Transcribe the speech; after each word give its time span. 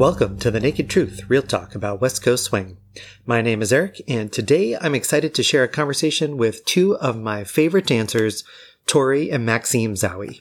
Welcome 0.00 0.38
to 0.38 0.50
The 0.50 0.60
Naked 0.60 0.88
Truth, 0.88 1.28
real 1.28 1.42
talk 1.42 1.74
about 1.74 2.00
West 2.00 2.22
Coast 2.22 2.44
swing. 2.44 2.78
My 3.26 3.42
name 3.42 3.60
is 3.60 3.70
Eric, 3.70 4.00
and 4.08 4.32
today 4.32 4.74
I'm 4.74 4.94
excited 4.94 5.34
to 5.34 5.42
share 5.42 5.62
a 5.62 5.68
conversation 5.68 6.38
with 6.38 6.64
two 6.64 6.96
of 6.96 7.20
my 7.20 7.44
favorite 7.44 7.86
dancers, 7.86 8.42
Torri 8.86 9.30
and 9.30 9.44
Maxime 9.44 9.96
Zzaoui. 9.96 10.40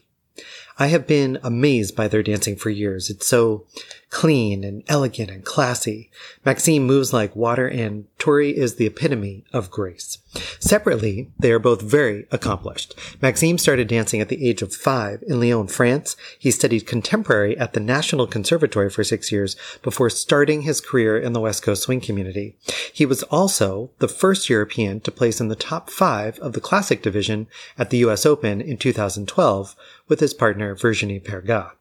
I 0.77 0.87
have 0.87 1.05
been 1.05 1.39
amazed 1.43 1.93
by 1.93 2.07
their 2.07 2.23
dancing 2.23 2.55
for 2.55 2.69
years. 2.69 3.09
It's 3.09 3.27
so 3.27 3.65
clean 4.09 4.63
and 4.63 4.81
elegant 4.87 5.29
and 5.29 5.43
classy. 5.43 6.09
Maxime 6.45 6.83
moves 6.83 7.11
like 7.11 7.35
water 7.35 7.67
and 7.67 8.05
Torri 8.17 8.53
is 8.53 8.75
the 8.75 8.85
epitome 8.85 9.43
of 9.51 9.69
grace. 9.69 10.19
Separately, 10.59 11.31
they 11.39 11.51
are 11.51 11.59
both 11.59 11.81
very 11.81 12.27
accomplished. 12.31 12.93
Maxime 13.21 13.57
started 13.57 13.87
dancing 13.87 14.21
at 14.21 14.29
the 14.29 14.47
age 14.47 14.61
of 14.61 14.73
five 14.73 15.23
in 15.27 15.39
Lyon, 15.39 15.67
France. 15.67 16.15
He 16.37 16.51
studied 16.51 16.85
contemporary 16.85 17.57
at 17.57 17.73
the 17.73 17.79
National 17.79 18.27
Conservatory 18.27 18.89
for 18.89 19.03
six 19.03 19.31
years 19.31 19.55
before 19.81 20.09
starting 20.09 20.61
his 20.61 20.81
career 20.81 21.17
in 21.17 21.33
the 21.33 21.39
West 21.39 21.63
Coast 21.63 21.83
swing 21.83 21.99
community. 21.99 22.55
He 22.93 23.05
was 23.05 23.23
also 23.23 23.89
the 23.97 24.07
first 24.07 24.49
European 24.49 24.99
to 25.01 25.11
place 25.11 25.41
in 25.41 25.47
the 25.47 25.55
top 25.55 25.89
five 25.89 26.37
of 26.39 26.53
the 26.53 26.61
classic 26.61 27.01
division 27.01 27.47
at 27.77 27.89
the 27.89 27.97
US 27.99 28.25
Open 28.25 28.61
in 28.61 28.77
2012 28.77 29.75
with 30.07 30.19
his 30.19 30.33
partner 30.33 30.75
Virginie 30.75 31.19
Perga. 31.19 31.71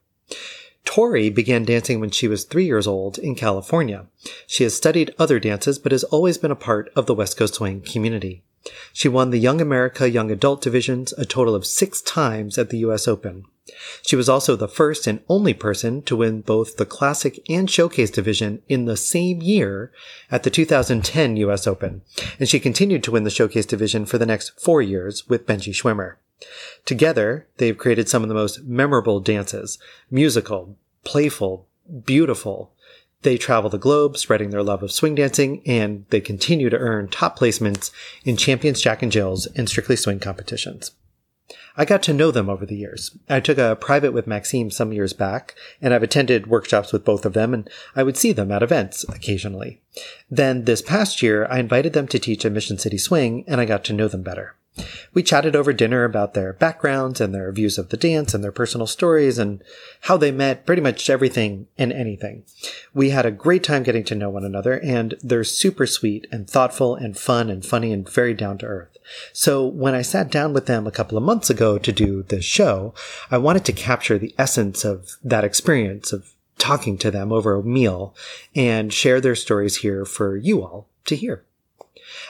Torri 0.89 1.29
began 1.33 1.67
dancing 1.67 2.01
when 2.01 2.09
she 2.09 2.27
was 2.27 2.45
three 2.45 2.65
years 2.65 2.87
old 2.87 3.19
in 3.19 3.35
California. 3.35 4.07
She 4.47 4.65
has 4.65 4.75
studied 4.75 5.15
other 5.19 5.39
dances, 5.39 5.79
but 5.79 5.93
has 5.93 6.03
always 6.05 6.39
been 6.39 6.51
a 6.51 6.57
part 6.57 6.91
of 6.97 7.05
the 7.05 7.15
West 7.15 7.37
Coast 7.37 7.57
Swing 7.57 7.83
community. 7.83 8.43
She 8.95 9.07
won 9.07 9.29
the 9.29 9.39
Young 9.39 9.61
America 9.61 10.09
Young 10.09 10.31
Adult 10.31 10.63
divisions 10.63 11.13
a 11.13 11.27
total 11.27 11.55
of 11.55 11.67
six 11.67 12.01
times 12.01 12.57
at 12.57 12.71
the 12.71 12.79
U.S. 12.79 13.07
Open. 13.07 13.45
She 14.01 14.17
was 14.17 14.31
also 14.31 14.57
the 14.57 14.67
first 14.67 15.07
and 15.07 15.21
only 15.29 15.53
person 15.53 16.01
to 16.03 16.17
win 16.17 16.41
both 16.41 16.79
the 16.79 16.87
Classic 16.87 17.39
and 17.51 17.71
Showcase 17.71 18.11
division 18.11 18.63
in 18.67 18.87
the 18.87 18.97
same 18.97 19.43
year 19.43 19.93
at 20.31 20.43
the 20.43 20.51
2010 20.51 21.37
U.S. 21.37 21.67
Open, 21.67 22.01
and 22.41 22.49
she 22.49 22.59
continued 22.59 23.05
to 23.05 23.11
win 23.11 23.25
the 23.25 23.31
Showcase 23.31 23.67
division 23.67 24.07
for 24.07 24.17
the 24.17 24.25
next 24.25 24.59
four 24.59 24.81
years 24.81 25.29
with 25.29 25.47
Benji 25.47 25.75
Schwimmer. 25.75 26.15
Together, 26.85 27.47
they've 27.57 27.79
created 27.79 28.09
some 28.09 28.23
of 28.23 28.29
the 28.29 28.35
most 28.35 28.63
memorable 28.65 29.21
dances, 29.21 29.79
musical, 30.11 30.77
playful, 31.05 31.67
beautiful. 32.05 32.73
They 33.23 33.37
travel 33.37 33.71
the 33.71 33.79
globe 33.79 34.17
spreading 34.17 34.51
their 34.51 34.63
love 34.63 34.83
of 34.83 34.93
swing 34.93 35.17
dancing 35.17 35.63
and 35.67 36.05
they 36.11 36.21
continue 36.21 36.71
to 36.71 36.79
earn 36.79 37.09
top 37.09 37.39
placements 37.39 37.91
in 38.25 38.37
Champions 38.37 38.81
Jack 38.81 39.03
and 39.03 39.11
Jill's 39.11 39.47
and 39.47 39.69
Strictly 39.69 39.97
Swing 39.97 40.21
competitions. 40.21 40.93
I 41.77 41.85
got 41.85 42.03
to 42.03 42.13
know 42.13 42.31
them 42.31 42.51
over 42.51 42.67
the 42.67 42.77
years. 42.77 43.17
I 43.29 43.41
took 43.41 43.57
a 43.57 43.77
private 43.77 44.13
with 44.13 44.27
Maxime 44.27 44.71
some 44.71 44.93
years 44.93 45.13
back, 45.13 45.55
and 45.81 45.95
I've 45.95 46.03
attended 46.03 46.49
workshops 46.49 46.93
with 46.93 47.05
both 47.05 47.25
of 47.25 47.35
them, 47.35 47.55
and 47.55 47.71
I 47.95 48.03
would 48.03 48.17
see 48.17 48.33
them 48.33 48.51
at 48.51 48.65
events 48.65 49.05
occasionally. 49.09 49.81
Then 50.29 50.65
this 50.65 50.83
past 50.83 51.23
year, 51.23 51.47
I 51.47 51.61
invited 51.61 51.93
them 51.93 52.09
to 52.09 52.19
teach 52.19 52.45
at 52.45 52.51
Mission 52.51 52.79
City 52.79 52.99
Swing, 52.99 53.45
and 53.47 53.61
I 53.61 53.65
got 53.65 53.85
to 53.85 53.93
know 53.93 54.09
them 54.09 54.23
better. 54.23 54.57
We 55.15 55.23
chatted 55.23 55.57
over 55.57 55.73
dinner 55.73 56.05
about 56.05 56.35
their 56.35 56.53
backgrounds 56.53 57.21
and 57.21 57.35
their 57.35 57.51
views 57.53 57.79
of 57.79 57.89
the 57.89 57.97
dance 57.97 58.35
and 58.35 58.43
their 58.45 58.53
personal 58.53 58.87
stories 58.87 59.39
and 59.39 59.63
how 60.03 60.17
they 60.17 60.31
met, 60.31 60.67
pretty 60.67 60.83
much 60.83 61.11
everything 61.11 61.67
and 61.77 61.93
anything. 61.93 62.45
We 62.95 63.11
had 63.11 63.27
a 63.27 63.31
great 63.31 63.63
time 63.65 63.83
getting 63.83 64.05
to 64.05 64.15
know 64.15 64.31
one 64.31 64.45
another 64.45 64.79
and 64.81 65.15
they're 65.23 65.45
super 65.45 65.87
sweet 65.87 66.27
and 66.31 66.49
thoughtful 66.49 66.95
and 66.95 67.17
fun 67.17 67.51
and 67.51 67.65
funny 67.65 67.93
and 67.93 68.09
very 68.09 68.35
down 68.35 68.59
to 68.59 68.67
earth. 68.67 68.97
So 69.33 69.67
when 69.67 69.95
I 69.95 70.03
sat 70.03 70.31
down 70.31 70.53
with 70.53 70.67
them 70.67 70.87
a 70.87 70.93
couple 70.93 71.17
of 71.17 71.25
months 71.25 71.51
ago 71.51 71.79
to 71.79 71.93
do 71.93 72.23
this 72.23 72.45
show, 72.45 72.95
I 73.31 73.39
wanted 73.39 73.65
to 73.67 73.73
capture 73.73 74.19
the 74.19 74.35
essence 74.39 74.85
of 74.85 75.17
that 75.25 75.45
experience 75.45 76.13
of 76.13 76.35
talking 76.59 76.99
to 76.99 77.11
them 77.11 77.33
over 77.33 77.55
a 77.55 77.63
meal 77.63 78.15
and 78.55 78.93
share 78.93 79.21
their 79.21 79.37
stories 79.37 79.79
here 79.79 80.05
for 80.05 80.37
you 80.37 80.63
all 80.63 80.89
to 81.07 81.17
hear. 81.17 81.45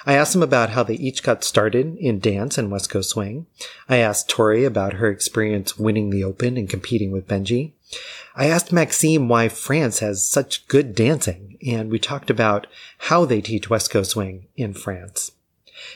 I 0.07 0.15
asked 0.15 0.33
them 0.33 0.43
about 0.43 0.71
how 0.71 0.83
they 0.83 0.95
each 0.95 1.23
got 1.23 1.45
started 1.45 1.97
in 1.99 2.21
dance 2.21 2.59
and 2.59 2.71
West 2.71 2.91
Coast 2.91 3.11
swing. 3.11 3.47
I 3.89 3.99
asked 3.99 4.29
Torri 4.29 4.67
about 4.67 4.95
her 4.95 5.11
experience 5.11 5.79
winning 5.79 6.11
the 6.11 6.25
Open 6.25 6.57
and 6.57 6.69
competing 6.69 7.11
with 7.11 7.29
Benji. 7.29 7.73
I 8.37 8.47
asked 8.47 8.73
Maxime 8.73 9.29
why 9.29 9.49
France 9.49 9.99
has 10.01 10.25
such 10.25 10.69
good 10.69 10.95
dancing, 10.95 11.59
and 11.67 11.91
we 11.91 11.99
talked 11.99 12.31
about 12.31 12.67
how 12.99 13.25
they 13.25 13.41
teach 13.41 13.71
West 13.71 13.91
Coast 13.91 14.11
swing 14.13 14.47
in 14.57 14.75
France. 14.75 15.33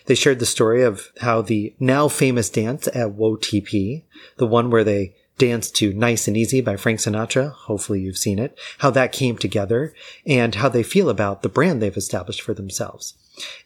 They 0.07 0.15
shared 0.15 0.39
the 0.39 0.47
story 0.47 0.83
of 0.83 1.13
how 1.21 1.43
the 1.43 1.75
now 1.79 2.09
famous 2.09 2.49
dance 2.49 2.87
at 2.89 3.17
WOTP, 3.17 4.03
the 4.37 4.47
one 4.47 4.71
where 4.71 4.85
they 4.85 5.15
danced 5.39 5.75
to 5.77 5.93
Nice 5.93 6.29
and 6.29 6.37
Easy 6.37 6.61
by 6.61 6.77
Frank 6.77 7.01
Sinatra, 7.01 7.53
hopefully 7.53 8.01
you've 8.01 8.19
seen 8.19 8.39
it, 8.39 8.57
how 8.79 8.91
that 8.91 9.13
came 9.13 9.37
together, 9.37 9.93
and 10.27 10.55
how 10.55 10.69
they 10.69 10.83
feel 10.83 11.09
about 11.09 11.43
the 11.43 11.49
brand 11.49 11.83
they've 11.83 11.97
established 11.97 12.43
for 12.43 12.55
themselves. 12.55 13.15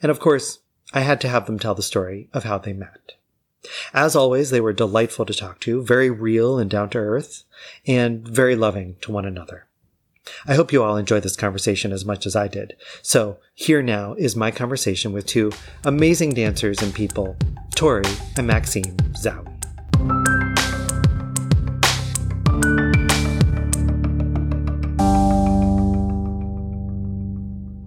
And 0.03 0.11
of 0.11 0.21
course, 0.21 0.61
I 0.93 1.01
had 1.01 1.21
to 1.23 1.29
have 1.29 1.47
them 1.47 1.59
tell 1.59 1.75
the 1.75 1.83
story 1.83 2.29
of 2.33 2.45
how 2.45 2.59
they 2.59 2.73
met. 2.73 3.15
As 3.93 4.15
always, 4.15 4.51
they 4.51 4.61
were 4.61 4.73
delightful 4.73 5.27
to 5.27 5.35
talk 5.35 5.61
to, 5.61 5.83
very 5.83 6.11
real 6.11 6.59
and 6.59 6.71
down 6.71 6.91
to 6.91 6.99
earth, 6.99 7.45
and 7.87 8.27
very 8.27 8.55
loving 8.55 8.97
to 9.01 9.11
one 9.11 9.25
another. 9.25 9.67
I 10.47 10.55
hope 10.55 10.73
you 10.73 10.83
all 10.83 10.97
enjoyed 10.97 11.23
this 11.23 11.37
conversation 11.37 11.93
as 11.93 12.05
much 12.05 12.27
as 12.27 12.35
I 12.35 12.49
did. 12.49 12.77
So 13.03 13.39
here 13.55 13.83
now 13.83 14.15
is 14.15 14.37
my 14.37 14.51
conversation 14.51 15.13
with 15.13 15.27
two 15.27 15.53
amazing 15.85 16.35
dancers 16.35 16.83
and 16.83 16.95
people, 16.95 17.37
Torri 17.75 18.39
and 18.39 18.47
Maxime 18.47 18.97
Zzaoui. 19.13 19.53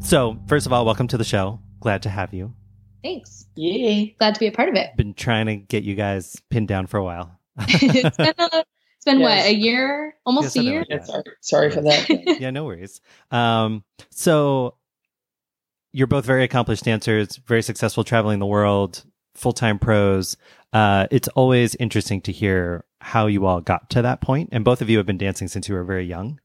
So, 0.01 0.40
first 0.47 0.66
of 0.66 0.73
all, 0.73 0.85
welcome 0.85 1.07
to 1.09 1.17
the 1.17 1.23
show. 1.23 1.59
Glad 1.79 2.03
to 2.03 2.09
have 2.09 2.34
you. 2.34 2.53
Thanks. 3.03 3.47
Yay. 3.56 4.16
Glad 4.19 4.34
to 4.35 4.40
be 4.40 4.47
a 4.47 4.51
part 4.51 4.69
of 4.69 4.75
it. 4.75 4.95
Been 4.97 5.13
trying 5.13 5.45
to 5.45 5.56
get 5.56 5.84
you 5.84 5.95
guys 5.95 6.41
pinned 6.50 6.67
down 6.67 6.88
for 6.88 6.97
a 6.97 7.03
while. 7.03 7.40
it's 7.59 8.17
been, 8.17 8.34
a, 8.38 8.66
it's 8.95 9.06
been 9.06 9.19
yes. 9.19 9.44
what, 9.45 9.51
a 9.51 9.53
year? 9.53 10.16
Almost 10.25 10.56
yes, 10.56 10.63
a 10.63 10.67
year? 10.67 10.85
Yeah, 10.90 11.03
sorry, 11.03 11.23
sorry 11.41 11.72
for 11.72 11.81
that. 11.81 12.09
yeah, 12.40 12.50
no 12.50 12.66
worries. 12.66 13.00
Um, 13.31 13.84
so 14.09 14.75
you're 15.94 16.07
both 16.07 16.25
very 16.25 16.44
accomplished 16.44 16.84
dancers, 16.84 17.38
very 17.47 17.62
successful 17.62 18.03
traveling 18.03 18.40
the 18.40 18.46
world, 18.46 19.03
full 19.35 19.53
time 19.53 19.79
pros. 19.79 20.38
Uh, 20.73 21.07
it's 21.11 21.28
always 21.29 21.75
interesting 21.75 22.22
to 22.22 22.31
hear 22.31 22.85
how 22.99 23.27
you 23.27 23.45
all 23.45 23.61
got 23.61 23.89
to 23.91 24.01
that 24.01 24.21
point. 24.21 24.49
And 24.51 24.63
both 24.63 24.81
of 24.81 24.89
you 24.89 24.97
have 24.97 25.05
been 25.05 25.17
dancing 25.17 25.47
since 25.47 25.67
you 25.67 25.75
were 25.75 25.83
very 25.83 26.05
young. 26.05 26.39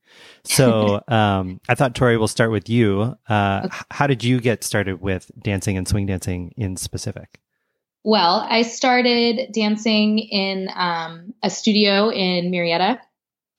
So 0.44 1.02
um, 1.08 1.60
I 1.68 1.74
thought, 1.74 1.94
Torri, 1.94 2.18
we'll 2.18 2.28
start 2.28 2.50
with 2.50 2.68
you. 2.68 3.16
Uh, 3.28 3.62
okay. 3.64 3.76
How 3.90 4.06
did 4.06 4.22
you 4.22 4.40
get 4.40 4.64
started 4.64 5.00
with 5.00 5.30
dancing 5.40 5.76
and 5.76 5.86
swing 5.86 6.06
dancing 6.06 6.54
in 6.56 6.76
specific? 6.76 7.40
Well, 8.04 8.46
I 8.48 8.62
started 8.62 9.52
dancing 9.52 10.18
in 10.18 10.68
um, 10.74 11.32
a 11.42 11.48
studio 11.48 12.10
in 12.10 12.50
Murrieta, 12.50 12.98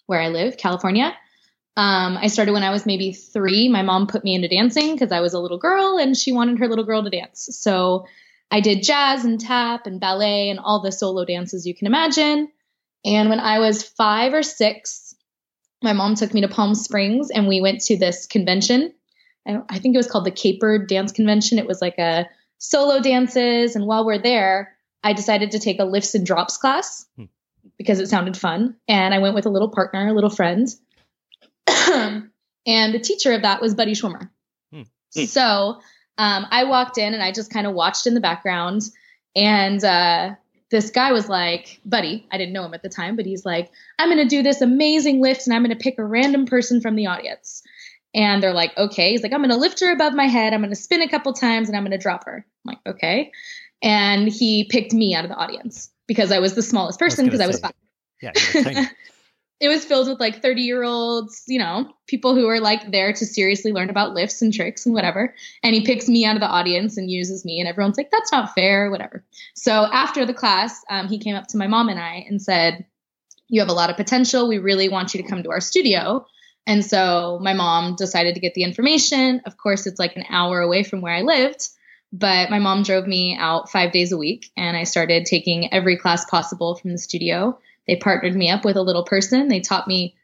where 0.05 0.21
I 0.21 0.29
live, 0.29 0.57
California. 0.57 1.15
Um, 1.77 2.17
I 2.17 2.27
started 2.27 2.53
when 2.53 2.63
I 2.63 2.69
was 2.69 2.85
maybe 2.85 3.11
three. 3.11 3.67
My 3.69 3.81
mom 3.81 4.07
put 4.07 4.23
me 4.23 4.35
into 4.35 4.47
dancing 4.47 4.93
because 4.93 5.11
I 5.11 5.19
was 5.19 5.33
a 5.33 5.39
little 5.39 5.57
girl 5.57 5.97
and 5.97 6.15
she 6.15 6.31
wanted 6.31 6.59
her 6.59 6.67
little 6.67 6.85
girl 6.85 7.03
to 7.03 7.09
dance. 7.09 7.49
So 7.51 8.05
I 8.51 8.61
did 8.61 8.83
jazz 8.83 9.25
and 9.25 9.39
tap 9.39 9.87
and 9.87 9.99
ballet 9.99 10.49
and 10.49 10.59
all 10.59 10.81
the 10.81 10.91
solo 10.91 11.25
dances 11.25 11.65
you 11.65 11.75
can 11.75 11.87
imagine. 11.87 12.49
And 13.05 13.29
when 13.29 13.39
I 13.39 13.59
was 13.59 13.83
five 13.83 14.33
or 14.33 14.43
six, 14.43 15.15
my 15.83 15.93
mom 15.93 16.15
took 16.15 16.33
me 16.33 16.41
to 16.41 16.47
Palm 16.47 16.73
Springs 16.73 17.29
and 17.29 17.47
we 17.47 17.61
went 17.61 17.81
to 17.81 17.97
this 17.97 18.25
convention. 18.25 18.93
I, 19.47 19.59
I 19.69 19.79
think 19.79 19.93
it 19.93 19.99
was 19.99 20.09
called 20.09 20.25
the 20.25 20.31
Caper 20.31 20.85
Dance 20.85 21.11
Convention. 21.11 21.59
It 21.59 21.67
was 21.67 21.81
like 21.81 21.99
a 21.99 22.27
solo 22.57 22.99
dances. 22.99 23.75
And 23.75 23.85
while 23.85 24.05
we're 24.05 24.21
there, 24.21 24.75
I 25.03 25.13
decided 25.13 25.51
to 25.51 25.59
take 25.59 25.79
a 25.79 25.85
lifts 25.85 26.15
and 26.15 26.25
drops 26.25 26.57
class 26.57 27.05
hmm. 27.15 27.25
because 27.77 27.99
it 27.99 28.09
sounded 28.09 28.35
fun. 28.35 28.75
And 28.87 29.13
I 29.13 29.19
went 29.19 29.35
with 29.35 29.45
a 29.45 29.51
little 29.51 29.69
partner, 29.69 30.07
a 30.07 30.13
little 30.13 30.31
friend. 30.31 30.67
and 31.67 32.31
the 32.65 32.99
teacher 32.99 33.33
of 33.33 33.43
that 33.43 33.61
was 33.61 33.75
Buddy 33.75 33.93
Schwimmer. 33.93 34.31
Hmm. 34.73 34.81
So 35.11 35.79
um, 36.17 36.47
I 36.49 36.63
walked 36.63 36.97
in 36.97 37.13
and 37.13 37.21
I 37.21 37.31
just 37.31 37.51
kind 37.51 37.67
of 37.67 37.73
watched 37.73 38.07
in 38.07 38.15
the 38.15 38.21
background. 38.21 38.81
And 39.35 39.83
uh, 39.83 40.31
this 40.71 40.89
guy 40.91 41.11
was 41.11 41.29
like, 41.29 41.79
Buddy, 41.85 42.27
I 42.31 42.37
didn't 42.37 42.53
know 42.53 42.65
him 42.65 42.73
at 42.73 42.81
the 42.81 42.89
time, 42.89 43.15
but 43.15 43.25
he's 43.25 43.45
like, 43.45 43.71
I'm 43.99 44.09
going 44.09 44.27
to 44.27 44.27
do 44.27 44.43
this 44.43 44.61
amazing 44.61 45.21
lift 45.21 45.45
and 45.45 45.55
I'm 45.55 45.63
going 45.63 45.77
to 45.77 45.81
pick 45.81 45.99
a 45.99 46.05
random 46.05 46.45
person 46.45 46.81
from 46.81 46.95
the 46.95 47.07
audience. 47.07 47.63
And 48.13 48.41
they're 48.41 48.53
like, 48.53 48.75
okay. 48.77 49.11
He's 49.11 49.23
like, 49.23 49.33
I'm 49.33 49.39
going 49.39 49.49
to 49.49 49.57
lift 49.57 49.81
her 49.81 49.91
above 49.91 50.13
my 50.13 50.25
head. 50.25 50.53
I'm 50.53 50.61
going 50.61 50.69
to 50.69 50.75
spin 50.75 51.01
a 51.01 51.09
couple 51.09 51.33
times 51.33 51.67
and 51.67 51.77
I'm 51.77 51.83
going 51.83 51.91
to 51.91 51.97
drop 51.97 52.25
her. 52.25 52.45
I'm 52.65 52.69
like, 52.69 52.79
okay. 52.87 53.31
And 53.81 54.29
he 54.29 54.63
picked 54.63 54.93
me 54.93 55.13
out 55.13 55.25
of 55.25 55.29
the 55.29 55.35
audience 55.35 55.91
because 56.07 56.31
I 56.31 56.39
was 56.39 56.55
the 56.55 56.61
smallest 56.61 56.97
person 56.97 57.25
because 57.25 57.41
I 57.41 57.47
was, 57.47 57.61
I 57.61 57.67
was 57.67 57.73
five. 57.73 57.73
Yeah, 58.21 58.85
it 59.59 59.69
was 59.69 59.85
filled 59.85 60.09
with 60.09 60.19
like 60.19 60.41
30 60.41 60.61
year 60.61 60.83
olds, 60.83 61.43
you 61.47 61.59
know, 61.59 61.89
people 62.07 62.35
who 62.35 62.47
are 62.47 62.59
like 62.59 62.91
there 62.91 63.13
to 63.13 63.25
seriously 63.25 63.71
learn 63.71 63.89
about 63.89 64.13
lifts 64.13 64.41
and 64.41 64.53
tricks 64.53 64.85
and 64.85 64.93
whatever. 64.93 65.33
And 65.63 65.73
he 65.73 65.85
picks 65.85 66.09
me 66.09 66.25
out 66.25 66.35
of 66.35 66.41
the 66.41 66.47
audience 66.47 66.97
and 66.97 67.09
uses 67.09 67.45
me, 67.45 67.59
and 67.59 67.67
everyone's 67.67 67.97
like, 67.97 68.11
that's 68.11 68.31
not 68.31 68.53
fair, 68.53 68.91
whatever. 68.91 69.23
So 69.55 69.71
after 69.71 70.25
the 70.25 70.33
class, 70.33 70.81
um, 70.89 71.07
he 71.07 71.19
came 71.19 71.35
up 71.35 71.47
to 71.47 71.57
my 71.57 71.67
mom 71.67 71.89
and 71.89 71.99
I 71.99 72.25
and 72.27 72.41
said, 72.41 72.85
You 73.47 73.61
have 73.61 73.69
a 73.69 73.73
lot 73.73 73.89
of 73.89 73.95
potential. 73.95 74.47
We 74.47 74.57
really 74.57 74.89
want 74.89 75.13
you 75.13 75.23
to 75.23 75.29
come 75.29 75.43
to 75.43 75.51
our 75.51 75.61
studio. 75.61 76.25
And 76.67 76.83
so 76.83 77.39
my 77.41 77.53
mom 77.53 77.95
decided 77.95 78.33
to 78.35 78.41
get 78.41 78.55
the 78.55 78.63
information. 78.63 79.41
Of 79.45 79.55
course, 79.55 79.85
it's 79.85 79.99
like 79.99 80.15
an 80.15 80.25
hour 80.29 80.59
away 80.59 80.83
from 80.83 81.01
where 81.01 81.13
I 81.13 81.21
lived, 81.21 81.69
but 82.11 82.49
my 82.49 82.59
mom 82.59 82.83
drove 82.83 83.05
me 83.05 83.37
out 83.39 83.71
five 83.71 83.91
days 83.91 84.11
a 84.11 84.17
week 84.17 84.51
and 84.57 84.75
I 84.75 84.83
started 84.83 85.25
taking 85.25 85.71
every 85.71 85.95
class 85.95 86.25
possible 86.25 86.75
from 86.75 86.91
the 86.91 86.97
studio. 86.97 87.59
They 87.87 87.95
partnered 87.95 88.35
me 88.35 88.49
up 88.49 88.65
with 88.65 88.77
a 88.77 88.81
little 88.81 89.03
person. 89.03 89.47
They 89.47 89.59
taught 89.59 89.87
me 89.87 90.15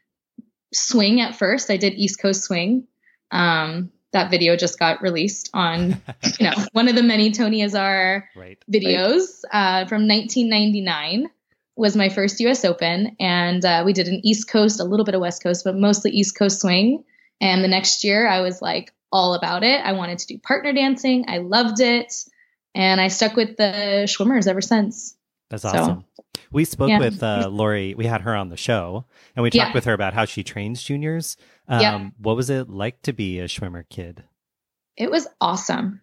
swing 0.72 1.20
at 1.20 1.36
first. 1.36 1.70
I 1.70 1.76
did 1.76 1.94
East 1.94 2.20
Coast 2.20 2.42
swing. 2.42 2.86
Um, 3.30 3.90
that 4.12 4.30
video 4.30 4.56
just 4.56 4.78
got 4.78 5.02
released 5.02 5.50
on, 5.54 6.00
you 6.38 6.50
know, 6.50 6.54
one 6.72 6.88
of 6.88 6.94
the 6.94 7.02
many 7.02 7.32
Tony 7.32 7.62
Azar 7.62 8.28
right. 8.36 8.62
videos 8.70 9.42
uh, 9.50 9.86
from 9.86 10.06
1999 10.06 11.30
was 11.76 11.96
my 11.96 12.10
first 12.10 12.38
U.S. 12.40 12.64
Open, 12.64 13.16
and 13.18 13.64
uh, 13.64 13.82
we 13.84 13.94
did 13.94 14.08
an 14.08 14.20
East 14.24 14.48
Coast, 14.48 14.80
a 14.80 14.84
little 14.84 15.06
bit 15.06 15.14
of 15.14 15.22
West 15.22 15.42
Coast, 15.42 15.64
but 15.64 15.74
mostly 15.74 16.10
East 16.10 16.36
Coast 16.38 16.60
swing. 16.60 17.04
And 17.40 17.64
the 17.64 17.68
next 17.68 18.04
year, 18.04 18.28
I 18.28 18.40
was 18.42 18.60
like 18.60 18.92
all 19.10 19.34
about 19.34 19.64
it. 19.64 19.80
I 19.80 19.92
wanted 19.92 20.18
to 20.18 20.26
do 20.26 20.38
partner 20.38 20.72
dancing. 20.72 21.24
I 21.28 21.38
loved 21.38 21.80
it, 21.80 22.12
and 22.74 23.00
I 23.00 23.08
stuck 23.08 23.36
with 23.36 23.56
the 23.56 24.04
Schwimmers 24.06 24.46
ever 24.46 24.60
since. 24.60 25.16
That's 25.48 25.64
awesome. 25.64 26.00
So, 26.00 26.04
we 26.50 26.64
spoke 26.64 26.88
yeah. 26.88 26.98
with 26.98 27.22
uh, 27.22 27.48
Lori. 27.50 27.94
We 27.94 28.06
had 28.06 28.22
her 28.22 28.34
on 28.34 28.48
the 28.48 28.56
show, 28.56 29.04
and 29.36 29.42
we 29.42 29.50
talked 29.50 29.70
yeah. 29.70 29.74
with 29.74 29.84
her 29.84 29.92
about 29.92 30.14
how 30.14 30.24
she 30.24 30.42
trains 30.42 30.82
juniors. 30.82 31.36
Um, 31.68 31.80
yeah. 31.80 32.08
What 32.18 32.36
was 32.36 32.50
it 32.50 32.68
like 32.68 33.02
to 33.02 33.12
be 33.12 33.38
a 33.38 33.44
Schwimmer 33.44 33.88
kid? 33.88 34.24
It 34.96 35.10
was 35.10 35.26
awesome. 35.40 36.02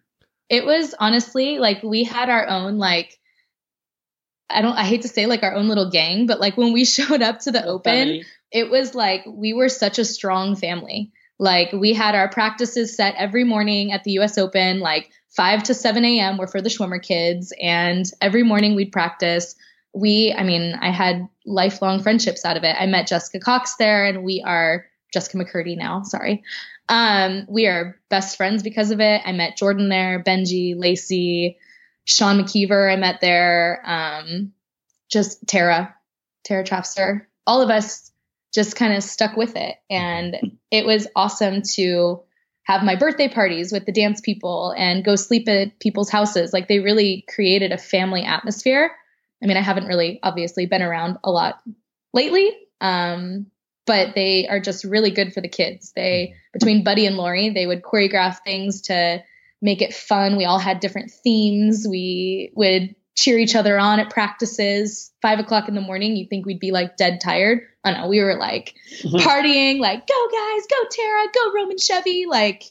It 0.50 0.66
was 0.66 0.96
honestly 1.00 1.60
like 1.60 1.84
we 1.84 2.04
had 2.04 2.30
our 2.30 2.48
own 2.48 2.78
like 2.78 3.20
I 4.50 4.62
don't 4.62 4.76
I 4.76 4.84
hate 4.84 5.04
to 5.04 5.08
say 5.08 5.28
like 5.28 5.44
our 5.44 5.54
own 5.54 5.68
little 5.68 5.92
gang, 5.92 6.26
but 6.26 6.40
like 6.40 6.58
when 6.58 6.74
we 6.74 6.86
showed 6.86 7.22
up 7.22 7.40
to 7.42 7.52
the 7.52 7.66
open, 7.66 7.94
Funny. 7.94 8.25
it 8.52 8.70
was 8.70 8.96
like 8.96 9.24
we 9.28 9.54
were 9.54 9.70
such 9.70 10.00
a 10.00 10.06
strong 10.06 10.56
family. 10.56 11.12
Like 11.38 11.72
we 11.72 11.94
had 11.94 12.16
our 12.16 12.28
practices 12.28 12.96
set 12.96 13.16
every 13.18 13.46
morning 13.46 13.94
at 13.94 14.04
the 14.04 14.20
US 14.20 14.38
Open, 14.38 14.82
like 14.82 15.10
5 15.30 15.64
to 15.64 15.74
7 15.74 16.04
a.m. 16.04 16.38
were 16.38 16.48
for 16.48 16.62
the 16.62 16.70
Schwimmer 16.70 17.02
kids. 17.02 17.54
And 17.62 18.06
every 18.20 18.44
morning 18.44 18.75
we'd 18.75 18.92
practice. 18.92 19.56
We, 19.94 20.33
I 20.38 20.44
mean, 20.44 20.75
I 20.80 20.91
had 20.91 21.27
lifelong 21.45 22.01
friendships 22.01 22.45
out 22.45 22.57
of 22.57 22.63
it. 22.63 22.75
I 22.80 22.86
met 22.86 23.07
Jessica 23.07 23.39
Cox 23.39 23.75
there, 23.75 24.06
and 24.06 24.24
we 24.24 24.44
are 24.45 24.86
Jessica 25.13 25.38
McCurdy 25.38 25.77
now, 25.77 26.03
sorry. 26.03 26.44
Um, 26.88 27.45
we 27.47 27.68
are 27.68 28.00
best 28.09 28.38
friends 28.38 28.63
because 28.63 28.91
of 28.91 29.00
it. 29.00 29.21
I 29.25 29.31
met 29.31 29.57
Jordan 29.57 29.89
there, 29.89 30.24
Benji, 30.24 30.75
Lacey, 30.77 31.57
Sean 32.06 32.39
McKeever, 32.39 32.91
I 32.91 32.95
met 32.95 33.21
there. 33.21 33.81
Um, 33.86 34.53
just 35.09 35.45
Tara, 35.47 35.95
Tara 36.44 36.63
Trafzer. 36.63 37.25
All 37.45 37.62
of 37.62 37.69
us 37.69 38.12
just 38.53 38.75
kind 38.75 38.94
of 38.94 39.03
stuck 39.03 39.38
with 39.38 39.56
it. 39.56 39.75
And 39.89 40.57
it 40.71 40.86
was 40.86 41.07
awesome 41.15 41.62
to 41.75 42.21
have 42.63 42.83
my 42.83 42.95
birthday 42.95 43.27
parties 43.27 43.71
with 43.71 43.86
the 43.86 43.91
dance 43.91 44.21
people 44.21 44.74
and 44.77 45.03
go 45.03 45.15
sleep 45.15 45.47
at 45.47 45.80
people's 45.80 46.09
houses. 46.09 46.53
Like 46.53 46.68
they 46.68 46.80
really 46.80 47.25
created 47.33 47.71
a 47.71 47.77
family 47.77 48.24
atmosphere. 48.24 48.91
I 49.41 49.47
mean, 49.47 49.57
I 49.57 49.62
haven't 49.62 49.88
really 49.88 50.19
obviously 50.21 50.65
been 50.65 50.81
around 50.81 51.18
a 51.24 51.31
lot 51.31 51.62
lately, 52.13 52.51
um, 52.81 53.47
but 53.86 54.13
they 54.15 54.47
are 54.47 54.59
just 54.59 54.83
really 54.83 55.12
good 55.12 55.33
for 55.33 55.41
the 55.41 55.47
kids. 55.47 55.94
They, 55.95 56.36
between 56.53 56.83
Buddy 56.83 57.06
and 57.06 57.18
Lori, 57.18 57.50
they 57.50 57.65
would 57.65 57.81
choreograph 57.81 58.39
things 58.44 58.81
to 58.83 59.24
make 59.62 59.81
it 59.81 59.94
fun. 59.94 60.38
We 60.38 60.45
all 60.45 60.59
had 60.59 60.80
different 60.80 61.12
themes. 61.12 61.88
We 61.89 62.51
would 62.56 62.95
cheer 63.15 63.38
each 63.38 63.56
other 63.56 63.77
on 63.77 64.00
at 64.00 64.09
practices. 64.09 65.12
Five 65.21 65.39
o'clock 65.39 65.68
in 65.68 65.75
the 65.75 65.81
morning, 65.81 66.15
you 66.15 66.27
think 66.30 66.45
we'd 66.45 66.59
be 66.59 66.71
like 66.71 66.97
dead 66.97 67.19
tired. 67.21 67.62
I 67.83 67.94
know 67.94 68.07
we 68.07 68.21
were 68.21 68.36
like 68.36 68.75
mm-hmm. 69.01 69.15
partying, 69.27 69.80
like 69.80 70.07
go 70.07 70.27
guys, 70.31 70.68
go 70.69 70.88
Tara, 70.89 71.25
go 71.33 71.53
Roman 71.53 71.77
Chevy, 71.77 72.25
like 72.27 72.63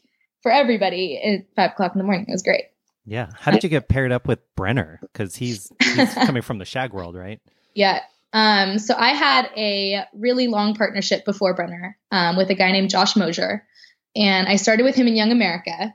for 0.42 0.50
everybody 0.50 1.20
at 1.22 1.54
five 1.56 1.72
o'clock 1.72 1.92
in 1.94 1.98
the 1.98 2.04
morning. 2.04 2.26
It 2.28 2.32
was 2.32 2.42
great. 2.42 2.64
Yeah. 3.08 3.30
How 3.38 3.52
did 3.52 3.62
you 3.62 3.70
get 3.70 3.88
paired 3.88 4.12
up 4.12 4.28
with 4.28 4.40
Brennar? 4.56 5.00
Because 5.00 5.34
he's 5.34 5.72
he's 5.82 6.14
coming 6.26 6.42
from 6.42 6.58
the 6.58 6.64
Shag 6.64 6.92
world, 6.92 7.16
right? 7.16 7.40
Yeah. 7.74 8.00
Um, 8.32 8.78
so 8.78 8.94
I 8.96 9.10
had 9.10 9.50
a 9.56 10.04
really 10.14 10.48
long 10.48 10.74
partnership 10.74 11.24
before 11.24 11.56
Brennar 11.56 11.94
um, 12.10 12.36
with 12.36 12.50
a 12.50 12.54
guy 12.54 12.72
named 12.72 12.90
Josh 12.90 13.16
Mosier. 13.16 13.66
And 14.14 14.46
I 14.46 14.56
started 14.56 14.82
with 14.82 14.94
him 14.94 15.06
in 15.06 15.16
Young 15.16 15.32
America 15.32 15.94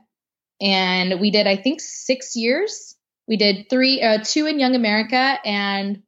and 0.60 1.20
we 1.20 1.30
did 1.30 1.46
I 1.46 1.56
think 1.56 1.80
six 1.80 2.36
years. 2.36 2.96
We 3.26 3.36
did 3.36 3.70
three, 3.70 4.02
uh, 4.02 4.18
two 4.22 4.46
in 4.46 4.58
Young 4.58 4.74
America 4.74 5.38
and 5.44 6.02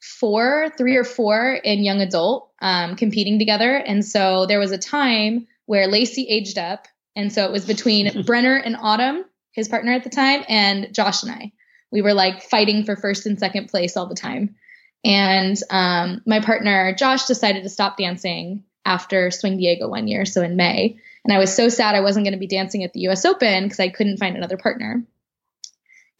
four, 0.00 0.68
three 0.78 0.96
or 0.96 1.04
four 1.04 1.54
in 1.54 1.82
Young 1.82 2.00
Adult, 2.00 2.50
um, 2.62 2.94
competing 2.94 3.38
together. 3.38 3.74
And 3.74 4.04
so 4.04 4.46
there 4.46 4.60
was 4.60 4.70
a 4.70 4.78
time 4.78 5.48
where 5.64 5.88
Lacey 5.88 6.26
aged 6.28 6.58
up, 6.58 6.86
and 7.16 7.32
so 7.32 7.44
it 7.44 7.50
was 7.50 7.64
between 7.64 8.06
Brennar 8.24 8.60
and 8.64 8.76
Autumn, 8.76 9.24
his 9.56 9.68
partner 9.68 9.92
at 9.92 10.04
the 10.04 10.10
time, 10.10 10.44
and 10.48 10.94
Josh 10.94 11.22
and 11.22 11.32
I. 11.32 11.52
We 11.90 12.02
were 12.02 12.14
like 12.14 12.42
fighting 12.42 12.84
for 12.84 12.94
first 12.94 13.26
and 13.26 13.38
second 13.38 13.68
place 13.68 13.96
all 13.96 14.06
the 14.06 14.14
time. 14.14 14.54
And 15.02 15.56
um, 15.70 16.20
my 16.26 16.40
partner 16.40 16.94
Josh 16.94 17.24
decided 17.24 17.62
to 17.62 17.70
stop 17.70 17.96
dancing 17.96 18.64
after 18.84 19.30
Swing 19.30 19.56
Diego 19.56 19.88
one 19.88 20.06
year, 20.06 20.26
so 20.26 20.42
in 20.42 20.56
May. 20.56 20.98
And 21.24 21.32
I 21.32 21.38
was 21.38 21.54
so 21.54 21.68
sad 21.68 21.94
I 21.94 22.02
wasn't 22.02 22.26
going 22.26 22.34
to 22.34 22.38
be 22.38 22.46
dancing 22.46 22.84
at 22.84 22.92
the 22.92 23.08
US 23.08 23.24
Open 23.24 23.64
because 23.64 23.80
I 23.80 23.88
couldn't 23.88 24.18
find 24.18 24.36
another 24.36 24.58
partner. 24.58 25.02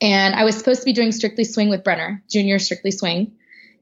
And 0.00 0.35
I 0.35 0.44
was 0.44 0.56
supposed 0.56 0.81
to 0.81 0.87
be 0.87 0.93
doing 0.93 1.12
Strictly 1.12 1.44
Swing 1.44 1.69
with 1.69 1.85
Brennar, 1.85 2.23
junior 2.31 2.59
Strictly 2.59 2.91
Swing. 2.91 3.33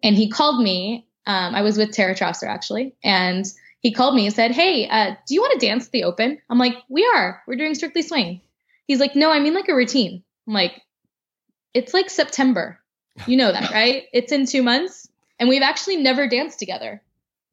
And 0.03 0.17
he 0.17 0.29
called 0.29 0.63
me. 0.63 1.07
Um, 1.27 1.55
I 1.55 1.63
was 1.63 1.79
with 1.79 1.93
Tara 1.93 2.15
Trafzer 2.15 2.49
actually. 2.49 2.95
And 3.03 3.47
he 3.81 3.93
called 3.93 4.15
me 4.15 4.27
and 4.27 4.35
said, 4.35 4.51
Hey, 4.51 4.89
uh, 4.89 5.15
do 5.27 5.35
you 5.35 5.41
want 5.41 5.59
to 5.59 5.67
dance 5.67 5.87
at 5.87 5.93
the 5.93 6.05
Open? 6.05 6.39
I'm 6.51 6.59
like, 6.59 6.77
We 6.89 7.09
are. 7.15 7.43
We're 7.47 7.57
doing 7.57 7.75
Strictly 7.75 8.03
Swing. 8.03 8.41
He's 8.87 9.01
like, 9.01 9.17
No, 9.17 9.31
I 9.31 9.41
mean 9.41 9.55
like 9.55 9.69
a 9.69 9.75
routine. 9.75 10.23
I'm 10.47 10.55
like, 10.55 10.83
It's 11.73 11.95
like 11.95 12.11
September. 12.11 12.81
You 13.27 13.37
know 13.37 13.53
that, 13.53 13.71
right? 13.73 14.05
It's 14.13 14.33
in 14.33 14.47
two 14.47 14.63
months. 14.63 15.09
And 15.39 15.49
we've 15.49 15.63
actually 15.63 15.97
never 15.97 16.29
danced 16.29 16.59
together. 16.59 17.03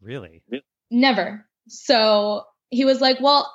Really? 0.02 0.44
Never. 0.90 1.46
So 1.68 2.44
he 2.70 2.86
was 2.86 3.02
like, 3.02 3.20
Well, 3.22 3.52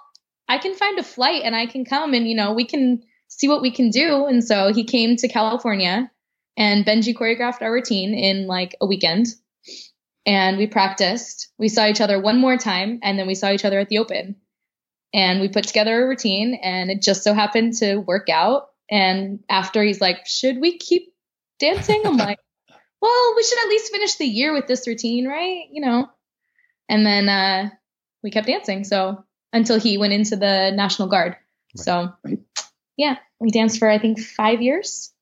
I 0.48 0.58
can 0.58 0.74
find 0.74 0.98
a 0.98 1.02
flight 1.02 1.42
and 1.44 1.56
I 1.56 1.66
can 1.66 1.84
come 1.84 2.14
and, 2.14 2.28
you 2.28 2.36
know, 2.36 2.52
we 2.52 2.64
can 2.64 3.02
see 3.28 3.48
what 3.48 3.62
we 3.62 3.70
can 3.70 3.90
do. 3.90 4.26
And 4.26 4.44
so 4.44 4.72
he 4.72 4.84
came 4.84 5.16
to 5.16 5.28
California 5.28 6.10
and 6.56 6.84
Benji 6.84 7.14
choreographed 7.14 7.62
our 7.62 7.72
routine 7.72 8.14
in 8.14 8.46
like 8.46 8.76
a 8.80 8.86
weekend. 8.86 9.26
And 10.24 10.58
we 10.58 10.66
practiced. 10.66 11.50
We 11.58 11.68
saw 11.68 11.86
each 11.86 12.00
other 12.00 12.20
one 12.20 12.40
more 12.40 12.56
time 12.56 13.00
and 13.02 13.18
then 13.18 13.26
we 13.26 13.34
saw 13.34 13.50
each 13.52 13.64
other 13.64 13.78
at 13.78 13.88
the 13.88 13.98
open. 13.98 14.36
And 15.14 15.40
we 15.40 15.48
put 15.48 15.64
together 15.64 16.04
a 16.04 16.08
routine 16.08 16.58
and 16.62 16.90
it 16.90 17.00
just 17.02 17.22
so 17.22 17.32
happened 17.32 17.74
to 17.78 17.96
work 17.96 18.28
out. 18.28 18.68
And 18.90 19.40
after 19.48 19.82
he's 19.82 20.00
like, 20.00 20.26
Should 20.26 20.60
we 20.60 20.78
keep 20.78 21.14
dancing? 21.58 22.02
I'm 22.04 22.16
like, 22.16 22.38
Well, 23.00 23.34
we 23.36 23.42
should 23.42 23.58
at 23.58 23.68
least 23.68 23.92
finish 23.92 24.16
the 24.16 24.26
year 24.26 24.52
with 24.52 24.66
this 24.66 24.86
routine, 24.86 25.26
right? 25.26 25.64
You 25.70 25.80
know. 25.82 26.08
And 26.88 27.04
then 27.04 27.28
uh 27.28 27.70
we 28.22 28.30
kept 28.30 28.46
dancing. 28.46 28.84
So 28.84 29.24
until 29.52 29.78
he 29.78 29.98
went 29.98 30.12
into 30.12 30.36
the 30.36 30.70
National 30.72 31.08
Guard. 31.08 31.36
Right. 31.76 31.84
So, 31.84 32.12
yeah, 32.96 33.16
we 33.40 33.50
danced 33.50 33.78
for 33.78 33.88
I 33.88 33.98
think 33.98 34.20
five 34.20 34.62
years. 34.62 35.12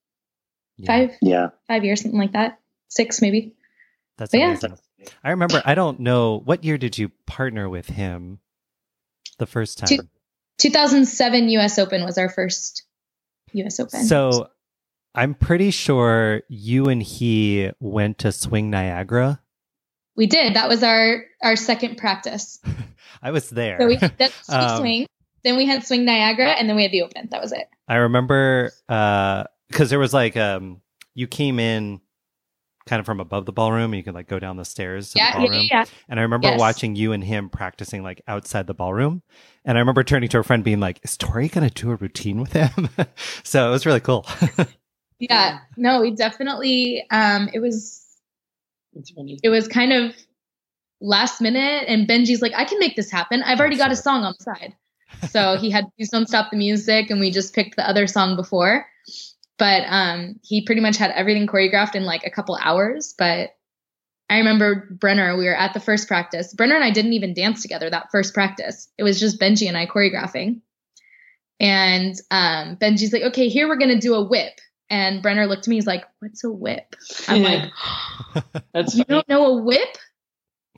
Yeah. 0.76 0.87
Five, 0.87 1.17
yeah, 1.23 1.49
five 1.69 1.85
years, 1.85 2.03
something 2.03 2.19
like 2.19 2.33
that. 2.33 2.59
Six, 2.88 3.23
maybe. 3.23 3.55
That's 4.19 4.33
but 4.33 4.41
amazing. 4.41 4.76
Yeah. 4.99 5.07
I 5.23 5.31
remember. 5.31 5.62
I 5.64 5.75
don't 5.75 6.00
know 6.00 6.41
what 6.45 6.64
year 6.64 6.79
did 6.79 6.99
you 6.99 7.11
partner 7.26 7.69
with 7.69 7.88
him 7.88 8.41
the 9.38 9.47
first 9.47 9.79
time. 9.79 9.88
Two, 9.88 9.99
2007 10.59 11.49
U.S. 11.50 11.79
Open 11.79 12.05
was 12.05 12.19
our 12.19 12.29
first 12.29 12.85
U.S. 13.53 13.81
Open. 13.81 14.05
So 14.05 14.49
I'm 15.14 15.35
pretty 15.35 15.71
sure 15.71 16.43
you 16.49 16.87
and 16.87 17.03
he 17.03 17.71
went 17.81 18.19
to 18.19 18.33
Swing 18.33 18.71
Niagara. 18.71 19.41
We 20.17 20.26
did. 20.26 20.55
That 20.55 20.69
was 20.69 20.83
our 20.83 21.25
our 21.43 21.57
second 21.57 21.97
practice. 21.97 22.61
I 23.23 23.31
was 23.31 23.50
there. 23.50 23.79
So 23.81 23.87
we 23.87 23.97
had 23.97 24.14
um, 24.49 24.79
swing. 24.79 25.07
Then 25.43 25.57
we 25.57 25.67
had 25.67 25.85
swing 25.85 26.05
Niagara, 26.05 26.50
and 26.50 26.69
then 26.69 26.76
we 26.76 26.83
had 26.83 26.93
the 26.93 27.03
open. 27.03 27.29
That 27.31 27.43
was 27.43 27.53
it. 27.53 27.69
I 27.88 27.97
remember 27.97 28.71
because 28.87 29.47
uh, 29.81 29.85
there 29.85 29.99
was 29.99 30.14
like 30.14 30.37
um, 30.37 30.81
you 31.14 31.26
came 31.26 31.59
in 31.59 32.00
kind 32.87 33.00
of 33.00 33.07
from 33.07 33.21
above 33.21 33.47
the 33.47 33.53
ballroom, 33.53 33.93
and 33.93 33.97
you 33.97 34.03
could 34.03 34.14
like 34.14 34.29
go 34.29 34.38
down 34.38 34.57
the 34.57 34.64
stairs 34.64 35.11
to 35.12 35.19
yeah, 35.19 35.33
the 35.33 35.38
ballroom. 35.38 35.69
Yeah, 35.71 35.79
yeah. 35.81 35.85
And 36.09 36.19
I 36.19 36.23
remember 36.23 36.49
yes. 36.49 36.61
watching 36.61 36.97
you 36.97 37.12
and 37.12 37.23
him 37.23 37.49
practicing 37.49 38.03
like 38.03 38.23
outside 38.29 38.67
the 38.67 38.75
ballroom. 38.75 39.23
And 39.64 39.79
I 39.79 39.81
remember 39.81 40.05
turning 40.05 40.29
to 40.31 40.38
a 40.38 40.43
friend, 40.43 40.62
being 40.62 40.81
like, 40.81 41.00
"Is 41.03 41.17
Torri 41.17 41.50
going 41.50 41.69
to 41.69 41.75
do 41.75 41.91
a 41.91 41.97
routine 41.97 42.41
with 42.41 42.53
him?" 42.53 42.88
so 43.43 43.69
it 43.69 43.71
was 43.71 43.87
really 43.87 44.00
cool. 44.00 44.26
yeah. 45.19 45.61
No, 45.76 46.00
we 46.00 46.12
definitely. 46.12 47.05
Um, 47.11 47.50
it 47.53 47.61
was. 47.61 48.00
It 49.43 49.49
was 49.49 49.67
kind 49.67 49.93
of 49.93 50.14
last 51.05 51.41
minute 51.41 51.85
and 51.87 52.09
Benji's 52.09 52.43
like, 52.43 52.53
I 52.57 52.64
can 52.64 52.79
make 52.79 52.97
this 52.97 53.11
happen. 53.11 53.43
I've 53.43 53.61
already 53.61 53.76
got 53.76 53.93
a 53.93 53.97
song 53.97 54.25
on 54.25 54.35
the 54.38 54.45
side. 54.45 54.75
So 55.31 55.57
he 55.57 55.71
had 55.71 55.85
to 56.00 56.07
Don't 56.07 56.29
Stop 56.29 56.50
the 56.50 56.57
Music 56.57 57.11
and 57.11 57.21
we 57.21 57.31
just 57.31 57.55
picked 57.55 57.76
the 57.76 57.88
other 57.88 58.07
song 58.07 58.37
before. 58.37 58.87
But 59.58 59.84
um 59.88 60.40
he 60.42 60.64
pretty 60.64 60.80
much 60.80 60.96
had 60.96 61.11
everything 61.12 61.46
choreographed 61.46 61.94
in 61.94 62.04
like 62.04 62.25
a 62.25 62.30
couple 62.30 62.58
hours. 62.61 63.14
But 63.16 63.50
I 64.30 64.38
remember 64.38 64.88
Brennar, 64.96 65.37
we 65.38 65.44
were 65.44 65.54
at 65.54 65.75
the 65.75 65.80
first 65.80 66.08
practice. 66.08 66.54
Brennar 66.54 66.76
and 66.76 66.84
I 66.84 66.90
didn't 66.90 67.12
even 67.12 67.34
dance 67.34 67.62
together 67.62 67.90
that 67.90 68.11
first 68.11 68.34
practice. 68.34 68.88
It 68.99 69.02
was 69.02 69.20
just 69.20 69.40
Benji 69.40 69.68
and 69.68 69.76
I 69.76 69.87
choreographing. 69.87 70.61
And 71.61 72.14
um, 72.30 72.76
Benji's 72.76 73.12
like, 73.12 73.23
okay, 73.23 73.49
here 73.49 73.68
we're 73.68 73.76
going 73.76 73.94
to 73.94 73.99
do 73.99 74.14
a 74.14 74.25
whip. 74.25 74.61
And 74.90 75.23
Brennar 75.23 75.49
looked 75.49 75.62
at 75.62 75.68
me, 75.68 75.76
he's 75.76 75.87
like, 75.87 76.04
what's 76.18 76.44
a 76.44 76.50
whip? 76.50 76.96
I'm 77.28 77.42
yeah. 77.42 77.70
like, 78.34 78.44
That's 78.73 78.94
you 78.94 79.04
funny. 79.04 79.23
don't 79.23 79.28
know 79.28 79.46
a 79.46 79.62
whip? 79.62 79.96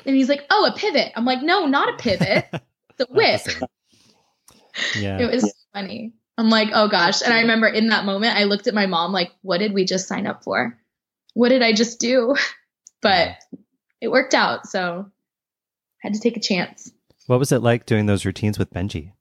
And 0.05 0.15
he's 0.15 0.29
like, 0.29 0.45
oh, 0.51 0.71
a 0.73 0.77
pivot. 0.77 1.13
I'm 1.17 1.25
like, 1.25 1.43
no, 1.43 1.67
not 1.67 1.95
a 1.95 1.97
pivot. 1.97 2.47
The 2.99 3.07
whip. 3.11 3.43
yeah. 4.99 5.19
It 5.19 5.31
was 5.31 5.45
yeah. 5.45 5.51
funny. 5.75 6.15
I'm 6.39 6.51
like, 6.51 6.71
oh 6.75 6.89
gosh. 6.89 7.23
And 7.23 7.33
I 7.33 7.41
remember 7.41 7.67
in 7.67 7.89
that 7.89 8.05
moment, 8.05 8.37
I 8.37 8.45
looked 8.45 8.67
at 8.67 8.75
my 8.75 8.87
mom 8.87 9.13
like, 9.13 9.33
what 9.43 9.59
did 9.59 9.73
we 9.73 9.85
just 9.85 10.07
sign 10.07 10.27
up 10.27 10.45
for? 10.45 10.79
What 11.35 11.49
did 11.49 11.63
I 11.63 11.73
just 11.73 12.01
do? 12.01 12.35
But 13.03 13.37
it 14.01 14.09
worked 14.09 14.35
out. 14.35 14.67
So 14.67 15.07
I 15.07 16.07
had 16.07 16.15
to 16.15 16.19
take 16.19 16.37
a 16.37 16.41
chance. 16.41 16.91
What 17.27 17.39
was 17.39 17.53
it 17.53 17.61
like 17.61 17.87
doing 17.87 18.07
those 18.07 18.25
routines 18.25 18.59
with 18.59 18.73
Benji? 18.73 19.13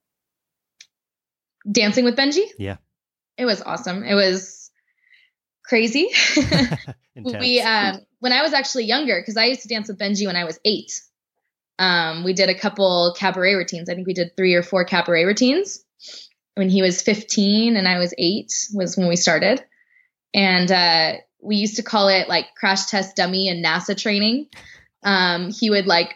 Dancing 1.70 2.06
with 2.06 2.16
Benji? 2.16 2.46
Yeah. 2.58 2.78
It 3.38 3.46
was 3.46 3.62
awesome. 3.62 4.04
It 4.04 4.16
was 4.16 4.72
crazy. 5.66 6.10
we 7.16 7.62
um 7.62 8.00
when 8.20 8.32
I 8.32 8.42
was 8.42 8.54
actually 8.54 8.86
younger, 8.86 9.20
because 9.20 9.38
I 9.38 9.46
used 9.46 9.62
to 9.64 9.68
dance 9.68 9.90
with 9.90 10.00
Benji 10.00 10.26
when 10.26 10.38
I 10.38 10.46
was 10.46 10.58
eight. 10.66 10.94
Um, 11.78 12.24
we 12.24 12.34
did 12.34 12.50
a 12.50 12.58
couple 12.58 13.14
cabaret 13.20 13.54
routines. 13.56 13.90
I 13.90 13.94
think 13.94 14.08
we 14.08 14.14
did 14.14 14.36
three 14.36 14.56
or 14.56 14.64
four 14.64 14.86
cabaret 14.86 15.26
routines 15.26 15.84
when 16.56 16.70
he 16.70 16.82
was 16.82 17.02
15 17.02 17.78
and 17.78 17.88
I 17.88 18.00
was 18.00 18.14
eight 18.18 18.52
was 18.74 18.98
when 18.98 19.08
we 19.08 19.16
started. 19.16 19.64
And 20.34 20.72
uh, 20.72 21.14
we 21.42 21.58
used 21.58 21.76
to 21.78 21.84
call 21.84 22.08
it 22.08 22.28
like 22.28 22.56
crash 22.58 22.86
test 22.88 23.16
dummy 23.16 23.50
and 23.50 23.64
NASA 23.64 23.98
training. 23.98 24.48
Um, 25.04 25.52
he 25.52 25.70
would 25.70 25.86
like 25.86 26.16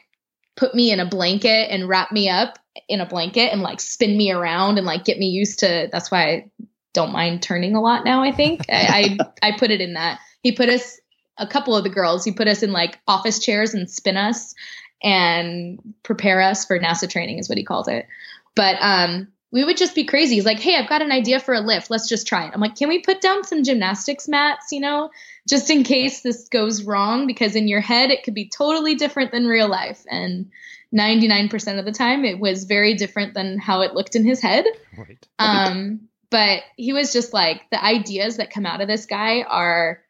put 0.56 0.74
me 0.74 0.92
in 0.92 1.00
a 1.00 1.06
blanket 1.06 1.72
and 1.72 1.88
wrap 1.88 2.12
me 2.12 2.30
up 2.30 2.58
in 2.88 3.02
a 3.02 3.06
blanket 3.06 3.52
and 3.52 3.62
like 3.62 3.80
spin 3.80 4.18
me 4.18 4.32
around 4.32 4.78
and 4.78 4.86
like 4.86 5.06
get 5.06 5.18
me 5.18 5.28
used 5.28 5.60
to. 5.60 5.90
That's 5.92 6.10
why 6.10 6.24
I 6.24 6.52
don't 6.94 7.12
mind 7.12 7.42
turning 7.42 7.76
a 7.76 7.82
lot 7.82 8.04
now. 8.04 8.24
I 8.24 8.32
think 8.32 8.66
I, 8.70 9.18
I 9.44 9.50
I 9.50 9.58
put 9.58 9.72
it 9.72 9.82
in 9.82 9.94
that. 9.94 10.20
He 10.42 10.52
put 10.52 10.70
us 10.70 11.00
a 11.38 11.48
couple 11.48 11.76
of 11.76 11.84
the 11.84 11.90
girls. 11.90 12.26
He 12.26 12.32
put 12.32 12.48
us 12.48 12.64
in 12.64 12.72
like 12.72 13.00
office 13.08 13.40
chairs 13.40 13.74
and 13.74 13.90
spin 13.90 14.18
us 14.18 14.54
and 15.02 15.80
prepare 16.04 16.42
us 16.42 16.66
for 16.66 16.78
NASA 16.80 17.10
training 17.10 17.40
is 17.40 17.48
what 17.48 17.58
he 17.58 17.64
called 17.64 17.88
it. 17.88 18.08
But 18.56 18.76
um, 18.82 19.30
we 19.52 19.64
would 19.64 19.78
just 19.78 19.96
be 19.96 20.06
crazy. 20.06 20.36
He's 20.36 20.46
like, 20.46 20.60
hey, 20.60 20.76
I've 20.76 20.90
got 20.90 21.02
an 21.02 21.12
idea 21.12 21.40
for 21.40 21.54
a 21.54 21.60
lift. 21.60 21.90
Let's 21.90 22.08
just 22.08 22.28
try 22.28 22.46
it. 22.46 22.52
I'm 22.54 22.62
like, 22.62 22.76
can 22.76 22.88
we 22.88 23.00
put 23.00 23.20
down 23.20 23.44
some 23.44 23.64
gymnastics 23.64 24.28
mats, 24.28 24.72
you 24.72 24.80
know, 24.80 25.10
just 25.48 25.70
in 25.70 25.84
case 25.84 26.22
this 26.22 26.50
goes 26.50 26.84
wrong? 26.84 27.26
Because 27.26 27.56
in 27.56 27.68
your 27.68 27.82
head, 27.82 28.12
it 28.12 28.24
could 28.24 28.36
be 28.36 28.48
totally 28.48 28.96
different 28.96 29.32
than 29.32 29.48
real 29.48 29.68
life. 29.68 30.04
And 30.10 30.52
99% 30.94 31.80
of 31.80 31.86
the 31.86 31.92
time, 31.92 32.26
it 32.26 32.40
was 32.40 32.66
very 32.66 32.94
different 32.94 33.34
than 33.34 33.58
how 33.58 33.82
it 33.82 33.96
looked 33.96 34.16
in 34.16 34.24
his 34.24 34.42
head. 34.42 34.66
Right. 34.98 35.28
Um, 35.40 36.10
but 36.32 36.62
he 36.76 36.94
was 36.94 37.12
just 37.12 37.34
like, 37.34 37.72
the 37.72 37.84
ideas 37.84 38.38
that 38.38 38.52
come 38.52 38.68
out 38.68 38.82
of 38.82 38.88
this 38.88 39.08
guy 39.08 39.42
are 39.42 40.04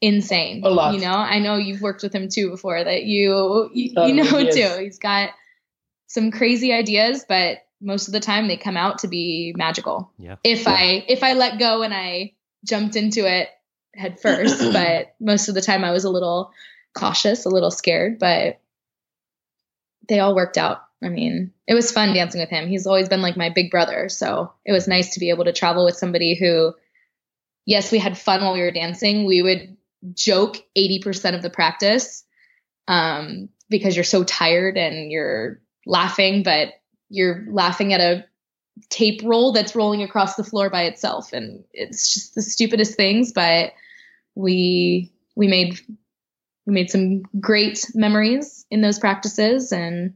insane. 0.00 0.62
A 0.64 0.70
lot. 0.70 0.94
You 0.94 1.00
know, 1.00 1.12
I 1.12 1.38
know 1.38 1.56
you've 1.56 1.80
worked 1.80 2.02
with 2.02 2.12
him 2.12 2.28
too 2.28 2.50
before 2.50 2.82
that 2.82 3.04
you, 3.04 3.70
you, 3.72 3.92
um, 3.96 4.08
you 4.08 4.14
know, 4.16 4.50
too. 4.50 4.82
He's 4.82 4.98
got 4.98 5.30
some 6.08 6.32
crazy 6.32 6.72
ideas, 6.72 7.24
but 7.28 7.58
most 7.84 8.08
of 8.08 8.12
the 8.12 8.20
time 8.20 8.48
they 8.48 8.56
come 8.56 8.76
out 8.76 8.98
to 8.98 9.08
be 9.08 9.54
magical. 9.56 10.12
Yeah. 10.18 10.36
If 10.42 10.64
yeah. 10.64 10.72
I 10.72 11.04
if 11.08 11.22
I 11.22 11.34
let 11.34 11.58
go 11.58 11.82
and 11.82 11.94
I 11.94 12.32
jumped 12.64 12.96
into 12.96 13.26
it 13.30 13.48
head 13.94 14.20
first, 14.20 14.58
but 14.72 15.14
most 15.20 15.48
of 15.48 15.54
the 15.54 15.62
time 15.62 15.84
I 15.84 15.92
was 15.92 16.04
a 16.04 16.10
little 16.10 16.52
cautious, 16.96 17.44
a 17.44 17.50
little 17.50 17.70
scared, 17.70 18.18
but 18.18 18.60
they 20.08 20.20
all 20.20 20.34
worked 20.34 20.58
out. 20.58 20.78
I 21.02 21.08
mean, 21.08 21.52
it 21.66 21.74
was 21.74 21.92
fun 21.92 22.14
dancing 22.14 22.40
with 22.40 22.50
him. 22.50 22.66
He's 22.66 22.86
always 22.86 23.08
been 23.08 23.20
like 23.20 23.36
my 23.36 23.50
big 23.50 23.70
brother, 23.70 24.08
so 24.08 24.52
it 24.64 24.72
was 24.72 24.88
nice 24.88 25.14
to 25.14 25.20
be 25.20 25.30
able 25.30 25.44
to 25.44 25.52
travel 25.52 25.84
with 25.84 25.96
somebody 25.96 26.34
who 26.34 26.74
yes, 27.66 27.90
we 27.92 27.98
had 27.98 28.18
fun 28.18 28.42
while 28.42 28.54
we 28.54 28.60
were 28.60 28.70
dancing. 28.70 29.24
We 29.24 29.42
would 29.42 29.76
joke 30.14 30.56
80% 30.76 31.34
of 31.34 31.42
the 31.42 31.50
practice 31.50 32.24
um, 32.88 33.48
because 33.68 33.96
you're 33.96 34.04
so 34.04 34.24
tired 34.24 34.76
and 34.76 35.10
you're 35.10 35.60
laughing, 35.86 36.42
but 36.42 36.68
you're 37.08 37.44
laughing 37.48 37.92
at 37.92 38.00
a 38.00 38.24
tape 38.90 39.20
roll 39.24 39.52
that's 39.52 39.74
rolling 39.74 40.02
across 40.02 40.36
the 40.36 40.44
floor 40.44 40.70
by 40.70 40.84
itself. 40.84 41.32
And 41.32 41.64
it's 41.72 42.12
just 42.12 42.34
the 42.34 42.42
stupidest 42.42 42.96
things 42.96 43.32
but 43.32 43.72
we 44.34 45.12
we 45.36 45.46
made 45.48 45.78
we 46.66 46.72
made 46.72 46.90
some 46.90 47.22
great 47.40 47.86
memories 47.94 48.66
in 48.70 48.80
those 48.80 48.98
practices. 48.98 49.72
And 49.72 50.14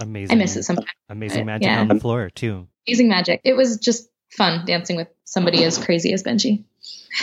amazing. 0.00 0.36
I 0.36 0.38
miss 0.38 0.56
it 0.56 0.62
sometimes 0.62 0.88
amazing 1.08 1.46
magic 1.46 1.66
yeah. 1.66 1.80
on 1.80 1.88
the 1.88 2.00
floor 2.00 2.30
too. 2.30 2.66
Amazing 2.86 3.08
magic. 3.08 3.40
It 3.44 3.54
was 3.54 3.78
just 3.78 4.08
fun 4.30 4.64
dancing 4.64 4.96
with 4.96 5.08
somebody 5.24 5.64
as 5.64 5.76
crazy 5.76 6.12
as 6.12 6.22
benji. 6.22 6.64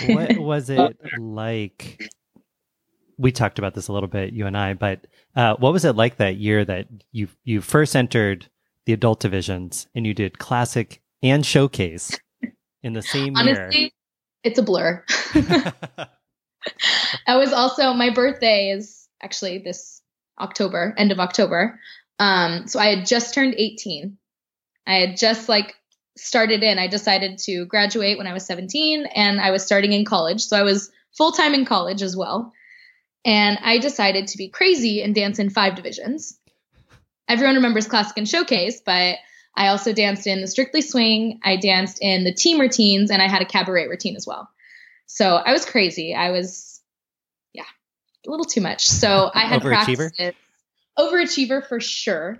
What 0.08 0.38
was 0.38 0.70
it 0.70 0.98
like 1.18 2.10
we 3.18 3.32
talked 3.32 3.58
about 3.58 3.74
this 3.74 3.88
a 3.88 3.94
little 3.94 4.08
bit 4.08 4.32
you 4.32 4.46
and 4.46 4.56
i 4.56 4.76
but 4.76 5.08
uh, 5.36 5.56
what 5.56 5.74
was 5.74 5.86
it 5.86 5.96
like 5.96 6.18
that 6.18 6.36
year 6.36 6.64
that 6.64 6.88
you 7.12 7.28
you 7.44 7.62
first 7.62 7.96
entered 7.96 8.48
the 8.88 8.94
adult 8.94 9.20
divisions 9.20 9.86
and 9.94 10.08
you 10.08 10.14
did 10.14 10.40
classic 10.40 11.02
and 11.22 11.46
showcase 11.46 12.18
in 12.82 12.94
the 12.94 13.02
same 13.02 13.36
Honestly, 13.36 13.80
year. 13.80 13.90
It's 14.44 14.58
a 14.58 14.64
blur. 14.64 15.04
I 17.28 17.36
was 17.36 17.52
also 17.52 17.94
my 17.94 18.12
birthday 18.12 18.72
is 18.72 19.08
actually 19.22 19.60
this 19.60 20.02
October, 20.40 20.96
end 20.98 21.12
of 21.12 21.20
October. 21.20 21.80
Um, 22.18 22.68
so 22.68 22.80
I 22.80 22.96
had 22.96 23.06
just 23.06 23.34
turned 23.34 23.56
18. 23.58 24.18
I 24.88 24.94
had 24.94 25.18
just 25.18 25.50
like 25.50 25.76
started 26.16 26.64
in. 26.64 26.80
I 26.80 26.88
decided 26.88 27.40
to 27.40 27.66
graduate 27.66 28.18
when 28.18 28.26
I 28.26 28.34
was 28.34 28.46
17 28.46 29.06
and 29.06 29.42
I 29.42 29.52
was 29.52 29.66
starting 29.66 29.92
in 29.92 30.06
college. 30.06 30.42
So 30.46 30.58
I 30.58 30.64
was 30.64 30.90
full 31.18 31.34
time 31.34 31.54
in 31.54 31.66
college 31.66 32.02
as 32.02 32.16
well. 32.16 32.54
And 33.26 33.60
I 33.62 33.80
decided 33.80 34.28
to 34.28 34.38
be 34.38 34.48
crazy 34.48 35.04
and 35.04 35.14
dance 35.14 35.40
in 35.40 35.50
five 35.50 35.76
divisions 35.76 36.40
everyone 37.28 37.56
remembers 37.56 37.88
Classic 37.88 38.18
and 38.18 38.28
Showcase, 38.28 38.82
but 38.86 39.18
I 39.56 39.68
also 39.70 39.92
danced 39.92 40.28
in 40.28 40.42
the 40.42 40.48
Strictly 40.48 40.82
Swing. 40.82 41.40
I 41.44 41.58
danced 41.58 42.00
in 42.02 42.24
the 42.24 42.34
team 42.34 42.60
routines, 42.60 43.12
and 43.12 43.22
I 43.22 43.28
had 43.28 43.42
a 43.42 43.46
cabaret 43.46 43.88
routine 43.88 44.16
as 44.16 44.28
well. 44.28 44.50
So 45.08 45.36
I 45.36 45.52
was 45.52 45.66
crazy. 45.66 46.14
I 46.14 46.32
was, 46.32 46.82
yeah, 47.54 47.64
a 48.26 48.30
little 48.30 48.46
too 48.46 48.62
much. 48.62 48.88
So 48.88 49.32
I 49.34 49.42
had 49.42 49.62
overachiever. 49.62 50.12
practices. 50.14 50.34
Overachiever 50.98 51.68
for 51.68 51.80
sure. 51.80 52.38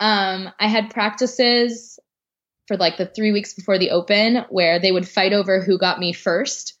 Um, 0.00 0.50
I 0.58 0.68
had 0.68 0.90
practices 0.90 1.98
for 2.66 2.76
like 2.76 2.96
the 2.96 3.06
three 3.06 3.32
weeks 3.32 3.54
before 3.54 3.78
the 3.78 3.90
open 3.90 4.44
where 4.48 4.78
they 4.78 4.92
would 4.92 5.08
fight 5.08 5.32
over 5.32 5.60
who 5.60 5.78
got 5.78 5.98
me 5.98 6.12
first, 6.12 6.74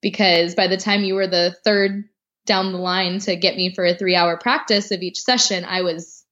because 0.00 0.54
by 0.54 0.68
the 0.68 0.76
time 0.76 1.04
you 1.04 1.14
were 1.14 1.26
the 1.26 1.56
third 1.64 2.04
down 2.46 2.72
the 2.72 2.78
line 2.78 3.20
to 3.20 3.36
get 3.36 3.56
me 3.56 3.74
for 3.74 3.84
a 3.84 3.96
three 3.96 4.16
hour 4.16 4.36
practice 4.36 4.90
of 4.90 5.02
each 5.02 5.20
session, 5.20 5.64
I 5.64 5.82
was 5.82 6.23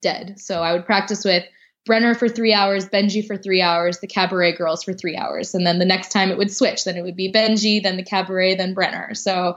dead. 0.00 0.40
So 0.40 0.62
I 0.62 0.72
would 0.72 0.86
practice 0.86 1.24
with 1.24 1.44
Brennar 1.88 2.16
for 2.16 2.28
three 2.28 2.52
hours, 2.52 2.88
Benji 2.88 3.26
for 3.26 3.36
three 3.36 3.62
hours, 3.62 3.98
the 4.00 4.06
cabaret 4.06 4.56
girls 4.56 4.84
for 4.84 4.92
three 4.92 5.16
hours. 5.16 5.54
And 5.54 5.66
then 5.66 5.78
the 5.78 5.84
next 5.84 6.12
time 6.12 6.30
it 6.30 6.38
would 6.38 6.52
switch. 6.52 6.84
Then 6.84 6.96
it 6.96 7.02
would 7.02 7.16
be 7.16 7.32
Benji, 7.32 7.82
then 7.82 7.96
the 7.96 8.02
cabaret, 8.02 8.56
then 8.56 8.74
Brennar. 8.74 9.16
So 9.16 9.56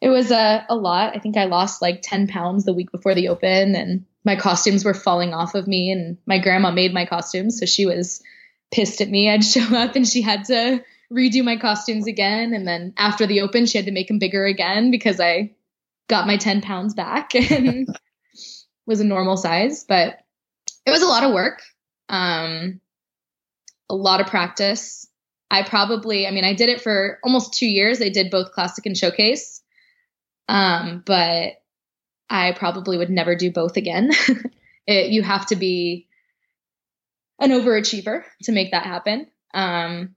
it 0.00 0.08
was 0.08 0.30
a, 0.30 0.64
a 0.68 0.76
lot. 0.76 1.16
I 1.16 1.18
think 1.18 1.36
I 1.36 1.44
lost 1.44 1.82
like 1.82 2.00
10 2.02 2.28
pounds 2.28 2.64
the 2.64 2.72
week 2.72 2.92
before 2.92 3.14
the 3.14 3.28
open, 3.28 3.74
and 3.74 4.04
my 4.24 4.36
costumes 4.36 4.84
were 4.84 4.94
falling 4.94 5.34
off 5.34 5.56
of 5.56 5.66
me. 5.66 5.90
And 5.90 6.18
my 6.26 6.38
grandma 6.38 6.70
made 6.70 6.94
my 6.94 7.04
costumes. 7.04 7.58
So 7.58 7.66
she 7.66 7.86
was 7.86 8.22
pissed 8.70 9.00
at 9.00 9.08
me. 9.08 9.28
I'd 9.28 9.44
show 9.44 9.76
up 9.76 9.96
and 9.96 10.06
she 10.06 10.22
had 10.22 10.44
to 10.46 10.84
redo 11.12 11.42
my 11.42 11.56
costumes 11.56 12.06
again. 12.06 12.52
And 12.52 12.66
then 12.66 12.94
after 12.96 13.26
the 13.26 13.40
open, 13.40 13.66
she 13.66 13.78
had 13.78 13.86
to 13.86 13.92
make 13.92 14.08
them 14.08 14.18
bigger 14.18 14.44
again 14.44 14.90
because 14.90 15.18
I 15.18 15.54
got 16.08 16.26
my 16.26 16.36
10 16.36 16.60
pounds 16.60 16.94
back. 16.94 17.32
And 17.50 17.88
was 18.88 19.00
a 19.00 19.04
normal 19.04 19.36
size, 19.36 19.84
but 19.84 20.18
it 20.86 20.90
was 20.90 21.02
a 21.02 21.06
lot 21.06 21.22
of 21.22 21.32
work. 21.32 21.62
Um, 22.08 22.80
a 23.90 23.94
lot 23.94 24.20
of 24.20 24.26
practice. 24.26 25.06
I 25.50 25.62
probably, 25.62 26.26
I 26.26 26.30
mean, 26.30 26.44
I 26.44 26.54
did 26.54 26.70
it 26.70 26.80
for 26.80 27.18
almost 27.22 27.52
two 27.54 27.66
years. 27.66 28.02
I 28.02 28.08
did 28.08 28.30
both 28.30 28.52
classic 28.52 28.86
and 28.86 28.96
showcase. 28.96 29.62
Um, 30.48 31.02
but 31.04 31.52
I 32.30 32.52
probably 32.52 32.96
would 32.96 33.10
never 33.10 33.36
do 33.36 33.52
both 33.52 33.76
again. 33.76 34.10
it, 34.86 35.10
you 35.10 35.22
have 35.22 35.46
to 35.46 35.56
be 35.56 36.08
an 37.38 37.50
overachiever 37.50 38.24
to 38.44 38.52
make 38.52 38.70
that 38.70 38.84
happen. 38.84 39.26
Um, 39.52 40.16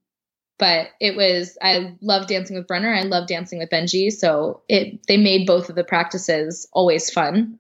but 0.58 0.88
it 1.00 1.18
was, 1.18 1.58
I 1.62 1.96
love 2.02 2.28
dancing 2.28 2.56
with 2.56 2.68
Brennar. 2.68 2.98
I 2.98 3.04
love 3.04 3.28
dancing 3.28 3.60
with 3.60 3.70
Benji. 3.70 4.12
So 4.12 4.62
it, 4.70 5.06
they 5.08 5.18
made 5.18 5.48
both 5.48 5.70
of 5.70 5.76
the 5.76 5.84
practices 5.84 6.68
always 6.72 7.10
fun. 7.10 7.60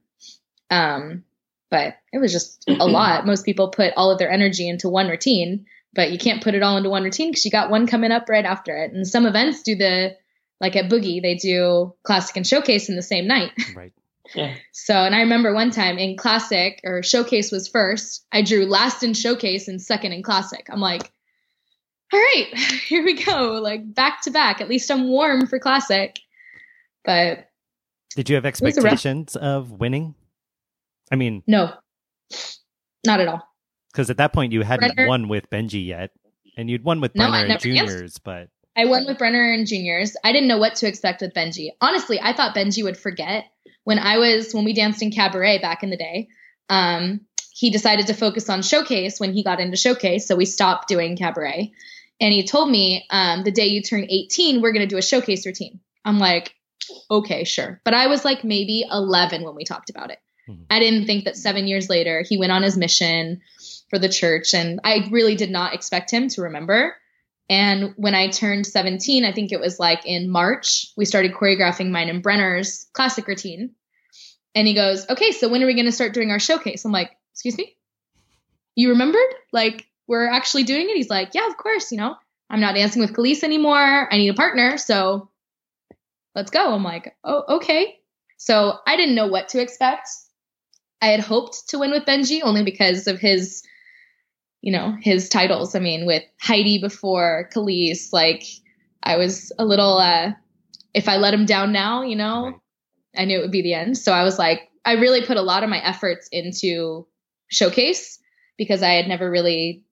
Um, 0.71 1.23
but 1.69 1.97
it 2.11 2.17
was 2.17 2.31
just 2.31 2.63
a 2.67 2.73
lot. 2.87 3.25
Most 3.27 3.45
people 3.45 3.69
put 3.69 3.93
all 3.95 4.11
of 4.11 4.17
their 4.17 4.31
energy 4.31 4.67
into 4.67 4.89
one 4.89 5.07
routine, 5.07 5.65
but 5.93 6.11
you 6.11 6.17
can't 6.17 6.43
put 6.43 6.55
it 6.55 6.63
all 6.63 6.77
into 6.77 6.89
one 6.89 7.03
routine 7.03 7.29
because 7.29 7.45
you 7.45 7.51
got 7.51 7.69
one 7.69 7.85
coming 7.85 8.11
up 8.11 8.29
right 8.29 8.45
after 8.45 8.75
it. 8.75 8.91
And 8.91 9.07
some 9.07 9.25
events 9.25 9.61
do 9.61 9.75
the 9.75 10.17
like 10.59 10.75
at 10.75 10.89
Boogie, 10.89 11.21
they 11.21 11.35
do 11.35 11.93
classic 12.03 12.37
and 12.37 12.47
showcase 12.47 12.87
in 12.87 12.95
the 12.95 13.01
same 13.01 13.27
night. 13.27 13.51
Right. 13.75 13.93
Yeah. 14.35 14.55
So, 14.71 14.93
and 14.93 15.13
I 15.13 15.21
remember 15.21 15.53
one 15.53 15.71
time 15.71 15.97
in 15.97 16.15
classic 16.15 16.79
or 16.85 17.03
showcase 17.03 17.51
was 17.51 17.67
first. 17.67 18.25
I 18.31 18.43
drew 18.43 18.65
last 18.65 19.03
in 19.03 19.13
showcase 19.13 19.67
and 19.67 19.81
second 19.81 20.13
in 20.13 20.23
classic. 20.23 20.67
I'm 20.69 20.79
like, 20.79 21.11
all 22.13 22.19
right, 22.19 22.47
here 22.87 23.03
we 23.03 23.21
go. 23.21 23.59
Like 23.61 23.93
back 23.93 24.21
to 24.21 24.31
back. 24.31 24.61
At 24.61 24.69
least 24.69 24.89
I'm 24.89 25.09
warm 25.09 25.47
for 25.47 25.59
classic. 25.59 26.19
But 27.03 27.49
did 28.15 28.29
you 28.29 28.35
have 28.35 28.45
expectations 28.45 29.35
of 29.35 29.71
winning? 29.71 30.15
I 31.11 31.15
mean, 31.15 31.43
no, 31.47 31.73
not 33.05 33.19
at 33.19 33.27
all. 33.27 33.41
Because 33.91 34.09
at 34.09 34.17
that 34.17 34.33
point 34.33 34.53
you 34.53 34.61
hadn't 34.61 34.95
Brennar, 34.95 35.07
won 35.07 35.27
with 35.27 35.49
Benji 35.49 35.85
yet, 35.85 36.11
and 36.57 36.69
you'd 36.69 36.83
won 36.83 37.01
with 37.01 37.13
Brennar 37.13 37.47
no, 37.47 37.53
and 37.53 37.59
juniors, 37.59 38.17
but 38.19 38.47
I 38.75 38.85
won 38.85 39.05
with 39.05 39.17
Brennar 39.17 39.53
and 39.53 39.67
juniors. 39.67 40.15
I 40.23 40.31
didn't 40.31 40.47
know 40.47 40.57
what 40.57 40.75
to 40.75 40.87
expect 40.87 41.21
with 41.21 41.33
Benji. 41.33 41.71
Honestly, 41.81 42.19
I 42.21 42.33
thought 42.33 42.55
Benji 42.55 42.83
would 42.83 42.97
forget 42.97 43.45
when 43.83 43.99
I 43.99 44.17
was 44.17 44.53
when 44.53 44.63
we 44.63 44.73
danced 44.73 45.01
in 45.01 45.11
cabaret 45.11 45.59
back 45.59 45.83
in 45.83 45.89
the 45.89 45.97
day. 45.97 46.29
Um, 46.69 47.21
he 47.53 47.69
decided 47.69 48.07
to 48.07 48.13
focus 48.13 48.49
on 48.49 48.61
showcase 48.61 49.19
when 49.19 49.33
he 49.33 49.43
got 49.43 49.59
into 49.59 49.75
showcase, 49.75 50.27
so 50.27 50.35
we 50.35 50.45
stopped 50.45 50.87
doing 50.87 51.17
cabaret. 51.17 51.73
And 52.21 52.33
he 52.33 52.45
told 52.45 52.69
me, 52.69 53.05
um, 53.09 53.43
the 53.43 53.51
day 53.51 53.65
you 53.67 53.81
turn 53.81 54.05
18, 54.07 54.61
we're 54.61 54.71
going 54.71 54.87
to 54.87 54.93
do 54.93 54.97
a 54.97 55.01
showcase 55.01 55.45
routine. 55.45 55.79
I'm 56.05 56.19
like, 56.19 56.53
okay, 57.09 57.43
sure. 57.43 57.81
But 57.83 57.95
I 57.95 58.07
was 58.07 58.23
like 58.23 58.43
maybe 58.43 58.85
11 58.89 59.43
when 59.43 59.55
we 59.55 59.63
talked 59.63 59.89
about 59.89 60.11
it. 60.11 60.19
Mm-hmm. 60.51 60.63
I 60.69 60.79
didn't 60.79 61.05
think 61.05 61.25
that 61.25 61.37
seven 61.37 61.67
years 61.67 61.89
later 61.89 62.23
he 62.27 62.37
went 62.37 62.51
on 62.51 62.63
his 62.63 62.77
mission 62.77 63.41
for 63.89 63.99
the 63.99 64.09
church, 64.09 64.53
and 64.53 64.79
I 64.83 65.07
really 65.11 65.35
did 65.35 65.51
not 65.51 65.73
expect 65.73 66.11
him 66.11 66.29
to 66.29 66.43
remember. 66.43 66.95
And 67.49 67.93
when 67.97 68.15
I 68.15 68.29
turned 68.29 68.65
17, 68.65 69.25
I 69.25 69.33
think 69.33 69.51
it 69.51 69.59
was 69.59 69.77
like 69.77 70.05
in 70.05 70.29
March, 70.29 70.87
we 70.95 71.03
started 71.03 71.33
choreographing 71.33 71.91
mine 71.91 72.07
and 72.07 72.23
Brennar's 72.23 72.87
classic 72.93 73.27
routine. 73.27 73.71
And 74.55 74.65
he 74.65 74.73
goes, 74.73 75.05
Okay, 75.09 75.31
so 75.31 75.49
when 75.49 75.61
are 75.61 75.65
we 75.65 75.73
going 75.73 75.85
to 75.85 75.91
start 75.91 76.13
doing 76.13 76.31
our 76.31 76.39
showcase? 76.39 76.85
I'm 76.85 76.93
like, 76.93 77.11
Excuse 77.33 77.57
me? 77.57 77.75
You 78.75 78.91
remembered? 78.91 79.19
Like, 79.51 79.85
we're 80.07 80.29
actually 80.29 80.63
doing 80.63 80.89
it? 80.89 80.95
He's 80.95 81.09
like, 81.09 81.31
Yeah, 81.33 81.47
of 81.47 81.57
course. 81.57 81.91
You 81.91 81.97
know, 81.97 82.15
I'm 82.49 82.61
not 82.61 82.75
dancing 82.75 83.01
with 83.01 83.13
Khalees 83.13 83.43
anymore. 83.43 84.07
I 84.09 84.17
need 84.17 84.29
a 84.29 84.33
partner. 84.33 84.77
So 84.77 85.29
let's 86.33 86.51
go. 86.51 86.73
I'm 86.73 86.83
like, 86.83 87.15
Oh, 87.21 87.57
okay. 87.57 87.97
So 88.37 88.77
I 88.87 88.95
didn't 88.95 89.15
know 89.15 89.27
what 89.27 89.49
to 89.49 89.61
expect. 89.61 90.07
I 91.01 91.07
had 91.07 91.19
hoped 91.19 91.69
to 91.69 91.79
win 91.79 91.91
with 91.91 92.05
Benji 92.05 92.41
only 92.43 92.63
because 92.63 93.07
of 93.07 93.19
his 93.19 93.63
you 94.61 94.71
know, 94.71 94.95
his 95.01 95.27
titles. 95.27 95.75
I 95.75 95.79
mean, 95.79 96.05
with 96.05 96.23
Heidi 96.39 96.79
before 96.79 97.49
Khalees, 97.53 98.13
like 98.13 98.43
I 99.03 99.17
was 99.17 99.51
a 99.57 99.65
little 99.65 99.97
uh 99.97 100.31
if 100.93 101.09
I 101.09 101.17
let 101.17 101.33
him 101.33 101.45
down 101.45 101.71
now, 101.71 102.03
you 102.03 102.15
know, 102.15 102.45
right. 102.45 102.55
I 103.17 103.25
knew 103.25 103.39
it 103.39 103.41
would 103.41 103.51
be 103.51 103.61
the 103.61 103.73
end. 103.73 103.97
So 103.97 104.13
I 104.13 104.23
was 104.23 104.37
like, 104.37 104.69
I 104.85 104.93
really 104.93 105.25
put 105.25 105.37
a 105.37 105.41
lot 105.41 105.63
of 105.63 105.69
my 105.69 105.83
efforts 105.83 106.27
into 106.31 107.07
showcase 107.49 108.19
because 108.57 108.83
I 108.83 108.91
had 108.91 109.07
never 109.07 109.29
really 109.29 109.83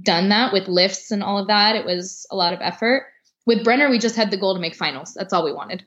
done 0.00 0.28
that 0.30 0.52
with 0.52 0.68
lifts 0.68 1.10
and 1.10 1.22
all 1.22 1.38
of 1.38 1.48
that. 1.48 1.76
It 1.76 1.84
was 1.84 2.26
a 2.30 2.36
lot 2.36 2.52
of 2.52 2.60
effort. 2.62 3.06
With 3.46 3.64
Brennar, 3.64 3.90
we 3.90 3.98
just 3.98 4.16
had 4.16 4.30
the 4.30 4.36
goal 4.36 4.54
to 4.54 4.60
make 4.60 4.74
finals. 4.74 5.14
That's 5.14 5.32
all 5.32 5.44
we 5.44 5.52
wanted. 5.52 5.84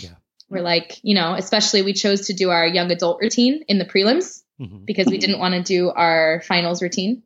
Yeah. 0.00 0.14
We're 0.48 0.62
like, 0.62 0.98
you 1.02 1.14
know, 1.14 1.34
especially 1.34 1.82
we 1.82 1.92
chose 1.92 2.28
to 2.28 2.32
do 2.32 2.50
our 2.50 2.66
young 2.66 2.92
adult 2.92 3.20
routine 3.20 3.64
in 3.68 3.78
the 3.78 3.84
prelims 3.84 4.42
mm-hmm. 4.60 4.84
because 4.84 5.06
we 5.06 5.18
didn't 5.18 5.40
want 5.40 5.54
to 5.54 5.62
do 5.62 5.90
our 5.90 6.40
finals 6.46 6.82
routine 6.82 7.22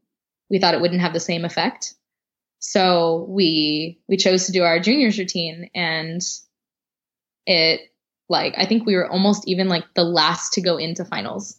we 0.51 0.59
thought 0.59 0.75
it 0.75 0.81
wouldn't 0.81 1.01
have 1.01 1.13
the 1.13 1.21
same 1.21 1.45
effect. 1.45 1.95
So 2.59 3.25
we 3.29 4.01
we 4.09 4.17
chose 4.17 4.47
to 4.47 4.53
do 4.53 4.65
our 4.65 4.81
juniors 4.81 5.19
routine 5.19 5.71
and 5.75 6.21
it 7.47 7.81
like 8.29 8.55
I 8.59 8.67
think 8.67 8.85
we 8.85 8.97
were 8.97 9.09
almost 9.09 9.49
even 9.49 9.69
like 9.69 9.85
the 9.95 10.05
last 10.05 10.55
to 10.55 10.61
go 10.61 10.77
into 10.77 11.05
finals. 11.05 11.59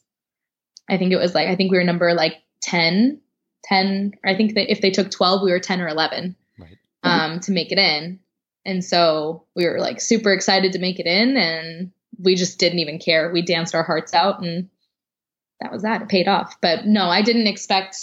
I 0.90 0.98
think 0.98 1.12
it 1.12 1.18
was 1.18 1.34
like 1.34 1.48
I 1.48 1.56
think 1.56 1.72
we 1.72 1.78
were 1.78 1.84
number 1.84 2.14
like 2.14 2.36
10 2.64 3.22
10 3.64 4.14
I 4.24 4.36
think 4.36 4.54
that 4.56 4.70
if 4.72 4.82
they 4.82 4.92
took 4.92 5.10
12 5.10 5.42
we 5.42 5.52
were 5.52 5.60
10 5.60 5.82
or 5.82 5.88
11 5.88 6.36
right. 6.60 6.78
um 7.04 7.40
to 7.42 7.52
make 7.52 7.72
it 7.72 7.80
in. 7.80 8.20
And 8.66 8.84
so 8.84 9.46
we 9.56 9.66
were 9.66 9.80
like 9.80 10.02
super 10.02 10.32
excited 10.32 10.74
to 10.74 10.80
make 10.80 11.00
it 11.00 11.08
in 11.08 11.38
and 11.38 11.92
we 12.20 12.36
just 12.36 12.60
didn't 12.60 12.80
even 12.80 13.00
care. 13.00 13.32
We 13.32 13.42
danced 13.42 13.74
our 13.74 13.84
hearts 13.84 14.14
out 14.14 14.42
and 14.42 14.70
that 15.60 15.72
was 15.72 15.84
that. 15.84 16.02
It 16.02 16.10
paid 16.10 16.28
off. 16.28 16.58
But 16.62 16.86
no, 16.86 17.06
I 17.06 17.22
didn't 17.22 17.48
expect 17.48 17.98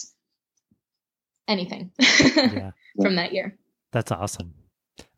anything 1.47 1.93
yeah. 1.99 2.73
from 3.01 3.17
that 3.17 3.33
year. 3.33 3.57
That's 3.93 4.13
awesome. 4.13 4.55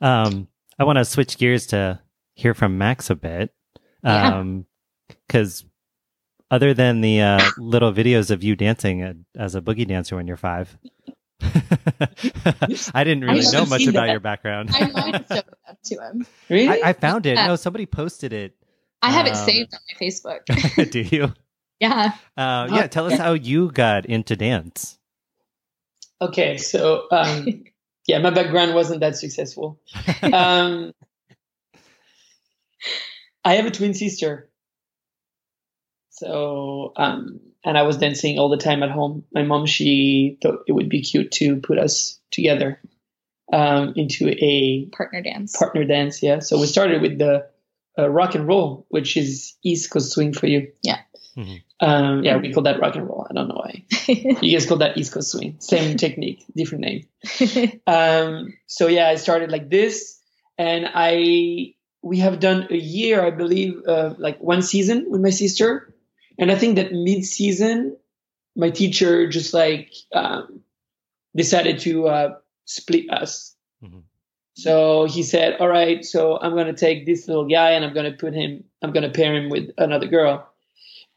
Um, 0.01 0.49
I 0.79 0.85
want 0.85 0.99
to 0.99 1.05
switch 1.05 1.39
gears 1.39 1.67
to 1.69 2.01
hear 2.35 2.55
from 2.55 2.79
Max 2.79 3.11
a 3.11 3.15
bit. 3.15 3.55
Um, 4.03 4.67
because 5.27 5.65
other 6.51 6.75
than 6.75 7.01
the 7.01 7.21
uh, 7.21 7.51
little 7.59 7.93
videos 7.93 8.31
of 8.31 8.43
you 8.43 8.57
dancing 8.57 9.25
as 9.37 9.55
a 9.55 9.61
boogie 9.61 9.87
dancer 9.87 10.17
when 10.17 10.27
you're 10.27 10.37
five, 10.37 10.77
I 12.95 13.05
didn't 13.05 13.25
really 13.25 13.47
I 13.47 13.51
know 13.53 13.67
much 13.67 13.87
about 13.87 14.07
that. 14.07 14.11
your 14.11 14.21
background. 14.21 14.71
I 14.73 14.87
might 14.87 15.15
have 15.15 15.83
to 15.85 15.95
him. 16.01 16.27
Really? 16.49 16.83
I, 16.83 16.91
I 16.91 16.93
found 16.93 17.27
it. 17.27 17.37
Yeah. 17.37 17.47
No, 17.47 17.57
somebody 17.57 17.87
posted 17.87 18.33
it. 18.33 18.57
I 19.03 19.11
have 19.11 19.27
um, 19.27 19.33
it 19.33 19.37
saved 19.37 19.73
on 19.73 19.81
my 19.89 20.07
Facebook. 20.07 20.91
do 20.91 21.01
you? 21.01 21.33
Yeah. 21.79 22.13
Uh, 22.37 22.69
yeah. 22.71 22.87
Tell 22.89 23.07
us 23.07 23.19
how 23.19 23.33
you 23.33 23.71
got 23.71 24.07
into 24.07 24.37
dance. 24.37 24.99
Okay, 26.21 26.59
so 26.59 27.07
um, 27.11 27.65
yeah, 28.07 28.19
my 28.19 28.31
background 28.31 28.75
wasn't 28.75 29.01
that 29.01 29.17
successful. 29.17 29.81
Um, 30.23 30.93
I 33.43 33.55
have 33.55 33.65
a 33.65 33.71
twin 33.71 33.95
sister, 33.95 34.51
so 36.11 36.93
um, 36.97 37.41
and 37.65 37.77
I 37.77 37.83
was 37.83 37.99
dancing 37.99 38.39
all 38.39 38.49
the 38.49 38.57
time 38.57 38.83
at 38.83 38.91
home. 38.91 39.25
My 39.33 39.43
mom 39.43 39.67
she 39.67 40.39
thought 40.43 40.65
it 40.67 40.73
would 40.73 40.89
be 40.89 41.03
cute 41.03 41.33
to 41.33 41.57
put 41.57 41.79
us 41.79 42.19
together 42.31 42.81
um, 43.53 43.95
into 43.97 44.29
a 44.29 44.87
partner 44.93 45.23
dance. 45.23 45.57
Partner 45.57 45.85
dance, 45.85 46.23
yeah. 46.23 46.39
So 46.41 46.59
we 46.59 46.67
started 46.67 47.03
with 47.03 47.19
the 47.19 47.49
uh, 47.99 48.09
rock 48.09 48.35
and 48.35 48.47
roll, 48.47 48.87
which 48.89 49.17
is 49.17 49.57
East 49.63 49.91
Coast 49.91 50.13
swing 50.13 50.33
for 50.33 50.47
you. 50.47 50.73
Yeah. 50.83 51.01
Mm-hmm. 51.37 51.87
Um, 51.87 52.25
yeah, 52.25 52.37
we 52.37 52.53
call 52.53 52.65
that 52.65 52.81
rock 52.81 52.97
and 52.97 53.07
roll. 53.07 53.27
I 53.29 53.35
don't 53.35 53.49
know 53.49 53.63
why. 53.63 53.85
you 54.09 54.57
guys 54.57 54.67
call 54.67 54.79
that 54.79 54.99
East 54.99 55.13
Coast 55.13 55.31
swing. 55.31 55.57
Same 55.61 55.97
technique, 56.05 56.45
different 56.57 56.85
name. 56.85 57.07
Um, 57.87 58.55
so 58.67 58.87
yeah, 58.87 59.09
I 59.09 59.17
started 59.17 59.51
like 59.51 59.69
this, 59.69 60.21
and 60.59 60.89
I 60.93 61.75
we 62.03 62.19
have 62.19 62.41
done 62.41 62.69
a 62.71 62.77
year, 62.77 63.25
I 63.25 63.31
believe, 63.31 63.83
uh, 63.87 64.15
like 64.19 64.39
one 64.41 64.63
season 64.63 65.07
with 65.11 65.21
my 65.21 65.31
sister, 65.31 65.93
and 66.41 66.51
I 66.51 66.57
think 66.57 66.77
that 66.77 66.93
mid 66.93 67.25
season, 67.25 67.97
my 68.57 68.71
teacher 68.71 69.29
just 69.29 69.55
like 69.55 69.93
um, 70.13 70.61
decided 71.37 71.79
to 71.81 72.09
uh, 72.09 72.35
split 72.65 73.09
us. 73.11 73.55
Mm-hmm. 73.85 74.01
So 74.55 75.05
he 75.05 75.23
said, 75.23 75.61
"All 75.61 75.69
right, 75.69 76.05
so 76.05 76.37
I'm 76.37 76.57
gonna 76.57 76.73
take 76.73 77.07
this 77.07 77.29
little 77.29 77.47
guy 77.47 77.73
and 77.73 77.85
I'm 77.85 77.95
gonna 77.95 78.13
put 78.13 78.35
him, 78.35 78.65
I'm 78.83 78.93
gonna 78.93 79.11
pair 79.11 79.37
him 79.37 79.51
with 79.51 79.71
another 79.79 80.09
girl." 80.09 80.51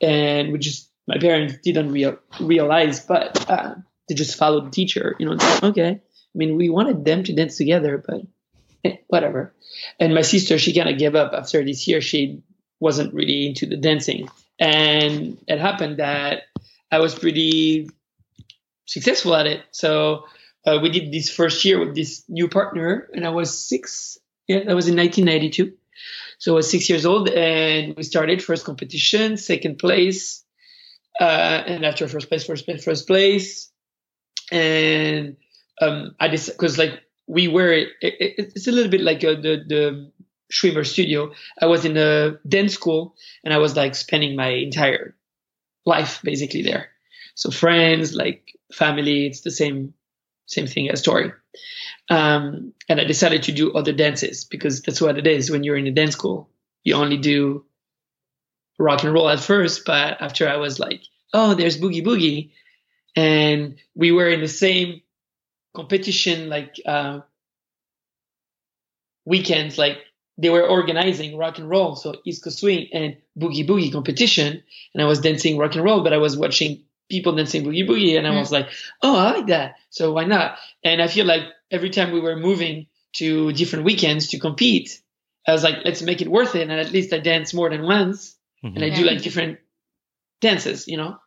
and 0.03 0.51
we 0.51 0.59
just 0.59 0.89
my 1.07 1.17
parents 1.17 1.55
didn't 1.63 1.91
real, 1.91 2.17
realize, 2.39 3.01
but 3.01 3.49
uh, 3.49 3.75
they 4.07 4.15
just 4.15 4.38
followed 4.38 4.67
the 4.67 4.71
teacher. 4.71 5.15
You 5.19 5.27
know, 5.27 5.38
okay. 5.63 5.89
I 5.89 6.36
mean, 6.38 6.55
we 6.55 6.69
wanted 6.69 7.03
them 7.03 7.23
to 7.23 7.33
dance 7.33 7.57
together, 7.57 8.03
but 8.05 8.99
whatever. 9.07 9.53
And 9.99 10.13
my 10.13 10.21
sister, 10.21 10.57
she 10.57 10.73
kind 10.73 10.89
of 10.89 10.97
gave 10.97 11.15
up 11.15 11.33
after 11.33 11.63
this 11.63 11.88
year. 11.88 12.01
She 12.01 12.41
wasn't 12.79 13.13
really 13.13 13.47
into 13.47 13.65
the 13.65 13.77
dancing, 13.77 14.29
and 14.60 15.38
it 15.48 15.60
happened 15.60 15.98
that 15.98 16.44
I 16.92 17.00
was 17.00 17.16
pretty 17.16 17.89
successful 18.86 19.36
at 19.36 19.48
it. 19.48 19.62
So 19.72 20.26
uh, 20.66 20.80
we 20.82 20.89
did 20.89 21.12
this 21.12 21.30
first 21.30 21.66
year 21.66 21.80
with 21.80 21.96
this 21.96 22.24
new 22.30 22.48
partner, 22.48 23.10
and 23.13 23.26
I 23.26 23.30
was 23.30 23.58
six. 23.58 24.18
Yeah, 24.48 24.63
that 24.66 24.76
was 24.76 24.88
in 24.88 24.98
1992. 24.98 25.74
So 26.38 26.54
I 26.54 26.56
was 26.56 26.70
six 26.70 26.89
years 26.89 27.06
old 27.06 27.30
and 27.30 27.96
we 27.96 28.04
started 28.04 28.44
first 28.44 28.66
competition, 28.66 29.38
second 29.38 29.78
place, 29.78 30.44
uh, 31.20 31.63
and 31.66 31.86
after 31.86 32.08
first 32.08 32.28
place, 32.28 32.46
first 32.46 32.66
place, 32.66 32.84
first 32.84 33.08
place. 33.08 33.72
And 34.52 35.38
um, 35.82 36.16
I 36.20 36.28
just, 36.28 36.58
cause 36.58 36.78
like 36.78 37.00
we 37.28 37.48
were, 37.48 37.72
it, 37.72 37.89
it, 38.02 38.52
it's 38.56 38.68
a 38.68 38.74
little 38.74 38.92
bit 38.92 39.02
like 39.02 39.24
uh, 39.24 39.36
the, 39.36 39.63
the 39.66 40.12
Schwimmer 40.51 40.86
studio. 40.86 41.34
I 41.60 41.65
was 41.65 41.86
in 41.86 41.97
a 41.97 42.38
dance 42.47 42.73
school 42.73 43.15
and 43.43 43.53
I 43.53 43.58
was 43.58 43.75
like 43.75 43.95
spending 43.95 44.36
my 44.36 44.49
entire 44.49 45.15
life 45.86 46.21
basically 46.23 46.62
there. 46.62 46.89
So 47.36 47.49
friends, 47.49 48.13
like 48.13 48.58
family, 48.71 49.25
it's 49.25 49.41
the 49.41 49.51
same, 49.51 49.93
same 50.45 50.67
thing 50.67 50.89
as 50.89 51.03
Torri. 51.03 51.34
Um, 52.10 52.73
and 52.89 52.99
I 52.99 53.06
decided 53.06 53.43
to 53.43 53.51
do 53.51 53.73
other 53.73 53.93
dances 53.93 54.43
because 54.45 54.82
that's 54.82 55.01
what 55.01 55.17
it 55.17 55.27
is 55.27 55.49
when 55.49 55.63
you're 55.63 55.77
in 55.77 55.88
a 55.88 55.91
dance 55.91 56.13
school. 56.13 56.49
You 56.84 56.95
only 56.95 57.17
do 57.17 57.65
rock 58.77 59.03
and 59.03 59.13
roll 59.13 59.29
at 59.29 59.39
first, 59.39 59.86
but 59.86 60.21
after 60.21 60.47
I 60.47 60.58
was 60.58 60.79
like, 60.79 61.01
oh, 61.34 61.53
there's 61.53 61.79
boogie 61.79 62.06
boogie, 62.06 62.51
and 63.15 63.77
we 63.95 64.12
were 64.12 64.29
in 64.29 64.41
the 64.41 64.47
same 64.47 65.01
competition 65.73 66.49
like 66.49 66.79
uh, 66.86 67.21
weekends, 69.25 69.77
like 69.77 69.99
they 70.38 70.50
were 70.50 70.67
organizing 70.67 71.38
rock 71.38 71.60
and 71.60 71.69
roll, 71.69 71.96
so 71.96 72.15
East 72.26 72.43
Coast 72.43 72.60
Swing 72.60 72.88
and 72.91 73.17
Boogie 73.38 73.67
Boogie 73.67 73.91
competition, 73.91 74.63
and 74.93 75.04
I 75.04 75.06
was 75.06 75.19
dancing 75.19 75.58
rock 75.58 75.76
and 75.76 75.84
roll, 75.84 76.02
but 76.02 76.13
I 76.13 76.17
was 76.17 76.38
watching 76.38 76.84
people 77.10 77.36
dancing 77.36 77.63
Boogie 77.63 77.88
Boogie, 77.88 78.17
and 78.17 78.26
I 78.28 78.32
was 78.39 78.52
like, 78.52 78.69
oh, 79.02 79.15
I 79.15 79.32
like 79.34 79.48
that, 79.48 79.76
so 79.89 80.13
why 80.13 80.26
not? 80.26 80.58
And 80.84 81.02
I 81.02 81.08
feel 81.08 81.26
like 81.26 81.43
every 81.69 81.91
time 81.91 82.12
we 82.12 82.19
were 82.19 82.36
moving 82.36 82.88
to 83.13 83.52
different 83.54 83.86
weekends 83.86 84.30
to 84.30 84.39
compete, 84.39 85.00
I 85.48 85.52
was 85.52 85.63
like, 85.63 85.80
let's 85.86 86.02
make 86.02 86.22
it 86.22 86.30
worth 86.30 86.56
it, 86.56 86.63
and 86.63 86.72
at 86.72 86.91
least 86.91 87.13
I 87.13 87.19
dance 87.19 87.54
more 87.54 87.69
than 87.69 87.84
once, 87.84 88.36
mm-hmm. 88.63 88.76
and 88.76 88.86
I 88.86 88.89
do 88.89 89.04
like 89.04 89.22
different 89.22 89.60
dances, 90.41 90.88
you 90.88 90.98
know. 90.98 91.17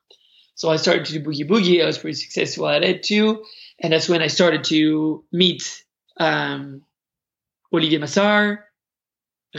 So 0.56 0.70
I 0.70 0.76
started 0.76 1.04
to 1.06 1.12
do 1.12 1.24
Boogie 1.24 1.48
Boogie. 1.48 1.82
I 1.82 1.86
was 1.86 1.98
pretty 1.98 2.14
successful 2.14 2.66
at 2.66 2.82
it 2.82 3.04
too, 3.04 3.44
and 3.80 3.92
that's 3.92 4.08
when 4.08 4.22
I 4.22 4.28
started 4.28 4.64
to 4.64 5.24
meet 5.30 5.84
um, 6.18 6.82
Olivier 7.72 7.98
Massart, 7.98 8.60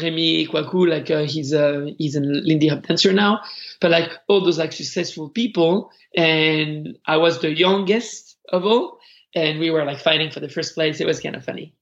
Remy 0.01 0.47
Kouakou, 0.47 0.89
like 0.89 1.09
uh, 1.11 1.23
he's 1.23 1.53
a 1.53 1.93
he's 1.97 2.15
a 2.15 2.19
Lindy 2.21 2.67
Hop 2.67 2.83
dancer 2.83 3.13
now, 3.13 3.41
but 3.81 3.91
like 3.91 4.11
all 4.27 4.43
those 4.43 4.57
like 4.57 4.71
successful 4.71 5.29
people, 5.29 5.91
and 6.15 6.97
I 7.05 7.17
was 7.17 7.39
the 7.41 7.53
youngest 7.53 8.37
of 8.49 8.65
all, 8.65 8.99
and 9.35 9.59
we 9.59 9.69
were 9.69 9.85
like 9.85 9.99
fighting 9.99 10.31
for 10.31 10.39
the 10.39 10.49
first 10.49 10.75
place. 10.75 10.99
It 10.99 11.07
was 11.07 11.19
kind 11.19 11.35
of 11.35 11.43
funny. 11.43 11.73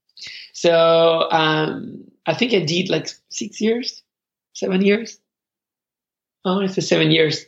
So 0.52 1.28
um, 1.30 2.04
I 2.26 2.34
think 2.34 2.52
I 2.54 2.60
did 2.60 2.88
like 2.88 3.08
six 3.28 3.60
years, 3.60 4.02
seven 4.54 4.82
years. 4.82 5.18
Oh, 6.44 6.60
it's 6.60 6.88
seven 6.88 7.10
years. 7.10 7.44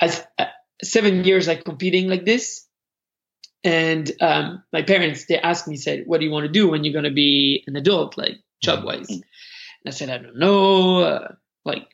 As 0.00 0.24
uh, 0.38 0.46
seven 0.82 1.24
years 1.24 1.46
like 1.46 1.64
competing 1.64 2.08
like 2.08 2.24
this, 2.24 2.66
and 3.64 4.10
um, 4.20 4.62
my 4.72 4.82
parents 4.82 5.26
they 5.26 5.38
asked 5.38 5.68
me 5.68 5.76
said, 5.76 6.04
"What 6.06 6.18
do 6.18 6.26
you 6.26 6.32
want 6.32 6.46
to 6.46 6.52
do 6.52 6.68
when 6.68 6.84
you're 6.84 6.92
going 6.92 7.04
to 7.04 7.10
be 7.10 7.62
an 7.66 7.76
adult, 7.76 8.18
like 8.18 8.38
job 8.62 8.84
wise?" 8.84 9.20
And 9.84 9.92
I 9.92 9.96
said, 9.96 10.10
I 10.10 10.18
don't 10.18 10.36
know. 10.36 10.98
Uh, 11.00 11.34
like 11.64 11.88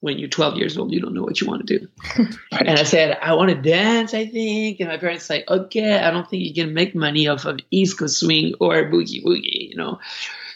when 0.00 0.18
you're 0.18 0.28
12 0.28 0.56
years 0.56 0.78
old, 0.78 0.92
you 0.92 1.00
don't 1.00 1.14
know 1.14 1.22
what 1.22 1.40
you 1.40 1.46
want 1.46 1.66
to 1.66 1.78
do. 1.78 1.88
right. 2.52 2.66
And 2.66 2.78
I 2.78 2.84
said, 2.84 3.18
I 3.20 3.34
want 3.34 3.50
to 3.50 3.60
dance, 3.60 4.14
I 4.14 4.26
think. 4.26 4.80
And 4.80 4.88
my 4.88 4.96
parents 4.96 5.28
like, 5.28 5.48
okay, 5.48 5.98
I 5.98 6.10
don't 6.10 6.28
think 6.28 6.42
you 6.42 6.54
can 6.54 6.74
make 6.74 6.94
money 6.94 7.28
off 7.28 7.44
of 7.44 7.60
East 7.70 7.98
Coast 7.98 8.20
swing 8.20 8.54
or 8.60 8.90
boogie 8.90 9.24
woogie, 9.24 9.70
you 9.70 9.76
know. 9.76 10.00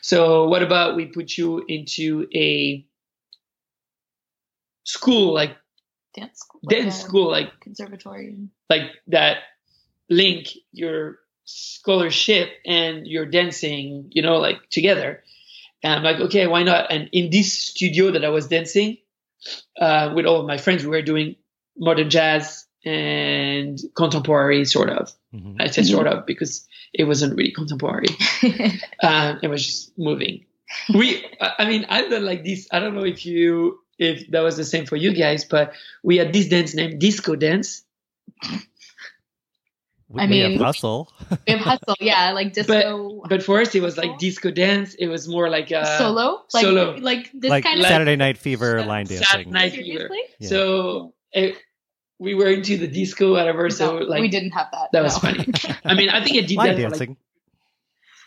So 0.00 0.48
what 0.48 0.62
about 0.62 0.96
we 0.96 1.06
put 1.06 1.36
you 1.36 1.64
into 1.66 2.26
a 2.34 2.84
school 4.84 5.32
like 5.32 5.56
dance 6.14 6.40
school, 6.40 6.60
dance 6.68 6.98
like 6.98 7.06
school 7.06 7.30
like 7.30 7.60
conservatory, 7.60 8.36
like 8.68 8.90
that 9.08 9.38
link 10.10 10.48
your 10.72 11.18
scholarship 11.44 12.50
and 12.64 13.06
your 13.06 13.26
dancing, 13.26 14.10
you 14.10 14.22
know, 14.22 14.38
like 14.38 14.68
together. 14.70 15.22
And 15.84 15.92
I'm 15.92 16.02
like, 16.02 16.18
okay, 16.26 16.46
why 16.46 16.62
not? 16.62 16.90
And 16.90 17.10
in 17.12 17.30
this 17.30 17.52
studio 17.52 18.10
that 18.12 18.24
I 18.24 18.30
was 18.30 18.48
dancing 18.48 18.96
uh, 19.78 20.12
with 20.16 20.24
all 20.24 20.40
of 20.40 20.46
my 20.46 20.56
friends, 20.56 20.82
we 20.82 20.88
were 20.88 21.02
doing 21.02 21.36
modern 21.76 22.08
jazz 22.08 22.66
and 22.86 23.78
contemporary, 23.94 24.64
sort 24.64 24.88
of. 24.88 25.12
Mm-hmm. 25.34 25.60
I 25.60 25.66
said 25.66 25.86
sort 25.86 26.06
of 26.06 26.24
because 26.24 26.66
it 26.94 27.04
wasn't 27.04 27.36
really 27.36 27.52
contemporary. 27.52 28.08
um, 29.02 29.40
it 29.42 29.48
was 29.48 29.66
just 29.66 29.98
moving. 29.98 30.46
We, 30.94 31.22
I 31.40 31.66
mean, 31.68 31.84
I've 31.90 32.10
done 32.10 32.24
like 32.24 32.44
this. 32.44 32.66
I 32.72 32.80
don't 32.80 32.94
know 32.94 33.04
if 33.04 33.26
you, 33.26 33.80
if 33.98 34.30
that 34.30 34.40
was 34.40 34.56
the 34.56 34.64
same 34.64 34.86
for 34.86 34.96
you 34.96 35.12
guys, 35.12 35.44
but 35.44 35.74
we 36.02 36.16
had 36.16 36.32
this 36.32 36.48
dance 36.48 36.74
named 36.74 36.98
disco 36.98 37.36
dance. 37.36 37.84
I 40.16 40.26
mean, 40.26 40.52
have 40.52 40.60
hustle. 40.60 41.12
we 41.46 41.52
have 41.54 41.60
hustle, 41.60 41.96
yeah, 42.00 42.32
like 42.32 42.52
disco. 42.52 43.20
But, 43.22 43.28
but 43.28 43.42
for 43.42 43.60
us, 43.60 43.74
it 43.74 43.82
was 43.82 43.96
like 43.96 44.18
disco 44.18 44.50
dance. 44.50 44.94
It 44.94 45.08
was 45.08 45.28
more 45.28 45.48
like 45.48 45.70
a 45.70 45.84
solo, 45.98 46.42
like, 46.52 46.64
solo, 46.64 46.96
like 47.00 47.30
this 47.32 47.50
like 47.50 47.64
kind 47.64 47.80
of 47.80 47.86
Saturday 47.86 48.16
Night 48.16 48.38
Fever 48.38 48.84
line 48.84 49.06
dancing. 49.06 49.26
Saturday 49.26 49.50
Night 49.50 49.72
Fever. 49.72 50.08
Yeah. 50.38 50.48
So 50.48 51.14
it, 51.32 51.56
we 52.18 52.34
were 52.34 52.48
into 52.48 52.76
the 52.76 52.86
disco, 52.86 53.32
whatever. 53.32 53.70
So 53.70 53.98
no, 53.98 54.04
like 54.04 54.20
we 54.20 54.28
didn't 54.28 54.52
have 54.52 54.68
that. 54.72 54.90
That 54.92 54.98
no. 55.00 55.04
was 55.04 55.18
funny. 55.18 55.46
I 55.84 55.94
mean, 55.94 56.10
I 56.10 56.22
think 56.22 56.36
it 56.36 56.46
did 56.46 56.56
line 56.56 56.76
that 56.76 56.80
dancing. 56.80 57.08
Like, 57.10 57.18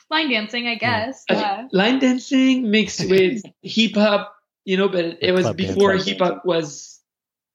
line 0.10 0.30
dancing, 0.32 0.68
I 0.68 0.76
guess. 0.76 1.24
Yeah. 1.30 1.40
Yeah. 1.40 1.68
Line 1.72 2.00
dancing 2.00 2.70
mixed 2.70 3.02
with 3.10 3.44
hip 3.62 3.96
hop, 3.96 4.36
you 4.66 4.78
know, 4.78 4.90
but 4.90 5.06
it, 5.06 5.18
it 5.22 5.32
was 5.32 5.54
before 5.54 5.94
hip 5.94 6.20
hop 6.20 6.46
was. 6.46 7.00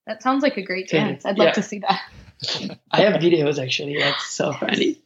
That 0.06 0.22
sounds 0.22 0.42
like 0.42 0.56
a 0.56 0.62
great 0.62 0.88
dance. 0.88 1.24
I'd 1.24 1.38
love 1.38 1.54
to 1.54 1.62
see 1.62 1.78
that. 1.80 2.00
I 2.90 3.02
have 3.02 3.20
videos 3.20 3.62
actually. 3.62 3.98
That's 3.98 4.26
so 4.26 4.52
funny. 4.52 4.98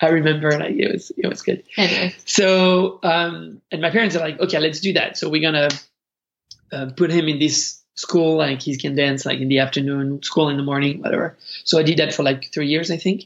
I 0.00 0.08
remember 0.08 0.50
like 0.52 0.76
it 0.76 0.92
was 0.92 1.10
it 1.16 1.26
was 1.26 1.42
good. 1.42 1.64
Anyway. 1.76 2.14
So 2.24 2.98
um, 3.02 3.62
and 3.70 3.80
my 3.80 3.90
parents 3.90 4.16
are 4.16 4.20
like, 4.20 4.38
okay, 4.40 4.58
let's 4.58 4.80
do 4.80 4.92
that. 4.94 5.16
So 5.16 5.28
we're 5.28 5.42
gonna 5.42 5.68
uh, 6.72 6.90
put 6.96 7.10
him 7.10 7.28
in 7.28 7.38
this 7.38 7.82
school, 7.94 8.36
like 8.36 8.62
he 8.62 8.76
can 8.76 8.94
dance 8.94 9.24
like 9.24 9.40
in 9.40 9.48
the 9.48 9.60
afternoon, 9.60 10.22
school 10.22 10.48
in 10.48 10.56
the 10.56 10.62
morning, 10.62 11.00
whatever. 11.00 11.36
So 11.64 11.78
I 11.78 11.82
did 11.82 11.98
that 11.98 12.14
for 12.14 12.22
like 12.22 12.52
three 12.52 12.68
years, 12.68 12.90
I 12.90 12.98
think, 12.98 13.24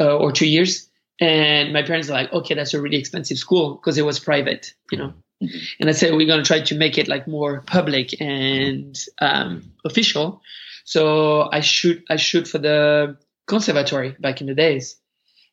uh, 0.00 0.16
or 0.16 0.32
two 0.32 0.48
years. 0.48 0.88
And 1.20 1.72
my 1.72 1.82
parents 1.82 2.08
are 2.08 2.14
like, 2.14 2.32
okay, 2.32 2.54
that's 2.54 2.74
a 2.74 2.80
really 2.80 2.96
expensive 2.96 3.38
school 3.38 3.74
because 3.74 3.98
it 3.98 4.06
was 4.06 4.18
private, 4.18 4.74
you 4.90 4.98
know. 4.98 5.14
Mm-hmm. 5.42 5.58
And 5.80 5.90
I 5.90 5.92
said 5.92 6.14
we're 6.14 6.26
gonna 6.26 6.44
try 6.44 6.60
to 6.60 6.74
make 6.76 6.96
it 6.98 7.08
like 7.08 7.26
more 7.26 7.60
public 7.60 8.20
and 8.20 8.98
um, 9.20 9.72
official. 9.84 10.42
So 10.84 11.48
I 11.50 11.60
shoot 11.60 12.04
I 12.08 12.16
shoot 12.16 12.48
for 12.48 12.58
the 12.58 13.16
conservatory 13.46 14.16
back 14.18 14.40
in 14.40 14.46
the 14.46 14.54
days, 14.54 14.96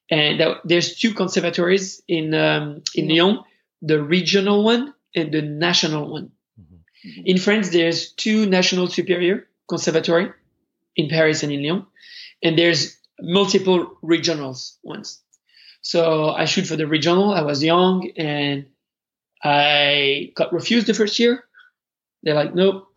and 0.10 0.42
there's 0.66 0.96
two 0.96 1.14
conservatories 1.14 2.02
in 2.08 2.34
um, 2.34 2.84
in 2.96 3.08
Lyon, 3.08 3.40
the 3.82 4.02
regional 4.02 4.64
one 4.64 4.94
and 5.16 5.32
the 5.32 5.42
national 5.42 6.12
one. 6.12 6.32
Mm-hmm. 6.60 7.22
In 7.26 7.38
France, 7.38 7.70
there's 7.70 8.12
two 8.14 8.46
national 8.46 8.88
superior 8.88 9.48
conservatory 9.68 10.32
in 10.96 11.10
Paris 11.10 11.44
and 11.44 11.52
in 11.52 11.64
Lyon, 11.64 11.86
and 12.44 12.58
there's 12.58 12.98
multiple 13.22 13.98
regionals 14.04 14.78
ones. 14.84 15.22
So 15.82 16.30
I 16.30 16.46
shoot 16.46 16.68
for 16.68 16.76
the 16.76 16.88
regional. 16.88 17.34
I 17.34 17.42
was 17.42 17.64
young 17.64 18.12
and 18.18 18.66
I 19.44 20.32
got 20.36 20.54
refused 20.54 20.88
the 20.88 20.94
first 20.94 21.20
year. 21.20 21.44
They're 22.24 22.36
like, 22.36 22.54
nope, 22.54 22.88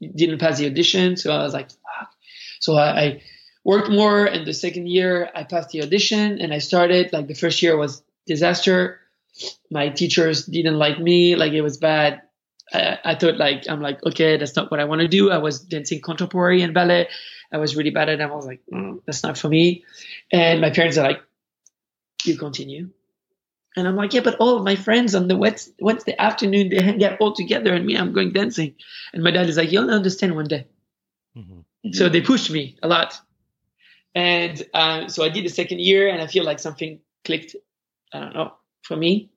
didn't 0.00 0.38
pass 0.38 0.58
the 0.58 0.66
audition. 0.66 1.16
So 1.16 1.32
I 1.32 1.42
was 1.42 1.52
like, 1.52 1.70
Fuck. 1.70 2.14
so 2.60 2.76
I, 2.76 3.00
I, 3.00 3.22
worked 3.64 3.90
more. 3.90 4.24
And 4.24 4.46
the 4.46 4.54
second 4.54 4.86
year, 4.88 5.30
I 5.34 5.44
passed 5.44 5.70
the 5.70 5.82
audition 5.82 6.40
and 6.40 6.54
I 6.54 6.58
started. 6.58 7.12
Like 7.12 7.26
the 7.26 7.34
first 7.34 7.60
year 7.60 7.76
was 7.76 8.02
disaster. 8.26 9.00
My 9.70 9.90
teachers 9.90 10.46
didn't 10.46 10.78
like 10.78 10.98
me. 10.98 11.36
Like 11.36 11.52
it 11.52 11.60
was 11.60 11.76
bad. 11.76 12.22
I, 12.72 12.98
I 13.04 13.14
thought 13.14 13.36
like 13.36 13.64
I'm 13.68 13.82
like 13.82 14.02
okay, 14.04 14.36
that's 14.36 14.56
not 14.56 14.70
what 14.70 14.80
I 14.80 14.84
want 14.84 15.00
to 15.02 15.08
do. 15.08 15.30
I 15.30 15.38
was 15.38 15.60
dancing 15.60 16.00
contemporary 16.00 16.62
and 16.62 16.72
ballet. 16.72 17.08
I 17.52 17.58
was 17.58 17.76
really 17.76 17.90
bad 17.90 18.08
at 18.08 18.20
it. 18.20 18.22
I 18.22 18.34
was 18.34 18.46
like, 18.46 18.60
mm, 18.72 19.00
that's 19.06 19.22
not 19.22 19.38
for 19.38 19.48
me. 19.48 19.84
And 20.32 20.60
my 20.60 20.70
parents 20.70 20.98
are 20.98 21.06
like, 21.06 21.22
you 22.24 22.36
continue. 22.36 22.90
And 23.78 23.86
I'm 23.86 23.94
like, 23.94 24.12
yeah, 24.12 24.22
but 24.22 24.34
all 24.40 24.56
of 24.56 24.64
my 24.64 24.74
friends 24.74 25.14
on 25.14 25.28
the 25.28 25.36
Wednesday 25.36 26.16
afternoon, 26.18 26.68
they 26.68 26.82
hang 26.82 27.02
out 27.04 27.20
all 27.20 27.32
together 27.32 27.72
and 27.72 27.86
me, 27.86 27.96
I'm 27.96 28.12
going 28.12 28.32
dancing. 28.32 28.74
And 29.12 29.22
my 29.22 29.30
dad 29.30 29.48
is 29.48 29.56
like, 29.56 29.70
you'll 29.70 29.88
understand 29.88 30.34
one 30.34 30.48
day. 30.48 30.66
Mm-hmm. 31.36 31.92
So 31.92 32.08
they 32.08 32.20
pushed 32.20 32.50
me 32.50 32.76
a 32.82 32.88
lot. 32.88 33.20
And 34.16 34.60
uh, 34.74 35.06
so 35.06 35.22
I 35.22 35.28
did 35.28 35.44
the 35.44 35.48
second 35.48 35.80
year 35.80 36.08
and 36.08 36.20
I 36.20 36.26
feel 36.26 36.42
like 36.42 36.58
something 36.58 36.98
clicked, 37.24 37.54
I 38.12 38.18
don't 38.18 38.34
know, 38.34 38.52
for 38.82 38.96
me. 38.96 39.30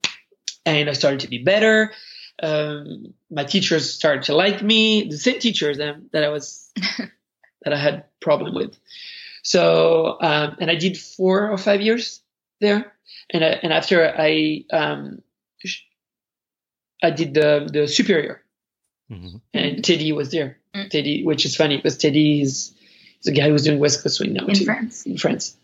And 0.65 0.89
I 0.89 0.93
started 0.93 1.19
to 1.19 1.27
be 1.27 1.43
better. 1.43 1.93
Um, 2.41 3.13
my 3.29 3.43
teachers 3.43 3.93
started 3.93 4.23
to 4.23 4.33
like 4.33 4.63
me, 4.63 5.07
the 5.07 5.17
same 5.19 5.39
teachers 5.39 5.79
um, 5.79 6.09
that 6.13 6.23
I 6.23 6.29
was, 6.29 6.71
that 7.61 7.73
I 7.73 7.77
had 7.77 8.05
problem 8.19 8.55
with. 8.55 8.75
So, 9.43 10.17
um, 10.19 10.57
and 10.59 10.71
I 10.71 10.75
did 10.75 10.97
four 10.97 11.51
or 11.51 11.59
five 11.59 11.81
years 11.81 12.21
there 12.61 12.93
and 13.29 13.43
I, 13.43 13.47
and 13.47 13.73
after 13.73 14.05
I 14.05 14.65
um, 14.71 15.21
I 17.03 17.09
did 17.09 17.33
the 17.33 17.69
the 17.71 17.87
superior, 17.87 18.41
mm-hmm. 19.11 19.37
and 19.53 19.83
Teddy 19.83 20.11
was 20.11 20.31
there. 20.31 20.57
Mm-hmm. 20.75 20.87
Teddy, 20.89 21.23
which 21.23 21.45
is 21.45 21.55
funny 21.55 21.77
because 21.77 21.97
Teddy 21.97 22.41
is, 22.41 22.73
is 23.21 23.27
a 23.27 23.31
guy 23.31 23.49
who's 23.49 23.63
doing 23.63 23.79
West 23.79 24.03
Coast 24.03 24.17
Swing 24.17 24.33
now 24.33 24.45
in 24.45 24.55
too, 24.55 24.65
France. 24.65 25.05
In 25.05 25.17
France, 25.17 25.55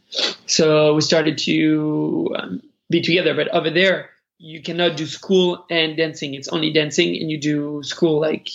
so 0.46 0.96
we 0.96 1.02
started 1.02 1.38
to 1.40 2.36
um, 2.38 2.62
be 2.90 3.02
together. 3.02 3.34
But 3.36 3.50
over 3.50 3.70
there, 3.70 4.10
you 4.38 4.62
cannot 4.62 4.98
do 4.98 5.06
school 5.06 5.66
and 5.70 5.96
dancing. 5.96 6.34
It's 6.34 6.48
only 6.50 6.74
dancing, 6.74 7.16
and 7.16 7.30
you 7.30 7.40
do 7.40 7.84
school 7.84 8.20
like 8.20 8.50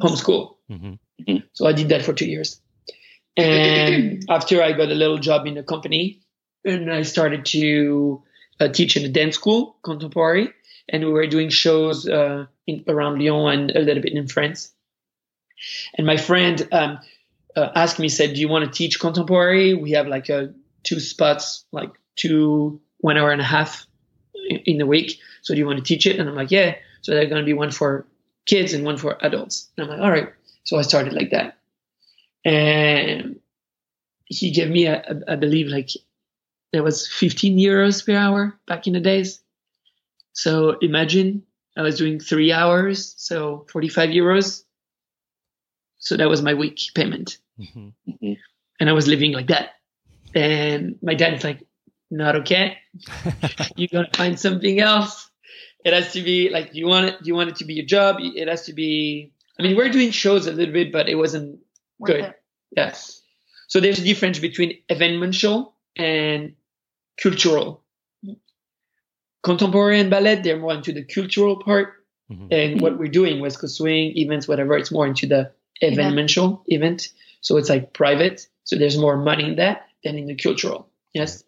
homeschool. 0.00 0.56
Mm-hmm. 0.70 0.86
mm-hmm. 0.86 1.36
So 1.52 1.66
I 1.66 1.72
did 1.72 1.88
that 1.90 2.02
for 2.02 2.12
two 2.12 2.26
years, 2.26 2.60
and 3.36 4.24
after 4.28 4.62
I 4.62 4.72
got 4.72 4.88
a 4.88 4.94
little 4.94 5.18
job 5.18 5.46
in 5.46 5.58
a 5.58 5.62
company, 5.62 6.20
and 6.68 6.92
I 6.92 7.02
started 7.02 7.44
to 7.46 8.22
uh, 8.60 8.68
teach 8.68 8.96
in 8.96 9.04
a 9.04 9.08
dance 9.08 9.34
school, 9.34 9.76
contemporary, 9.82 10.52
and 10.88 11.04
we 11.04 11.10
were 11.10 11.26
doing 11.26 11.48
shows 11.48 12.08
uh, 12.08 12.46
in, 12.66 12.84
around 12.88 13.18
Lyon 13.18 13.60
and 13.60 13.70
a 13.70 13.80
little 13.80 14.02
bit 14.02 14.12
in 14.12 14.28
France. 14.28 14.72
And 15.96 16.06
my 16.06 16.16
friend 16.16 16.66
um, 16.72 16.98
uh, 17.56 17.70
asked 17.74 17.98
me, 17.98 18.08
said, 18.08 18.34
"Do 18.34 18.40
you 18.40 18.48
want 18.48 18.64
to 18.64 18.70
teach 18.70 19.00
contemporary? 19.00 19.74
We 19.74 19.92
have 19.92 20.06
like 20.06 20.28
a, 20.28 20.54
two 20.84 21.00
spots, 21.00 21.64
like 21.72 21.90
two 22.16 22.80
one 22.98 23.16
hour 23.16 23.30
and 23.30 23.40
a 23.40 23.44
half 23.44 23.86
in, 24.48 24.58
in 24.58 24.78
the 24.78 24.86
week. 24.86 25.20
So 25.42 25.54
do 25.54 25.58
you 25.60 25.66
want 25.66 25.78
to 25.78 25.84
teach 25.84 26.06
it?" 26.06 26.18
And 26.18 26.28
I'm 26.28 26.36
like, 26.36 26.50
"Yeah." 26.50 26.76
So 27.02 27.12
there's 27.12 27.28
going 27.28 27.40
to 27.42 27.46
be 27.46 27.54
one 27.54 27.70
for 27.70 28.06
kids 28.46 28.72
and 28.72 28.84
one 28.84 28.96
for 28.96 29.16
adults. 29.24 29.68
And 29.76 29.84
I'm 29.84 29.90
like, 29.90 30.04
all 30.04 30.10
right. 30.10 30.32
So 30.64 30.78
I 30.78 30.82
started 30.82 31.12
like 31.12 31.30
that. 31.30 31.58
And 32.44 33.38
he 34.24 34.50
gave 34.50 34.70
me, 34.70 34.86
a, 34.86 35.00
a, 35.00 35.32
I 35.32 35.36
believe, 35.36 35.68
like 35.68 35.90
there 36.72 36.82
was 36.82 37.08
15 37.08 37.58
euros 37.58 38.04
per 38.04 38.14
hour 38.14 38.58
back 38.66 38.86
in 38.86 38.92
the 38.92 39.00
days. 39.00 39.40
So 40.32 40.76
imagine 40.80 41.42
I 41.76 41.82
was 41.82 41.96
doing 41.96 42.20
three 42.20 42.52
hours, 42.52 43.14
so 43.16 43.66
45 43.72 44.10
euros. 44.10 44.62
So 45.98 46.16
that 46.16 46.28
was 46.28 46.42
my 46.42 46.54
week 46.54 46.80
payment. 46.94 47.38
Mm-hmm. 47.58 47.88
mm-hmm. 48.10 48.32
And 48.80 48.88
I 48.88 48.92
was 48.92 49.08
living 49.08 49.32
like 49.32 49.48
that. 49.48 49.70
And 50.34 50.96
my 51.02 51.14
dad's 51.14 51.42
like, 51.42 51.66
not 52.10 52.36
okay. 52.36 52.78
You're 53.76 53.88
going 53.88 54.06
to 54.06 54.16
find 54.16 54.38
something 54.38 54.78
else. 54.78 55.30
It 55.84 55.92
has 55.92 56.12
to 56.12 56.22
be 56.22 56.48
like, 56.48 56.74
you 56.74 56.86
want 56.86 57.06
it, 57.06 57.16
you 57.22 57.34
want 57.34 57.50
it 57.50 57.56
to 57.56 57.64
be 57.64 57.80
a 57.80 57.84
job. 57.84 58.16
It 58.20 58.46
has 58.46 58.66
to 58.66 58.72
be, 58.72 59.32
I 59.58 59.62
mean, 59.62 59.76
we're 59.76 59.90
doing 59.90 60.10
shows 60.10 60.46
a 60.46 60.52
little 60.52 60.72
bit, 60.72 60.92
but 60.92 61.08
it 61.08 61.16
wasn't 61.16 61.58
Worth 61.98 62.10
good. 62.10 62.24
It. 62.24 62.42
Yes. 62.76 63.20
So 63.66 63.80
there's 63.80 63.98
a 63.98 64.04
difference 64.04 64.38
between 64.38 64.78
eventual 64.88 65.74
and 65.98 66.54
cultural. 67.20 67.82
Contemporary 69.42 70.00
and 70.00 70.10
ballet, 70.10 70.36
they're 70.36 70.58
more 70.58 70.74
into 70.74 70.92
the 70.92 71.04
cultural 71.04 71.56
part. 71.56 71.94
Mm-hmm. 72.30 72.46
And 72.50 72.80
what 72.80 72.98
we're 72.98 73.08
doing, 73.08 73.40
West 73.40 73.60
Coast 73.60 73.76
Swing, 73.76 74.16
events, 74.16 74.46
whatever, 74.46 74.76
it's 74.76 74.92
more 74.92 75.06
into 75.06 75.26
the 75.26 75.52
eventual 75.82 76.62
yeah. 76.66 76.76
event. 76.78 77.08
So 77.40 77.56
it's 77.56 77.68
like 77.68 77.92
private. 77.92 78.46
So 78.64 78.76
there's 78.76 78.98
more 78.98 79.16
money 79.16 79.44
in 79.44 79.56
that 79.56 79.86
than 80.04 80.18
in 80.18 80.26
the 80.26 80.34
cultural. 80.34 80.88
Yes. 81.14 81.44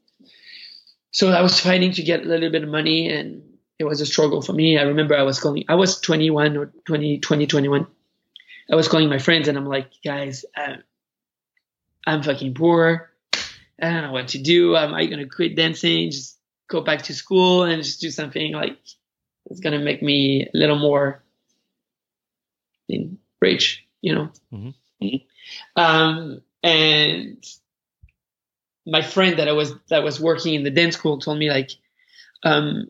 So 1.10 1.30
I 1.30 1.42
was 1.42 1.60
fighting 1.60 1.92
to 1.92 2.02
get 2.02 2.22
a 2.22 2.28
little 2.28 2.50
bit 2.50 2.62
of 2.62 2.68
money 2.68 3.08
and 3.08 3.42
it 3.78 3.84
was 3.84 4.00
a 4.00 4.06
struggle 4.06 4.42
for 4.42 4.52
me. 4.52 4.78
I 4.78 4.82
remember 4.82 5.16
I 5.16 5.22
was 5.22 5.40
calling, 5.40 5.64
I 5.68 5.74
was 5.74 6.00
21 6.00 6.56
or 6.56 6.72
20, 6.86 7.18
20, 7.18 7.46
21. 7.46 7.86
I 8.70 8.76
was 8.76 8.88
calling 8.88 9.08
my 9.08 9.18
friends 9.18 9.48
and 9.48 9.58
I'm 9.58 9.66
like, 9.66 9.90
guys, 10.04 10.44
uh, 10.56 10.76
I'm 12.06 12.22
fucking 12.22 12.54
poor. 12.54 13.09
I 13.80 13.90
don't 13.90 14.02
know 14.02 14.12
what 14.12 14.28
to 14.28 14.38
do. 14.38 14.76
Am 14.76 14.94
I 14.94 15.06
going 15.06 15.18
to 15.20 15.28
quit 15.28 15.56
dancing? 15.56 16.10
Just 16.10 16.38
go 16.68 16.80
back 16.80 17.02
to 17.02 17.14
school 17.14 17.64
and 17.64 17.82
just 17.82 18.00
do 18.00 18.10
something 18.10 18.52
like 18.52 18.78
it's 19.46 19.60
going 19.60 19.78
to 19.78 19.84
make 19.84 20.02
me 20.02 20.42
a 20.42 20.50
little 20.56 20.78
more 20.78 21.22
rich, 23.40 23.86
you 24.00 24.14
know? 24.14 24.30
Mm-hmm. 24.52 25.16
Um, 25.76 26.42
and 26.62 27.44
my 28.86 29.02
friend 29.02 29.38
that 29.38 29.48
I 29.48 29.52
was, 29.52 29.72
that 29.88 30.02
was 30.02 30.20
working 30.20 30.54
in 30.54 30.62
the 30.62 30.70
dance 30.70 30.96
school 30.96 31.18
told 31.18 31.38
me 31.38 31.48
like, 31.48 31.70
um, 32.42 32.88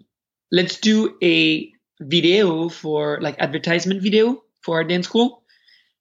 let's 0.50 0.78
do 0.80 1.16
a 1.22 1.72
video 2.00 2.68
for 2.68 3.20
like 3.20 3.36
advertisement 3.38 4.02
video 4.02 4.42
for 4.62 4.76
our 4.76 4.84
dance 4.84 5.06
school. 5.06 5.42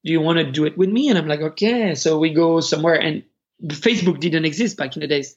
Do 0.04 0.12
you 0.12 0.21
want 0.21 0.39
to 0.39 0.52
do 0.52 0.65
it 0.65 0.78
with 0.78 0.89
me? 0.89 1.10
And 1.10 1.17
I'm 1.17 1.28
like, 1.28 1.41
okay. 1.41 1.93
So 1.95 2.19
we 2.19 2.34
go 2.34 2.62
somewhere 2.62 2.95
and 2.95 3.23
Facebook 3.67 4.19
didn't 4.19 4.45
exist 4.45 4.78
back 4.78 4.95
in 4.95 5.02
the 5.02 5.08
days. 5.08 5.36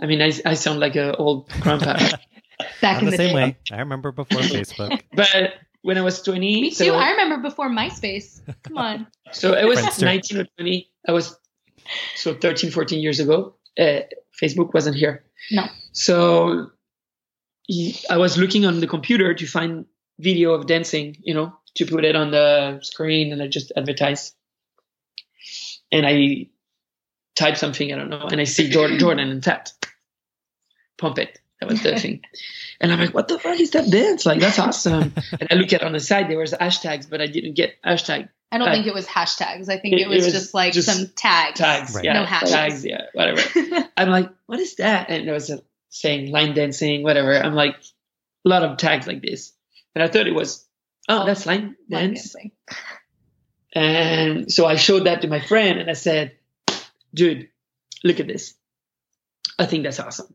I 0.00 0.06
mean, 0.06 0.20
I, 0.20 0.32
I 0.44 0.54
sound 0.54 0.80
like 0.80 0.96
an 0.96 1.14
old 1.16 1.48
grandpa. 1.60 1.94
back 2.80 3.00
in 3.00 3.06
the, 3.06 3.10
the 3.12 3.16
same 3.16 3.28
day. 3.28 3.34
way. 3.34 3.56
I 3.72 3.78
remember 3.80 4.12
before 4.12 4.40
Facebook. 4.42 5.02
but 5.12 5.54
when 5.82 5.98
I 5.98 6.00
was 6.00 6.22
20. 6.22 6.60
Me 6.60 6.70
too. 6.70 6.76
So, 6.76 6.96
I 6.96 7.10
remember 7.10 7.38
before 7.38 7.68
MySpace. 7.68 8.40
Come 8.62 8.78
on. 8.78 9.06
So 9.32 9.54
it 9.54 9.66
was 9.66 9.80
Friendster. 9.80 10.04
19 10.04 10.38
or 10.38 10.44
20. 10.58 10.90
I 11.08 11.12
was 11.12 11.36
so 12.14 12.34
13, 12.34 12.70
14 12.70 13.00
years 13.00 13.18
ago. 13.18 13.56
Uh, 13.76 14.00
Facebook 14.40 14.72
wasn't 14.72 14.94
here. 14.94 15.24
No. 15.50 15.66
So 15.90 16.70
I 18.08 18.16
was 18.16 18.38
looking 18.38 18.64
on 18.64 18.78
the 18.78 18.86
computer 18.86 19.34
to 19.34 19.46
find 19.46 19.86
video 20.20 20.52
of 20.52 20.68
dancing, 20.68 21.16
you 21.24 21.34
know, 21.34 21.52
to 21.76 21.86
put 21.86 22.04
it 22.04 22.14
on 22.14 22.30
the 22.30 22.78
screen 22.82 23.32
and 23.32 23.42
I 23.42 23.48
just 23.48 23.72
advertise. 23.76 24.34
And 25.90 26.06
I 26.06 26.46
type 27.34 27.56
something, 27.56 27.92
I 27.92 27.96
don't 27.96 28.10
know, 28.10 28.28
and 28.30 28.40
I 28.40 28.44
see 28.44 28.68
Jordan, 28.70 28.98
Jordan 28.98 29.30
and 29.30 29.42
Tat. 29.42 29.72
Pump 30.96 31.18
it. 31.18 31.40
That 31.60 31.68
was 31.68 31.82
the 31.82 31.98
thing. 31.98 32.22
And 32.80 32.92
I'm 32.92 32.98
like, 32.98 33.14
what 33.14 33.28
the 33.28 33.38
fuck 33.38 33.58
is 33.58 33.70
that 33.72 33.90
dance? 33.90 34.26
Like, 34.26 34.40
that's 34.40 34.58
awesome. 34.58 35.12
and 35.40 35.48
I 35.50 35.54
look 35.54 35.72
at 35.72 35.82
on 35.82 35.92
the 35.92 36.00
side, 36.00 36.28
there 36.28 36.38
was 36.38 36.52
hashtags, 36.52 37.08
but 37.08 37.20
I 37.20 37.26
didn't 37.26 37.54
get 37.54 37.80
hashtag. 37.82 38.28
I 38.52 38.58
don't 38.58 38.68
uh, 38.68 38.72
think 38.72 38.86
it 38.86 38.94
was 38.94 39.06
hashtags. 39.06 39.68
I 39.68 39.78
think 39.78 39.94
it, 39.94 40.02
it, 40.02 40.08
was, 40.08 40.22
it 40.22 40.26
was, 40.26 40.32
just 40.32 40.54
like 40.54 40.72
just 40.72 40.88
some 40.88 41.08
tags. 41.16 41.58
Tags, 41.58 41.94
right. 41.94 42.04
yeah. 42.04 42.12
No 42.12 42.24
hashtags. 42.24 42.50
Tags, 42.50 42.84
yeah, 42.84 43.06
whatever. 43.12 43.40
I'm 43.96 44.10
like, 44.10 44.30
what 44.46 44.60
is 44.60 44.76
that? 44.76 45.10
And 45.10 45.26
there 45.26 45.34
was 45.34 45.50
a 45.50 45.60
saying 45.88 46.30
line 46.30 46.54
dancing, 46.54 47.02
whatever. 47.02 47.36
I'm 47.36 47.54
like, 47.54 47.74
a 48.44 48.48
lot 48.48 48.62
of 48.62 48.76
tags 48.76 49.06
like 49.06 49.22
this. 49.22 49.52
And 49.94 50.04
I 50.04 50.08
thought 50.08 50.26
it 50.26 50.34
was, 50.34 50.66
oh, 51.08 51.26
that's 51.26 51.46
line, 51.46 51.76
line 51.90 52.14
dance. 52.14 52.32
Dancing. 52.32 52.52
And 53.72 54.52
so 54.52 54.66
I 54.66 54.76
showed 54.76 55.06
that 55.06 55.22
to 55.22 55.28
my 55.28 55.40
friend 55.40 55.80
and 55.80 55.90
I 55.90 55.94
said, 55.94 56.36
dude, 57.14 57.48
look 58.02 58.20
at 58.20 58.26
this. 58.26 58.54
I 59.58 59.66
think 59.66 59.84
that's 59.84 60.00
awesome. 60.00 60.34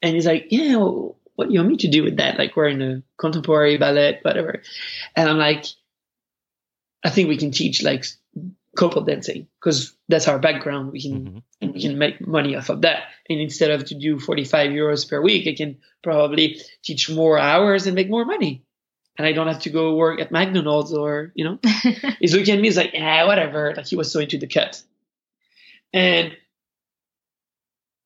And 0.00 0.14
he's 0.14 0.26
like, 0.26 0.46
yeah, 0.50 0.76
well, 0.76 1.18
what 1.34 1.48
do 1.48 1.54
you 1.54 1.60
want 1.60 1.70
me 1.70 1.76
to 1.78 1.88
do 1.88 2.04
with 2.04 2.16
that? 2.18 2.38
Like 2.38 2.56
we're 2.56 2.68
in 2.68 2.82
a 2.82 3.02
contemporary 3.18 3.78
ballet, 3.78 4.20
whatever. 4.22 4.62
And 5.16 5.28
I'm 5.28 5.38
like, 5.38 5.66
I 7.04 7.10
think 7.10 7.28
we 7.28 7.36
can 7.36 7.50
teach 7.50 7.82
like 7.82 8.04
couple 8.76 9.02
dancing 9.02 9.46
because 9.60 9.94
that's 10.08 10.28
our 10.28 10.38
background. 10.38 10.92
We 10.92 11.02
can 11.02 11.42
mm-hmm. 11.60 11.72
we 11.72 11.80
can 11.80 11.98
make 11.98 12.26
money 12.26 12.56
off 12.56 12.70
of 12.70 12.82
that. 12.82 13.04
And 13.28 13.40
instead 13.40 13.70
of 13.70 13.84
to 13.86 13.94
do 13.94 14.18
45 14.18 14.70
euros 14.70 15.08
per 15.08 15.20
week, 15.20 15.46
I 15.46 15.54
can 15.54 15.78
probably 16.02 16.60
teach 16.82 17.10
more 17.10 17.38
hours 17.38 17.86
and 17.86 17.94
make 17.94 18.08
more 18.08 18.24
money. 18.24 18.64
And 19.18 19.26
I 19.26 19.32
don't 19.32 19.46
have 19.46 19.60
to 19.60 19.70
go 19.70 19.94
work 19.94 20.20
at 20.20 20.32
McDonald's 20.32 20.92
or, 20.92 21.32
you 21.34 21.44
know, 21.44 21.58
he's 22.18 22.34
looking 22.34 22.54
at 22.54 22.60
me, 22.60 22.68
he's 22.68 22.78
like, 22.78 22.94
yeah, 22.94 23.26
whatever. 23.26 23.74
Like 23.76 23.86
he 23.86 23.96
was 23.96 24.10
so 24.10 24.20
into 24.20 24.38
the 24.38 24.46
cut. 24.46 24.82
And 25.92 26.36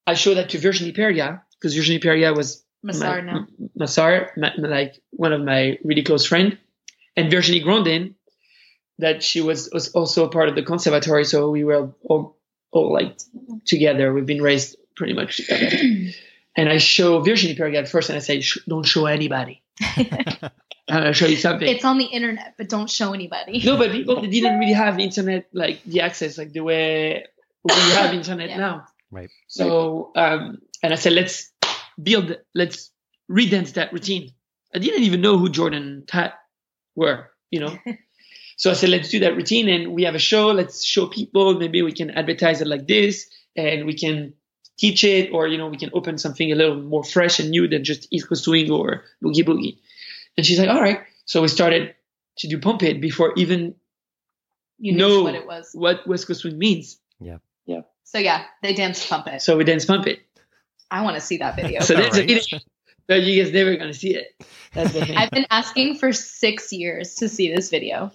I 0.05 0.13
showed 0.13 0.35
that 0.35 0.49
to 0.49 0.59
Virginie 0.59 0.93
Perga 0.93 1.41
because 1.59 1.75
Virginie 1.75 1.99
Perga 1.99 2.35
was 2.35 2.63
Massar 2.85 3.23
my, 3.23 3.31
now. 3.33 3.47
Massar, 3.77 4.29
my, 4.37 4.53
like 4.57 5.01
one 5.11 5.33
of 5.33 5.41
my 5.41 5.77
really 5.83 6.03
close 6.03 6.25
friend, 6.25 6.57
and 7.15 7.31
Virginie 7.31 7.63
Grondin, 7.63 8.15
that 8.99 9.23
she 9.23 9.41
was, 9.41 9.69
was 9.71 9.89
also 9.89 10.27
part 10.29 10.49
of 10.49 10.55
the 10.55 10.63
conservatory. 10.63 11.25
So 11.25 11.49
we 11.49 11.63
were 11.63 11.93
all, 12.03 12.37
all 12.71 12.93
like 12.93 13.17
together. 13.65 14.13
We've 14.13 14.25
been 14.25 14.41
raised 14.41 14.77
pretty 14.95 15.13
much 15.13 15.37
together. 15.37 15.77
and 16.55 16.69
I 16.69 16.77
show 16.77 17.19
Virginie 17.21 17.55
Perga 17.55 17.77
at 17.79 17.89
first, 17.89 18.09
and 18.09 18.17
I 18.17 18.19
say, 18.19 18.43
don't 18.67 18.85
show 18.85 19.05
anybody. 19.05 19.63
I'm 20.89 21.01
gonna 21.01 21.13
show 21.13 21.25
you 21.25 21.35
something. 21.35 21.67
It's 21.67 21.83
on 21.83 21.97
the 21.97 22.05
internet, 22.05 22.53
but 22.57 22.69
don't 22.69 22.89
show 22.89 23.13
anybody. 23.13 23.61
no, 23.65 23.77
but 23.77 23.91
people 23.91 24.21
didn't 24.21 24.57
really 24.57 24.73
have 24.73 24.99
internet 24.99 25.47
like 25.51 25.83
the 25.83 26.01
access 26.01 26.37
like 26.37 26.53
the 26.53 26.61
way 26.61 27.25
we 27.75 27.91
have 27.93 28.13
internet 28.13 28.49
yeah. 28.49 28.57
now. 28.57 28.85
Right. 29.11 29.29
So, 29.47 30.11
um, 30.15 30.59
and 30.83 30.93
I 30.93 30.95
said, 30.95 31.13
let's 31.13 31.51
build, 32.01 32.37
let's 32.53 32.91
redance 33.29 33.73
that 33.73 33.93
routine. 33.93 34.31
I 34.73 34.79
didn't 34.79 35.03
even 35.03 35.21
know 35.21 35.37
who 35.37 35.49
Jordan 35.49 36.03
Tat 36.07 36.33
were, 36.95 37.31
you 37.49 37.59
know. 37.59 37.77
so 38.57 38.69
I 38.71 38.73
said, 38.73 38.89
let's 38.89 39.09
do 39.09 39.19
that 39.19 39.35
routine, 39.35 39.69
and 39.69 39.93
we 39.93 40.03
have 40.03 40.15
a 40.15 40.19
show. 40.19 40.51
Let's 40.51 40.83
show 40.83 41.07
people. 41.07 41.57
Maybe 41.57 41.81
we 41.81 41.93
can 41.93 42.11
advertise 42.11 42.61
it 42.61 42.67
like 42.67 42.87
this, 42.87 43.29
and 43.55 43.85
we 43.85 43.93
can 43.93 44.33
teach 44.77 45.03
it, 45.03 45.31
or 45.31 45.47
you 45.47 45.57
know, 45.57 45.67
we 45.67 45.77
can 45.77 45.89
open 45.93 46.17
something 46.17 46.51
a 46.51 46.55
little 46.55 46.81
more 46.81 47.03
fresh 47.03 47.39
and 47.39 47.49
new 47.49 47.67
than 47.67 47.83
just 47.83 48.07
East 48.11 48.27
Coast 48.27 48.43
Swing 48.43 48.69
or 48.69 49.05
Boogie 49.23 49.45
Boogie. 49.45 49.77
And 50.35 50.45
she's 50.45 50.59
like, 50.59 50.69
all 50.69 50.81
right. 50.81 50.99
So 51.25 51.41
we 51.41 51.47
started 51.47 51.95
to 52.39 52.47
do 52.47 52.59
Pump 52.59 52.83
It 52.83 53.01
before 53.01 53.33
even 53.35 53.75
you 54.79 54.95
know 54.95 55.23
what 55.23 55.35
it 55.35 55.47
was, 55.47 55.71
what 55.73 56.05
West 56.07 56.27
Coast 56.27 56.41
Swing 56.41 56.57
means. 56.57 56.99
Yeah. 57.19 57.37
Yeah. 58.07 58.11
So 58.11 58.23
yeah, 58.23 58.45
they 58.61 58.73
dance 58.73 59.05
pump 59.05 59.27
it. 59.27 59.41
So 59.41 59.57
we 59.57 59.63
dance 59.63 59.85
pump 59.85 60.07
it. 60.07 60.19
I 60.89 61.03
want 61.03 61.15
to 61.15 61.21
see 61.21 61.37
that 61.37 61.55
video. 61.55 61.81
so 61.81 61.95
there's 61.95 62.13
right. 62.13 62.23
a 62.23 62.27
video, 62.27 62.59
but 63.07 63.23
you 63.23 63.43
guys 63.43 63.53
never 63.53 63.75
gonna 63.75 63.93
see 63.93 64.15
it. 64.15 64.35
That's 64.73 64.93
the 64.93 65.05
thing. 65.05 65.17
I've 65.17 65.31
been 65.31 65.47
asking 65.49 65.97
for 65.97 66.13
six 66.13 66.71
years 66.71 67.15
to 67.15 67.29
see 67.29 67.53
this 67.53 67.69
video. 67.69 68.11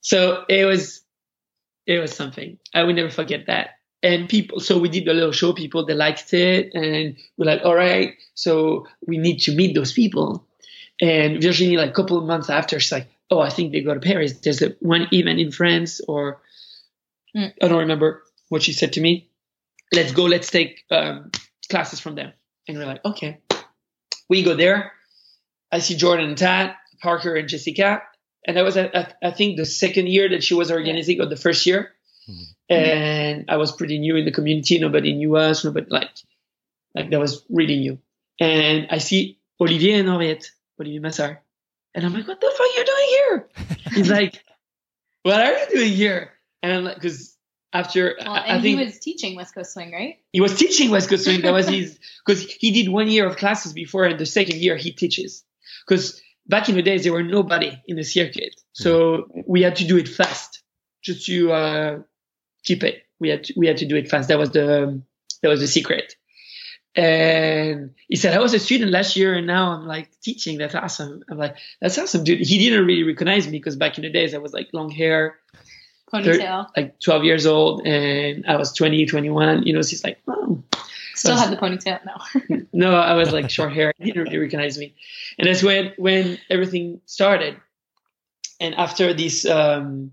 So 0.00 0.44
it 0.48 0.64
was, 0.64 1.02
it 1.86 1.98
was 1.98 2.14
something. 2.14 2.58
I 2.74 2.82
will 2.82 2.94
never 2.94 3.10
forget 3.10 3.46
that. 3.46 3.70
And 4.02 4.28
people, 4.28 4.58
so 4.58 4.78
we 4.78 4.88
did 4.88 5.06
a 5.06 5.14
little 5.14 5.32
show. 5.32 5.52
People 5.52 5.86
they 5.86 5.94
liked 5.94 6.34
it, 6.34 6.74
and 6.74 7.16
we're 7.36 7.46
like, 7.46 7.60
all 7.64 7.74
right, 7.74 8.14
so 8.34 8.86
we 9.06 9.16
need 9.16 9.38
to 9.42 9.54
meet 9.54 9.74
those 9.74 9.92
people. 9.92 10.44
And 11.00 11.40
Virginie, 11.40 11.76
like 11.76 11.90
a 11.90 11.94
couple 11.94 12.18
of 12.18 12.24
months 12.24 12.50
after, 12.50 12.80
she's 12.80 12.92
like, 12.92 13.08
oh, 13.30 13.40
I 13.40 13.48
think 13.48 13.72
they 13.72 13.80
go 13.80 13.94
to 13.94 14.00
Paris. 14.00 14.32
There's 14.40 14.60
a 14.60 14.70
one 14.80 15.06
event 15.12 15.38
in 15.38 15.52
France, 15.52 16.00
or 16.08 16.42
mm. 17.36 17.52
I 17.62 17.68
don't 17.68 17.78
remember 17.78 18.24
what 18.52 18.62
she 18.62 18.74
said 18.74 18.92
to 18.92 19.00
me. 19.00 19.30
Let's 19.94 20.12
go. 20.12 20.24
Let's 20.24 20.50
take 20.50 20.84
um, 20.90 21.30
classes 21.70 22.00
from 22.00 22.16
them. 22.16 22.34
And 22.68 22.76
we're 22.76 22.84
like, 22.84 23.02
okay. 23.02 23.38
We 24.28 24.42
go 24.42 24.54
there. 24.54 24.92
I 25.72 25.78
see 25.78 25.96
Jordan 25.96 26.28
and 26.28 26.36
Tat, 26.38 26.76
Parker 27.00 27.34
and 27.34 27.48
Jessica. 27.48 28.02
And 28.46 28.58
that 28.58 28.62
was, 28.62 28.76
I, 28.76 29.14
I 29.22 29.30
think, 29.30 29.56
the 29.56 29.64
second 29.64 30.08
year 30.08 30.28
that 30.28 30.44
she 30.44 30.52
was 30.52 30.70
organizing, 30.70 31.18
or 31.18 31.26
the 31.26 31.36
first 31.36 31.64
year. 31.64 31.92
Mm-hmm. 32.28 32.74
And 32.74 33.44
I 33.48 33.56
was 33.56 33.72
pretty 33.72 33.98
new 33.98 34.16
in 34.16 34.26
the 34.26 34.32
community. 34.32 34.78
Nobody 34.78 35.14
knew 35.14 35.34
us. 35.36 35.64
Nobody 35.64 35.86
like, 35.88 36.10
like 36.94 37.10
that 37.10 37.20
was 37.20 37.42
really 37.48 37.78
new. 37.78 37.98
And 38.38 38.88
I 38.90 38.98
see 38.98 39.38
Olivier 39.58 39.94
and 39.94 40.08
Henriette, 40.08 40.50
Olivier 40.78 41.00
Massart. 41.00 41.38
And 41.94 42.04
I'm 42.04 42.12
like, 42.12 42.28
what 42.28 42.38
the 42.38 42.50
fuck 42.50 42.60
are 42.60 42.78
you 42.78 42.84
doing 42.84 43.08
here? 43.08 43.48
He's 43.94 44.10
like, 44.10 44.44
what 45.22 45.40
are 45.40 45.52
you 45.52 45.66
doing 45.72 45.92
here? 45.92 46.32
And 46.62 46.72
I'm 46.72 46.84
like, 46.84 46.96
because 46.96 47.31
after 47.72 48.16
well, 48.18 48.32
I, 48.32 48.56
I 48.56 48.60
think 48.60 48.78
he 48.78 48.84
was 48.84 48.98
teaching 48.98 49.36
West 49.36 49.54
Coast 49.54 49.72
Swing, 49.72 49.92
right? 49.92 50.18
He 50.32 50.40
was 50.40 50.56
teaching 50.56 50.90
West 50.90 51.08
Coast 51.08 51.24
Swing. 51.24 51.40
That 51.42 51.52
was 51.52 51.68
his 51.68 51.98
because 52.26 52.44
he 52.44 52.70
did 52.70 52.90
one 52.90 53.08
year 53.08 53.26
of 53.26 53.36
classes 53.36 53.72
before, 53.72 54.04
and 54.04 54.18
the 54.18 54.26
second 54.26 54.56
year 54.56 54.76
he 54.76 54.92
teaches. 54.92 55.44
Because 55.86 56.20
back 56.46 56.68
in 56.68 56.74
the 56.74 56.82
days 56.82 57.04
there 57.04 57.12
were 57.12 57.22
nobody 57.22 57.80
in 57.86 57.96
the 57.96 58.04
circuit, 58.04 58.54
so 58.72 59.28
we 59.46 59.62
had 59.62 59.76
to 59.76 59.86
do 59.86 59.96
it 59.96 60.08
fast 60.08 60.62
just 61.02 61.26
to 61.26 61.52
uh, 61.52 61.98
keep 62.64 62.82
it. 62.84 63.02
We 63.18 63.28
had 63.28 63.44
to, 63.44 63.54
we 63.56 63.66
had 63.66 63.78
to 63.78 63.86
do 63.86 63.96
it 63.96 64.08
fast. 64.08 64.28
That 64.28 64.38
was 64.38 64.50
the 64.50 65.02
that 65.42 65.48
was 65.48 65.60
the 65.60 65.66
secret. 65.66 66.16
And 66.94 67.94
he 68.08 68.16
said, 68.16 68.34
I 68.34 68.40
was 68.40 68.52
a 68.52 68.58
student 68.58 68.90
last 68.90 69.16
year 69.16 69.32
and 69.32 69.46
now 69.46 69.72
I'm 69.72 69.86
like 69.86 70.10
teaching. 70.20 70.58
That's 70.58 70.74
awesome. 70.74 71.22
I'm 71.30 71.38
like, 71.38 71.56
that's 71.80 71.96
awesome, 71.96 72.22
dude. 72.22 72.40
He 72.40 72.58
didn't 72.58 72.86
really 72.86 73.02
recognize 73.02 73.46
me 73.46 73.52
because 73.52 73.76
back 73.76 73.96
in 73.96 74.02
the 74.02 74.10
days 74.10 74.34
I 74.34 74.38
was 74.38 74.52
like 74.52 74.68
long 74.74 74.90
hair, 74.90 75.38
ponytail, 76.12 76.68
like 76.76 76.98
12 77.00 77.24
years 77.24 77.46
old 77.46 77.86
and 77.86 78.46
I 78.46 78.56
was 78.56 78.72
20, 78.72 79.06
21. 79.06 79.62
You 79.64 79.72
know, 79.72 79.82
she's 79.82 80.04
like, 80.04 80.18
oh. 80.28 80.62
Still 81.14 81.36
had 81.36 81.52
the 81.52 81.56
ponytail? 81.56 82.00
No. 82.04 82.66
no, 82.72 82.94
I 82.94 83.14
was 83.14 83.32
like 83.32 83.50
short 83.50 83.72
hair. 83.72 83.92
He 83.98 84.06
didn't 84.06 84.24
really 84.24 84.38
recognize 84.38 84.78
me. 84.78 84.94
And 85.38 85.46
that's 85.46 85.62
when, 85.62 85.92
when 85.96 86.38
everything 86.50 87.00
started. 87.06 87.56
And 88.60 88.74
after 88.74 89.12
this 89.14 89.44
um, 89.44 90.12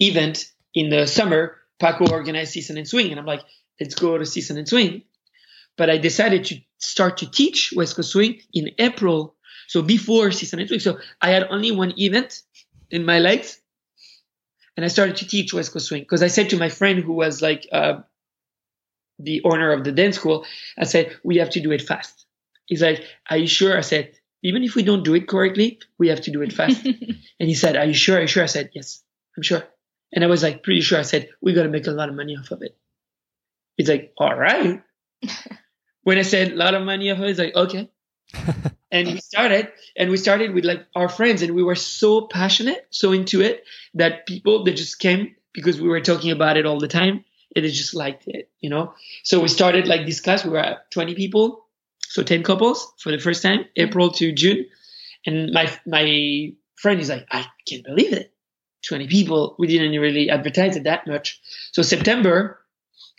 event 0.00 0.46
in 0.74 0.90
the 0.90 1.06
summer, 1.06 1.56
Paco 1.78 2.06
organized 2.10 2.52
Season 2.52 2.76
and 2.76 2.88
Swing. 2.88 3.10
And 3.10 3.20
I'm 3.20 3.26
like, 3.26 3.42
let's 3.80 3.94
go 3.94 4.18
to 4.18 4.26
Season 4.26 4.58
and 4.58 4.68
Swing 4.68 5.04
but 5.76 5.90
I 5.90 5.98
decided 5.98 6.44
to 6.46 6.60
start 6.78 7.18
to 7.18 7.30
teach 7.30 7.72
West 7.74 7.96
Coast 7.96 8.10
Swing 8.10 8.40
in 8.52 8.70
April. 8.78 9.34
So 9.66 9.82
before 9.82 10.30
season 10.30 10.60
and 10.60 10.68
swing. 10.68 10.80
So 10.80 10.98
I 11.22 11.30
had 11.30 11.48
only 11.50 11.72
one 11.72 11.94
event 11.98 12.42
in 12.90 13.04
my 13.04 13.18
legs. 13.18 13.60
And 14.76 14.84
I 14.84 14.88
started 14.88 15.16
to 15.16 15.28
teach 15.28 15.54
West 15.54 15.72
Coast 15.72 15.86
Swing 15.86 16.02
because 16.02 16.22
I 16.22 16.28
said 16.28 16.50
to 16.50 16.58
my 16.58 16.68
friend 16.68 16.98
who 16.98 17.12
was 17.12 17.40
like 17.40 17.68
uh, 17.70 18.00
the 19.18 19.42
owner 19.44 19.72
of 19.72 19.84
the 19.84 19.92
dance 19.92 20.16
school, 20.16 20.44
I 20.78 20.84
said, 20.84 21.16
we 21.22 21.36
have 21.36 21.50
to 21.50 21.60
do 21.60 21.72
it 21.72 21.82
fast. 21.82 22.26
He's 22.66 22.82
like, 22.82 23.04
are 23.30 23.36
you 23.36 23.46
sure? 23.46 23.76
I 23.76 23.82
said, 23.82 24.12
even 24.42 24.64
if 24.64 24.74
we 24.74 24.82
don't 24.82 25.04
do 25.04 25.14
it 25.14 25.28
correctly, 25.28 25.78
we 25.98 26.08
have 26.08 26.22
to 26.22 26.30
do 26.30 26.42
it 26.42 26.52
fast. 26.52 26.84
and 26.84 27.48
he 27.48 27.54
said, 27.54 27.76
are 27.76 27.84
you 27.84 27.94
sure? 27.94 28.18
Are 28.18 28.22
you 28.22 28.26
sure? 28.26 28.42
I 28.42 28.46
said, 28.46 28.70
yes, 28.74 29.02
I'm 29.36 29.42
sure. 29.42 29.62
And 30.12 30.24
I 30.24 30.26
was 30.26 30.42
like, 30.42 30.62
pretty 30.62 30.80
sure. 30.80 30.98
I 30.98 31.02
said, 31.02 31.30
we 31.40 31.54
got 31.54 31.64
to 31.64 31.68
make 31.68 31.86
a 31.86 31.92
lot 31.92 32.08
of 32.08 32.14
money 32.14 32.36
off 32.36 32.50
of 32.50 32.62
it. 32.62 32.76
He's 33.76 33.88
like, 33.88 34.12
all 34.16 34.34
right 34.34 34.82
when 36.04 36.18
I 36.18 36.22
said 36.22 36.52
a 36.52 36.56
lot 36.56 36.74
of 36.74 36.82
money 36.82 37.10
off 37.10 37.18
of 37.18 37.24
it, 37.24 37.28
he's 37.28 37.38
like, 37.38 37.56
okay. 37.56 37.90
and 38.90 39.08
we 39.08 39.20
started 39.20 39.72
and 39.96 40.10
we 40.10 40.16
started 40.16 40.54
with 40.54 40.64
like 40.64 40.86
our 40.94 41.08
friends 41.08 41.42
and 41.42 41.54
we 41.54 41.62
were 41.62 41.74
so 41.74 42.26
passionate, 42.26 42.86
so 42.90 43.12
into 43.12 43.40
it 43.40 43.64
that 43.94 44.26
people 44.26 44.64
that 44.64 44.76
just 44.76 44.98
came 44.98 45.34
because 45.52 45.80
we 45.80 45.88
were 45.88 46.00
talking 46.00 46.30
about 46.30 46.56
it 46.56 46.66
all 46.66 46.78
the 46.78 46.88
time 46.88 47.24
and 47.54 47.64
they 47.64 47.70
just 47.70 47.94
liked 47.94 48.26
it, 48.26 48.50
you 48.60 48.70
know? 48.70 48.94
So 49.22 49.40
we 49.40 49.48
started 49.48 49.86
like 49.86 50.06
this 50.06 50.20
class, 50.20 50.44
we 50.44 50.50
were 50.50 50.78
20 50.90 51.14
people, 51.14 51.66
so 52.08 52.22
10 52.22 52.42
couples 52.42 52.92
for 52.98 53.10
the 53.10 53.18
first 53.18 53.42
time, 53.42 53.60
mm-hmm. 53.60 53.88
April 53.88 54.10
to 54.12 54.32
June. 54.32 54.66
And 55.26 55.52
my 55.52 55.72
my 55.86 56.52
friend 56.76 57.00
is 57.00 57.08
like, 57.08 57.26
I 57.30 57.46
can't 57.66 57.84
believe 57.84 58.12
it. 58.12 58.32
20 58.86 59.08
people. 59.08 59.56
We 59.58 59.66
didn't 59.66 59.98
really 59.98 60.28
advertise 60.28 60.76
it 60.76 60.84
that 60.84 61.06
much. 61.06 61.40
So 61.72 61.82
September, 61.82 62.60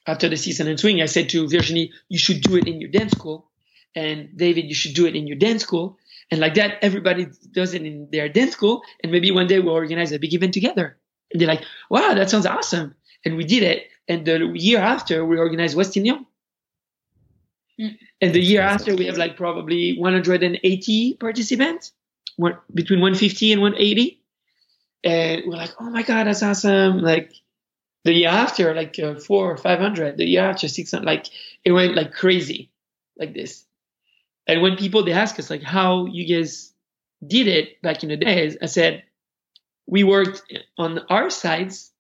after 0.05 0.29
the 0.29 0.37
season 0.37 0.67
and 0.67 0.79
swing, 0.79 1.01
I 1.01 1.07
said 1.07 1.29
to 1.29 1.49
Virginie, 1.49 1.91
you 2.07 2.19
should 2.19 2.41
do 2.41 2.55
it 2.55 2.67
in 2.67 2.79
your 2.79 2.91
dance 2.91 3.13
school. 3.13 3.49
And 3.95 4.29
David, 4.35 4.65
you 4.65 4.75
should 4.75 4.93
do 4.93 5.05
it 5.05 5.15
in 5.15 5.27
your 5.27 5.37
dance 5.37 5.63
school. 5.63 5.97
And 6.31 6.41
like 6.41 6.55
that, 6.55 6.79
everybody 6.81 7.27
does 7.51 7.73
it 7.73 7.83
in 7.83 8.09
their 8.11 8.27
dance 8.27 8.51
school. 8.51 8.81
And 9.01 9.11
maybe 9.11 9.31
one 9.31 9.47
day 9.47 9.59
we'll 9.59 9.73
organize 9.73 10.11
a 10.11 10.19
big 10.19 10.33
event 10.33 10.53
together. 10.53 10.97
And 11.31 11.39
they're 11.39 11.47
like, 11.47 11.63
wow, 11.89 12.13
that 12.13 12.29
sounds 12.29 12.45
awesome. 12.45 12.95
And 13.23 13.37
we 13.37 13.43
did 13.43 13.63
it. 13.63 13.87
And 14.07 14.25
the 14.25 14.51
year 14.55 14.79
after, 14.79 15.25
we 15.25 15.37
organized 15.37 15.75
West 15.75 15.95
In 15.97 16.03
Lyon. 16.03 16.25
Mm. 17.79 17.97
And 18.21 18.33
the 18.33 18.41
year 18.41 18.61
after, 18.61 18.95
we 18.95 19.05
have 19.05 19.17
like 19.17 19.37
probably 19.37 19.97
180 19.97 21.13
participants, 21.15 21.91
between 22.73 22.99
150 22.99 23.53
and 23.53 23.61
180. 23.61 24.21
And 25.03 25.43
we're 25.45 25.57
like, 25.57 25.73
oh 25.79 25.89
my 25.89 26.03
God, 26.03 26.27
that's 26.27 26.43
awesome. 26.43 26.99
Like, 26.99 27.31
the 28.05 28.13
year 28.13 28.29
after 28.29 28.73
like 28.73 28.97
uh, 28.99 29.15
four 29.15 29.51
or 29.51 29.57
five 29.57 29.79
hundred 29.79 30.15
the 30.15 30.25
year 30.25 30.43
after 30.43 30.69
six 30.69 30.91
hundred 30.91 31.07
like 31.07 31.25
it 31.65 31.71
went 31.73 31.95
like 31.95 32.13
crazy 32.13 32.71
like 33.17 33.33
this 33.33 33.65
and 34.47 34.61
when 34.61 34.75
people 34.75 35.03
they 35.03 35.13
ask 35.13 35.39
us 35.39 35.49
like 35.49 35.63
how 35.63 36.05
you 36.05 36.25
guys 36.35 36.73
did 37.25 37.47
it 37.47 37.81
back 37.81 38.03
in 38.03 38.09
the 38.09 38.17
days 38.17 38.57
i 38.61 38.65
said 38.65 39.03
we 39.87 40.03
worked 40.03 40.41
on 40.77 40.99
our 41.09 41.29
sides 41.29 41.91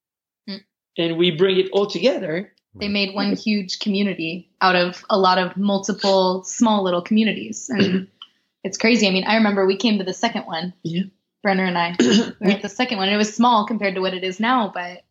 mm. 0.49 0.61
and 0.97 1.17
we 1.17 1.31
bring 1.31 1.57
it 1.57 1.69
all 1.71 1.87
together. 1.87 2.51
They 2.77 2.89
made 2.89 3.15
one 3.15 3.37
huge 3.37 3.79
community 3.79 4.49
out 4.59 4.75
of 4.75 5.05
a 5.09 5.17
lot 5.17 5.37
of 5.37 5.55
multiple 5.55 6.43
small 6.43 6.83
little 6.83 7.01
communities. 7.01 7.69
And 7.69 8.09
it's 8.63 8.77
crazy. 8.77 9.07
I 9.07 9.11
mean 9.11 9.23
i 9.25 9.35
remember 9.35 9.65
we 9.65 9.77
came 9.77 9.97
to 9.99 10.03
the 10.03 10.13
second 10.13 10.43
one. 10.45 10.73
Yeah. 10.83 11.03
Brennar 11.45 11.67
and 11.67 11.77
i. 11.77 11.95
We 12.41 12.47
were 12.47 12.51
at 12.51 12.61
the 12.61 12.69
second 12.69 12.97
one. 12.97 13.07
It 13.07 13.17
was 13.17 13.33
small 13.33 13.65
compared 13.65 13.95
to 13.95 14.01
what 14.01 14.13
it 14.13 14.23
is 14.23 14.39
now 14.39 14.71
but 14.73 15.03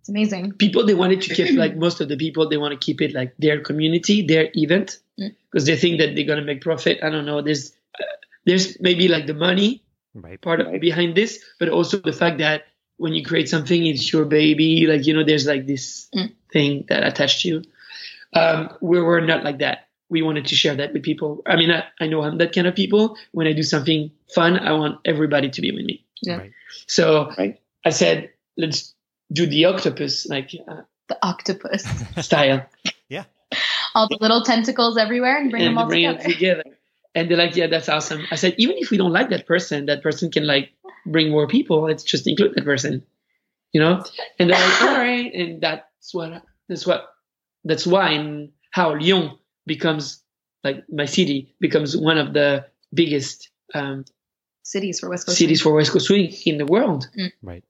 it's 0.00 0.08
amazing. 0.08 0.52
People 0.52 0.86
they 0.86 0.94
wanted 0.94 1.20
to 1.22 1.34
keep 1.34 1.58
like 1.58 1.76
most 1.76 2.00
of 2.00 2.08
the 2.08 2.16
people 2.16 2.48
they 2.48 2.56
want 2.56 2.72
to 2.72 2.78
keep 2.78 3.02
it 3.02 3.12
like 3.12 3.34
their 3.38 3.60
community, 3.60 4.24
their 4.24 4.48
event, 4.54 5.00
because 5.56 5.64
they 5.64 5.76
think 5.76 5.98
that 6.00 6.14
they're 6.14 6.26
gonna 6.26 6.44
make 6.44 6.60
profit. 6.60 6.98
I 7.02 7.08
don't 7.08 7.24
know. 7.24 7.40
There's 7.40 7.72
uh, 7.98 8.04
there's 8.44 8.78
maybe 8.78 9.08
like 9.08 9.26
the 9.26 9.32
money 9.32 9.82
right. 10.12 10.38
part 10.38 10.60
of 10.60 10.78
behind 10.82 11.14
this, 11.14 11.42
but 11.58 11.70
also 11.70 11.96
the 11.96 12.12
fact 12.12 12.38
that 12.38 12.64
when 12.98 13.14
you 13.14 13.24
create 13.24 13.48
something, 13.48 13.86
it's 13.86 14.12
your 14.12 14.26
baby. 14.26 14.86
Like 14.86 15.06
you 15.06 15.14
know, 15.14 15.24
there's 15.24 15.46
like 15.46 15.66
this 15.66 16.10
mm. 16.14 16.30
thing 16.52 16.84
that 16.90 17.06
attached 17.06 17.40
to 17.40 17.48
you. 17.48 17.62
Um, 18.34 18.68
we 18.82 19.00
were 19.00 19.22
not 19.22 19.44
like 19.44 19.60
that. 19.60 19.88
We 20.10 20.20
wanted 20.20 20.44
to 20.48 20.54
share 20.54 20.74
that 20.74 20.92
with 20.92 21.02
people. 21.02 21.40
I 21.46 21.56
mean, 21.56 21.70
I, 21.70 21.84
I 21.98 22.06
know 22.06 22.22
I'm 22.22 22.36
that 22.36 22.54
kind 22.54 22.66
of 22.66 22.74
people. 22.74 23.16
When 23.32 23.46
I 23.46 23.54
do 23.54 23.62
something 23.62 24.10
fun, 24.34 24.58
I 24.58 24.72
want 24.72 25.00
everybody 25.06 25.48
to 25.48 25.60
be 25.62 25.72
with 25.72 25.86
me. 25.86 26.04
Yeah. 26.20 26.36
Right. 26.36 26.52
So 26.86 27.32
right. 27.38 27.58
I 27.82 27.90
said, 27.90 28.28
let's 28.58 28.94
do 29.32 29.46
the 29.46 29.64
octopus 29.64 30.26
like 30.26 30.50
uh, 30.68 30.82
the 31.08 31.16
octopus 31.22 31.86
style. 32.20 32.66
yeah. 33.08 33.24
All 33.96 34.08
the 34.08 34.18
little 34.20 34.42
tentacles 34.42 34.96
everywhere 34.98 35.38
and 35.38 35.50
bring 35.50 35.62
and 35.62 35.70
them 35.72 35.78
all 35.78 35.88
bring 35.88 36.06
together. 36.06 36.32
together. 36.32 36.64
And 37.14 37.30
they're 37.30 37.38
like, 37.38 37.56
yeah, 37.56 37.66
that's 37.66 37.88
awesome. 37.88 38.26
I 38.30 38.36
said, 38.36 38.54
even 38.58 38.76
if 38.78 38.90
we 38.90 38.98
don't 38.98 39.12
like 39.12 39.30
that 39.30 39.46
person, 39.46 39.86
that 39.86 40.02
person 40.02 40.30
can 40.30 40.46
like 40.46 40.70
bring 41.06 41.30
more 41.30 41.48
people. 41.48 41.82
Let's 41.84 42.04
just 42.04 42.26
include 42.26 42.54
that 42.54 42.64
person, 42.64 43.04
you 43.72 43.80
know? 43.80 44.04
And 44.38 44.50
they're 44.50 44.60
like, 44.60 44.82
all 44.82 44.96
right. 44.98 45.32
And 45.32 45.62
that's 45.62 46.12
what, 46.12 46.42
that's 46.68 46.86
what, 46.86 47.08
that's 47.64 47.86
why 47.86 48.10
and 48.10 48.52
how 48.70 48.94
Lyon 48.94 49.38
becomes 49.66 50.22
like 50.62 50.84
my 50.90 51.06
city 51.06 51.54
becomes 51.60 51.96
one 51.96 52.18
of 52.18 52.32
the 52.32 52.66
biggest 52.92 53.50
um, 53.74 54.04
cities 54.62 55.00
for 55.00 55.08
West 55.08 55.26
Coast 55.26 55.38
cities 55.38 55.62
Swing. 55.62 55.72
for 55.72 55.76
West 55.76 55.92
Coast 55.92 56.06
Swing 56.06 56.32
in 56.44 56.58
the 56.58 56.66
world. 56.66 57.08
Mm. 57.18 57.32
Right. 57.42 57.64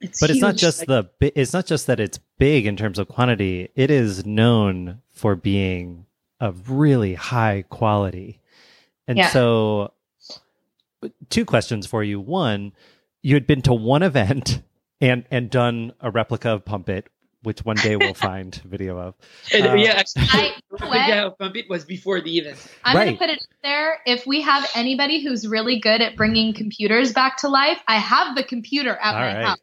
It's 0.00 0.20
but 0.20 0.30
huge. 0.30 0.36
it's 0.36 0.42
not 0.42 0.56
just 0.56 0.86
the 0.86 1.10
it's 1.20 1.52
not 1.52 1.66
just 1.66 1.88
that 1.88 2.00
it's 2.00 2.18
big 2.38 2.64
in 2.66 2.76
terms 2.76 2.98
of 2.98 3.08
quantity. 3.08 3.68
It 3.74 3.90
is 3.90 4.24
known 4.24 5.02
for 5.18 5.34
being 5.34 6.06
of 6.40 6.70
really 6.70 7.14
high 7.14 7.64
quality. 7.68 8.40
And 9.08 9.18
yeah. 9.18 9.30
so 9.30 9.92
two 11.28 11.44
questions 11.44 11.86
for 11.86 12.04
you. 12.04 12.20
One, 12.20 12.72
you 13.22 13.34
had 13.34 13.46
been 13.46 13.62
to 13.62 13.74
one 13.74 14.02
event 14.10 14.62
and 15.00 15.24
and 15.30 15.50
done 15.50 15.92
a 16.00 16.10
replica 16.10 16.50
of 16.50 16.64
Pump 16.64 16.88
It, 16.88 17.08
which 17.42 17.64
one 17.64 17.76
day 17.76 17.96
we'll 17.96 18.14
find 18.30 18.54
video 18.64 18.98
of. 18.98 19.14
And, 19.52 19.66
uh, 19.66 19.74
yeah, 19.74 19.92
actually, 19.92 20.28
I, 20.30 21.30
Pump 21.38 21.56
It 21.56 21.68
was 21.68 21.84
before 21.84 22.20
the 22.20 22.38
event. 22.38 22.64
I'm 22.84 22.96
right. 22.96 23.04
going 23.04 23.16
to 23.16 23.18
put 23.18 23.30
it 23.30 23.46
there. 23.64 23.98
If 24.06 24.24
we 24.24 24.40
have 24.42 24.70
anybody 24.76 25.22
who's 25.22 25.48
really 25.48 25.80
good 25.80 26.00
at 26.00 26.16
bringing 26.16 26.54
computers 26.54 27.12
back 27.12 27.38
to 27.38 27.48
life, 27.48 27.78
I 27.88 27.96
have 27.96 28.36
the 28.36 28.44
computer 28.44 28.96
at 28.96 29.14
All 29.14 29.20
my 29.20 29.34
right. 29.34 29.44
house 29.46 29.58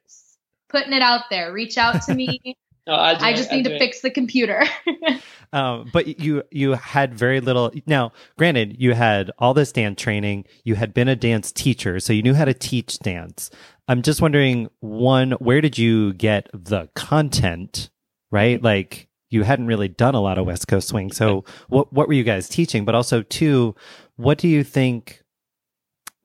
putting 0.67 0.93
it 0.93 1.01
out 1.01 1.23
there. 1.29 1.53
Reach 1.53 1.77
out 1.77 2.01
to 2.03 2.13
me. 2.13 2.57
no, 2.87 2.95
I 2.95 3.33
just 3.33 3.51
need 3.51 3.63
to 3.63 3.79
fix 3.79 4.01
the 4.01 4.11
computer. 4.11 4.63
um, 5.53 5.89
but 5.91 6.19
you 6.19 6.43
you 6.51 6.73
had 6.73 7.15
very 7.15 7.39
little. 7.39 7.71
Now, 7.87 8.11
granted, 8.37 8.75
you 8.79 8.93
had 8.93 9.31
all 9.39 9.53
this 9.53 9.71
dance 9.71 9.99
training. 9.99 10.45
You 10.63 10.75
had 10.75 10.93
been 10.93 11.07
a 11.07 11.15
dance 11.15 11.51
teacher, 11.51 11.99
so 11.99 12.13
you 12.13 12.21
knew 12.21 12.35
how 12.35 12.45
to 12.45 12.53
teach 12.53 12.99
dance. 12.99 13.49
I'm 13.87 14.01
just 14.01 14.21
wondering, 14.21 14.69
one, 14.79 15.31
where 15.33 15.61
did 15.61 15.77
you 15.77 16.13
get 16.13 16.49
the 16.53 16.89
content? 16.95 17.89
Right, 18.31 18.61
like 18.61 19.07
you 19.29 19.43
hadn't 19.43 19.67
really 19.67 19.87
done 19.87 20.13
a 20.13 20.21
lot 20.21 20.37
of 20.37 20.45
West 20.45 20.67
Coast 20.67 20.89
swing. 20.89 21.11
So, 21.11 21.43
what 21.69 21.91
what 21.91 22.07
were 22.07 22.13
you 22.13 22.23
guys 22.23 22.47
teaching? 22.47 22.85
But 22.85 22.93
also, 22.93 23.23
two, 23.23 23.75
what 24.15 24.37
do 24.37 24.47
you 24.47 24.63
think 24.63 25.23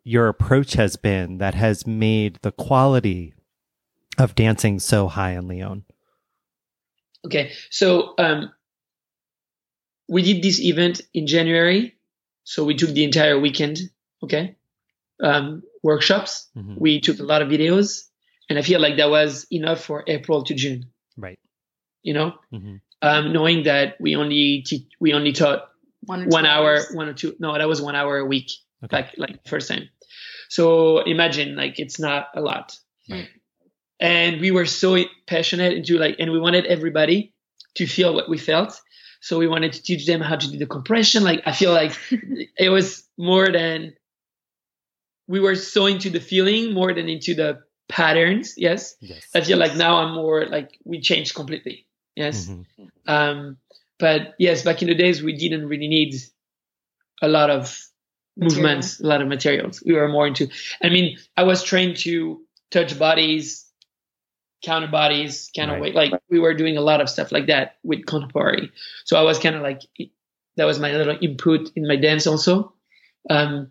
your 0.05 0.29
approach 0.29 0.75
has 0.75 0.97
been 0.97 1.39
that 1.39 1.55
has 1.55 1.87
made 1.87 2.39
the 2.43 2.53
quality 2.53 3.33
of 4.19 4.35
dancing 4.35 4.79
so 4.79 5.09
high 5.09 5.33
in 5.33 5.49
Lyon? 5.49 5.85
Okay, 7.27 7.53
so 7.71 8.15
um, 8.19 8.51
we 10.09 10.23
did 10.23 10.43
this 10.43 10.61
event 10.61 11.03
in 11.13 11.27
January, 11.27 11.95
so 12.45 12.65
we 12.65 12.75
took 12.75 12.91
the 12.91 13.05
entire 13.05 13.39
weekend. 13.39 13.79
Okay, 14.23 14.57
um, 15.23 15.63
workshops. 15.83 16.49
Mm-hmm. 16.57 16.75
We 16.79 17.01
took 17.01 17.19
a 17.19 17.23
lot 17.23 17.43
of 17.43 17.49
videos, 17.49 18.05
and 18.49 18.59
I 18.59 18.63
feel 18.63 18.81
like 18.81 18.97
that 18.97 19.11
was 19.11 19.47
enough 19.51 19.85
for 19.85 20.05
April 20.07 20.45
to 20.45 20.55
June. 20.55 20.91
Right. 21.17 21.39
You 22.03 22.15
know, 22.15 22.35
mm-hmm. 22.53 22.77
um, 23.03 23.33
knowing 23.33 23.65
that 23.65 23.97
we 24.01 24.17
only 24.17 24.63
te- 24.67 24.89
we 24.99 25.13
only 25.13 25.33
taught 25.33 25.69
one, 26.03 26.29
one 26.29 26.47
hour, 26.47 26.77
hours. 26.77 26.91
one 26.93 27.09
or 27.09 27.15
two. 27.15 27.37
No, 27.39 27.57
that 27.57 27.69
was 27.69 27.83
one 27.83 27.95
hour 27.95 28.19
a 28.19 28.25
week. 28.25 28.51
Okay. 28.85 28.97
Like 28.97 29.15
like 29.19 29.47
first 29.47 29.69
time. 29.69 29.89
So 30.49 31.01
imagine 31.01 31.57
like 31.57 31.79
it's 31.79 32.01
not 32.01 32.29
a 32.35 32.41
lot. 32.41 32.77
Right. 33.09 33.29
And 34.01 34.41
we 34.41 34.51
were 34.51 34.67
so 34.67 34.97
passionate 35.27 35.75
into 35.75 35.99
like, 35.99 36.17
and 36.19 36.33
we 36.33 36.41
wanted 36.41 36.67
everybody 36.67 37.35
to 37.75 37.87
feel 37.87 38.15
what 38.15 38.29
we 38.29 38.39
felt. 38.39 38.81
So 39.21 39.39
we 39.39 39.47
wanted 39.47 39.75
to 39.75 39.83
teach 39.83 40.07
them 40.07 40.21
how 40.21 40.37
to 40.37 40.51
do 40.51 40.59
the 40.59 40.67
compression. 40.67 41.23
Like 41.23 41.43
I 41.45 41.53
feel 41.53 41.73
like 41.73 41.93
it 42.59 42.71
was 42.71 43.05
more 43.19 43.51
than 43.53 43.95
we 45.29 45.41
were 45.41 45.55
so 45.55 45.87
into 45.87 46.11
the 46.11 46.21
feeling 46.21 46.73
more 46.73 46.93
than 46.93 47.09
into 47.09 47.35
the 47.35 47.61
patterns. 47.89 48.55
Yes. 48.57 48.97
yes. 49.01 49.23
I 49.35 49.43
feel 49.43 49.59
like 49.59 49.77
now 49.77 49.97
I'm 49.97 50.15
more 50.15 50.47
like 50.47 50.79
we 50.85 51.01
changed 51.01 51.35
completely. 51.35 51.87
Yes. 52.17 52.47
Mm-hmm. 52.47 52.85
Um, 53.07 53.59
but 53.99 54.35
yes, 54.39 54.63
back 54.63 54.83
in 54.83 54.89
the 54.89 54.95
days 54.95 55.23
we 55.23 55.37
didn't 55.37 55.69
really 55.69 55.89
need 55.89 56.15
a 57.23 57.29
lot 57.29 57.51
of 57.51 57.79
movements, 58.37 59.01
a 59.01 59.07
lot 59.07 59.21
of 59.21 59.29
materials. 59.29 59.83
We 59.85 59.93
were 59.93 60.09
more 60.09 60.27
into. 60.27 60.49
I 60.83 60.89
mean, 60.89 61.19
I 61.37 61.43
was 61.45 61.63
trained 61.63 61.99
to 61.99 62.41
touch 62.71 62.99
bodies, 62.99 63.70
counter 64.63 64.89
bodies, 64.89 65.51
kind 65.57 65.71
of 65.71 65.75
right. 65.75 65.83
weight. 65.83 65.95
Like 65.95 66.13
we 66.29 66.39
were 66.39 66.55
doing 66.55 66.77
a 66.77 66.81
lot 66.81 67.01
of 67.01 67.09
stuff 67.09 67.33
like 67.33 67.47
that 67.47 67.77
with 67.83 68.07
contemporary. 68.07 68.71
So 69.05 69.17
I 69.17 69.23
was 69.23 69.39
kind 69.39 69.57
of 69.57 69.63
like 69.63 69.83
that 70.57 70.65
was 70.65 70.79
my 70.79 70.93
little 70.93 71.17
input 71.21 71.71
in 71.77 71.87
my 71.87 71.97
dance 71.97 72.27
also. 72.27 72.73
Um, 73.29 73.71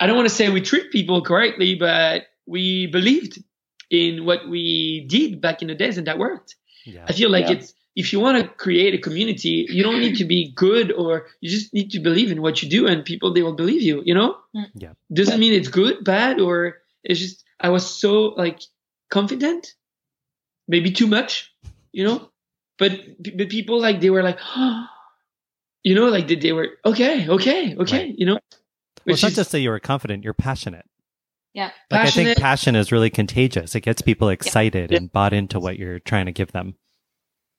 I 0.00 0.06
don't 0.06 0.16
want 0.16 0.28
to 0.28 0.34
say 0.34 0.48
we 0.48 0.60
treat 0.60 0.92
people 0.92 1.22
correctly, 1.22 1.74
but 1.74 2.26
we 2.46 2.86
believed 2.86 3.42
in 3.90 4.24
what 4.24 4.48
we 4.48 5.06
did 5.08 5.40
back 5.40 5.62
in 5.62 5.68
the 5.68 5.74
days 5.74 5.98
and 5.98 6.06
that 6.06 6.18
worked. 6.18 6.56
Yeah. 6.84 7.04
I 7.08 7.12
feel 7.12 7.30
like 7.30 7.46
yeah. 7.46 7.56
it's 7.56 7.74
if 7.96 8.12
you 8.12 8.20
want 8.20 8.40
to 8.40 8.48
create 8.48 8.94
a 8.94 8.98
community, 8.98 9.66
you 9.68 9.82
don't 9.82 9.98
need 9.98 10.16
to 10.18 10.24
be 10.24 10.52
good 10.54 10.92
or 10.92 11.26
you 11.40 11.50
just 11.50 11.74
need 11.74 11.90
to 11.90 11.98
believe 11.98 12.30
in 12.30 12.40
what 12.40 12.62
you 12.62 12.70
do 12.70 12.86
and 12.86 13.04
people 13.04 13.32
they 13.32 13.42
will 13.42 13.56
believe 13.56 13.82
you, 13.82 14.02
you 14.04 14.14
know? 14.14 14.36
Mm. 14.54 14.66
Yeah. 14.74 14.92
Doesn't 15.12 15.40
mean 15.40 15.52
it's 15.52 15.66
good, 15.66 16.04
bad, 16.04 16.38
or 16.38 16.78
it's 17.02 17.18
just 17.18 17.44
I 17.58 17.70
was 17.70 17.84
so 17.84 18.34
like 18.36 18.60
confident, 19.10 19.74
maybe 20.66 20.90
too 20.90 21.06
much, 21.06 21.54
you 21.92 22.04
know? 22.04 22.30
But 22.78 22.92
but 23.36 23.48
people 23.48 23.80
like 23.80 24.00
they 24.00 24.10
were 24.10 24.22
like, 24.22 24.38
oh, 24.56 24.86
you 25.82 25.94
know, 25.94 26.08
like 26.08 26.28
they, 26.28 26.36
they 26.36 26.52
were 26.52 26.70
okay, 26.84 27.28
okay, 27.28 27.76
okay, 27.76 27.98
right. 27.98 28.14
you 28.18 28.26
know? 28.26 28.38
Well, 29.06 29.14
it's 29.14 29.22
not 29.22 29.32
just 29.32 29.52
that 29.52 29.60
you 29.60 29.70
were 29.70 29.80
confident, 29.80 30.24
you're 30.24 30.34
passionate. 30.34 30.86
Yeah. 31.54 31.70
Like 31.90 32.02
passionate. 32.02 32.22
I 32.22 32.34
think 32.34 32.38
passion 32.38 32.76
is 32.76 32.92
really 32.92 33.10
contagious. 33.10 33.74
It 33.74 33.80
gets 33.80 34.02
people 34.02 34.28
excited 34.28 34.90
yeah. 34.90 34.98
and 34.98 35.10
bought 35.12 35.32
into 35.32 35.58
what 35.58 35.78
you're 35.78 35.98
trying 35.98 36.26
to 36.26 36.32
give 36.32 36.52
them. 36.52 36.76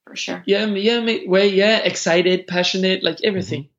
For 0.05 0.15
sure. 0.15 0.43
Yeah, 0.45 0.65
yeah, 0.65 1.27
way, 1.27 1.49
yeah, 1.49 1.79
excited, 1.79 2.47
passionate, 2.47 3.03
like 3.03 3.17
everything. 3.23 3.63
Mm-hmm. 3.63 3.73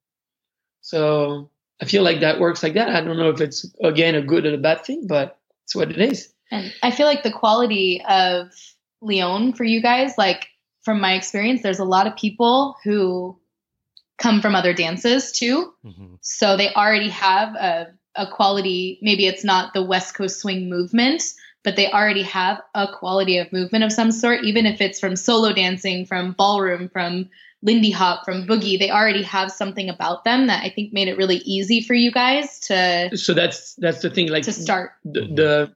So 0.83 1.51
I 1.81 1.87
feel 1.87 2.03
like 2.03 2.21
that 2.21 2.41
works 2.41 2.63
like 2.63 2.75
that. 2.75 2.91
I 2.91 3.01
don't 3.01 3.17
know 3.17 3.31
if 3.31 3.41
it's 3.41 3.67
again 3.83 4.15
a 4.15 4.23
good 4.23 4.47
or 4.47 4.55
a 4.55 4.59
bad 4.59 4.85
thing, 4.85 5.07
but 5.07 5.39
it's 5.65 5.75
what 5.75 5.91
it 5.91 5.99
is. 5.99 6.33
And 6.51 6.73
I 6.83 6.91
feel 6.91 7.07
like 7.07 7.23
the 7.23 7.33
quality 7.33 8.03
of 8.09 8.53
Lyon 9.01 9.53
for 9.53 9.65
you 9.65 9.81
guys, 9.81 10.15
like 10.19 10.49
from 10.83 11.01
my 11.01 11.15
experience, 11.15 11.63
there's 11.63 11.79
a 11.79 11.85
lot 11.85 12.07
of 12.07 12.17
people 12.17 12.77
who 12.85 13.39
come 14.19 14.41
from 14.41 14.55
other 14.55 14.75
dances 14.75 15.33
too. 15.33 15.73
Mm-hmm. 15.85 16.15
So 16.21 16.57
they 16.57 16.73
already 16.73 17.09
have 17.11 17.55
a, 17.55 17.87
a 18.15 18.27
quality, 18.27 18.99
maybe 19.03 19.27
it's 19.27 19.45
not 19.45 19.73
the 19.73 19.83
West 19.83 20.15
Coast 20.15 20.41
swing 20.41 20.69
movement, 20.69 21.23
but 21.63 21.77
they 21.77 21.91
already 21.91 22.23
have 22.23 22.61
a 22.75 22.89
quality 22.93 23.39
of 23.39 23.53
movement 23.53 23.85
of 23.85 23.93
some 23.93 24.13
sort, 24.13 24.45
even 24.45 24.67
if 24.67 24.81
it's 24.81 25.01
from 25.01 25.17
solo 25.17 25.53
dancing, 25.53 26.07
from 26.07 26.33
ballroom, 26.33 26.89
from 26.89 27.29
Lindy 27.63 27.91
Hop, 27.91 28.25
from 28.25 28.47
Boogie. 28.47 28.79
They 28.79 28.91
already 28.91 29.23
have 29.23 29.53
something 29.53 29.91
about 29.91 30.25
them 30.25 30.47
that 30.47 30.65
I 30.65 30.71
think 30.71 30.93
made 30.93 31.09
it 31.09 31.19
really 31.19 31.37
easy 31.37 31.83
for 31.83 31.95
you 31.95 32.11
guys 32.11 32.61
to. 32.61 33.17
So 33.17 33.35
that's 33.35 33.75
that's 33.75 34.01
the 34.01 34.11
thing, 34.11 34.29
like 34.29 34.45
to 34.45 34.53
start 34.53 34.93
the, 35.05 35.21
the 35.21 35.75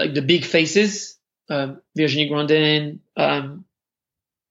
like 0.00 0.14
the 0.14 0.22
big 0.22 0.44
faces, 0.44 1.18
um, 1.50 1.80
Virginie 1.94 2.28
Grandin, 2.28 3.00
um, 3.16 3.64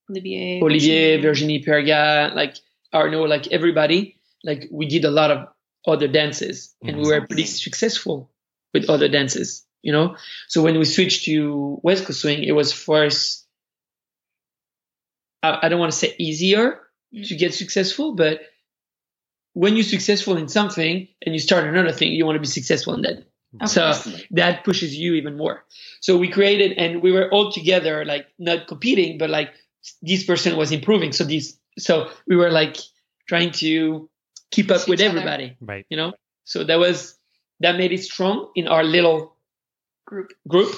Olivier, 0.09 0.61
Olivier, 0.61 1.21
Virginie 1.21 1.63
Perga, 1.63 2.33
like 2.35 2.55
Arnaud, 2.93 3.25
like 3.25 3.47
everybody, 3.47 4.21
like 4.43 4.67
we 4.71 4.85
did 4.87 5.05
a 5.05 5.11
lot 5.11 5.31
of 5.31 5.47
other 5.87 6.07
dances 6.07 6.75
and 6.83 6.97
we 6.97 7.07
were 7.07 7.25
pretty 7.25 7.45
successful 7.45 8.29
with 8.73 8.89
other 8.89 9.07
dances, 9.07 9.65
you 9.81 9.91
know? 9.91 10.15
So 10.47 10.61
when 10.61 10.77
we 10.77 10.85
switched 10.85 11.25
to 11.25 11.79
West 11.81 12.05
Coast 12.05 12.21
Swing, 12.21 12.43
it 12.43 12.51
was 12.51 12.71
first, 12.71 13.47
I, 15.41 15.59
I 15.63 15.69
don't 15.69 15.79
want 15.79 15.91
to 15.91 15.97
say 15.97 16.15
easier 16.19 16.81
mm. 17.13 17.27
to 17.27 17.35
get 17.35 17.53
successful, 17.55 18.13
but 18.13 18.41
when 19.53 19.75
you're 19.75 19.83
successful 19.83 20.37
in 20.37 20.47
something 20.47 21.07
and 21.25 21.33
you 21.33 21.39
start 21.39 21.65
another 21.65 21.91
thing, 21.91 22.11
you 22.11 22.25
want 22.25 22.35
to 22.35 22.41
be 22.41 22.47
successful 22.47 22.93
in 22.93 23.01
that. 23.01 23.25
So 23.65 23.93
that 24.31 24.63
pushes 24.63 24.95
you 24.95 25.15
even 25.15 25.35
more. 25.35 25.65
So 26.01 26.17
we 26.17 26.29
created 26.29 26.77
and 26.77 27.01
we 27.01 27.11
were 27.11 27.29
all 27.31 27.51
together, 27.51 28.05
like 28.05 28.27
not 28.37 28.67
competing, 28.67 29.17
but 29.17 29.29
like 29.29 29.49
this 30.01 30.23
person 30.23 30.55
was 30.55 30.71
improving. 30.71 31.11
So 31.13 31.23
this 31.23 31.57
so 31.77 32.09
we 32.27 32.35
were 32.35 32.51
like 32.51 32.77
trying 33.27 33.51
to 33.51 34.09
keep 34.51 34.69
up 34.69 34.87
with 34.87 35.01
everybody, 35.01 35.57
right? 35.61 35.85
You 35.89 35.97
know, 35.97 36.13
so 36.43 36.63
that 36.63 36.77
was 36.77 37.17
that 37.59 37.77
made 37.77 37.91
it 37.91 38.03
strong 38.03 38.51
in 38.55 38.67
our 38.67 38.83
little 38.83 39.35
group 40.05 40.31
group. 40.47 40.73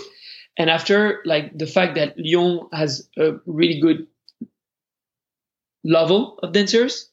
And 0.57 0.69
after, 0.69 1.21
like 1.25 1.57
the 1.57 1.65
fact 1.65 1.95
that 1.95 2.15
Lyon 2.17 2.67
has 2.73 3.07
a 3.17 3.33
really 3.45 3.79
good 3.79 4.07
level 5.83 6.39
of 6.43 6.51
dancers, 6.51 7.09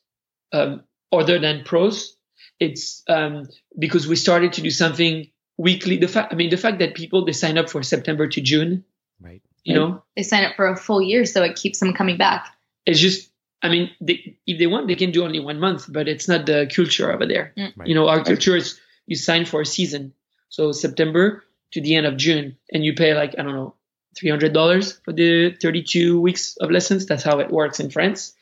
um, 0.52 0.82
other 1.12 1.38
than 1.38 1.64
pros, 1.64 2.16
it's 2.60 3.02
um, 3.08 3.48
because 3.78 4.06
we 4.06 4.16
started 4.16 4.54
to 4.54 4.60
do 4.60 4.70
something 4.70 5.30
weekly. 5.58 5.98
The 5.98 6.08
fact, 6.08 6.32
I 6.32 6.36
mean, 6.36 6.48
the 6.48 6.56
fact 6.56 6.78
that 6.78 6.94
people 6.94 7.24
they 7.24 7.32
sign 7.32 7.58
up 7.58 7.68
for 7.68 7.82
September 7.82 8.26
to 8.28 8.40
June, 8.40 8.84
right? 9.20 9.42
You 9.64 9.74
know, 9.74 10.02
they 10.16 10.22
sign 10.22 10.44
up 10.44 10.56
for 10.56 10.66
a 10.66 10.76
full 10.76 11.02
year, 11.02 11.26
so 11.26 11.42
it 11.42 11.56
keeps 11.56 11.78
them 11.78 11.92
coming 11.92 12.16
back. 12.16 12.48
It's 12.86 12.98
just 12.98 13.28
I 13.62 13.68
mean, 13.68 13.90
they, 14.00 14.36
if 14.46 14.58
they 14.58 14.66
want, 14.66 14.86
they 14.86 14.94
can 14.94 15.10
do 15.10 15.24
only 15.24 15.40
one 15.40 15.58
month, 15.58 15.86
but 15.92 16.06
it's 16.08 16.28
not 16.28 16.46
the 16.46 16.70
culture 16.74 17.12
over 17.12 17.26
there. 17.26 17.52
Mm. 17.56 17.72
Right. 17.76 17.88
You 17.88 17.94
know, 17.94 18.08
our 18.08 18.22
culture 18.22 18.56
is 18.56 18.80
you 19.06 19.16
sign 19.16 19.44
for 19.44 19.60
a 19.60 19.66
season, 19.66 20.12
so 20.48 20.72
September 20.72 21.44
to 21.72 21.80
the 21.80 21.96
end 21.96 22.06
of 22.06 22.16
June, 22.16 22.56
and 22.72 22.84
you 22.84 22.94
pay 22.94 23.14
like 23.14 23.34
I 23.38 23.42
don't 23.42 23.54
know, 23.54 23.74
three 24.16 24.30
hundred 24.30 24.52
dollars 24.52 25.00
for 25.04 25.12
the 25.12 25.50
thirty-two 25.60 26.20
weeks 26.20 26.56
of 26.58 26.70
lessons. 26.70 27.06
That's 27.06 27.24
how 27.24 27.40
it 27.40 27.50
works 27.50 27.80
in 27.80 27.90
France. 27.90 28.34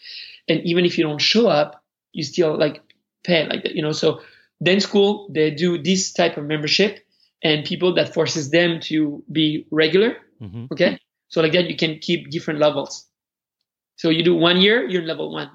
And 0.49 0.61
even 0.61 0.85
if 0.85 0.99
you 0.99 1.05
don't 1.05 1.21
show 1.21 1.49
up, 1.49 1.83
you 2.13 2.23
still 2.23 2.57
like 2.57 2.83
pay 3.25 3.47
like 3.47 3.63
that. 3.63 3.75
You 3.75 3.83
know, 3.83 3.93
so 3.93 4.21
then 4.61 4.81
school 4.81 5.29
they 5.31 5.51
do 5.51 5.79
this 5.79 6.13
type 6.13 6.37
of 6.37 6.45
membership, 6.45 7.06
and 7.43 7.65
people 7.65 7.95
that 7.95 8.15
forces 8.15 8.51
them 8.51 8.81
to 8.81 9.23
be 9.31 9.67
regular. 9.71 10.17
Mm-hmm. 10.41 10.67
Okay, 10.73 10.99
so 11.29 11.41
like 11.41 11.53
that 11.53 11.69
you 11.69 11.77
can 11.77 11.99
keep 11.99 12.31
different 12.31 12.61
levels. 12.61 13.07
So 13.97 14.11
you 14.11 14.23
do 14.23 14.35
one 14.35 14.61
year, 14.61 14.87
you're 14.87 15.03
in 15.03 15.09
level 15.09 15.33
one. 15.33 15.51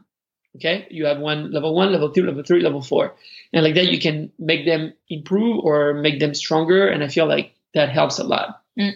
Okay. 0.57 0.88
You 0.89 1.05
have 1.05 1.19
one 1.19 1.51
level 1.51 1.73
one, 1.73 1.91
level 1.91 2.11
two, 2.11 2.25
level 2.25 2.43
three, 2.43 2.61
level 2.61 2.82
four. 2.82 3.15
And 3.53 3.63
like 3.63 3.75
that, 3.75 3.88
you 3.88 3.99
can 3.99 4.32
make 4.38 4.65
them 4.65 4.93
improve 5.09 5.63
or 5.63 5.93
make 5.93 6.19
them 6.19 6.34
stronger. 6.34 6.88
And 6.88 7.03
I 7.03 7.07
feel 7.07 7.25
like 7.25 7.55
that 7.73 7.89
helps 7.89 8.19
a 8.19 8.23
lot. 8.23 8.61
Mm. 8.77 8.93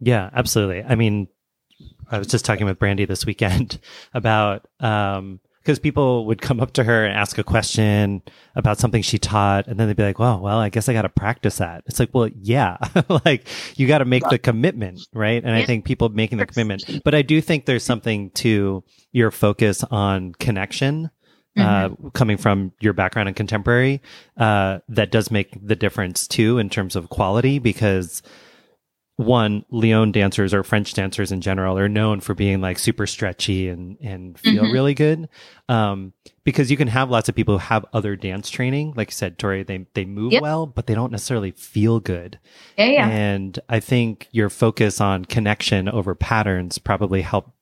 Yeah, 0.00 0.28
absolutely. 0.32 0.82
I 0.82 0.94
mean, 0.94 1.28
I 2.10 2.18
was 2.18 2.26
just 2.26 2.44
talking 2.44 2.66
with 2.66 2.78
Brandy 2.78 3.06
this 3.06 3.24
weekend 3.24 3.80
about 4.14 4.66
um, 4.80 5.40
because 5.64 5.78
people 5.78 6.26
would 6.26 6.42
come 6.42 6.60
up 6.60 6.74
to 6.74 6.84
her 6.84 7.06
and 7.06 7.16
ask 7.16 7.38
a 7.38 7.44
question 7.44 8.22
about 8.54 8.78
something 8.78 9.00
she 9.00 9.18
taught 9.18 9.66
and 9.66 9.80
then 9.80 9.88
they'd 9.88 9.96
be 9.96 10.02
like 10.02 10.18
well 10.18 10.38
well 10.38 10.58
i 10.58 10.68
guess 10.68 10.88
i 10.88 10.92
got 10.92 11.02
to 11.02 11.08
practice 11.08 11.56
that. 11.58 11.82
It's 11.86 11.98
like 11.98 12.10
well 12.12 12.28
yeah. 12.40 12.76
Like 13.24 13.48
you 13.76 13.86
got 13.86 13.98
to 13.98 14.04
make 14.04 14.28
the 14.28 14.38
commitment 14.38 15.00
right? 15.12 15.42
And 15.42 15.54
i 15.54 15.64
think 15.64 15.84
people 15.84 16.08
making 16.10 16.38
the 16.38 16.46
commitment. 16.46 17.02
But 17.04 17.14
i 17.14 17.22
do 17.22 17.40
think 17.40 17.64
there's 17.64 17.84
something 17.84 18.30
to 18.30 18.84
your 19.12 19.30
focus 19.30 19.82
on 19.84 20.32
connection 20.34 21.10
uh, 21.56 21.88
mm-hmm. 21.88 22.08
coming 22.08 22.36
from 22.36 22.72
your 22.80 22.92
background 22.92 23.28
in 23.28 23.34
contemporary 23.34 24.02
uh, 24.36 24.80
that 24.88 25.12
does 25.12 25.30
make 25.30 25.56
the 25.64 25.76
difference 25.76 26.26
too 26.26 26.58
in 26.58 26.68
terms 26.68 26.96
of 26.96 27.08
quality 27.10 27.60
because 27.60 28.22
one, 29.16 29.64
Lyon 29.70 30.10
dancers 30.10 30.52
or 30.52 30.64
French 30.64 30.92
dancers 30.92 31.30
in 31.30 31.40
general 31.40 31.78
are 31.78 31.88
known 31.88 32.20
for 32.20 32.34
being 32.34 32.60
like 32.60 32.78
super 32.78 33.06
stretchy 33.06 33.68
and, 33.68 33.96
and 34.00 34.38
feel 34.38 34.64
mm-hmm. 34.64 34.72
really 34.72 34.94
good. 34.94 35.28
Um, 35.68 36.12
because 36.42 36.70
you 36.70 36.76
can 36.76 36.88
have 36.88 37.10
lots 37.10 37.28
of 37.28 37.34
people 37.36 37.54
who 37.54 37.64
have 37.64 37.86
other 37.92 38.16
dance 38.16 38.50
training. 38.50 38.94
Like 38.96 39.08
you 39.08 39.14
said, 39.14 39.38
Torri, 39.38 39.64
they, 39.64 39.86
they 39.94 40.04
move 40.04 40.32
yep. 40.32 40.42
well, 40.42 40.66
but 40.66 40.86
they 40.86 40.94
don't 40.94 41.12
necessarily 41.12 41.52
feel 41.52 42.00
good. 42.00 42.40
Yeah, 42.76 42.86
yeah. 42.86 43.08
And 43.08 43.58
I 43.68 43.78
think 43.78 44.28
your 44.32 44.50
focus 44.50 45.00
on 45.00 45.26
connection 45.26 45.88
over 45.88 46.16
patterns 46.16 46.78
probably 46.78 47.22
help 47.22 47.52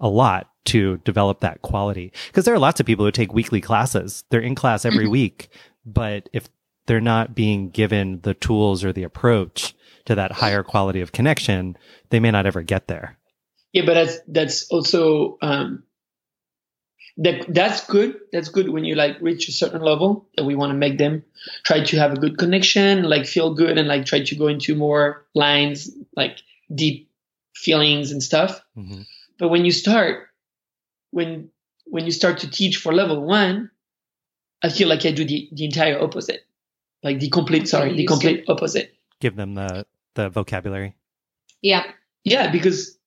a 0.00 0.08
lot 0.08 0.50
to 0.64 0.96
develop 0.98 1.40
that 1.40 1.60
quality. 1.60 2.10
Because 2.28 2.46
there 2.46 2.54
are 2.54 2.58
lots 2.58 2.80
of 2.80 2.86
people 2.86 3.04
who 3.04 3.12
take 3.12 3.34
weekly 3.34 3.60
classes. 3.60 4.24
They're 4.30 4.40
in 4.40 4.54
class 4.54 4.86
every 4.86 5.04
mm-hmm. 5.04 5.12
week, 5.12 5.48
but 5.84 6.30
if 6.32 6.48
they're 6.86 7.00
not 7.00 7.34
being 7.34 7.68
given 7.68 8.20
the 8.22 8.34
tools 8.34 8.82
or 8.82 8.92
the 8.92 9.04
approach 9.04 9.74
to 10.06 10.14
that 10.14 10.32
higher 10.32 10.62
quality 10.62 11.00
of 11.00 11.12
connection, 11.12 11.76
they 12.10 12.20
may 12.20 12.30
not 12.30 12.46
ever 12.46 12.62
get 12.62 12.88
there. 12.88 13.18
Yeah, 13.72 13.84
but 13.86 13.94
that's 13.94 14.18
that's 14.28 14.68
also 14.68 15.38
um, 15.40 15.84
that 17.18 17.46
that's 17.48 17.86
good. 17.86 18.18
That's 18.32 18.48
good 18.48 18.68
when 18.68 18.84
you 18.84 18.94
like 18.94 19.20
reach 19.20 19.48
a 19.48 19.52
certain 19.52 19.80
level 19.80 20.28
that 20.36 20.44
we 20.44 20.54
want 20.54 20.70
to 20.70 20.76
make 20.76 20.98
them 20.98 21.24
try 21.64 21.82
to 21.84 21.98
have 21.98 22.12
a 22.12 22.16
good 22.16 22.38
connection, 22.38 23.04
like 23.04 23.26
feel 23.26 23.54
good, 23.54 23.78
and 23.78 23.88
like 23.88 24.06
try 24.06 24.22
to 24.22 24.34
go 24.34 24.46
into 24.46 24.74
more 24.74 25.24
lines, 25.34 25.90
like 26.16 26.38
deep 26.74 27.10
feelings 27.54 28.12
and 28.12 28.22
stuff. 28.22 28.60
Mm-hmm. 28.76 29.02
But 29.38 29.48
when 29.48 29.64
you 29.64 29.72
start, 29.72 30.28
when 31.10 31.50
when 31.86 32.04
you 32.04 32.12
start 32.12 32.38
to 32.38 32.50
teach 32.50 32.76
for 32.76 32.92
level 32.92 33.22
one, 33.22 33.70
I 34.62 34.68
feel 34.68 34.88
like 34.88 35.04
I 35.04 35.12
do 35.12 35.24
the, 35.24 35.48
the 35.52 35.64
entire 35.64 36.00
opposite, 36.00 36.46
like 37.02 37.20
the 37.20 37.28
complete 37.28 37.68
sorry, 37.68 37.94
the 37.94 38.06
complete 38.06 38.44
opposite. 38.48 38.94
Give 39.20 39.36
them 39.36 39.54
the 39.54 39.86
the 40.14 40.28
vocabulary. 40.28 40.96
Yeah. 41.60 41.84
Yeah, 42.24 42.50
because 42.50 42.98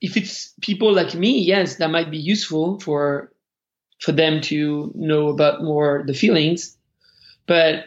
if 0.00 0.16
it's 0.16 0.52
people 0.60 0.92
like 0.92 1.14
me, 1.14 1.40
yes, 1.40 1.76
that 1.76 1.90
might 1.90 2.10
be 2.10 2.18
useful 2.18 2.78
for 2.80 3.32
for 4.00 4.12
them 4.12 4.40
to 4.42 4.92
know 4.94 5.28
about 5.28 5.62
more 5.62 6.04
the 6.06 6.14
feelings. 6.14 6.76
But 7.46 7.86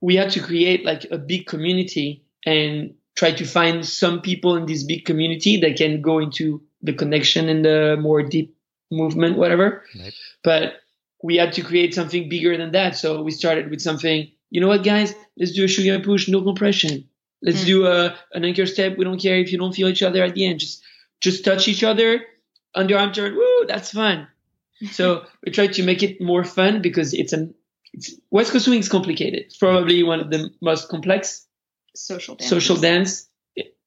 we 0.00 0.16
had 0.16 0.30
to 0.32 0.40
create 0.40 0.84
like 0.84 1.06
a 1.10 1.18
big 1.18 1.46
community 1.46 2.24
and 2.46 2.94
try 3.16 3.32
to 3.32 3.44
find 3.44 3.86
some 3.86 4.20
people 4.20 4.56
in 4.56 4.66
this 4.66 4.82
big 4.82 5.04
community 5.04 5.60
that 5.60 5.76
can 5.76 6.00
go 6.00 6.18
into 6.18 6.62
the 6.82 6.94
connection 6.94 7.48
and 7.48 7.64
the 7.64 7.98
more 8.00 8.22
deep 8.22 8.56
movement, 8.90 9.36
whatever. 9.36 9.84
Right. 9.98 10.14
But 10.42 10.74
we 11.22 11.36
had 11.36 11.52
to 11.54 11.62
create 11.62 11.94
something 11.94 12.28
bigger 12.28 12.56
than 12.56 12.72
that. 12.72 12.96
So 12.96 13.22
we 13.22 13.30
started 13.30 13.68
with 13.68 13.82
something, 13.82 14.30
you 14.50 14.60
know 14.60 14.68
what, 14.68 14.84
guys, 14.84 15.14
let's 15.38 15.52
do 15.52 15.64
a 15.64 15.68
sugar 15.68 16.00
push, 16.00 16.28
no 16.28 16.42
compression. 16.42 17.08
Let's 17.42 17.62
mm. 17.62 17.66
do 17.66 17.86
a, 17.86 18.16
an 18.32 18.44
anchor 18.44 18.66
step. 18.66 18.98
We 18.98 19.04
don't 19.04 19.20
care 19.20 19.38
if 19.38 19.52
you 19.52 19.58
don't 19.58 19.74
feel 19.74 19.88
each 19.88 20.02
other 20.02 20.22
at 20.22 20.34
the 20.34 20.46
end. 20.46 20.60
Just 20.60 20.82
just 21.20 21.44
touch 21.44 21.68
each 21.68 21.84
other, 21.84 22.22
underarm 22.76 23.14
turn. 23.14 23.34
Woo, 23.34 23.66
that's 23.66 23.92
fun. 23.92 24.26
so 24.90 25.24
we 25.44 25.52
try 25.52 25.66
to 25.66 25.82
make 25.82 26.02
it 26.02 26.20
more 26.20 26.44
fun 26.44 26.82
because 26.82 27.14
it's 27.14 27.32
an 27.32 27.54
it's, 27.92 28.14
West 28.30 28.52
Coast 28.52 28.66
swing 28.66 28.80
is 28.80 28.88
complicated. 28.88 29.40
It's 29.40 29.56
probably 29.56 30.02
one 30.02 30.20
of 30.20 30.30
the 30.30 30.50
most 30.60 30.88
complex 30.88 31.46
social 31.94 32.36
dance. 32.36 32.50
social 32.50 32.76
dance 32.76 33.28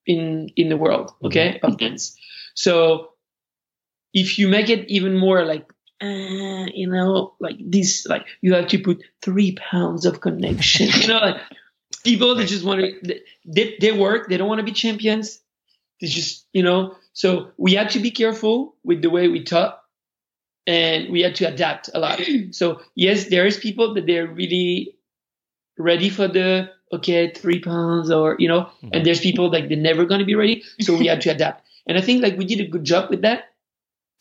in 0.05 0.49
in 0.55 0.69
the 0.69 0.77
world. 0.77 1.11
Okay, 1.23 1.53
mm-hmm. 1.55 1.65
of 1.65 1.77
dance. 1.77 2.17
So 2.55 3.09
if 4.13 4.37
you 4.37 4.47
make 4.47 4.69
it 4.69 4.89
even 4.89 5.17
more 5.17 5.45
like 5.45 5.72
uh, 6.03 6.65
you 6.73 6.87
know, 6.87 7.33
like 7.39 7.55
this, 7.59 8.05
like 8.07 8.25
you 8.41 8.53
have 8.53 8.67
to 8.67 8.79
put 8.79 9.03
three 9.21 9.55
pounds 9.55 10.05
of 10.05 10.19
connection. 10.19 10.89
you 11.01 11.07
know, 11.07 11.19
like 11.19 11.37
people 12.03 12.35
that 12.35 12.47
just 12.47 12.65
want 12.65 12.81
to, 12.81 13.21
they, 13.45 13.77
they 13.79 13.91
work, 13.91 14.27
they 14.27 14.37
don't 14.37 14.49
want 14.49 14.59
to 14.59 14.65
be 14.65 14.73
champions. 14.73 15.39
They 16.01 16.07
just, 16.07 16.45
you 16.51 16.63
know, 16.63 16.95
so 17.13 17.51
we 17.57 17.73
had 17.73 17.91
to 17.91 17.99
be 17.99 18.11
careful 18.11 18.75
with 18.83 19.01
the 19.01 19.09
way 19.09 19.29
we 19.29 19.43
taught 19.43 19.79
and 20.67 21.09
we 21.09 21.21
had 21.21 21.35
to 21.35 21.45
adapt 21.45 21.89
a 21.93 21.99
lot. 21.99 22.19
so 22.51 22.81
yes, 22.95 23.29
there 23.29 23.45
is 23.45 23.57
people 23.57 23.93
that 23.93 24.05
they're 24.05 24.27
really 24.27 24.95
ready 25.77 26.09
for 26.09 26.27
the, 26.27 26.69
okay, 26.91 27.31
three 27.31 27.59
pounds 27.59 28.11
or, 28.11 28.35
you 28.39 28.49
know, 28.49 28.61
mm-hmm. 28.61 28.89
and 28.91 29.05
there's 29.05 29.21
people 29.21 29.49
like 29.49 29.69
they're 29.69 29.77
never 29.77 30.05
going 30.05 30.19
to 30.19 30.25
be 30.25 30.35
ready. 30.35 30.63
So 30.81 30.97
we 30.97 31.07
had 31.07 31.21
to 31.21 31.29
adapt. 31.29 31.61
And 31.85 31.97
I 31.97 32.01
think 32.01 32.23
like 32.23 32.37
we 32.37 32.45
did 32.45 32.61
a 32.61 32.67
good 32.67 32.85
job 32.85 33.09
with 33.09 33.23
that 33.23 33.52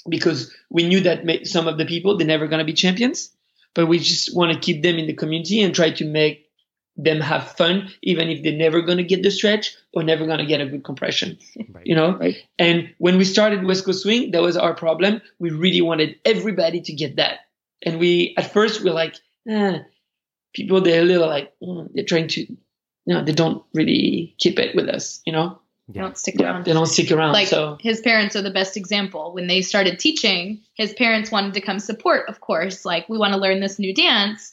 because 0.09 0.55
we 0.71 0.87
knew 0.87 1.01
that 1.01 1.47
some 1.47 1.69
of 1.69 1.79
the 1.79 1.85
people, 1.85 2.17
they're 2.17 2.27
never 2.27 2.47
going 2.47 2.59
to 2.59 2.65
be 2.65 2.73
champions, 2.73 3.31
but 3.75 3.87
we 3.87 3.99
just 3.99 4.35
want 4.37 4.53
to 4.53 4.59
keep 4.59 4.83
them 4.83 4.97
in 4.97 5.07
the 5.07 5.15
community 5.15 5.63
and 5.63 5.75
try 5.75 5.91
to 5.91 6.05
make 6.05 6.49
them 6.97 7.21
have 7.21 7.53
fun, 7.53 7.91
even 8.03 8.29
if 8.29 8.43
they're 8.43 8.53
never 8.53 8.83
going 8.83 8.99
to 8.99 9.05
get 9.05 9.23
the 9.23 9.31
stretch 9.31 9.75
or 9.95 10.03
never 10.03 10.27
going 10.27 10.39
to 10.39 10.47
get 10.47 10.61
a 10.61 10.67
good 10.67 10.85
compression, 10.85 11.39
right. 11.73 11.87
you 11.87 11.95
know? 11.95 12.17
Right. 12.17 12.37
And 12.59 12.95
when 12.99 13.17
we 13.17 13.25
started 13.25 13.65
West 13.65 13.85
Coast 13.85 14.03
Swing, 14.03 14.33
that 14.33 14.43
was 14.43 14.57
our 14.57 14.75
problem. 14.75 15.23
We 15.39 15.51
really 15.51 15.81
wanted 15.81 16.17
everybody 16.25 16.83
to 16.83 16.93
get 16.93 17.17
that. 17.17 17.41
And 17.83 17.99
we, 17.99 18.35
at 18.37 18.53
first, 18.53 18.85
we're 18.85 18.93
like, 18.93 19.17
eh, 19.49 19.79
people, 20.53 20.83
they're 20.83 21.03
a 21.03 21.05
little 21.05 21.29
like, 21.29 21.53
mm, 21.63 21.89
they're 21.95 22.05
trying 22.05 22.29
to, 22.29 22.43
you 22.43 22.59
know, 23.07 23.25
they 23.25 23.33
don't 23.33 23.65
really 23.73 24.35
keep 24.39 24.59
it 24.59 24.77
with 24.77 24.89
us, 24.89 25.23
you 25.25 25.33
know? 25.33 25.62
They 25.89 26.01
don't 26.01 26.17
stick 26.17 26.41
around. 26.41 26.65
They 26.65 26.73
don't 26.73 26.87
stick 26.87 27.11
around. 27.11 27.33
Like 27.33 27.49
so. 27.49 27.77
his 27.81 28.01
parents 28.01 28.37
are 28.37 28.43
the 28.43 28.51
best 28.51 28.77
example. 28.77 29.35
When 29.35 29.47
they 29.47 29.63
started 29.63 29.99
teaching, 29.99 30.63
his 30.75 30.93
parents 30.95 31.31
wanted 31.31 31.55
to 31.55 31.61
come 31.61 31.79
support, 31.79 32.29
of 32.29 32.41
course. 32.41 32.85
Like, 32.85 33.09
we 33.09 33.19
want 33.19 33.35
to 33.35 33.41
learn 33.41 33.61
this 33.61 33.79
new 33.79 33.93
dance 33.93 34.53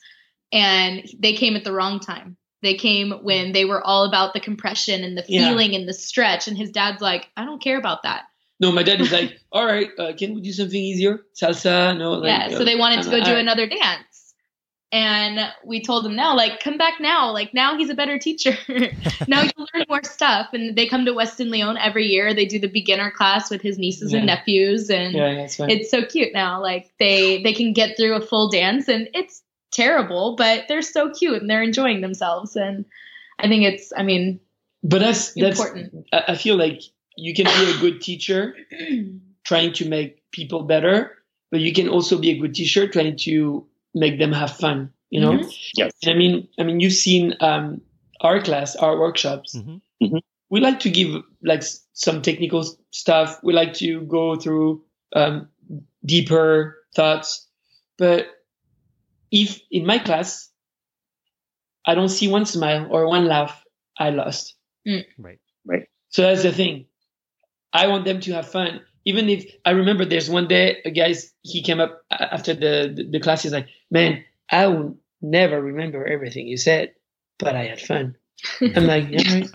and 0.52 1.08
they 1.20 1.34
came 1.34 1.56
at 1.56 1.64
the 1.64 1.72
wrong 1.72 2.00
time. 2.00 2.38
They 2.62 2.74
came 2.74 3.12
when 3.24 3.54
they 3.54 3.64
were 3.64 3.82
all 3.82 4.06
about 4.06 4.34
the 4.34 4.40
compression 4.40 5.04
and 5.04 5.18
the 5.18 5.24
feeling 5.24 5.72
yeah. 5.72 5.80
and 5.80 5.88
the 5.88 5.94
stretch. 5.94 6.48
And 6.48 6.58
his 6.58 6.72
dad's 6.72 7.02
like, 7.02 7.30
I 7.38 7.46
don't 7.46 7.62
care 7.62 7.78
about 7.78 8.04
that. 8.04 8.24
No, 8.60 8.74
my 8.74 8.84
dad 8.84 9.00
is 9.00 9.12
like, 9.12 9.40
all 9.52 9.66
right, 9.66 9.90
uh, 9.98 10.12
can 10.18 10.36
we 10.36 10.42
do 10.42 10.52
something 10.52 10.82
easier? 10.82 11.22
Salsa? 11.42 11.98
No. 11.98 12.14
Like, 12.14 12.52
yeah. 12.52 12.58
So 12.58 12.66
they 12.66 12.76
wanted 12.76 13.04
to 13.04 13.10
go 13.10 13.24
do 13.24 13.36
another 13.36 13.68
dance. 13.68 14.09
And 14.92 15.40
we 15.64 15.84
told 15.84 16.04
him 16.04 16.16
now, 16.16 16.36
like, 16.36 16.62
come 16.62 16.78
back 16.78 17.00
now. 17.00 17.32
Like, 17.32 17.54
now 17.54 17.78
he's 17.78 17.92
a 17.92 17.94
better 17.94 18.18
teacher. 18.18 18.58
now 19.28 19.44
you 19.44 19.52
learn 19.58 19.86
more 19.88 20.04
stuff. 20.04 20.48
And 20.52 20.76
they 20.76 20.88
come 20.88 21.06
to 21.06 21.14
West 21.14 21.40
In 21.40 21.52
Lyon 21.52 21.78
every 21.78 22.08
year. 22.08 22.34
They 22.34 22.46
do 22.46 22.58
the 22.58 22.68
beginner 22.68 23.12
class 23.12 23.52
with 23.52 23.62
his 23.62 23.78
nieces 23.78 24.12
yeah. 24.12 24.18
and 24.18 24.26
nephews. 24.26 24.90
And 24.90 25.14
yeah, 25.14 25.48
it's 25.60 25.92
so 25.92 26.04
cute 26.04 26.34
now. 26.34 26.60
Like, 26.60 26.92
they, 26.98 27.44
they 27.44 27.54
can 27.54 27.74
get 27.74 27.98
through 27.98 28.16
a 28.16 28.22
full 28.22 28.50
dance. 28.50 28.88
And 28.88 29.10
it's 29.14 29.44
terrible, 29.72 30.36
but 30.36 30.66
they're 30.68 30.82
so 30.82 31.12
cute 31.12 31.42
and 31.42 31.50
they're 31.50 31.62
enjoying 31.62 32.02
themselves. 32.02 32.56
And 32.56 32.86
I 33.38 33.48
think 33.48 33.66
it's, 33.66 33.94
I 33.96 34.02
mean, 34.02 34.40
but 34.84 35.00
that's 35.00 35.34
important. 35.36 36.06
That's, 36.12 36.30
I 36.30 36.36
feel 36.36 36.56
like 36.56 36.82
you 37.16 37.34
can 37.34 37.46
be 37.46 37.72
a 37.72 37.78
good 37.80 38.02
teacher 38.02 38.56
trying 39.44 39.74
to 39.74 39.88
make 39.88 40.32
people 40.32 40.64
better, 40.64 41.18
but 41.52 41.60
you 41.60 41.74
can 41.74 41.90
also 41.90 42.18
be 42.18 42.32
a 42.32 42.40
good 42.40 42.56
teacher 42.56 42.88
trying 42.88 43.18
to 43.18 43.68
make 43.94 44.20
them 44.20 44.32
have 44.32 44.56
fun. 44.56 44.92
You 45.10 45.22
know, 45.22 45.32
mm-hmm. 45.32 45.50
yes. 45.76 45.92
I 46.06 46.14
mean, 46.14 46.48
I 46.60 46.64
mean, 46.64 46.80
you've 46.80 46.94
seen 46.94 47.36
um, 47.40 47.82
our 48.22 48.42
class, 48.42 48.76
our 48.76 49.00
workshops. 49.00 49.56
Mm-hmm. 49.56 50.06
Mm-hmm. 50.06 50.18
We 50.50 50.60
like 50.62 50.82
to 50.82 50.90
give 50.90 51.24
like 51.44 51.64
some 51.94 52.22
technical 52.22 52.66
stuff. 52.92 53.40
We 53.44 53.54
like 53.54 53.74
to 53.76 54.02
go 54.02 54.36
through 54.36 54.84
um, 55.16 55.50
deeper 56.06 56.78
thoughts, 56.96 57.48
but 57.98 58.28
if 59.32 59.62
in 59.72 59.86
my 59.86 60.00
class 60.00 60.50
I 61.86 61.96
don't 61.96 62.10
see 62.10 62.28
one 62.28 62.46
smile 62.46 62.88
or 62.90 63.08
one 63.08 63.26
laugh, 63.26 63.64
I 63.98 64.10
lost. 64.12 64.56
Mm. 64.88 65.06
Right. 65.18 65.40
Right. 65.66 65.88
So 66.10 66.24
that's 66.24 66.44
the 66.44 66.52
thing. 66.52 66.86
I 67.74 67.88
want 67.88 68.06
them 68.06 68.20
to 68.22 68.34
have 68.34 68.48
fun. 68.48 68.82
Even 69.06 69.30
if 69.30 69.46
I 69.66 69.72
remember 69.72 70.06
there's 70.06 70.30
one 70.30 70.48
day 70.48 70.78
a 70.86 70.92
guy 70.92 71.16
he 71.42 71.64
came 71.64 71.80
up 71.80 72.02
after 72.12 72.54
the, 72.54 72.94
the, 72.96 73.10
the 73.12 73.20
class, 73.20 73.44
he's 73.44 73.54
like, 73.54 73.68
Man, 73.92 74.24
I 74.52 74.68
will 74.68 74.98
never 75.22 75.62
remember 75.62 76.06
everything 76.06 76.48
you 76.48 76.58
said, 76.58 76.94
but 77.38 77.56
I 77.56 77.66
had 77.66 77.82
fun. 77.82 78.16
I'm 78.62 78.86
like, 78.86 79.08
yeah, 79.10 79.34
right. 79.34 79.52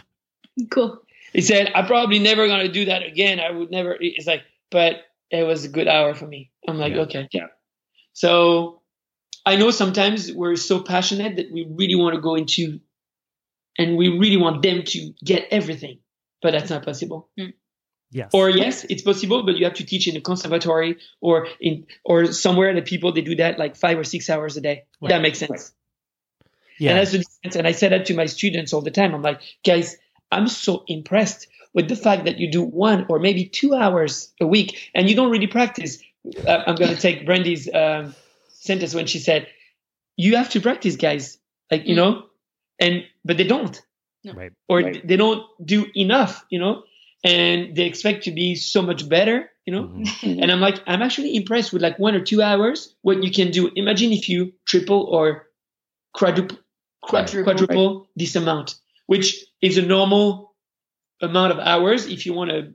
Cool. 0.70 1.00
He 1.32 1.40
said, 1.40 1.72
I'm 1.74 1.86
probably 1.86 2.18
never 2.18 2.46
gonna 2.46 2.68
do 2.68 2.86
that 2.86 3.02
again. 3.02 3.40
I 3.40 3.50
would 3.50 3.70
never 3.70 3.96
it's 3.98 4.26
like, 4.26 4.42
but 4.70 5.02
it 5.30 5.44
was 5.44 5.64
a 5.64 5.68
good 5.68 5.88
hour 5.88 6.14
for 6.14 6.26
me. 6.26 6.50
I'm 6.66 6.78
like, 6.78 6.94
yeah. 6.94 7.02
okay. 7.02 7.28
Yeah. 7.32 7.46
So 8.12 8.82
I 9.44 9.56
know 9.56 9.70
sometimes 9.70 10.32
we're 10.32 10.56
so 10.56 10.80
passionate 10.80 11.36
that 11.36 11.52
we 11.52 11.66
really 11.68 11.96
want 11.96 12.14
to 12.14 12.20
go 12.20 12.34
into 12.34 12.80
and 13.78 13.96
we 13.96 14.08
really 14.08 14.36
want 14.36 14.62
them 14.62 14.84
to 14.84 15.12
get 15.24 15.48
everything, 15.50 15.98
but 16.40 16.52
that's 16.52 16.70
not 16.70 16.84
possible. 16.84 17.28
Mm. 17.38 17.54
Yes. 18.10 18.30
Or 18.32 18.48
yes, 18.48 18.84
it's 18.88 19.02
possible, 19.02 19.42
but 19.42 19.56
you 19.56 19.64
have 19.64 19.74
to 19.74 19.84
teach 19.84 20.06
in 20.06 20.16
a 20.16 20.20
conservatory 20.20 20.98
or 21.20 21.48
in 21.60 21.86
or 22.04 22.26
somewhere 22.32 22.72
that 22.72 22.84
people 22.84 23.12
they 23.12 23.22
do 23.22 23.34
that 23.36 23.58
like 23.58 23.76
five 23.76 23.98
or 23.98 24.04
six 24.04 24.30
hours 24.30 24.56
a 24.56 24.60
day. 24.60 24.84
Right. 25.00 25.08
That 25.08 25.22
makes 25.22 25.38
sense. 25.38 25.50
Right. 25.50 25.70
Yeah. 26.78 26.90
And 26.90 26.98
that's 26.98 27.12
the 27.12 27.18
difference. 27.18 27.56
And 27.56 27.66
I 27.66 27.72
say 27.72 27.88
that 27.88 28.06
to 28.06 28.14
my 28.14 28.26
students 28.26 28.72
all 28.72 28.82
the 28.82 28.90
time. 28.90 29.14
I'm 29.14 29.22
like, 29.22 29.40
guys, 29.64 29.96
I'm 30.30 30.48
so 30.48 30.84
impressed 30.86 31.48
with 31.72 31.88
the 31.88 31.96
fact 31.96 32.24
that 32.24 32.38
you 32.38 32.50
do 32.50 32.62
one 32.62 33.06
or 33.08 33.18
maybe 33.18 33.46
two 33.46 33.74
hours 33.74 34.32
a 34.40 34.46
week 34.46 34.90
and 34.94 35.08
you 35.08 35.16
don't 35.16 35.30
really 35.30 35.46
practice. 35.46 35.98
Uh, 36.46 36.62
I'm 36.66 36.76
going 36.76 36.94
to 36.94 37.00
take 37.00 37.26
Brandy's 37.26 37.68
um, 37.72 38.14
sentence 38.48 38.94
when 38.94 39.06
she 39.06 39.18
said, 39.18 39.46
"You 40.16 40.36
have 40.36 40.48
to 40.50 40.60
practice, 40.60 40.96
guys." 40.96 41.38
Like 41.70 41.86
you 41.86 41.94
mm. 41.94 41.96
know, 41.96 42.22
and 42.78 43.04
but 43.24 43.36
they 43.36 43.44
don't, 43.44 43.80
right. 44.32 44.52
or 44.68 44.80
right. 44.80 45.06
they 45.06 45.16
don't 45.16 45.44
do 45.62 45.86
enough, 45.94 46.44
you 46.48 46.58
know, 46.58 46.84
and 47.24 47.74
they 47.74 47.84
expect 47.84 48.24
to 48.24 48.30
be 48.30 48.54
so 48.54 48.82
much 48.82 49.08
better, 49.08 49.50
you 49.64 49.72
know. 49.72 49.84
Mm-hmm. 49.84 50.40
and 50.42 50.52
I'm 50.52 50.60
like, 50.60 50.80
I'm 50.86 51.02
actually 51.02 51.34
impressed 51.34 51.72
with 51.72 51.82
like 51.82 51.98
one 51.98 52.14
or 52.14 52.20
two 52.20 52.42
hours 52.42 52.94
what 53.02 53.22
you 53.22 53.30
can 53.32 53.50
do. 53.50 53.70
Imagine 53.74 54.12
if 54.12 54.28
you 54.28 54.52
triple 54.66 55.02
or 55.02 55.46
quadruple, 56.12 56.58
quadruple, 57.02 57.44
quadruple 57.44 57.98
right. 57.98 58.08
this 58.14 58.36
amount, 58.36 58.76
which 59.06 59.44
is 59.60 59.78
a 59.78 59.82
normal 59.82 60.54
amount 61.20 61.52
of 61.52 61.58
hours 61.58 62.06
if 62.06 62.26
you 62.26 62.34
want 62.34 62.50
to. 62.50 62.74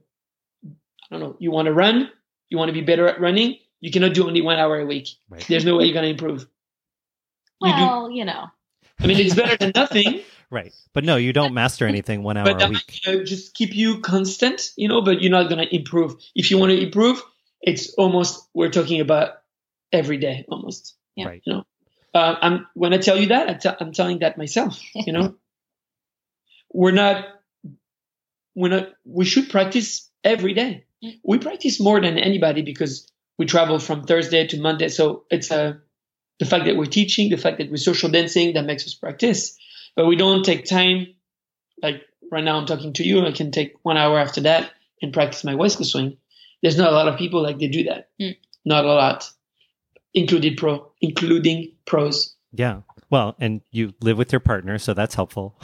I 0.65 1.15
don't 1.15 1.21
know. 1.21 1.37
You 1.39 1.51
want 1.51 1.67
to 1.67 1.73
run. 1.73 2.09
You 2.49 2.57
want 2.57 2.69
to 2.69 2.73
be 2.73 2.81
better 2.81 3.07
at 3.07 3.21
running 3.21 3.57
you 3.81 3.91
cannot 3.91 4.13
do 4.13 4.27
only 4.27 4.41
one 4.41 4.57
hour 4.57 4.79
a 4.79 4.85
week. 4.85 5.09
Right. 5.29 5.45
There's 5.47 5.65
no 5.65 5.77
way 5.77 5.85
you're 5.85 5.93
going 5.93 6.03
to 6.03 6.11
improve. 6.11 6.47
well, 7.61 8.09
you, 8.09 8.19
you 8.19 8.25
know. 8.25 8.47
I 8.99 9.07
mean, 9.07 9.17
it's 9.19 9.35
better 9.35 9.57
than 9.57 9.71
nothing. 9.73 10.21
right. 10.49 10.73
But 10.93 11.03
no, 11.03 11.15
you 11.15 11.33
don't 11.33 11.53
master 11.53 11.87
anything 11.87 12.23
one 12.23 12.37
hour 12.37 12.45
but 12.45 12.63
a 12.63 12.69
week. 12.69 13.01
Might, 13.05 13.25
just 13.25 13.53
keep 13.53 13.75
you 13.75 13.99
constant, 14.01 14.71
you 14.75 14.87
know, 14.87 15.01
but 15.01 15.21
you're 15.21 15.31
not 15.31 15.49
going 15.49 15.65
to 15.65 15.75
improve. 15.75 16.15
If 16.35 16.51
you 16.51 16.57
want 16.57 16.71
to 16.71 16.81
improve, 16.81 17.21
it's 17.61 17.93
almost, 17.95 18.47
we're 18.53 18.69
talking 18.69 19.01
about 19.01 19.33
every 19.91 20.17
day 20.17 20.45
almost. 20.49 20.95
Yeah. 21.15 21.27
Right. 21.27 21.41
You 21.45 21.53
know, 21.53 21.63
uh, 22.13 22.35
I'm, 22.41 22.67
when 22.73 22.93
I 22.93 22.97
tell 22.97 23.17
you 23.17 23.27
that, 23.27 23.49
i 23.49 23.53
t- 23.53 23.77
I'm 23.79 23.91
telling 23.91 24.19
that 24.19 24.37
myself, 24.37 24.79
you 24.95 25.13
know, 25.13 25.35
we're 26.71 26.91
not, 26.91 27.25
we're 28.55 28.69
not, 28.69 28.89
we 29.05 29.25
should 29.25 29.49
practice 29.49 30.09
every 30.23 30.53
day. 30.53 30.85
We 31.23 31.39
practice 31.39 31.79
more 31.79 32.01
than 32.01 32.17
anybody 32.17 32.61
because 32.61 33.09
we 33.37 33.45
travel 33.45 33.79
from 33.79 34.03
Thursday 34.03 34.47
to 34.47 34.59
Monday. 34.59 34.89
So 34.89 35.23
it's 35.29 35.49
a, 35.49 35.61
uh, 35.61 35.73
the 36.39 36.45
fact 36.45 36.65
that 36.65 36.77
we're 36.77 36.85
teaching, 36.85 37.29
the 37.29 37.37
fact 37.37 37.57
that 37.57 37.69
we're 37.69 37.77
social 37.77 38.09
dancing, 38.09 38.53
that 38.53 38.65
makes 38.65 38.85
us 38.85 38.93
practice. 38.93 39.57
But 39.99 40.05
we 40.05 40.15
don't 40.15 40.45
take 40.45 40.63
time. 40.63 41.07
Like 41.83 42.03
right 42.31 42.41
now, 42.41 42.57
I'm 42.57 42.65
talking 42.65 42.93
to 42.93 43.03
you. 43.03 43.25
I 43.25 43.33
can 43.33 43.51
take 43.51 43.73
one 43.83 43.97
hour 43.97 44.17
after 44.17 44.39
that 44.41 44.71
and 45.01 45.11
practice 45.11 45.43
my 45.43 45.55
West 45.55 45.77
Coast 45.77 45.91
swing. 45.91 46.15
There's 46.61 46.77
not 46.77 46.93
a 46.93 46.95
lot 46.95 47.09
of 47.09 47.19
people 47.19 47.43
like 47.43 47.59
they 47.59 47.67
do 47.67 47.83
that. 47.83 48.07
Mm. 48.17 48.37
Not 48.63 48.85
a 48.85 48.93
lot, 48.93 49.29
including 50.13 50.55
pro, 50.55 50.89
including 51.01 51.73
pros. 51.85 52.33
Yeah. 52.53 52.83
Well, 53.09 53.35
and 53.41 53.59
you 53.71 53.93
live 53.99 54.17
with 54.17 54.31
your 54.31 54.39
partner, 54.39 54.77
so 54.77 54.93
that's 54.93 55.15
helpful. 55.15 55.59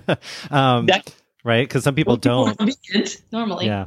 um, 0.50 0.84
that, 0.84 1.14
right? 1.42 1.66
Because 1.66 1.84
some 1.84 1.94
people 1.94 2.18
don't. 2.18 2.60
Normally. 3.32 3.68
Yeah. 3.68 3.86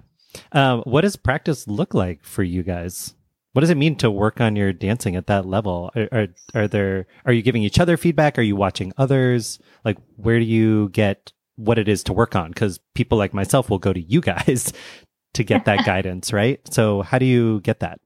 Um, 0.52 0.82
what 0.82 1.02
does 1.02 1.16
practice 1.16 1.68
look 1.68 1.94
like 1.94 2.24
for 2.24 2.42
you 2.42 2.64
guys? 2.64 3.14
What 3.54 3.62
does 3.62 3.70
it 3.70 3.78
mean 3.78 3.96
to 3.98 4.10
work 4.10 4.40
on 4.40 4.56
your 4.56 4.72
dancing 4.72 5.16
at 5.16 5.28
that 5.28 5.46
level? 5.46 5.92
Are, 5.96 6.08
are, 6.12 6.28
are 6.54 6.68
there 6.68 7.08
are 7.26 7.34
you 7.34 7.42
giving 7.42 7.64
each 7.64 7.80
other 7.80 7.98
feedback? 7.98 8.38
Are 8.38 8.44
you 8.44 8.56
watching 8.56 8.94
others? 8.98 9.60
Like 9.84 9.98
where 10.16 10.40
do 10.40 10.46
you 10.46 10.90
get 10.90 11.34
what 11.56 11.78
it 11.78 11.88
is 11.88 12.04
to 12.06 12.14
work 12.14 12.36
on? 12.36 12.50
Because 12.50 12.80
people 12.96 13.18
like 13.18 13.34
myself 13.34 13.70
will 13.70 13.80
go 13.80 13.94
to 13.94 14.02
you 14.02 14.22
guys 14.32 14.74
to 15.34 15.44
get 15.44 15.66
that 15.66 15.86
guidance, 15.86 16.32
right? 16.34 16.60
So 16.72 17.02
how 17.02 17.20
do 17.20 17.26
you 17.26 17.62
get 17.62 17.82
that? 17.82 18.00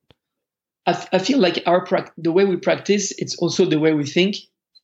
I, 0.85 1.07
I 1.13 1.19
feel 1.19 1.39
like 1.39 1.63
our 1.65 1.85
pra- 1.85 2.11
the 2.17 2.31
way 2.31 2.45
we 2.45 2.57
practice, 2.57 3.13
it's 3.17 3.37
also 3.37 3.65
the 3.65 3.79
way 3.79 3.93
we 3.93 4.05
think 4.05 4.37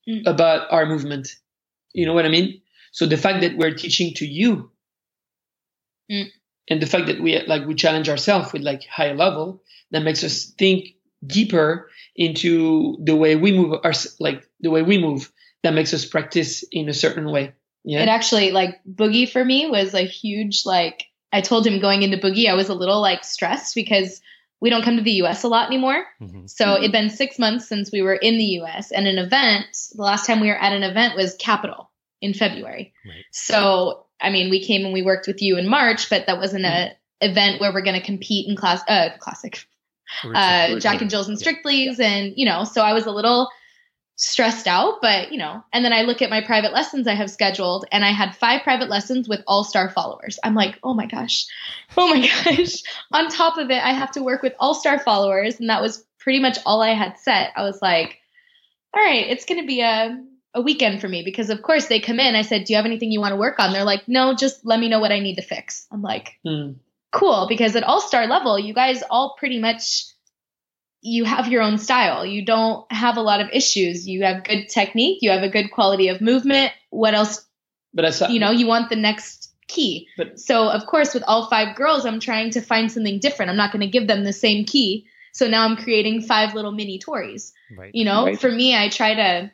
mm. 0.07 0.22
about 0.26 0.72
our 0.72 0.86
movement. 0.86 1.36
You 1.93 2.05
know 2.05 2.14
what 2.14 2.26
I 2.26 2.30
mean? 2.30 2.62
So 2.91 3.05
the 3.05 3.18
fact 3.18 3.41
that 3.41 3.57
we're 3.57 3.74
teaching 3.74 4.14
to 4.16 4.26
you, 4.26 4.72
mm. 6.12 6.28
And 6.72 6.82
the 6.82 6.88
fact 6.88 7.07
that 7.07 7.19
we 7.19 7.38
like 7.47 7.67
we 7.67 7.76
challenge 7.76 8.07
ourselves 8.07 8.53
with 8.53 8.61
like 8.61 8.88
higher 8.88 9.13
level, 9.13 9.61
that 9.91 10.03
makes 10.03 10.24
us 10.24 10.45
think 10.57 10.95
deeper 11.28 11.89
into 12.15 12.97
the 13.03 13.15
way 13.15 13.36
we 13.36 13.51
move 13.51 13.80
our 13.84 13.93
like 14.22 14.47
the 14.61 14.69
way 14.69 14.82
we 14.82 14.97
move 14.97 15.32
that 15.63 15.74
makes 15.74 15.93
us 15.93 16.05
practice 16.05 16.63
in 16.72 16.89
a 16.89 16.93
certain 16.93 17.30
way 17.30 17.53
yeah 17.84 18.01
it 18.01 18.07
actually 18.07 18.51
like 18.51 18.80
boogie 18.89 19.30
for 19.30 19.43
me 19.43 19.69
was 19.69 19.93
a 19.93 20.01
huge 20.01 20.65
like 20.65 21.05
i 21.32 21.41
told 21.41 21.65
him 21.65 21.80
going 21.80 22.03
into 22.03 22.17
boogie 22.17 22.49
i 22.49 22.53
was 22.53 22.69
a 22.69 22.74
little 22.74 23.01
like 23.01 23.24
stressed 23.24 23.76
because 23.76 24.22
we 24.61 24.69
don't 24.69 24.84
come 24.84 24.97
to 24.97 25.03
the 25.03 25.11
us 25.11 25.43
a 25.43 25.47
lot 25.47 25.67
anymore 25.67 26.05
mm-hmm. 26.22 26.45
so 26.47 26.78
it'd 26.78 26.91
been 26.91 27.09
six 27.09 27.38
months 27.38 27.67
since 27.67 27.91
we 27.91 28.01
were 28.01 28.15
in 28.15 28.38
the 28.38 28.45
us 28.45 28.91
and 28.91 29.07
an 29.07 29.17
event 29.17 29.67
the 29.93 30.01
last 30.01 30.26
time 30.26 30.39
we 30.39 30.47
were 30.47 30.61
at 30.61 30.74
an 30.74 30.84
event 30.84 31.15
was 31.15 31.36
capital 31.36 31.91
in 32.19 32.34
february 32.34 32.93
right. 33.05 33.26
so 33.32 34.05
i 34.22 34.30
mean 34.30 34.49
we 34.49 34.63
came 34.63 34.84
and 34.86 34.93
we 34.93 35.01
worked 35.01 35.28
with 35.28 35.41
you 35.41 35.57
in 35.57 35.67
march 35.67 36.09
but 36.09 36.26
that 36.28 36.38
wasn't 36.38 36.63
mm-hmm. 36.63 36.91
a 36.91 37.28
event 37.30 37.61
where 37.61 37.72
we're 37.72 37.84
going 37.84 37.99
to 37.99 38.05
compete 38.05 38.47
in 38.47 38.55
class 38.55 38.82
uh 38.88 39.09
classic 39.19 39.67
uh, 40.24 40.80
Jack 40.80 41.01
and 41.01 41.09
Jill's 41.09 41.28
and 41.28 41.39
Strictly's, 41.39 41.99
and 41.99 42.34
you 42.36 42.45
know, 42.45 42.63
so 42.63 42.82
I 42.82 42.93
was 42.93 43.05
a 43.05 43.11
little 43.11 43.49
stressed 44.15 44.67
out, 44.67 45.01
but 45.01 45.32
you 45.32 45.38
know, 45.38 45.63
and 45.74 45.84
then 45.84 45.93
I 45.93 46.03
look 46.03 46.22
at 46.22 46.30
my 46.30 46.41
private 46.41 46.74
lessons 46.74 47.07
I 47.07 47.15
have 47.15 47.32
scheduled, 47.32 47.86
and 47.91 48.05
I 48.05 48.11
had 48.11 48.36
five 48.36 48.61
private 48.63 48.89
lessons 48.89 49.28
with 49.28 49.41
all 49.47 49.63
star 49.63 49.89
followers. 49.89 50.39
I'm 50.43 50.55
like, 50.55 50.78
oh 50.84 50.93
my 50.93 51.05
gosh, 51.05 51.47
oh 51.97 52.07
my 52.07 52.22
gosh. 52.43 52.84
On 53.11 53.30
top 53.30 53.57
of 53.57 53.69
it, 53.72 53.84
I 53.84 53.93
have 53.93 54.11
to 54.11 54.24
work 54.24 54.41
with 54.41 54.53
all 54.59 54.74
star 54.74 54.99
followers, 54.99 55.59
and 55.59 55.69
that 55.69 55.82
was 55.82 56.05
pretty 56.19 56.39
much 56.39 56.57
all 56.65 56.82
I 56.82 56.93
had 56.93 57.17
set. 57.17 57.51
I 57.55 57.63
was 57.63 57.82
like, 57.82 58.19
all 58.93 59.03
right, 59.03 59.28
it's 59.28 59.45
going 59.45 59.61
to 59.61 59.67
be 59.67 59.82
a 59.82 60.24
a 60.54 60.62
weekend 60.62 61.02
for 61.02 61.08
me 61.08 61.24
because 61.24 61.49
of 61.49 61.62
course 61.62 61.88
they 61.88 61.99
come 61.99 62.20
in. 62.20 62.36
I 62.36 62.41
said, 62.41 62.66
do 62.66 62.74
you 62.74 62.78
have 62.78 62.86
anything 62.86 63.12
you 63.12 63.22
want 63.22 63.32
to 63.32 63.38
work 63.38 63.60
on? 63.60 63.72
They're 63.72 63.84
like, 63.84 64.08
no, 64.08 64.36
just 64.36 64.66
let 64.66 64.80
me 64.80 64.89
know 64.89 64.99
what 64.99 65.12
I 65.12 65.20
need 65.20 65.36
to 65.36 65.41
fix. 65.41 65.88
I'm 65.91 66.02
like, 66.02 66.38
mm 66.45 66.76
cool 67.12 67.45
because 67.47 67.76
at 67.76 67.84
all 67.84 68.02
star 68.02 68.26
level, 68.28 68.58
you 68.58 68.74
guys 68.74 69.04
all 69.10 69.36
pretty 69.38 69.60
much 69.60 70.06
you 71.02 71.26
have 71.26 71.47
your 71.47 71.62
own 71.62 71.78
style. 71.78 72.26
You 72.26 72.45
don't 72.45 72.89
have 72.91 73.18
a 73.18 73.22
lot 73.22 73.41
of 73.41 73.49
issues. 73.52 74.08
You 74.08 74.24
have 74.24 74.43
good 74.43 74.70
technique. 74.70 75.20
You 75.22 75.32
have 75.32 75.43
a 75.43 75.49
good 75.49 75.72
quality 75.72 76.10
of 76.10 76.22
movement. 76.22 76.72
What 76.89 77.14
else? 77.14 77.45
But 77.93 78.06
I 78.06 78.12
saw, 78.12 78.28
you 78.28 78.39
know, 78.39 78.52
you 78.52 78.68
want 78.68 78.89
the 78.89 78.95
next 78.95 79.52
key. 79.68 80.08
But, 80.16 80.39
so 80.39 80.70
of 80.70 80.86
course, 80.86 81.14
with 81.14 81.24
all 81.28 81.49
five 81.49 81.76
girls, 81.76 82.06
I'm 82.06 82.20
trying 82.20 82.52
to 82.52 82.62
find 82.62 82.91
something 82.91 83.20
different. 83.20 83.49
I'm 83.49 83.58
not 83.58 83.72
going 83.72 83.82
to 83.82 83.88
give 83.88 84.08
them 84.08 84.24
the 84.24 84.34
same 84.34 84.66
key. 84.66 85.08
So 85.34 85.47
now 85.47 85.66
I'm 85.66 85.78
creating 85.78 86.22
five 86.22 86.54
little 86.54 86.72
mini 86.72 86.99
Torris. 86.99 87.52
Right. 87.76 87.91
You 87.93 88.06
know, 88.06 88.26
right. 88.26 88.39
for 88.39 88.52
me, 88.52 88.78
I 88.78 88.89
try 88.89 89.16
to 89.16 89.52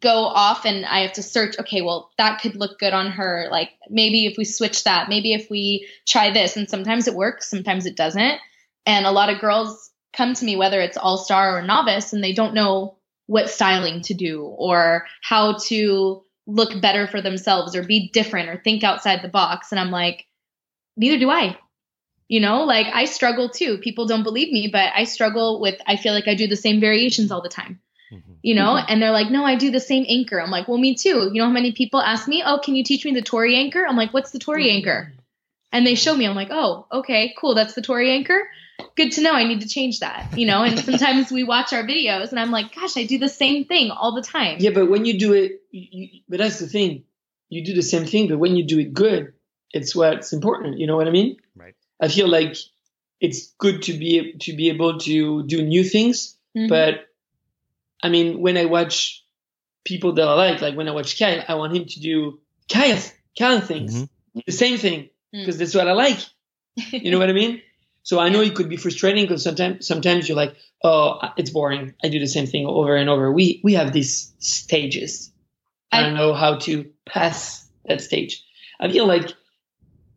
go 0.00 0.24
off 0.24 0.64
and 0.64 0.86
I 0.86 1.00
have 1.00 1.14
to 1.14 1.22
search, 1.22 1.58
okay, 1.58 1.82
well, 1.82 2.10
that 2.18 2.40
could 2.40 2.56
look 2.56 2.78
good 2.78 2.92
on 2.92 3.10
her. 3.12 3.48
Like 3.50 3.70
maybe 3.88 4.26
if 4.26 4.36
we 4.38 4.44
switch 4.44 4.84
that, 4.84 5.08
maybe 5.08 5.34
if 5.34 5.50
we 5.50 5.88
try 6.06 6.32
this. 6.32 6.56
And 6.56 6.68
sometimes 6.70 7.08
it 7.08 7.14
works, 7.14 7.50
sometimes 7.50 7.86
it 7.86 7.96
doesn't. 7.96 8.38
And 8.86 9.06
a 9.06 9.10
lot 9.10 9.32
of 9.32 9.40
girls 9.40 9.90
come 10.12 10.34
to 10.34 10.44
me, 10.44 10.56
whether 10.56 10.80
it's 10.80 10.96
all 10.96 11.18
star 11.18 11.58
or 11.58 11.62
novice, 11.62 12.12
and 12.12 12.22
they 12.22 12.32
don't 12.32 12.54
know 12.54 12.96
what 13.26 13.50
styling 13.50 14.02
to 14.02 14.14
do 14.14 14.42
or 14.42 15.06
how 15.22 15.58
to 15.66 16.22
look 16.46 16.80
better 16.80 17.06
for 17.06 17.20
themselves 17.20 17.74
or 17.76 17.82
be 17.82 18.10
different 18.12 18.48
or 18.48 18.60
think 18.62 18.84
outside 18.84 19.22
the 19.22 19.28
box. 19.28 19.72
And 19.72 19.80
I'm 19.80 19.90
like, 19.90 20.26
neither 20.96 21.18
do 21.18 21.30
I. 21.30 21.56
You 22.28 22.40
know, 22.40 22.64
like 22.64 22.86
I 22.92 23.04
struggle 23.04 23.48
too. 23.48 23.78
People 23.78 24.06
don't 24.06 24.22
believe 24.22 24.52
me, 24.52 24.68
but 24.72 24.92
I 24.94 25.04
struggle 25.04 25.60
with, 25.60 25.80
I 25.86 25.96
feel 25.96 26.14
like 26.14 26.28
I 26.28 26.34
do 26.34 26.46
the 26.46 26.56
same 26.56 26.80
variations 26.80 27.30
all 27.30 27.42
the 27.42 27.48
time 27.48 27.80
mm-hmm. 28.12 28.32
you 28.42 28.54
know? 28.54 28.74
Mm-hmm. 28.74 28.86
and 28.88 29.02
they're 29.02 29.10
like 29.10 29.30
no 29.30 29.44
i 29.44 29.56
do 29.56 29.70
the 29.70 29.80
same 29.80 30.04
anchor. 30.08 30.40
I'm 30.40 30.50
like 30.50 30.68
well 30.68 30.78
me 30.78 30.94
too. 30.94 31.30
You 31.32 31.40
know 31.40 31.46
how 31.46 31.52
many 31.52 31.72
people 31.72 32.00
ask 32.00 32.28
me 32.28 32.42
oh 32.44 32.58
can 32.58 32.74
you 32.74 32.84
teach 32.84 33.04
me 33.04 33.12
the 33.12 33.22
Torri 33.22 33.56
anchor 33.56 33.84
i'm 33.86 33.96
like 33.96 34.12
what's 34.12 34.30
the 34.30 34.38
Torri 34.38 34.66
mm-hmm. 34.66 34.76
anchor? 34.76 35.12
And 35.74 35.86
they 35.86 35.94
show 35.94 36.14
me. 36.14 36.26
I'm 36.26 36.36
like 36.36 36.50
oh 36.50 36.86
okay 36.92 37.34
cool. 37.38 37.54
That's 37.54 37.74
the 37.74 37.82
Torri 37.82 38.10
anchor. 38.10 38.48
Good 38.96 39.12
to 39.12 39.22
know. 39.22 39.32
I 39.32 39.44
need 39.44 39.62
to 39.62 39.68
change 39.68 40.00
that 40.00 40.36
you 40.36 40.46
know? 40.46 40.62
And 40.62 40.78
sometimes 40.78 41.30
we 41.30 41.44
watch 41.44 41.72
our 41.72 41.82
videos 41.82 42.30
and 42.30 42.38
i'm 42.38 42.50
like 42.50 42.74
gosh 42.74 42.96
i 42.96 43.04
do 43.04 43.18
the 43.18 43.28
same 43.28 43.64
thing 43.64 43.90
all 43.90 44.14
the 44.14 44.22
time. 44.22 44.56
Yeah 44.60 44.70
but 44.70 44.90
when 44.90 45.04
you 45.04 45.18
do 45.18 45.32
it 45.32 45.62
you, 45.70 46.20
but 46.28 46.38
that's 46.38 46.58
the 46.58 46.66
thing. 46.66 47.04
You 47.48 47.64
do 47.64 47.74
the 47.74 47.82
same 47.82 48.06
thing 48.06 48.28
but 48.28 48.38
when 48.38 48.56
you 48.56 48.64
do 48.64 48.78
it 48.78 48.92
good 48.92 49.32
it's 49.72 49.96
what's 49.96 50.32
important. 50.32 50.78
You 50.78 50.86
know 50.86 50.96
what 50.96 51.08
i 51.08 51.10
mean? 51.10 51.36
Right. 51.56 51.74
I 52.00 52.08
feel 52.08 52.28
like 52.28 52.56
it's 53.22 53.52
good 53.56 53.82
to 53.82 53.92
be 53.92 54.34
to 54.40 54.54
be 54.54 54.68
able 54.68 54.98
to 54.98 55.44
do 55.44 55.62
new 55.62 55.84
things 55.84 56.36
mm-hmm. 56.56 56.68
but 56.68 57.06
I 58.02 58.08
mean, 58.08 58.40
when 58.40 58.56
I 58.56 58.66
watch 58.66 59.24
people 59.84 60.14
that 60.14 60.26
I 60.26 60.34
like, 60.34 60.60
like 60.60 60.76
when 60.76 60.88
I 60.88 60.92
watch 60.92 61.18
Kyle, 61.18 61.42
I 61.46 61.54
want 61.54 61.76
him 61.76 61.86
to 61.86 62.00
do 62.00 62.40
Kyle, 62.70 63.00
Kyle 63.38 63.60
things, 63.60 63.94
mm-hmm. 63.94 64.40
the 64.46 64.52
same 64.52 64.78
thing, 64.78 65.10
because 65.32 65.56
mm. 65.56 65.58
that's 65.58 65.74
what 65.74 65.88
I 65.88 65.92
like. 65.92 66.18
You 66.90 67.10
know 67.10 67.18
what 67.18 67.30
I 67.30 67.34
mean? 67.34 67.62
So 68.04 68.18
I 68.18 68.30
know 68.30 68.40
it 68.40 68.56
could 68.56 68.68
be 68.68 68.76
frustrating 68.76 69.24
because 69.24 69.44
sometimes 69.44 69.86
sometimes 69.86 70.28
you're 70.28 70.36
like, 70.36 70.56
oh, 70.82 71.20
it's 71.36 71.50
boring. 71.50 71.94
I 72.02 72.08
do 72.08 72.18
the 72.18 72.26
same 72.26 72.46
thing 72.46 72.66
over 72.66 72.96
and 72.96 73.08
over. 73.08 73.30
We 73.30 73.60
we 73.62 73.74
have 73.74 73.92
these 73.92 74.34
stages. 74.40 75.30
I, 75.92 76.00
I 76.00 76.02
don't 76.02 76.14
know 76.14 76.34
how 76.34 76.56
to 76.56 76.90
pass 77.06 77.64
that 77.84 78.00
stage. 78.00 78.44
I 78.80 78.90
feel 78.90 79.06
like 79.06 79.32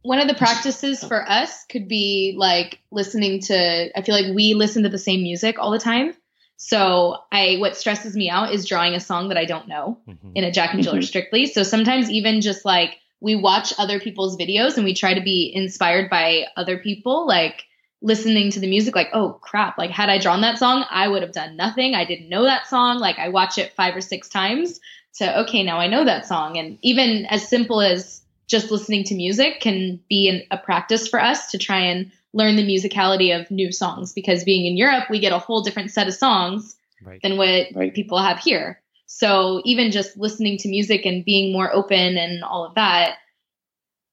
one 0.01 0.19
of 0.19 0.27
the 0.27 0.33
practices 0.33 1.03
for 1.03 1.29
us 1.29 1.65
could 1.65 1.87
be 1.87 2.33
like 2.35 2.79
listening 2.89 3.41
to. 3.41 3.91
I 3.95 4.01
feel 4.01 4.15
like 4.15 4.35
we 4.35 4.55
listen 4.55 4.83
to 4.83 4.89
the 4.89 4.97
same 4.97 5.21
music 5.21 5.59
all 5.59 5.71
the 5.71 5.79
time. 5.79 6.15
So 6.57 7.17
I 7.31 7.57
what 7.59 7.75
stresses 7.75 8.15
me 8.15 8.29
out 8.29 8.53
is 8.53 8.65
drawing 8.65 8.93
a 8.93 8.99
song 8.99 9.29
that 9.29 9.37
I 9.37 9.45
don't 9.45 9.67
know 9.67 9.99
mm-hmm. 10.07 10.31
in 10.35 10.43
a 10.43 10.51
Jack 10.51 10.73
and 10.73 10.83
Jill 10.83 10.93
or 10.93 10.97
mm-hmm. 10.97 11.05
Strictly. 11.05 11.45
So 11.47 11.63
sometimes 11.63 12.09
even 12.09 12.41
just 12.41 12.65
like 12.65 12.97
we 13.19 13.35
watch 13.35 13.73
other 13.77 13.99
people's 13.99 14.37
videos 14.37 14.75
and 14.75 14.85
we 14.85 14.93
try 14.93 15.13
to 15.13 15.21
be 15.21 15.51
inspired 15.53 16.09
by 16.09 16.45
other 16.55 16.77
people, 16.77 17.27
like 17.27 17.63
listening 18.01 18.51
to 18.51 18.59
the 18.59 18.69
music, 18.69 18.95
like, 18.95 19.09
oh 19.13 19.33
crap, 19.41 19.77
like 19.77 19.89
had 19.89 20.09
I 20.09 20.19
drawn 20.19 20.41
that 20.41 20.59
song, 20.59 20.85
I 20.89 21.07
would 21.07 21.23
have 21.23 21.31
done 21.31 21.55
nothing. 21.55 21.95
I 21.95 22.05
didn't 22.05 22.29
know 22.29 22.43
that 22.43 22.67
song. 22.67 22.99
Like 22.99 23.17
I 23.17 23.29
watch 23.29 23.57
it 23.57 23.73
five 23.73 23.95
or 23.95 24.01
six 24.01 24.29
times 24.29 24.79
to 25.15 25.41
okay, 25.41 25.63
now 25.63 25.79
I 25.79 25.87
know 25.87 26.05
that 26.05 26.25
song. 26.25 26.57
And 26.57 26.77
even 26.81 27.25
as 27.25 27.47
simple 27.47 27.81
as 27.81 28.21
just 28.47 28.69
listening 28.69 29.03
to 29.05 29.15
music 29.15 29.59
can 29.59 29.99
be 30.07 30.29
an, 30.29 30.43
a 30.51 30.57
practice 30.57 31.07
for 31.07 31.19
us 31.19 31.51
to 31.51 31.57
try 31.57 31.79
and 31.79 32.11
learn 32.35 32.57
the 32.57 32.67
musicality 32.67 33.33
of 33.33 33.49
new 33.49 33.71
songs 33.71 34.11
because 34.11 34.43
being 34.43 34.65
in 34.65 34.75
Europe, 34.75 35.05
we 35.09 35.19
get 35.19 35.31
a 35.31 35.39
whole 35.39 35.61
different 35.63 35.89
set 35.89 36.07
of 36.07 36.13
songs 36.13 36.75
right. 37.01 37.21
than 37.23 37.37
what 37.37 37.67
right. 37.73 37.93
people 37.93 38.19
have 38.19 38.37
here. 38.39 38.81
So 39.07 39.61
even 39.63 39.89
just 39.89 40.17
listening 40.17 40.57
to 40.59 40.67
music 40.67 41.05
and 41.05 41.23
being 41.23 41.53
more 41.53 41.73
open 41.73 42.17
and 42.17 42.43
all 42.43 42.65
of 42.65 42.75
that 42.75 43.15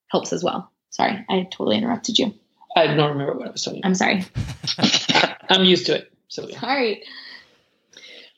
helps 0.09 0.33
as 0.33 0.45
well. 0.45 0.71
Sorry, 0.91 1.25
I 1.29 1.49
totally 1.51 1.79
interrupted 1.79 2.19
you. 2.19 2.33
I 2.77 2.87
don't 2.87 3.11
remember 3.11 3.35
what 3.35 3.49
I 3.49 3.51
was 3.51 3.65
talking. 3.65 3.81
I'm 3.85 3.95
sorry. 3.97 4.25
I'm 5.51 5.65
used 5.65 5.87
to 5.87 5.97
it. 5.97 6.13
So 6.29 6.47
yeah. 6.47 6.61
Sorry. 6.61 7.03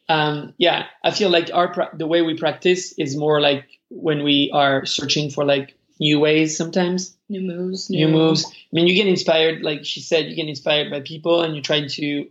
um, 0.08 0.54
yeah, 0.56 0.86
I 1.04 1.10
feel 1.10 1.28
like 1.28 1.50
our 1.52 1.72
pra- 1.72 1.94
the 1.94 2.06
way 2.06 2.22
we 2.22 2.38
practice 2.38 2.94
is 2.98 3.16
more 3.16 3.40
like 3.40 3.66
when 3.90 4.24
we 4.24 4.50
are 4.52 4.86
searching 4.86 5.30
for 5.30 5.44
like 5.44 5.76
new 6.00 6.18
ways 6.20 6.56
sometimes 6.56 7.13
new 7.28 7.40
moves 7.40 7.90
new, 7.90 8.06
new 8.06 8.12
moves. 8.12 8.44
I 8.46 8.50
mean 8.72 8.86
you 8.86 8.94
get 8.94 9.06
inspired 9.06 9.62
like 9.62 9.84
she 9.84 10.00
said 10.00 10.26
you 10.26 10.36
get 10.36 10.48
inspired 10.48 10.90
by 10.90 11.00
people 11.00 11.42
and 11.42 11.54
you 11.56 11.62
try 11.62 11.86
to 11.86 12.28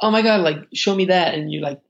oh 0.00 0.10
my 0.10 0.22
god 0.22 0.40
like 0.40 0.68
show 0.72 0.94
me 0.94 1.06
that. 1.06 1.34
And 1.34 1.52
you 1.52 1.60
like 1.60 1.80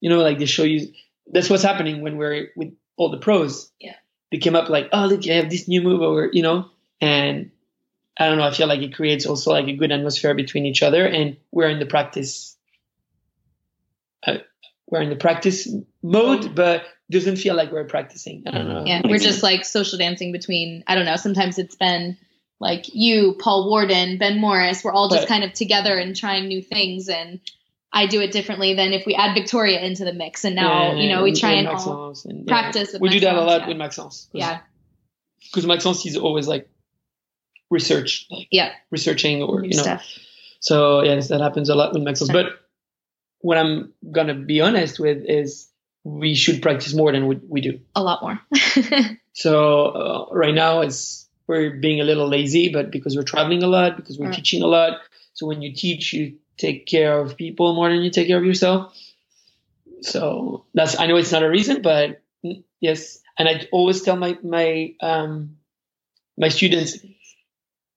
you 0.00 0.10
know 0.10 0.20
like 0.20 0.38
they 0.38 0.46
show 0.46 0.64
you 0.64 0.92
that's 1.32 1.50
what's 1.50 1.62
happening 1.62 2.02
when 2.02 2.16
we're 2.16 2.50
with 2.56 2.74
all 2.96 3.10
the 3.10 3.18
pros. 3.18 3.70
Yeah. 3.78 3.94
They 4.30 4.38
came 4.38 4.56
up 4.56 4.68
like 4.68 4.88
oh 4.92 5.06
look 5.06 5.26
i 5.28 5.34
have 5.34 5.50
this 5.50 5.68
new 5.68 5.82
move 5.82 6.02
or 6.02 6.30
you 6.32 6.42
know? 6.42 6.70
And 7.00 7.50
i 8.18 8.26
don't 8.26 8.36
know 8.36 8.44
i 8.44 8.52
feel 8.52 8.66
like 8.66 8.82
it 8.82 8.94
creates 8.94 9.26
also 9.26 9.52
like 9.52 9.68
a 9.68 9.76
good 9.76 9.92
atmosphere 9.92 10.34
between 10.34 10.66
each 10.66 10.82
other 10.82 11.06
and 11.06 11.36
we're 11.50 11.68
in 11.68 11.78
the 11.78 11.86
practice 11.86 12.56
uh, 14.26 14.38
we're 14.90 15.02
in 15.02 15.10
the 15.10 15.16
practice 15.16 15.68
mode 16.02 16.42
mm. 16.42 16.54
but 16.54 16.84
doesn't 17.10 17.36
feel 17.36 17.56
like 17.56 17.72
we're 17.72 17.84
practicing. 17.84 18.44
I 18.46 18.50
don't 18.52 18.68
know. 18.68 18.84
Yeah, 18.86 19.02
we're 19.04 19.18
just 19.18 19.42
like 19.42 19.64
social 19.64 19.98
dancing 19.98 20.32
between. 20.32 20.84
I 20.86 20.94
don't 20.94 21.04
know. 21.04 21.16
Sometimes 21.16 21.58
it's 21.58 21.74
been 21.74 22.16
like 22.60 22.84
you, 22.92 23.34
Paul 23.38 23.68
Warden, 23.68 24.18
Ben 24.18 24.38
Morris. 24.38 24.84
We're 24.84 24.92
all 24.92 25.08
just 25.08 25.26
kind 25.26 25.42
of 25.42 25.52
together 25.52 25.96
and 25.96 26.14
trying 26.14 26.46
new 26.46 26.62
things. 26.62 27.08
And 27.08 27.40
I 27.92 28.06
do 28.06 28.20
it 28.20 28.30
differently 28.30 28.74
than 28.74 28.92
if 28.92 29.06
we 29.06 29.14
add 29.14 29.34
Victoria 29.34 29.80
into 29.80 30.04
the 30.04 30.12
mix. 30.12 30.44
And 30.44 30.54
now, 30.54 30.92
yeah, 30.92 31.00
you 31.00 31.08
know, 31.08 31.22
we 31.22 31.32
try 31.32 31.52
and, 31.52 31.66
and 31.66 31.78
all 31.78 32.14
and, 32.24 32.46
yeah. 32.46 32.52
practice. 32.52 32.94
we 33.00 33.08
do 33.08 33.20
that 33.20 33.34
a 33.34 33.40
lot 33.40 33.62
yeah. 33.62 33.68
with 33.68 33.76
Maxence. 33.76 34.28
Yeah. 34.32 34.60
Because 35.42 35.66
Maxence 35.66 36.06
is 36.06 36.16
always 36.16 36.46
like 36.46 36.68
research, 37.70 38.26
like 38.30 38.48
yeah, 38.50 38.72
researching 38.90 39.42
or 39.42 39.62
new 39.62 39.70
you 39.70 39.76
know. 39.76 39.82
Stuff. 39.82 40.06
So 40.60 41.02
yes, 41.02 41.28
that 41.28 41.40
happens 41.40 41.70
a 41.70 41.74
lot 41.74 41.94
with 41.94 42.02
Maxence. 42.02 42.30
But 42.30 42.60
what 43.40 43.58
I'm 43.58 43.92
gonna 44.10 44.34
be 44.34 44.60
honest 44.60 44.98
with 44.98 45.24
is 45.24 45.68
we 46.04 46.34
should 46.34 46.62
practice 46.62 46.94
more 46.94 47.12
than 47.12 47.26
we, 47.26 47.36
we 47.48 47.60
do. 47.60 47.80
A 47.94 48.02
lot 48.02 48.22
more. 48.22 48.40
so 49.32 49.84
uh, 49.86 50.26
right 50.34 50.54
now 50.54 50.80
it's 50.80 51.28
we're 51.46 51.70
being 51.70 52.00
a 52.00 52.04
little 52.04 52.28
lazy, 52.28 52.72
but 52.72 52.90
because 52.90 53.16
we're 53.16 53.22
traveling 53.22 53.62
a 53.62 53.66
lot, 53.66 53.96
because 53.96 54.18
we're 54.18 54.26
right. 54.26 54.34
teaching 54.34 54.62
a 54.62 54.66
lot. 54.66 55.00
So 55.34 55.46
when 55.46 55.62
you 55.62 55.74
teach, 55.74 56.12
you 56.12 56.38
take 56.56 56.86
care 56.86 57.18
of 57.18 57.36
people 57.36 57.74
more 57.74 57.88
than 57.88 58.02
you 58.02 58.10
take 58.10 58.28
care 58.28 58.38
of 58.38 58.44
yourself. 58.44 58.96
So 60.02 60.66
that's 60.74 60.98
I 60.98 61.06
know 61.06 61.16
it's 61.16 61.32
not 61.32 61.42
a 61.42 61.50
reason, 61.50 61.82
but 61.82 62.22
yes. 62.80 63.18
And 63.38 63.48
I 63.48 63.66
always 63.72 64.02
tell 64.02 64.16
my 64.16 64.38
my 64.42 64.94
um, 65.00 65.56
my 66.38 66.48
students, 66.48 66.98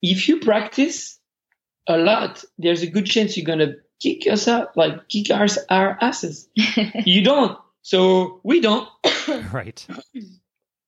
if 0.02 0.28
you 0.28 0.40
practice 0.40 1.20
a 1.88 1.98
lot, 1.98 2.44
there's 2.58 2.82
a 2.82 2.88
good 2.88 3.06
chance 3.06 3.38
you're 3.38 3.46
gonna 3.46 3.76
kick 4.02 4.28
us 4.28 4.48
out, 4.48 4.76
like 4.76 5.08
kick 5.08 5.32
our, 5.32 5.48
our 5.70 5.98
asses. 6.02 6.48
you 6.56 7.24
don't. 7.24 7.58
So 7.82 8.40
we 8.44 8.62
don't. 8.62 8.88
right. 9.52 9.86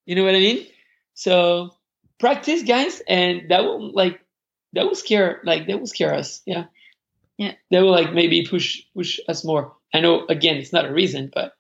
You 0.06 0.16
know 0.16 0.24
what 0.24 0.36
I 0.36 0.39
mean? 0.39 0.66
So 1.14 1.72
practice, 2.20 2.64
guys, 2.64 3.01
and 3.08 3.49
that 3.49 3.64
will 3.64 3.91
like 3.93 4.20
that 4.74 4.86
will 4.86 4.95
scare 4.95 5.41
like 5.43 5.68
that 5.68 5.80
will 5.80 5.88
scare 5.88 6.14
us. 6.14 6.41
Yeah. 6.45 6.66
Yeah. 7.38 7.53
That 7.72 7.82
will 7.82 7.91
like 7.91 8.14
maybe 8.14 8.45
push 8.45 8.84
push 8.95 9.20
us 9.28 9.43
more. 9.43 9.76
I 9.93 10.01
know 10.01 10.26
again 10.28 10.58
it's 10.58 10.74
not 10.74 10.86
a 10.86 10.93
reason, 10.93 11.32
but 11.34 11.53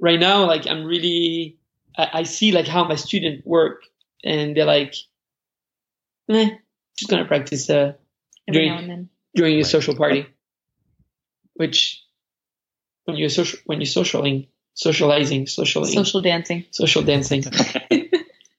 right 0.00 0.20
now 0.20 0.46
like 0.46 0.66
I'm 0.66 0.84
really 0.84 1.58
I, 1.96 2.08
I 2.12 2.22
see 2.24 2.52
like 2.52 2.66
how 2.66 2.84
my 2.84 2.96
students 2.96 3.44
work 3.46 3.82
and 4.24 4.56
they're 4.56 4.64
like, 4.64 4.94
eh, 6.30 6.50
just 6.98 7.10
gonna 7.10 7.24
practice 7.24 7.70
uh 7.70 7.92
Every 8.48 8.68
during 8.68 9.08
during 9.34 9.54
a 9.54 9.58
right. 9.58 9.66
social 9.66 9.96
party. 9.96 10.26
Which 11.56 12.02
when 13.06 13.16
you're 13.16 13.28
social 13.28 13.58
when 13.64 13.80
you're 13.80 13.86
socialing 13.86 14.48
socializing 14.74 15.46
socializing 15.46 16.04
social 16.04 16.20
dancing. 16.20 16.64
Social 16.70 17.02
dancing. 17.02 17.44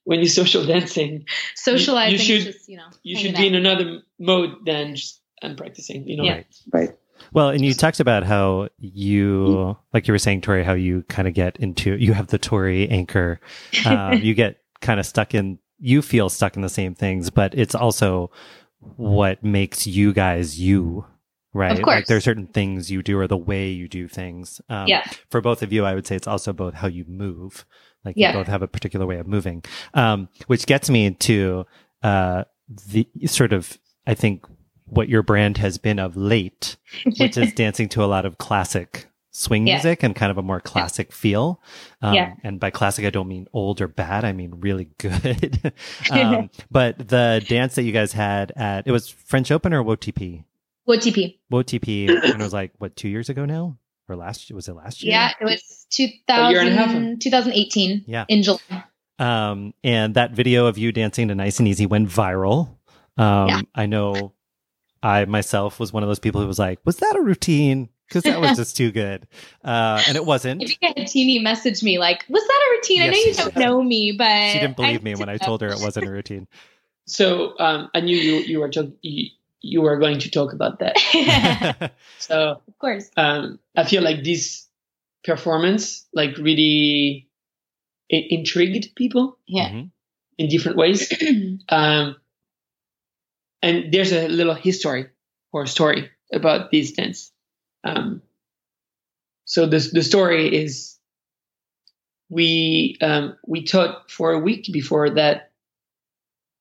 When 0.03 0.19
you're 0.19 0.29
social 0.29 0.65
dancing 0.65 1.25
socializing 1.53 2.13
you, 2.13 2.35
you 2.35 2.41
should 2.41 2.53
just, 2.53 2.69
you 2.69 2.77
know 2.77 2.87
you 3.03 3.17
should 3.17 3.35
be 3.35 3.41
out. 3.41 3.47
in 3.47 3.55
another 3.55 4.03
mode 4.17 4.65
than 4.65 4.95
just 4.95 5.19
I'm 5.43 5.57
practicing 5.57 6.07
you 6.07 6.15
know? 6.15 6.23
Yeah. 6.23 6.33
right. 6.35 6.45
Right 6.71 6.89
well 7.33 7.49
and 7.49 7.65
you 7.65 7.73
talked 7.73 7.99
about 7.99 8.23
how 8.23 8.69
you 8.79 9.75
like 9.91 10.07
you 10.07 10.13
were 10.13 10.17
saying 10.17 10.39
Torri 10.39 10.63
how 10.63 10.75
you 10.75 11.03
kind 11.09 11.27
of 11.27 11.33
get 11.33 11.57
into 11.57 11.97
you 11.97 12.13
have 12.13 12.27
the 12.27 12.39
Torri 12.39 12.89
anchor. 12.89 13.41
Um, 13.85 14.13
you 14.21 14.33
get 14.33 14.61
kind 14.79 15.01
of 15.01 15.05
stuck 15.05 15.35
in 15.35 15.59
you 15.77 16.01
feel 16.01 16.29
stuck 16.29 16.55
in 16.55 16.61
the 16.61 16.69
same 16.69 16.95
things 16.95 17.29
but 17.29 17.53
it's 17.53 17.75
also 17.75 18.31
what 18.95 19.43
makes 19.43 19.85
you 19.85 20.13
guys 20.13 20.57
you 20.57 21.05
right? 21.57 21.71
Of 21.71 21.81
course. 21.81 21.95
Like 21.95 22.05
there 22.05 22.17
are 22.17 22.21
certain 22.21 22.47
things 22.47 22.89
you 22.91 23.03
do 23.03 23.19
or 23.19 23.27
the 23.27 23.37
way 23.37 23.69
you 23.69 23.87
do 23.87 24.07
things. 24.07 24.61
Um, 24.69 24.87
yeah. 24.87 25.03
For 25.29 25.41
both 25.41 25.61
of 25.63 25.73
you, 25.73 25.85
I 25.85 25.95
would 25.95 26.07
say 26.07 26.15
it's 26.15 26.27
also 26.27 26.53
both 26.53 26.75
how 26.75 26.87
you 26.87 27.05
move. 27.07 27.65
Like 28.05 28.15
yeah. 28.15 28.31
you 28.31 28.37
both 28.39 28.47
have 28.47 28.61
a 28.61 28.67
particular 28.67 29.05
way 29.05 29.17
of 29.17 29.27
moving, 29.27 29.63
um, 29.93 30.29
which 30.47 30.65
gets 30.65 30.89
me 30.89 31.11
to 31.11 31.65
uh, 32.03 32.43
the 32.89 33.07
sort 33.25 33.53
of, 33.53 33.77
I 34.05 34.13
think, 34.13 34.45
what 34.85 35.09
your 35.09 35.23
brand 35.23 35.57
has 35.57 35.77
been 35.77 35.99
of 35.99 36.15
late, 36.15 36.77
which 37.17 37.37
is 37.37 37.51
dancing 37.55 37.89
to 37.89 38.03
a 38.03 38.05
lot 38.05 38.25
of 38.25 38.37
classic 38.37 39.07
swing 39.31 39.67
Yeah. 39.67 39.75
music 39.75 40.01
and 40.01 40.15
kind 40.15 40.31
of 40.31 40.37
a 40.37 40.41
more 40.41 40.59
classic 40.59 41.11
feel. 41.11 41.61
Um, 42.01 42.13
Yeah. 42.15 42.33
And 42.43 42.59
by 42.59 42.69
classic, 42.71 43.05
I 43.05 43.09
don't 43.09 43.27
mean 43.27 43.47
old 43.53 43.81
or 43.81 43.87
bad. 43.87 44.25
I 44.25 44.31
mean 44.31 44.55
really 44.59 44.89
good. 44.97 45.73
um, 46.11 46.49
but 46.71 46.97
the 46.97 47.43
dance 47.47 47.75
that 47.75 47.83
you 47.83 47.91
guys 47.91 48.13
had 48.13 48.51
at, 48.55 48.87
it 48.87 48.91
was 48.91 49.09
French 49.09 49.51
Open 49.51 49.73
or 49.73 49.83
WOTP? 49.83 50.43
WOTP. 50.87 51.37
WOTP, 51.51 52.09
and 52.23 52.41
it 52.41 52.43
was 52.43 52.53
like, 52.53 52.71
what, 52.77 52.95
two 52.95 53.09
years 53.09 53.29
ago 53.29 53.45
now? 53.45 53.77
Or 54.09 54.15
last, 54.15 54.51
was 54.51 54.67
it 54.69 54.73
last 54.73 55.03
year? 55.03 55.11
Yeah, 55.11 55.33
it 55.39 55.43
was 55.43 55.85
A 56.29 56.49
year 56.51 56.61
and 56.61 56.69
a 56.69 56.73
half. 56.75 56.87
2000, 56.87 57.21
2018 57.21 58.05
Yeah. 58.07 58.25
in 58.29 58.41
July. 58.43 58.59
Um, 59.19 59.73
and 59.83 60.13
that 60.15 60.31
video 60.31 60.67
of 60.67 60.77
you 60.77 60.91
dancing 60.91 61.27
to 61.27 61.35
Nice 61.35 61.59
and 61.59 61.67
Easy 61.67 61.85
went 61.85 62.07
viral. 62.07 62.69
Um, 63.17 63.47
Yeah. 63.49 63.61
I 63.75 63.85
know 63.87 64.33
I 65.03 65.25
myself 65.25 65.79
was 65.79 65.91
one 65.91 66.03
of 66.03 66.09
those 66.09 66.19
people 66.19 66.39
who 66.39 66.47
was 66.47 66.59
like, 66.59 66.79
was 66.85 66.97
that 66.97 67.15
a 67.17 67.21
routine? 67.21 67.89
Because 68.07 68.23
that 68.23 68.39
was 68.39 68.55
just 68.55 68.77
too 68.77 68.91
good. 68.91 69.27
Uh, 69.65 70.01
and 70.07 70.15
it 70.15 70.25
wasn't. 70.25 70.63
I 70.63 70.65
think 70.67 70.79
I 70.81 70.93
had 70.99 71.07
Teeny 71.07 71.39
message 71.39 71.83
me 71.83 71.97
like, 71.99 72.23
"Was 72.29 72.41
that 72.41 72.61
a 72.65 72.75
routine? 72.77 73.01
I 73.01 73.07
know 73.07 73.17
you 73.17 73.33
don't 73.33 73.53
yes. 73.53 73.55
know 73.57 73.83
me, 73.83 74.13
but 74.17 74.51
She 74.53 74.59
didn't 74.59 74.77
believe 74.77 75.03
me 75.03 75.11
need 75.11 75.19
when 75.19 75.27
to 75.27 75.33
I 75.33 75.37
told 75.37 75.59
her 75.61 75.67
it 75.67 75.81
wasn't 75.81 76.07
a 76.07 76.11
routine. 76.11 76.47
so 77.05 77.57
um 77.59 77.89
I 77.93 77.99
knew 77.99 78.15
you 78.15 78.35
you 78.39 78.59
were 78.61 78.69
talk, 78.69 78.87
you, 79.01 79.29
you 79.61 79.81
were 79.81 79.97
going 79.99 80.19
to 80.19 80.29
talk 80.31 80.53
about 80.53 80.79
that 80.79 81.91
so 82.17 82.61
of 82.67 82.77
course. 82.79 83.09
um 83.17 83.59
I 83.75 83.83
feel 83.83 84.03
like 84.03 84.23
this 84.23 84.67
performance 85.23 86.05
like 86.13 86.37
really 86.37 87.27
it 88.09 88.25
intrigued 88.29 88.95
people 88.95 89.37
Yeah. 89.47 89.69
Mhm. 89.69 89.91
in 90.37 90.47
different 90.49 90.77
ways 90.77 91.11
um 91.69 92.15
and 93.61 93.91
there's 93.91 94.13
a 94.13 94.27
little 94.27 94.53
history 94.53 95.07
or 95.51 95.65
story 95.65 96.09
about 96.31 96.69
these 96.71 96.93
dance. 96.93 97.31
Um, 97.83 98.21
so 99.45 99.65
the 99.65 99.79
the 99.93 100.03
story 100.03 100.55
is 100.55 100.99
we 102.29 102.97
um, 103.01 103.37
we 103.47 103.63
taught 103.63 104.11
for 104.11 104.31
a 104.33 104.39
week 104.39 104.69
before 104.71 105.09
that 105.11 105.46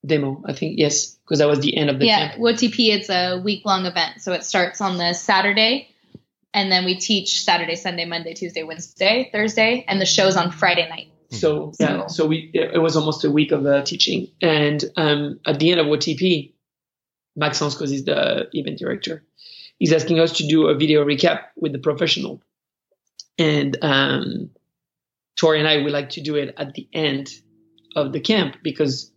demo. 0.05 0.43
I 0.45 0.53
think 0.53 0.79
yes, 0.79 1.17
because 1.25 1.39
that 1.39 1.49
was 1.49 1.61
the 1.61 1.77
end 1.77 1.91
of 1.91 1.99
the 1.99 2.07
camp. 2.07 2.21
yeah, 2.21 2.29
camp. 2.31 2.43
WOTP 2.43 2.95
it's 2.95 3.11
a 3.11 3.39
week 3.39 3.65
long 3.65 3.87
event, 3.87 4.21
so 4.21 4.33
it 4.33 4.45
starts 4.45 4.81
on 4.81 4.99
the 4.99 5.13
Saturday, 5.13 5.89
and 6.53 6.71
then 6.71 6.85
we 6.85 6.97
teach 6.97 7.45
Saturday, 7.45 7.77
Sunday, 7.77 8.05
Monday, 8.05 8.35
Tuesday, 8.35 8.63
Wednesday, 8.63 9.29
Thursday, 9.33 9.85
and 9.87 10.01
the 10.01 10.07
show's 10.07 10.37
on 10.37 10.51
Friday 10.51 10.89
night. 10.89 11.09
So 11.31 11.73
yeah, 11.81 12.07
so 12.07 12.27
we 12.27 12.51
it 12.55 12.81
was 12.81 12.97
almost 12.97 13.25
a 13.25 13.31
week 13.31 13.53
of 13.53 13.67
uh, 13.67 13.83
teaching, 13.83 14.29
and 14.41 14.83
um, 14.97 15.41
at 15.47 15.59
the 15.59 15.71
end 15.71 15.81
of 15.81 15.87
WOTP, 15.87 16.53
Maxence, 17.37 17.75
because 17.75 17.91
he's 17.91 18.05
the 18.05 18.49
event 18.53 18.79
director, 18.79 19.25
he's 19.79 19.93
asking 19.93 20.21
us 20.21 20.39
to 20.39 20.47
do 20.47 20.69
a 20.69 20.75
video 20.75 21.05
recap 21.05 21.47
with 21.57 21.73
the 21.73 21.79
professional, 21.79 22.41
and 23.39 23.77
um, 23.83 24.51
Torri 25.37 25.59
and 25.59 25.69
I 25.69 25.79
we 25.79 25.91
like 25.91 26.11
to 26.11 26.21
do 26.21 26.37
it 26.37 26.55
at 26.57 26.75
the 26.75 26.89
end 26.93 27.31
of 27.97 28.13
the 28.13 28.21
camp 28.21 28.59
because 28.63 29.11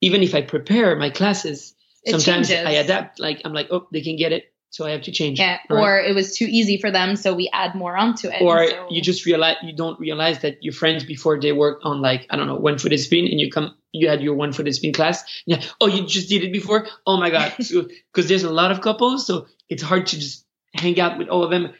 even 0.00 0.22
if 0.22 0.34
I 0.34 0.42
prepare 0.42 0.96
my 0.96 1.10
classes, 1.10 1.74
It 2.04 2.12
sometimes 2.12 2.48
changes. 2.48 2.66
I 2.66 2.72
adapt. 2.72 3.20
Like 3.20 3.42
I'm 3.44 3.52
like, 3.52 3.68
oh, 3.70 3.86
they 3.92 4.00
can 4.00 4.16
get 4.16 4.32
it, 4.32 4.52
so 4.70 4.86
I 4.86 4.90
have 4.92 5.02
to 5.02 5.12
change. 5.12 5.38
Yeah, 5.38 5.58
right? 5.68 5.80
or 5.82 5.98
it 6.00 6.14
was 6.14 6.36
too 6.36 6.46
easy 6.48 6.78
for 6.78 6.90
them, 6.90 7.16
so 7.16 7.34
we 7.34 7.50
add 7.52 7.74
more 7.74 7.96
onto 7.96 8.28
it. 8.28 8.40
or 8.40 8.66
so- 8.68 8.86
you 8.90 9.02
just 9.02 9.26
realize 9.26 9.56
you 9.62 9.74
don't 9.74 9.98
realize 10.00 10.40
that 10.40 10.62
your 10.62 10.72
friends 10.72 11.04
before 11.04 11.38
they 11.40 11.52
work 11.52 11.80
on 11.84 12.00
like 12.00 12.26
I 12.30 12.36
don't 12.36 12.46
know 12.46 12.56
one 12.56 12.78
footed 12.78 13.00
spin 13.00 13.26
and 13.26 13.38
you 13.40 13.50
come 13.50 13.74
you 13.92 14.08
had 14.08 14.22
your 14.22 14.34
one 14.34 14.52
footed 14.52 14.72
spin 14.74 14.92
class 14.92 15.24
yeah 15.46 15.60
oh 15.80 15.88
you 15.88 16.06
just 16.06 16.28
did 16.28 16.44
it 16.44 16.52
before 16.52 16.86
oh 17.06 17.16
my 17.18 17.28
god 17.28 17.52
because 17.58 18.28
there's 18.28 18.44
a 18.44 18.50
lot 18.50 18.70
of 18.70 18.80
couples 18.82 19.26
so 19.26 19.46
it's 19.68 19.82
hard 19.82 20.06
to 20.06 20.16
just 20.16 20.46
hang 20.74 20.98
out 21.00 21.18
with 21.18 21.28
all 21.28 21.42
of 21.42 21.50
them 21.50 21.72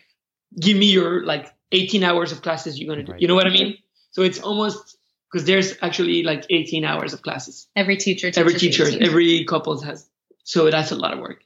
give 0.59 0.77
me 0.77 0.87
your 0.87 1.25
like 1.25 1.47
18 1.71 2.03
hours 2.03 2.33
of 2.33 2.43
classes 2.43 2.77
you're 2.81 2.89
gonna 2.93 3.07
do 3.07 3.13
Right. 3.13 3.23
you 3.23 3.29
know 3.29 3.37
what 3.37 3.47
I 3.47 3.51
mean 3.51 3.79
so 4.11 4.23
it's 4.23 4.41
almost 4.41 4.97
because 5.31 5.47
there's 5.47 5.75
actually 5.83 6.23
like 6.23 6.47
18 6.51 6.85
hours 6.85 7.13
of 7.13 7.23
classes 7.23 7.69
every 7.77 7.97
teacher, 7.97 8.31
every 8.37 8.55
teaches 8.55 8.91
teacher, 8.91 9.05
every 9.05 9.45
couple 9.45 9.81
has. 9.81 10.09
So 10.45 10.71
that's 10.71 10.91
a 10.91 10.97
lot 10.97 11.13
of 11.13 11.21
work. 11.21 11.45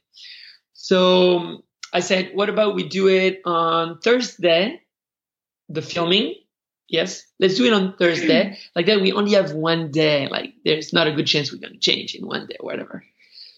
So 0.73 1.63
I 1.93 1.99
said, 1.99 2.31
what 2.33 2.49
about 2.49 2.75
we 2.75 2.87
do 2.87 3.07
it 3.07 3.41
on 3.45 3.99
Thursday 3.99 4.81
the 5.69 5.81
filming. 5.81 6.35
Yes, 6.87 7.23
let's 7.39 7.55
do 7.55 7.65
it 7.65 7.73
on 7.73 7.95
Thursday. 7.97 8.45
Mm-hmm. 8.45 8.69
like 8.75 8.85
that, 8.85 9.01
we 9.01 9.11
only 9.11 9.33
have 9.33 9.53
one 9.53 9.91
day. 9.91 10.27
Like 10.27 10.53
there's 10.63 10.93
not 10.93 11.07
a 11.07 11.13
good 11.13 11.25
chance 11.25 11.51
we're 11.51 11.59
gonna 11.59 11.79
change 11.79 12.15
in 12.15 12.25
one 12.25 12.45
day 12.45 12.57
or 12.59 12.65
whatever. 12.65 13.03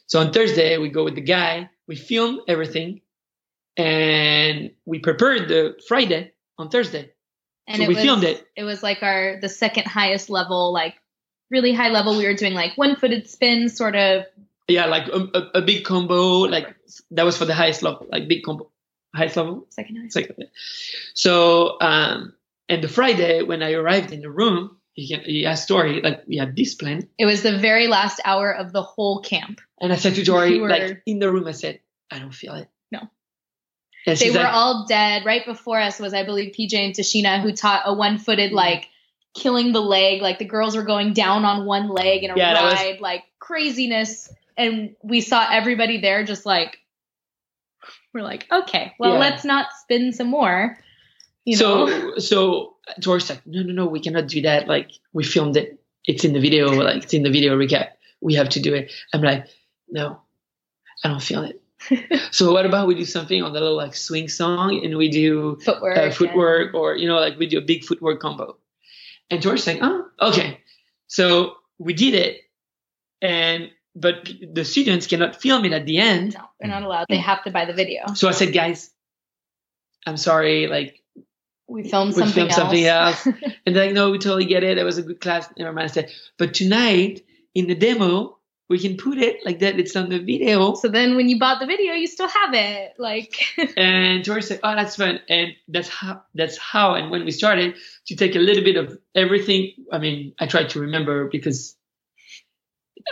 So 0.05 0.19
on 0.19 0.31
Thursday, 0.31 0.77
we 0.77 0.89
go 0.89 1.03
with 1.03 1.15
the 1.15 1.21
guy. 1.21 1.69
We 1.87 1.95
film 1.95 2.39
everything, 2.47 3.01
and 3.75 4.71
we 4.85 4.99
prepare 4.99 5.45
the 5.45 5.79
Friday 5.87 6.31
on 6.57 6.69
Thursday. 6.69 7.11
And 7.67 7.81
so 7.81 7.87
we 7.87 7.95
was, 7.95 8.03
filmed 8.03 8.23
it. 8.23 8.47
It 8.55 8.63
was 8.63 8.81
like 8.81 9.03
our 9.03 9.39
the 9.41 9.49
second 9.49 9.85
highest 9.85 10.29
level, 10.29 10.71
like 10.71 10.95
really 11.51 11.73
high 11.73 11.89
level. 11.89 12.17
We 12.17 12.25
were 12.25 12.33
doing 12.33 12.53
like 12.53 12.77
one 12.77 12.95
footed 12.95 13.29
spin, 13.29 13.69
sort 13.69 13.95
of. 13.95 14.25
Yeah, 14.67 14.85
like 14.85 15.07
a, 15.07 15.27
a, 15.33 15.41
a 15.55 15.61
big 15.61 15.83
combo. 15.83 16.39
Like 16.39 16.75
that 17.11 17.23
was 17.23 17.37
for 17.37 17.45
the 17.45 17.53
highest 17.53 17.83
level, 17.83 18.07
like 18.11 18.27
big 18.27 18.43
combo, 18.43 18.69
highest 19.13 19.37
level. 19.37 19.67
Second 19.69 19.97
highest. 19.97 20.13
Second. 20.13 20.45
So 21.13 21.77
um, 21.81 22.33
and 22.69 22.83
the 22.83 22.87
Friday 22.87 23.43
when 23.43 23.63
I 23.63 23.73
arrived 23.73 24.11
in 24.11 24.21
the 24.21 24.29
room, 24.29 24.77
he, 24.93 25.05
he 25.25 25.45
asked 25.45 25.69
Torri 25.69 26.03
like 26.03 26.23
we 26.27 26.37
had 26.37 26.55
this 26.55 26.75
plan. 26.75 27.07
It 27.17 27.25
was 27.25 27.43
the 27.43 27.57
very 27.57 27.87
last 27.87 28.19
hour 28.25 28.51
of 28.51 28.73
the 28.73 28.81
whole 28.81 29.21
camp. 29.21 29.61
And 29.79 29.93
I 29.93 29.95
said 29.95 30.15
to 30.15 30.21
Torri, 30.21 30.51
we 30.51 30.59
were, 30.59 30.69
like 30.69 31.01
in 31.05 31.19
the 31.19 31.31
room, 31.31 31.47
I 31.47 31.51
said, 31.51 31.79
I 32.09 32.19
don't 32.19 32.33
feel 32.33 32.55
it. 32.55 32.69
No. 32.91 33.01
And 34.07 34.17
they 34.17 34.31
were 34.31 34.37
like, 34.37 34.53
all 34.53 34.85
dead. 34.87 35.25
Right 35.25 35.45
before 35.45 35.79
us 35.79 35.99
was, 35.99 36.13
I 36.13 36.23
believe, 36.23 36.53
PJ 36.53 36.73
and 36.73 36.93
Tashina, 36.95 37.41
who 37.41 37.51
taught 37.51 37.83
a 37.85 37.93
one 37.93 38.17
footed, 38.17 38.47
mm-hmm. 38.47 38.55
like, 38.55 38.87
killing 39.35 39.73
the 39.73 39.81
leg. 39.81 40.21
Like, 40.21 40.39
the 40.39 40.45
girls 40.45 40.75
were 40.75 40.83
going 40.83 41.13
down 41.13 41.43
on 41.45 41.65
one 41.65 41.89
leg 41.89 42.23
in 42.23 42.31
a 42.31 42.37
yeah, 42.37 42.53
ride, 42.53 42.93
was, 42.93 43.01
like, 43.01 43.23
craziness. 43.39 44.31
And 44.55 44.95
we 45.03 45.21
saw 45.21 45.45
everybody 45.51 45.99
there 45.99 46.23
just 46.23 46.45
like, 46.45 46.77
we're 48.13 48.23
like, 48.23 48.47
okay, 48.51 48.93
well, 48.97 49.13
yeah. 49.13 49.19
let's 49.19 49.45
not 49.45 49.67
spin 49.81 50.13
some 50.13 50.29
more. 50.29 50.77
You 51.45 51.57
know? 51.57 51.87
So, 51.87 52.17
so 52.19 52.75
Torri's 53.01 53.29
like, 53.29 53.45
no, 53.45 53.61
no, 53.61 53.73
no, 53.73 53.85
we 53.85 53.99
cannot 53.99 54.27
do 54.27 54.41
that. 54.43 54.67
Like, 54.67 54.91
we 55.13 55.23
filmed 55.23 55.57
it. 55.57 55.79
It's 56.05 56.23
in 56.23 56.33
the 56.33 56.39
video. 56.39 56.69
Like, 56.69 57.03
it's 57.03 57.13
in 57.13 57.23
the 57.23 57.29
video 57.29 57.57
recap. 57.57 57.89
We 58.21 58.35
have 58.35 58.49
to 58.49 58.61
do 58.61 58.73
it. 58.73 58.91
I'm 59.13 59.21
like, 59.21 59.47
no, 59.89 60.21
I 61.03 61.09
don't 61.09 61.21
feel 61.21 61.43
it. 61.43 61.61
so 62.31 62.51
what 62.51 62.65
about 62.65 62.87
we 62.87 62.95
do 62.95 63.05
something 63.05 63.41
on 63.41 63.53
the 63.53 63.59
little 63.59 63.75
like 63.75 63.95
swing 63.95 64.27
song 64.27 64.83
and 64.83 64.97
we 64.97 65.09
do 65.09 65.57
footwork, 65.63 65.97
uh, 65.97 66.11
footwork 66.11 66.73
or 66.73 66.95
you 66.95 67.07
know 67.07 67.15
like 67.15 67.37
we 67.37 67.47
do 67.47 67.57
a 67.57 67.61
big 67.61 67.83
footwork 67.83 68.19
combo. 68.19 68.57
And 69.29 69.41
George 69.41 69.59
saying, 69.59 69.79
oh, 69.81 70.05
okay. 70.21 70.61
So 71.07 71.55
we 71.77 71.93
did 71.93 72.13
it, 72.13 72.41
and 73.21 73.69
but 73.95 74.29
the 74.53 74.63
students 74.63 75.07
cannot 75.07 75.41
film 75.41 75.65
it 75.65 75.73
at 75.73 75.85
the 75.85 75.97
end. 75.97 76.35
No, 76.35 76.45
they're 76.59 76.69
not 76.69 76.83
allowed. 76.83 77.05
They 77.09 77.17
have 77.17 77.43
to 77.43 77.51
buy 77.51 77.65
the 77.65 77.73
video. 77.73 78.13
So 78.13 78.27
I 78.27 78.31
said, 78.31 78.53
guys, 78.53 78.91
I'm 80.05 80.17
sorry, 80.17 80.67
like 80.67 81.01
we 81.67 81.89
filmed 81.89 82.15
we 82.15 82.21
something 82.21 82.49
filmed 82.49 82.51
else. 82.51 82.59
something 82.59 82.85
else. 82.85 83.25
and 83.65 83.75
they're 83.75 83.87
like, 83.87 83.93
no, 83.93 84.11
we 84.11 84.19
totally 84.19 84.45
get 84.45 84.63
it. 84.63 84.77
It 84.77 84.83
was 84.83 84.97
a 84.97 85.03
good 85.03 85.19
class. 85.19 85.49
Never 85.57 85.73
mind. 85.73 85.89
I 85.89 85.93
said, 85.93 86.11
but 86.37 86.53
tonight 86.53 87.25
in 87.53 87.67
the 87.67 87.75
demo, 87.75 88.36
we 88.69 88.79
can 88.79 88.97
put 88.97 89.17
it 89.17 89.45
like 89.45 89.59
that. 89.59 89.79
It's 89.79 89.95
on 89.95 90.09
the 90.09 90.19
video. 90.19 90.73
So 90.75 90.89
then 90.89 91.15
when 91.15 91.29
you 91.29 91.39
bought 91.39 91.59
the 91.59 91.65
video, 91.65 91.93
you 91.93 92.07
still 92.07 92.27
have 92.27 92.53
it. 92.53 92.93
Like 92.97 93.35
And 93.77 94.23
George 94.23 94.43
said, 94.43 94.59
Oh, 94.63 94.75
that's 94.75 94.95
fun. 94.95 95.19
And 95.29 95.53
that's 95.67 95.87
how 95.87 96.23
that's 96.33 96.57
how 96.57 96.95
and 96.95 97.09
when 97.09 97.23
we 97.23 97.31
started 97.31 97.75
to 98.07 98.15
take 98.15 98.35
a 98.35 98.39
little 98.39 98.63
bit 98.63 98.75
of 98.75 98.97
everything. 99.15 99.73
I 99.91 99.99
mean, 99.99 100.33
I 100.39 100.47
tried 100.47 100.69
to 100.69 100.81
remember 100.81 101.29
because 101.29 101.75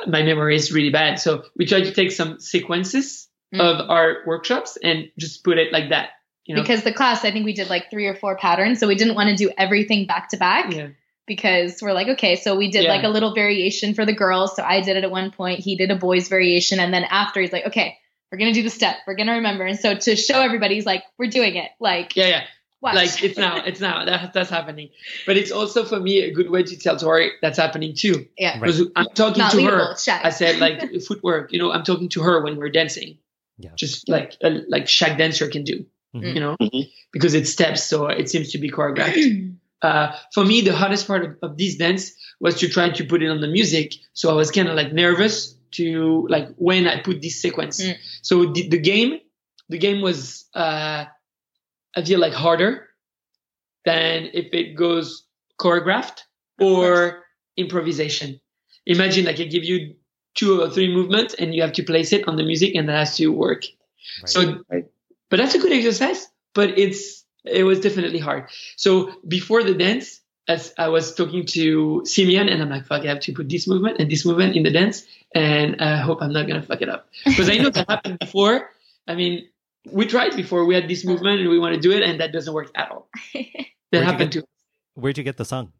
my 0.07 0.23
memory 0.23 0.55
is 0.55 0.73
really 0.73 0.91
bad. 0.91 1.19
So 1.19 1.45
we 1.55 1.65
tried 1.65 1.85
to 1.85 1.93
take 1.93 2.11
some 2.11 2.39
sequences 2.39 3.29
mm. 3.53 3.61
of 3.61 3.89
our 3.89 4.23
workshops 4.25 4.77
and 4.81 5.09
just 5.17 5.43
put 5.43 5.57
it 5.57 5.71
like 5.71 5.89
that. 5.89 6.09
You 6.45 6.55
know? 6.55 6.61
Because 6.61 6.83
the 6.83 6.93
class, 6.93 7.23
I 7.23 7.31
think 7.31 7.45
we 7.45 7.53
did 7.53 7.69
like 7.69 7.89
three 7.89 8.07
or 8.07 8.13
four 8.13 8.37
patterns, 8.37 8.79
so 8.79 8.87
we 8.87 8.95
didn't 8.95 9.15
want 9.15 9.29
to 9.29 9.35
do 9.35 9.51
everything 9.57 10.05
back 10.05 10.29
to 10.29 10.37
back. 10.37 10.73
Yeah 10.73 10.89
because 11.27 11.81
we're 11.81 11.93
like, 11.93 12.07
okay, 12.09 12.35
so 12.35 12.55
we 12.55 12.69
did 12.71 12.83
yeah. 12.83 12.91
like 12.91 13.03
a 13.03 13.09
little 13.09 13.33
variation 13.33 13.93
for 13.93 14.05
the 14.05 14.13
girls. 14.13 14.55
So 14.55 14.63
I 14.63 14.81
did 14.81 14.97
it 14.97 15.03
at 15.03 15.11
one 15.11 15.31
point. 15.31 15.59
He 15.59 15.75
did 15.75 15.91
a 15.91 15.95
boys 15.95 16.27
variation. 16.27 16.79
And 16.79 16.93
then 16.93 17.03
after 17.03 17.41
he's 17.41 17.51
like, 17.51 17.67
okay, 17.67 17.97
we're 18.31 18.37
going 18.37 18.53
to 18.53 18.59
do 18.59 18.63
the 18.63 18.69
step. 18.69 18.97
We're 19.07 19.15
going 19.15 19.27
to 19.27 19.33
remember. 19.33 19.65
And 19.65 19.79
so 19.79 19.95
to 19.95 20.15
show 20.15 20.41
everybody, 20.41 20.75
he's 20.75 20.85
like, 20.85 21.03
we're 21.17 21.29
doing 21.29 21.55
it. 21.55 21.71
Like, 21.79 22.15
yeah, 22.15 22.27
yeah. 22.27 22.43
Watch. 22.81 22.95
Like 22.95 23.23
it's 23.23 23.37
now, 23.37 23.63
it's 23.63 23.79
now 23.79 24.05
that, 24.05 24.33
that's 24.33 24.49
happening. 24.49 24.89
But 25.25 25.37
it's 25.37 25.51
also 25.51 25.85
for 25.85 25.99
me 25.99 26.19
a 26.19 26.31
good 26.31 26.51
way 26.51 26.61
to 26.61 26.77
tell 26.77 26.97
Torri 26.97 27.29
that's 27.41 27.57
happening 27.57 27.95
too. 27.95 28.27
Yeah. 28.37 28.59
Because 28.59 28.81
right. 28.81 28.91
I'm 28.95 29.07
talking 29.15 29.39
Not 29.39 29.53
to 29.53 29.63
her. 29.63 29.95
I 30.07 30.29
said 30.29 30.59
like 30.59 31.01
footwork, 31.07 31.51
you 31.51 31.57
know, 31.57 31.71
I'm 31.71 31.83
talking 31.83 32.09
to 32.09 32.21
her 32.21 32.43
when 32.43 32.57
we're 32.57 32.69
dancing. 32.69 33.17
Yeah. 33.57 33.71
Just 33.75 34.09
like 34.09 34.35
a, 34.43 34.61
like 34.67 34.87
shag 34.87 35.17
dancer 35.17 35.47
can 35.47 35.63
do, 35.63 35.85
mm-hmm. 36.13 36.25
you 36.25 36.39
know, 36.39 36.57
mm-hmm. 36.61 36.89
because 37.11 37.33
it's 37.33 37.49
steps. 37.49 37.83
So 37.83 38.07
it 38.07 38.29
seems 38.29 38.51
to 38.51 38.59
be 38.59 38.69
choreographed. 38.69 39.55
Uh, 39.85 40.15
for 40.33 40.43
me, 40.43 40.61
the 40.61 40.75
hardest 40.75 41.05
part 41.05 41.23
of, 41.23 41.37
of 41.43 41.57
this 41.57 41.75
dance 41.75 42.11
was 42.39 42.59
to 42.59 42.67
try 42.67 42.89
to 42.89 43.03
put 43.05 43.21
it 43.21 43.29
on 43.29 43.39
the 43.39 43.47
music. 43.47 43.93
So 44.13 44.31
I 44.31 44.33
was 44.33 44.49
kind 44.49 44.67
of 44.67 44.75
like 44.75 44.91
nervous 44.91 45.55
to 45.77 46.25
like 46.27 46.47
when 46.55 46.87
I 46.87 47.01
put 47.01 47.21
this 47.21 47.39
sequence. 47.39 47.83
Mm. 47.83 47.95
So 48.23 48.51
the, 48.51 48.67
the, 48.67 48.79
game, 48.79 49.19
the 49.69 49.77
game 49.77 50.01
was, 50.01 50.45
uh, 50.55 51.05
I 51.95 52.01
feel 52.03 52.19
like 52.19 52.33
harder 52.33 52.87
than 53.83 54.29
if 54.33 54.53
it 54.53 54.75
goes 54.75 55.27
choreographed 55.59 56.21
or 56.59 57.23
improvisation. 57.55 58.41
Imagine 58.87 59.25
like 59.25 59.39
I 59.39 59.43
give 59.43 59.63
you 59.63 59.95
two 60.33 60.61
or 60.61 60.69
three 60.69 60.91
movements 60.93 61.35
and 61.35 61.53
you 61.53 61.61
have 61.61 61.73
to 61.73 61.83
place 61.83 62.11
it 62.11 62.27
on 62.27 62.37
the 62.37 62.43
music 62.43 62.73
and 62.73 62.89
that 62.89 62.97
has 62.97 63.17
to 63.17 63.27
work. 63.27 63.63
Right. 64.21 64.29
So, 64.29 64.63
but 65.29 65.37
that's 65.37 65.53
a 65.53 65.59
good 65.59 65.71
exercise, 65.71 66.27
but 66.55 66.79
it's, 66.79 67.24
it 67.45 67.63
was 67.63 67.79
definitely 67.79 68.19
hard. 68.19 68.49
So 68.75 69.13
before 69.27 69.63
the 69.63 69.73
dance, 69.73 70.21
as 70.47 70.73
I 70.77 70.89
was 70.89 71.15
talking 71.15 71.45
to 71.47 72.03
Simeon, 72.05 72.49
and 72.49 72.61
I'm 72.61 72.69
like, 72.69 72.85
fuck, 72.85 73.03
I 73.03 73.07
have 73.07 73.19
to 73.21 73.33
put 73.33 73.49
this 73.49 73.67
movement 73.67 73.99
and 73.99 74.09
this 74.09 74.25
movement 74.25 74.55
in 74.55 74.63
the 74.63 74.71
dance, 74.71 75.05
and 75.33 75.81
I 75.81 75.97
hope 75.97 76.21
I'm 76.21 76.33
not 76.33 76.47
gonna 76.47 76.61
fuck 76.61 76.81
it 76.81 76.89
up 76.89 77.07
because 77.25 77.49
I 77.49 77.57
know 77.57 77.69
that 77.69 77.89
happened 77.89 78.19
before. 78.19 78.69
I 79.07 79.15
mean, 79.15 79.47
we 79.91 80.05
tried 80.05 80.35
before. 80.35 80.65
We 80.65 80.75
had 80.75 80.87
this 80.87 81.05
movement 81.05 81.41
and 81.41 81.49
we 81.49 81.59
want 81.59 81.75
to 81.75 81.81
do 81.81 81.91
it, 81.91 82.03
and 82.03 82.19
that 82.19 82.31
doesn't 82.31 82.53
work 82.53 82.71
at 82.75 82.91
all. 82.91 83.09
That 83.91 83.99
where'd 83.99 84.11
happened 84.11 84.31
get, 84.31 84.41
to. 84.41 84.47
Where'd 84.95 85.17
you 85.19 85.23
get 85.23 85.37
the 85.37 85.45
song? 85.45 85.71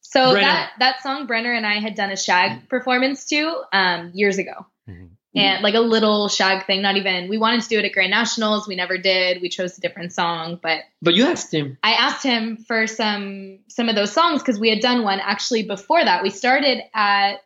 So 0.00 0.34
Brennar. 0.34 0.40
that 0.40 0.72
that 0.80 1.02
song, 1.02 1.28
Brennar 1.28 1.56
and 1.56 1.64
I 1.64 1.78
had 1.78 1.94
done 1.94 2.10
a 2.10 2.16
shag 2.16 2.68
performance 2.68 3.26
to 3.26 3.62
um, 3.72 4.10
years 4.12 4.38
ago. 4.38 4.66
Mm-hmm 4.90 5.06
and 5.36 5.62
like 5.62 5.74
a 5.74 5.80
little 5.80 6.28
shag 6.28 6.66
thing. 6.66 6.82
Not 6.82 6.96
even 6.96 7.28
we 7.28 7.38
wanted 7.38 7.62
to 7.62 7.68
do 7.68 7.78
it 7.78 7.84
at 7.84 7.92
Grand 7.92 8.10
Nationals. 8.10 8.66
We 8.66 8.76
never 8.76 8.98
did. 8.98 9.42
We 9.42 9.48
chose 9.48 9.76
a 9.76 9.80
different 9.80 10.12
song, 10.12 10.58
but 10.62 10.80
but 11.02 11.14
you 11.14 11.26
asked 11.26 11.52
him. 11.52 11.78
I 11.82 11.92
asked 11.92 12.22
him 12.22 12.56
for 12.56 12.86
some 12.86 13.58
some 13.68 13.88
of 13.88 13.94
those 13.94 14.12
songs 14.12 14.42
because 14.42 14.58
we 14.58 14.70
had 14.70 14.80
done 14.80 15.02
one 15.02 15.20
actually 15.20 15.62
before 15.64 16.04
that. 16.04 16.22
We 16.22 16.30
started 16.30 16.80
at 16.94 17.40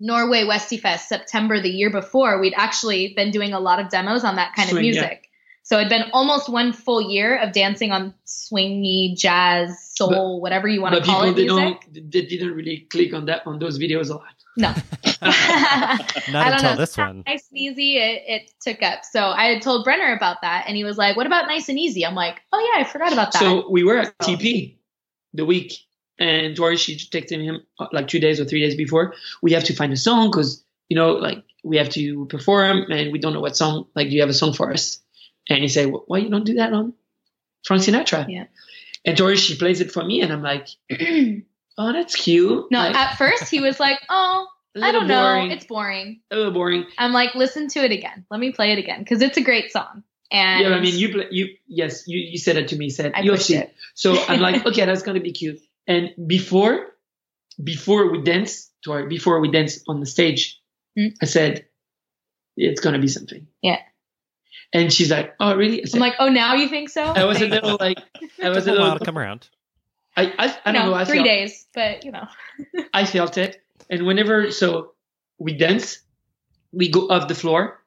Norway 0.00 0.44
Westies 0.44 0.98
September 0.98 1.60
the 1.60 1.70
year 1.70 1.90
before. 1.90 2.40
We'd 2.40 2.54
actually 2.56 3.14
been 3.14 3.30
doing 3.30 3.52
a 3.52 3.60
lot 3.60 3.80
of 3.80 3.88
demos 3.88 4.24
on 4.24 4.36
that 4.36 4.54
kind 4.54 4.68
Swing, 4.68 4.78
of 4.78 4.82
music. 4.82 5.20
Yeah. 5.22 5.28
So 5.62 5.78
it'd 5.78 5.88
been 5.88 6.10
almost 6.12 6.50
one 6.50 6.74
full 6.74 7.00
year 7.00 7.38
of 7.38 7.52
dancing 7.52 7.90
on 7.90 8.12
swingy, 8.26 9.16
jazz, 9.16 9.82
soul, 9.94 10.36
but, 10.36 10.42
whatever 10.42 10.68
you 10.68 10.82
want 10.82 10.94
to 10.94 11.00
call 11.00 11.24
it. 11.24 11.36
People 11.36 11.78
They, 11.90 12.00
they 12.00 12.26
didn't 12.26 12.52
really 12.52 12.86
click 12.90 13.14
on 13.14 13.24
that 13.26 13.46
on 13.46 13.58
those 13.58 13.78
videos 13.78 14.10
a 14.10 14.14
lot. 14.14 14.43
No. 14.56 14.68
Not 15.22 16.52
until 16.52 16.70
know. 16.70 16.76
this 16.76 16.96
one. 16.96 17.24
Nice 17.26 17.48
and 17.50 17.58
easy, 17.58 17.96
it, 17.96 18.22
it, 18.26 18.50
took 18.60 18.82
up. 18.82 19.04
So 19.04 19.20
I 19.20 19.46
had 19.46 19.62
told 19.62 19.86
Brennar 19.86 20.16
about 20.16 20.42
that, 20.42 20.64
and 20.66 20.76
he 20.76 20.84
was 20.84 20.96
like, 20.96 21.16
"What 21.16 21.26
about 21.26 21.46
nice 21.46 21.68
and 21.68 21.78
easy?" 21.78 22.06
I'm 22.06 22.14
like, 22.14 22.40
"Oh 22.52 22.72
yeah, 22.72 22.80
I 22.80 22.84
forgot 22.84 23.12
about 23.12 23.32
that." 23.32 23.40
So 23.40 23.68
we 23.68 23.82
were 23.84 23.98
at 23.98 24.18
TP 24.18 24.76
the 25.32 25.44
week, 25.44 25.74
and 26.18 26.56
Torri 26.56 26.78
she 26.78 26.96
texted 26.96 27.42
him 27.42 27.62
uh, 27.78 27.88
like 27.92 28.08
two 28.08 28.20
days 28.20 28.40
or 28.40 28.44
three 28.44 28.60
days 28.60 28.76
before. 28.76 29.14
We 29.42 29.52
have 29.52 29.64
to 29.64 29.74
find 29.74 29.92
a 29.92 29.96
song 29.96 30.30
because 30.30 30.64
you 30.88 30.96
know, 30.96 31.12
like 31.12 31.42
we 31.64 31.78
have 31.78 31.88
to 31.90 32.26
perform, 32.26 32.90
and 32.90 33.12
we 33.12 33.18
don't 33.18 33.32
know 33.32 33.40
what 33.40 33.56
song. 33.56 33.86
Like, 33.94 34.08
do 34.08 34.14
you 34.14 34.20
have 34.20 34.30
a 34.30 34.34
song 34.34 34.52
for 34.52 34.72
us? 34.72 35.00
And 35.48 35.62
he 35.62 35.68
said, 35.68 35.92
"Why 36.06 36.18
you 36.18 36.28
don't 36.28 36.46
do 36.46 36.54
that 36.54 36.72
on 36.72 36.94
Frank 37.64 37.82
Sinatra?" 37.82 38.26
Yeah. 38.28 38.44
And 39.04 39.16
Torri 39.18 39.36
she 39.36 39.56
plays 39.56 39.80
it 39.80 39.90
for 39.90 40.04
me, 40.04 40.20
and 40.20 40.32
I'm 40.32 40.42
like. 40.42 40.68
oh, 41.78 41.92
that's 41.92 42.14
cute. 42.14 42.70
No, 42.70 42.78
like, 42.78 42.94
at 42.94 43.16
first 43.16 43.50
he 43.50 43.60
was 43.60 43.78
like, 43.78 44.00
oh, 44.08 44.46
I 44.82 44.92
don't 44.92 45.08
boring. 45.08 45.48
know, 45.48 45.54
it's 45.54 45.66
boring. 45.66 46.20
A 46.30 46.36
little 46.36 46.52
boring. 46.52 46.86
I'm 46.98 47.12
like, 47.12 47.34
listen 47.34 47.68
to 47.68 47.84
it 47.84 47.92
again. 47.92 48.26
Let 48.30 48.40
me 48.40 48.52
play 48.52 48.72
it 48.72 48.78
again 48.78 49.00
because 49.00 49.22
it's 49.22 49.36
a 49.36 49.42
great 49.42 49.70
song. 49.70 50.02
And 50.32 50.64
yeah, 50.64 50.74
I 50.74 50.80
mean, 50.80 50.98
you 50.98 51.12
play, 51.12 51.26
you 51.30 51.48
yes, 51.68 52.08
you, 52.08 52.18
you 52.18 52.38
said 52.38 52.56
it 52.56 52.68
to 52.68 52.76
me. 52.76 52.90
Said 52.90 53.12
you'll 53.22 53.36
see. 53.36 53.56
It. 53.56 53.74
So 53.94 54.18
I'm 54.26 54.40
like, 54.40 54.66
okay, 54.66 54.84
that's 54.84 55.02
gonna 55.02 55.20
be 55.20 55.32
cute. 55.32 55.60
And 55.86 56.10
before, 56.26 56.86
before 57.62 58.10
we 58.10 58.22
dance, 58.22 58.70
to 58.84 58.92
our, 58.92 59.06
before 59.06 59.40
we 59.40 59.50
dance 59.50 59.84
on 59.86 60.00
the 60.00 60.06
stage, 60.06 60.60
mm-hmm. 60.98 61.14
I 61.22 61.26
said, 61.26 61.66
it's 62.56 62.80
gonna 62.80 62.98
be 62.98 63.08
something. 63.08 63.46
Yeah. 63.62 63.78
And 64.72 64.92
she's 64.92 65.10
like, 65.10 65.34
"Oh, 65.38 65.54
really?" 65.54 65.86
Said, 65.86 65.98
I'm 65.98 66.00
like, 66.00 66.14
"Oh, 66.18 66.28
now 66.28 66.54
you 66.54 66.68
think 66.68 66.88
so?" 66.88 67.04
I 67.04 67.24
was 67.24 67.40
a 67.40 67.46
little 67.46 67.76
like, 67.78 67.98
I 68.42 68.48
was 68.48 68.66
a 68.66 68.72
little. 68.72 68.98
to 68.98 69.04
come 69.04 69.16
around. 69.16 69.48
I 70.16 70.32
I, 70.38 70.58
I 70.64 70.72
don't 70.72 70.86
know. 70.86 70.94
I 70.94 71.04
three 71.04 71.18
felt, 71.18 71.26
days, 71.26 71.66
but 71.74 72.04
you 72.04 72.12
know. 72.12 72.26
I 72.94 73.04
felt 73.04 73.38
it, 73.38 73.62
and 73.90 74.06
whenever 74.06 74.50
so 74.50 74.92
we 75.38 75.54
dance, 75.54 76.00
we 76.72 76.88
go 76.88 77.08
off 77.08 77.28
the 77.28 77.34
floor. 77.34 77.80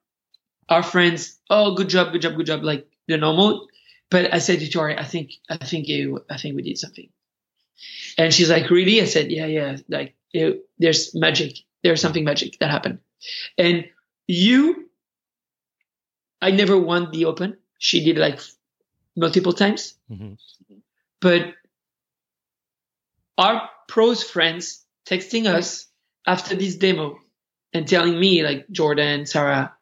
Our 0.70 0.84
friends, 0.84 1.40
oh, 1.50 1.76
good 1.76 1.90
job, 1.90 2.12
good 2.12 2.22
job, 2.22 2.36
good 2.36 2.46
job, 2.46 2.64
like 2.64 2.88
the 3.08 3.18
normal. 3.18 3.68
But 4.10 4.34
I 4.34 4.40
said 4.40 4.60
to 4.60 4.66
Torri, 4.68 4.98
I 4.98 5.04
think, 5.04 5.32
I 5.50 5.58
think 5.58 5.88
you, 5.88 6.24
I 6.30 6.38
think 6.38 6.56
we 6.56 6.62
did 6.62 6.78
something. 6.78 7.10
And 8.18 8.34
she's 8.34 8.50
like, 8.50 8.70
really? 8.70 9.02
I 9.02 9.06
said, 9.06 9.32
yeah, 9.32 9.46
yeah. 9.46 9.78
Like 9.90 10.16
it, 10.34 10.66
there's 10.80 11.14
magic. 11.14 11.58
There's 11.84 12.02
something 12.02 12.24
magic 12.24 12.58
that 12.60 12.72
happened. 12.72 13.00
And 13.58 13.86
you, 14.28 14.90
I 16.42 16.52
never 16.52 16.78
won 16.78 17.12
the 17.12 17.26
open. 17.26 17.58
She 17.80 18.04
did 18.04 18.18
like 18.18 18.40
multiple 19.16 19.54
times. 19.54 19.94
Mm-hmm. 20.10 20.34
But 21.20 21.54
our 23.38 23.70
pros 23.88 24.24
friends 24.24 24.84
texting 25.08 25.46
us 25.46 25.88
after 26.26 26.56
this 26.56 26.76
demo 26.76 27.18
and 27.74 27.88
telling 27.88 28.20
me 28.20 28.44
like 28.44 28.70
Jordan, 28.70 29.26
Sarah, 29.26 29.74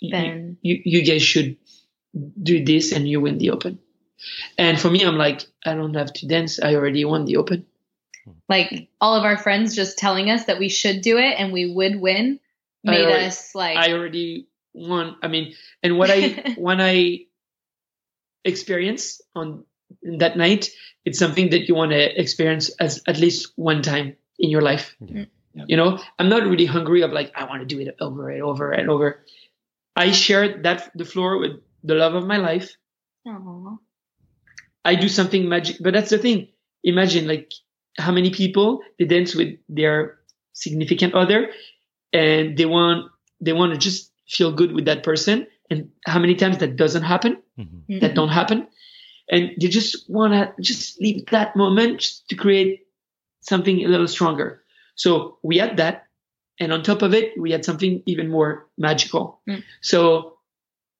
ben. 0.00 0.56
You, 0.62 0.80
you, 0.84 0.98
you 0.98 1.04
guys 1.04 1.22
should 1.22 1.56
do 2.40 2.64
this 2.64 2.92
and 2.92 3.08
you 3.08 3.20
win 3.20 3.38
the 3.38 3.50
open. 3.50 3.78
And 4.56 4.80
for 4.80 4.90
me, 4.90 5.04
I'm 5.04 5.16
like, 5.16 5.42
I 5.64 5.74
don't 5.74 5.94
have 5.94 6.12
to 6.14 6.26
dance. 6.26 6.60
I 6.62 6.74
already 6.74 7.04
won 7.04 7.24
the 7.24 7.36
open. 7.36 7.66
Like 8.48 8.88
all 9.00 9.16
of 9.16 9.24
our 9.24 9.36
friends 9.36 9.76
just 9.76 9.98
telling 9.98 10.30
us 10.30 10.46
that 10.46 10.58
we 10.58 10.68
should 10.68 11.02
do 11.02 11.18
it 11.18 11.34
and 11.38 11.52
we 11.52 11.70
would 11.70 12.00
win 12.00 12.40
made 12.82 13.04
already, 13.04 13.26
us 13.26 13.54
like 13.54 13.76
I 13.76 13.92
already 13.92 14.48
won. 14.72 15.16
I 15.22 15.28
mean, 15.28 15.54
and 15.82 15.98
what 15.98 16.10
I 16.10 16.54
when 16.56 16.80
I 16.80 17.26
experience 18.44 19.20
on 19.34 19.64
that 20.18 20.36
night, 20.36 20.70
it's 21.04 21.18
something 21.18 21.50
that 21.50 21.68
you 21.68 21.74
want 21.74 21.92
to 21.92 22.20
experience 22.20 22.70
as 22.80 23.02
at 23.06 23.18
least 23.18 23.52
one 23.56 23.82
time 23.82 24.16
in 24.38 24.50
your 24.50 24.62
life. 24.62 24.96
Yeah. 25.00 25.24
You 25.66 25.76
know, 25.76 25.98
I'm 26.18 26.28
not 26.28 26.42
really 26.42 26.66
hungry 26.66 27.02
of 27.02 27.12
like 27.12 27.32
I 27.36 27.44
want 27.44 27.60
to 27.60 27.66
do 27.66 27.80
it 27.80 27.96
over 28.00 28.28
and 28.28 28.42
over 28.42 28.72
and 28.72 28.90
over. 28.90 29.24
I 29.94 30.10
share 30.10 30.62
that 30.62 30.90
the 30.94 31.04
floor 31.04 31.38
with 31.38 31.60
the 31.84 31.94
love 31.94 32.14
of 32.14 32.26
my 32.26 32.38
life. 32.38 32.76
Aww. 33.26 33.78
I 34.84 34.96
do 34.96 35.08
something 35.08 35.48
magic, 35.48 35.76
but 35.80 35.94
that's 35.94 36.10
the 36.10 36.18
thing. 36.18 36.48
Imagine 36.82 37.26
like 37.28 37.52
how 37.96 38.12
many 38.12 38.30
people 38.30 38.80
they 38.98 39.04
dance 39.04 39.34
with 39.34 39.56
their 39.68 40.18
significant 40.52 41.14
other 41.14 41.50
and 42.12 42.56
they 42.56 42.66
want 42.66 43.10
they 43.40 43.52
want 43.52 43.72
to 43.72 43.78
just 43.78 44.10
feel 44.28 44.52
good 44.52 44.72
with 44.72 44.86
that 44.86 45.02
person 45.02 45.46
and 45.70 45.90
how 46.06 46.18
many 46.18 46.34
times 46.34 46.58
that 46.58 46.76
doesn't 46.76 47.02
happen 47.02 47.42
mm-hmm. 47.58 47.98
that 48.00 48.14
don't 48.14 48.28
happen 48.28 48.66
and 49.30 49.50
you 49.58 49.68
just 49.68 50.08
want 50.08 50.32
to 50.32 50.62
just 50.62 51.00
leave 51.00 51.26
that 51.26 51.56
moment 51.56 52.02
to 52.28 52.36
create 52.36 52.86
something 53.40 53.84
a 53.84 53.88
little 53.88 54.08
stronger. 54.08 54.62
So 54.96 55.38
we 55.42 55.58
had 55.58 55.76
that 55.78 56.06
and 56.60 56.72
on 56.72 56.82
top 56.82 57.02
of 57.02 57.14
it 57.14 57.38
we 57.38 57.50
had 57.50 57.64
something 57.64 58.02
even 58.06 58.30
more 58.30 58.66
magical. 58.78 59.40
Mm. 59.48 59.62
so 59.80 60.38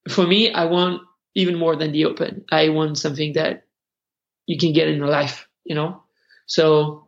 for 0.09 0.27
me 0.27 0.53
i 0.53 0.65
want 0.65 1.03
even 1.37 1.57
more 1.57 1.75
than 1.75 1.91
the 1.91 2.05
open. 2.05 2.45
I 2.53 2.69
want 2.69 2.97
something 2.97 3.33
that 3.33 3.65
you 4.47 4.57
can 4.57 4.73
get 4.73 4.89
in 4.89 4.99
your 4.99 5.09
life 5.09 5.49
you 5.65 5.75
know? 5.75 6.03
So 6.47 7.07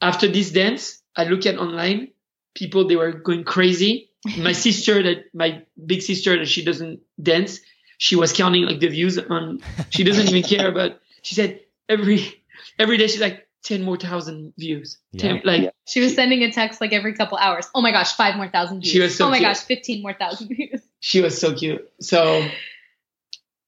after 0.00 0.28
this 0.28 0.50
dance 0.50 1.02
i 1.16 1.24
look 1.24 1.46
at 1.46 1.58
online 1.58 2.08
people 2.54 2.86
they 2.86 2.96
were 2.96 3.12
going 3.12 3.44
crazy. 3.44 4.10
My 4.38 4.52
sister 4.52 5.02
that 5.02 5.34
my 5.34 5.64
big 5.84 6.02
sister 6.02 6.38
that 6.38 6.46
she 6.46 6.64
doesn't 6.64 7.00
dance 7.20 7.60
she 8.02 8.16
was 8.16 8.32
counting 8.32 8.64
like 8.64 8.80
the 8.80 8.88
views 8.88 9.16
on 9.16 9.62
she 9.90 10.02
doesn't 10.02 10.28
even 10.28 10.42
care 10.42 10.68
about 10.68 10.98
she 11.22 11.36
said 11.36 11.60
every 11.88 12.42
every 12.76 12.98
day 12.98 13.06
she's 13.06 13.20
like 13.20 13.46
10 13.62 13.84
more 13.84 13.96
thousand 13.96 14.52
views. 14.58 14.98
Yeah. 15.12 15.34
10, 15.34 15.42
like 15.44 15.72
she 15.86 16.00
was 16.00 16.16
sending 16.16 16.42
a 16.42 16.50
text 16.50 16.80
like 16.80 16.92
every 16.92 17.14
couple 17.14 17.38
hours. 17.38 17.70
Oh 17.76 17.80
my 17.80 17.92
gosh, 17.92 18.12
five 18.16 18.34
more 18.34 18.48
thousand 18.48 18.80
views. 18.80 18.92
She 18.92 18.98
was 18.98 19.16
so 19.16 19.26
oh 19.26 19.30
my 19.30 19.38
cute. 19.38 19.48
gosh, 19.48 19.60
15 19.60 20.02
more 20.02 20.14
thousand 20.14 20.48
views. 20.48 20.82
She 20.98 21.20
was 21.20 21.40
so 21.40 21.54
cute. 21.54 21.88
So 22.00 22.44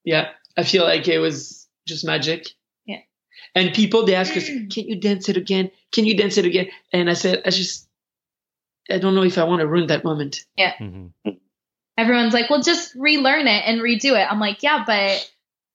yeah, 0.02 0.30
I 0.56 0.64
feel 0.64 0.82
like 0.82 1.06
it 1.06 1.20
was 1.20 1.68
just 1.86 2.04
magic. 2.04 2.48
Yeah. 2.86 3.02
And 3.54 3.72
people 3.72 4.04
they 4.04 4.16
ask 4.16 4.36
us, 4.36 4.48
"Can 4.72 4.88
you 4.88 4.96
dance 4.96 5.28
it 5.28 5.36
again? 5.36 5.70
Can 5.92 6.06
you 6.06 6.16
dance 6.16 6.38
it 6.38 6.44
again?" 6.44 6.70
And 6.92 7.08
I 7.08 7.14
said, 7.14 7.42
"I 7.46 7.50
just 7.50 7.88
I 8.90 8.98
don't 8.98 9.14
know 9.14 9.22
if 9.22 9.38
I 9.38 9.44
want 9.44 9.60
to 9.60 9.68
ruin 9.68 9.86
that 9.86 10.02
moment." 10.02 10.44
Yeah. 10.56 10.74
Mm-hmm. 10.80 11.30
Everyone's 11.96 12.34
like, 12.34 12.50
"Well, 12.50 12.62
just 12.62 12.94
relearn 12.94 13.46
it 13.46 13.62
and 13.66 13.80
redo 13.80 14.20
it." 14.20 14.30
I'm 14.30 14.40
like, 14.40 14.62
"Yeah, 14.62 14.84
but 14.86 15.30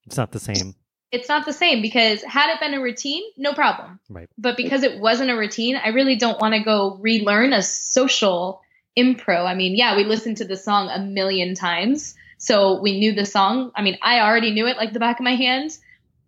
it's 0.05 0.17
not 0.17 0.31
the 0.31 0.39
same." 0.39 0.75
it's 1.11 1.29
not 1.29 1.45
the 1.45 1.53
same 1.53 1.81
because 1.81 2.23
had 2.23 2.53
it 2.53 2.59
been 2.59 2.73
a 2.73 2.81
routine, 2.81 3.23
no 3.35 3.53
problem. 3.53 3.99
Right. 4.09 4.29
But 4.37 4.57
because 4.57 4.83
it 4.83 4.99
wasn't 4.99 5.31
a 5.31 5.35
routine, 5.35 5.75
I 5.75 5.89
really 5.89 6.15
don't 6.15 6.39
want 6.39 6.53
to 6.53 6.61
go 6.61 6.97
relearn 7.01 7.53
a 7.53 7.63
social 7.63 8.61
impro. 8.97 9.45
I 9.45 9.55
mean, 9.55 9.75
yeah, 9.75 9.95
we 9.95 10.03
listened 10.03 10.37
to 10.37 10.45
the 10.45 10.57
song 10.57 10.89
a 10.89 10.99
million 10.99 11.55
times. 11.55 12.15
So 12.37 12.79
we 12.79 12.99
knew 12.99 13.13
the 13.13 13.25
song. 13.25 13.71
I 13.75 13.81
mean, 13.81 13.97
I 14.01 14.19
already 14.21 14.51
knew 14.51 14.67
it 14.67 14.77
like 14.77 14.93
the 14.93 14.99
back 14.99 15.19
of 15.19 15.23
my 15.23 15.35
hand, 15.35 15.77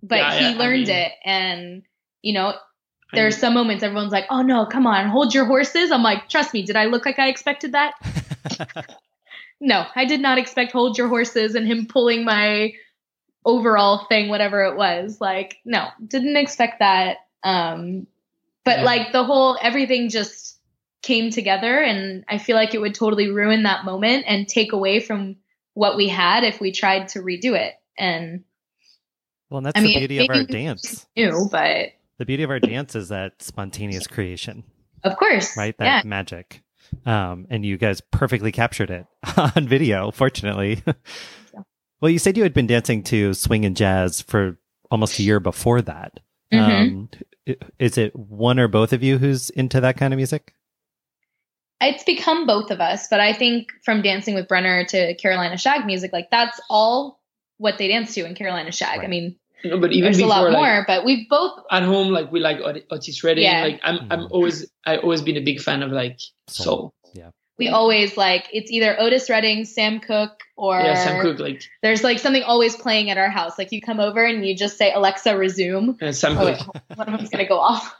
but 0.01 0.19
yeah, 0.19 0.39
he 0.39 0.51
yeah, 0.51 0.57
learned 0.57 0.89
I 0.89 0.93
mean, 0.93 0.97
it. 0.97 1.11
And, 1.23 1.83
you 2.21 2.33
know, 2.33 2.55
there 3.13 3.27
are 3.27 3.31
some 3.31 3.53
moments 3.53 3.83
everyone's 3.83 4.11
like, 4.11 4.25
oh 4.29 4.41
no, 4.41 4.65
come 4.65 4.87
on, 4.87 5.09
hold 5.09 5.33
your 5.33 5.45
horses. 5.45 5.91
I'm 5.91 6.03
like, 6.03 6.27
trust 6.27 6.53
me, 6.53 6.63
did 6.63 6.75
I 6.75 6.85
look 6.85 7.05
like 7.05 7.19
I 7.19 7.27
expected 7.27 7.73
that? 7.73 7.93
no, 9.61 9.85
I 9.95 10.05
did 10.05 10.19
not 10.19 10.39
expect 10.39 10.71
hold 10.71 10.97
your 10.97 11.07
horses 11.07 11.53
and 11.53 11.67
him 11.67 11.85
pulling 11.85 12.25
my 12.25 12.73
overall 13.45 14.05
thing, 14.09 14.27
whatever 14.27 14.63
it 14.63 14.75
was. 14.75 15.21
Like, 15.21 15.59
no, 15.63 15.87
didn't 16.05 16.35
expect 16.35 16.79
that. 16.79 17.17
Um, 17.43 18.07
but 18.65 18.79
yeah. 18.79 18.85
like 18.85 19.11
the 19.11 19.23
whole 19.23 19.57
everything 19.61 20.09
just 20.09 20.57
came 21.03 21.29
together, 21.29 21.79
and 21.79 22.25
I 22.27 22.39
feel 22.39 22.55
like 22.55 22.73
it 22.73 22.81
would 22.81 22.95
totally 22.95 23.29
ruin 23.29 23.63
that 23.63 23.85
moment 23.85 24.25
and 24.27 24.47
take 24.47 24.73
away 24.73 24.99
from 24.99 25.37
what 25.73 25.95
we 25.95 26.09
had 26.09 26.43
if 26.43 26.59
we 26.59 26.71
tried 26.71 27.09
to 27.09 27.19
redo 27.19 27.55
it. 27.55 27.73
And 27.97 28.43
well, 29.49 29.59
and 29.59 29.67
that's 29.67 29.77
I 29.77 29.81
the 29.81 29.87
mean, 29.87 29.99
beauty 29.99 30.17
of 30.19 30.29
our 30.29 30.43
dance. 30.43 31.05
New, 31.15 31.47
but 31.51 31.89
the 32.17 32.25
beauty 32.25 32.43
of 32.43 32.49
our 32.49 32.59
dance 32.59 32.95
is 32.95 33.09
that 33.09 33.41
spontaneous 33.41 34.07
creation. 34.07 34.63
Of 35.03 35.17
course, 35.17 35.55
right? 35.55 35.75
That 35.77 35.85
yeah. 35.85 36.01
magic. 36.03 36.61
Um, 37.05 37.47
and 37.49 37.65
you 37.65 37.77
guys 37.77 38.01
perfectly 38.11 38.51
captured 38.51 38.91
it 38.91 39.05
on 39.37 39.67
video, 39.67 40.11
fortunately. 40.11 40.83
Well, 42.01 42.09
you 42.09 42.17
said 42.19 42.35
you 42.35 42.43
had 42.43 42.53
been 42.53 42.67
dancing 42.67 43.03
to 43.03 43.35
swing 43.35 43.63
and 43.63 43.77
jazz 43.77 44.21
for 44.21 44.57
almost 44.89 45.19
a 45.19 45.23
year 45.23 45.39
before 45.39 45.83
that. 45.83 46.19
Mm-hmm. 46.51 46.71
Um, 46.71 47.09
is 47.79 47.97
it 47.97 48.15
one 48.15 48.59
or 48.59 48.67
both 48.67 48.91
of 48.91 49.03
you 49.03 49.17
who's 49.19 49.49
into 49.51 49.79
that 49.81 49.97
kind 49.97 50.13
of 50.13 50.17
music? 50.17 50.55
It's 51.79 52.03
become 52.03 52.45
both 52.45 52.69
of 52.71 52.81
us, 52.81 53.07
but 53.07 53.19
I 53.19 53.33
think 53.33 53.69
from 53.83 54.01
dancing 54.01 54.35
with 54.35 54.47
Brennar 54.47 54.85
to 54.87 55.15
Carolina 55.15 55.57
Shag 55.57 55.85
music, 55.85 56.11
like 56.11 56.29
that's 56.29 56.59
all 56.69 57.19
what 57.57 57.77
they 57.77 57.87
dance 57.87 58.13
to 58.15 58.25
in 58.25 58.35
Carolina 58.35 58.71
Shag. 58.71 58.99
Right. 58.99 59.05
I 59.05 59.07
mean, 59.07 59.35
no, 59.63 59.79
but 59.79 59.91
even 59.91 60.03
there's 60.03 60.17
before, 60.17 60.27
a 60.27 60.29
lot 60.29 60.43
like, 60.51 60.53
more. 60.53 60.83
But 60.87 61.05
we've 61.05 61.27
both 61.29 61.59
at 61.69 61.83
home, 61.83 62.09
like 62.09 62.31
we 62.31 62.39
like 62.39 62.59
Otis 62.89 63.23
Redding. 63.23 63.43
Yeah. 63.43 63.63
Like 63.63 63.79
I'm, 63.83 63.99
I'm 64.09 64.19
mm-hmm. 64.19 64.33
always, 64.33 64.69
I 64.85 64.97
always 64.97 65.21
been 65.21 65.37
a 65.37 65.41
big 65.41 65.61
fan 65.61 65.83
of 65.83 65.91
like 65.91 66.19
soul. 66.47 66.65
soul. 66.65 66.93
Yeah 67.13 67.29
we 67.61 67.69
always 67.69 68.17
like 68.17 68.47
it's 68.51 68.71
either 68.71 68.99
Otis 68.99 69.29
Redding, 69.29 69.65
Sam 69.65 69.99
Cooke, 69.99 70.39
or 70.57 70.79
yeah, 70.79 70.95
Sam 70.95 71.21
Cooke. 71.21 71.39
Like 71.39 71.61
there's 71.83 72.03
like 72.03 72.17
something 72.17 72.41
always 72.41 72.75
playing 72.75 73.11
at 73.11 73.19
our 73.19 73.29
house. 73.29 73.59
Like 73.59 73.71
you 73.71 73.81
come 73.81 73.99
over 73.99 74.25
and 74.25 74.43
you 74.43 74.55
just 74.55 74.79
say 74.79 74.91
Alexa 74.91 75.37
resume. 75.37 75.95
And 76.01 76.15
Sam 76.15 76.39
oh, 76.39 76.55
Cooke. 76.55 76.73
Wait, 76.73 76.97
one 76.97 77.07
of 77.07 77.19
them's 77.19 77.29
gonna 77.29 77.47
go 77.47 77.59
off. 77.59 77.95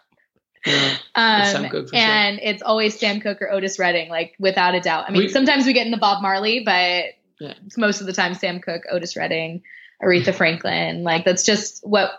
Yeah, 0.66 0.98
um, 1.14 1.66
it's 1.66 1.92
and 1.94 2.40
sure. 2.40 2.50
it's 2.50 2.64
always 2.64 3.00
Sam 3.00 3.20
Cooke 3.22 3.40
or 3.40 3.52
Otis 3.52 3.78
Redding, 3.78 4.10
like 4.10 4.36
without 4.40 4.74
a 4.74 4.80
doubt. 4.80 5.06
I 5.08 5.12
mean, 5.12 5.24
we, 5.24 5.30
sometimes 5.30 5.68
we 5.68 5.74
get 5.74 5.86
in 5.86 5.92
the 5.92 5.98
Bob 5.98 6.24
Marley, 6.24 6.64
but 6.66 7.06
yeah. 7.40 7.54
most 7.78 8.02
of 8.02 8.08
the 8.08 8.14
time 8.14 8.34
Sam 8.34 8.62
Cooke, 8.62 8.84
Otis 8.92 9.16
Redding, 9.16 9.62
Aretha 10.02 10.34
Franklin. 10.34 11.04
Like 11.04 11.26
that's 11.26 11.44
just 11.44 11.86
what 11.88 12.12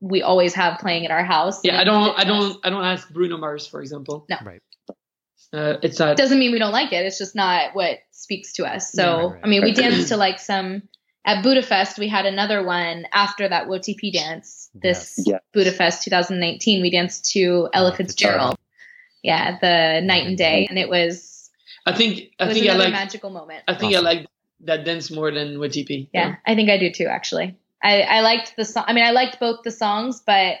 we 0.00 0.22
always 0.22 0.54
have 0.54 0.78
playing 0.78 1.04
at 1.06 1.10
our 1.10 1.24
house. 1.24 1.60
Yeah, 1.64 1.80
I 1.80 1.84
don't, 1.84 2.18
I 2.18 2.24
don't, 2.24 2.58
I 2.64 2.70
don't 2.70 2.84
ask 2.84 3.10
Bruno 3.10 3.38
Mars, 3.38 3.66
for 3.66 3.80
example. 3.80 4.26
No, 4.28 4.36
right. 4.44 4.60
Uh, 5.52 5.78
it's 5.82 5.98
not. 5.98 6.16
Doesn't 6.16 6.38
mean 6.38 6.52
we 6.52 6.58
don't 6.58 6.72
like 6.72 6.92
it. 6.92 7.06
It's 7.06 7.18
just 7.18 7.34
not 7.34 7.74
what 7.74 7.98
speaks 8.10 8.54
to 8.54 8.66
us. 8.66 8.92
So 8.92 9.02
yeah, 9.02 9.16
right, 9.16 9.32
right. 9.32 9.40
I 9.44 9.48
mean, 9.48 9.62
we 9.62 9.72
danced 9.72 10.08
to 10.08 10.16
like 10.16 10.40
some 10.40 10.82
at 11.24 11.42
Budapest. 11.42 11.98
We 11.98 12.08
had 12.08 12.26
another 12.26 12.64
one 12.64 13.06
after 13.12 13.48
that 13.48 13.68
WOTP 13.68 14.12
dance. 14.12 14.68
This 14.74 15.22
yes. 15.24 15.40
Budapest 15.52 16.02
2019, 16.04 16.82
we 16.82 16.90
danced 16.90 17.30
to 17.32 17.68
Ella 17.72 17.94
Fitzgerald. 17.94 18.58
Yeah, 19.22 19.58
the 19.58 20.04
night 20.04 20.26
and 20.26 20.36
day, 20.36 20.66
and 20.68 20.78
it 20.78 20.88
was. 20.88 21.50
I 21.86 21.94
think 21.94 22.32
I 22.38 22.52
think 22.52 22.68
I 22.68 22.74
like 22.74 22.92
magical 22.92 23.30
moment. 23.30 23.62
I 23.68 23.74
think 23.74 23.94
awesome. 23.94 24.06
I 24.06 24.10
like 24.10 24.26
that 24.64 24.84
dance 24.84 25.10
more 25.10 25.30
than 25.30 25.56
WOTP. 25.56 26.08
Yeah, 26.12 26.28
yeah, 26.28 26.36
I 26.46 26.54
think 26.54 26.70
I 26.70 26.78
do 26.78 26.90
too. 26.90 27.06
Actually, 27.06 27.56
I 27.82 28.02
I 28.02 28.20
liked 28.20 28.54
the 28.56 28.64
song. 28.64 28.84
I 28.86 28.92
mean, 28.92 29.04
I 29.04 29.12
liked 29.12 29.40
both 29.40 29.62
the 29.62 29.70
songs, 29.70 30.22
but 30.26 30.56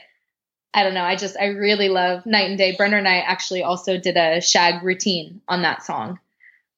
I 0.74 0.82
don't 0.82 0.94
know. 0.94 1.04
I 1.04 1.14
just, 1.14 1.36
I 1.38 1.46
really 1.46 1.88
love 1.88 2.26
Night 2.26 2.48
and 2.48 2.58
Day. 2.58 2.74
Brennar 2.76 2.98
and 2.98 3.06
I 3.06 3.18
actually 3.18 3.62
also 3.62 3.96
did 3.96 4.16
a 4.16 4.40
shag 4.40 4.82
routine 4.82 5.40
on 5.46 5.62
that 5.62 5.84
song. 5.84 6.18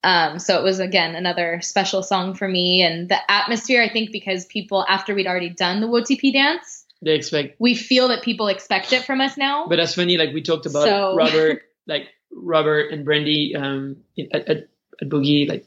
Um, 0.05 0.39
so 0.39 0.59
it 0.59 0.62
was, 0.62 0.81
again, 0.81 1.16
another 1.16 1.61
special 1.62 2.03
song 2.03 2.35
for 2.35 2.47
me. 2.47 2.83
And 2.83 3.09
the 3.09 3.18
atmosphere, 3.29 3.83
I 3.83 3.89
think, 3.89 4.12
because 4.12 4.45
people, 4.45 4.85
after 4.87 5.14
we'd 5.14 5.27
already 5.27 5.49
done 5.49 5.81
the 5.81 5.87
WOTP 5.87 6.35
dance, 6.35 6.85
they 7.01 7.14
expect, 7.14 7.57
we 7.59 7.74
feel 7.74 8.09
that 8.09 8.22
people 8.22 8.49
expect 8.49 8.93
it 8.93 9.05
from 9.05 9.22
us 9.22 9.39
now. 9.39 9.66
But 9.66 9.77
that's 9.77 9.95
funny. 9.95 10.18
Like 10.18 10.35
we 10.35 10.43
talked 10.43 10.66
about 10.66 10.85
so, 10.85 11.16
Robert, 11.16 11.62
like 11.87 12.09
Robert 12.31 12.93
and 12.93 13.03
Brandy 13.03 13.55
um, 13.57 13.97
at, 14.18 14.47
at, 14.47 14.57
at 15.01 15.09
Boogie, 15.09 15.49
like 15.49 15.64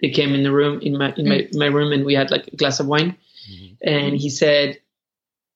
they 0.00 0.10
came 0.10 0.34
in 0.34 0.42
the 0.42 0.52
room, 0.52 0.80
in 0.80 0.96
my, 0.96 1.12
in 1.16 1.28
my, 1.28 1.38
mm-hmm. 1.38 1.58
my 1.58 1.66
room, 1.66 1.92
and 1.92 2.04
we 2.04 2.14
had 2.14 2.30
like 2.30 2.48
a 2.48 2.56
glass 2.56 2.80
of 2.80 2.86
wine. 2.86 3.16
Mm-hmm. 3.50 3.88
and 3.88 4.14
he 4.14 4.28
said, 4.28 4.78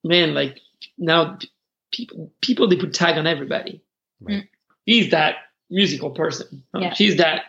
"Man, 0.02 0.32
like 0.32 0.60
now 0.96 1.38
people 1.92 2.32
people 2.40 2.68
they 2.68 2.76
put 2.76 2.94
tag 2.94 3.18
on 3.18 3.26
everybody. 3.26 3.82
Right. 4.20 4.48
He's 4.84 5.10
that 5.10 5.36
musical 5.70 6.10
person. 6.10 6.64
Yeah. 6.74 6.94
She's 6.94 7.18
that 7.18 7.44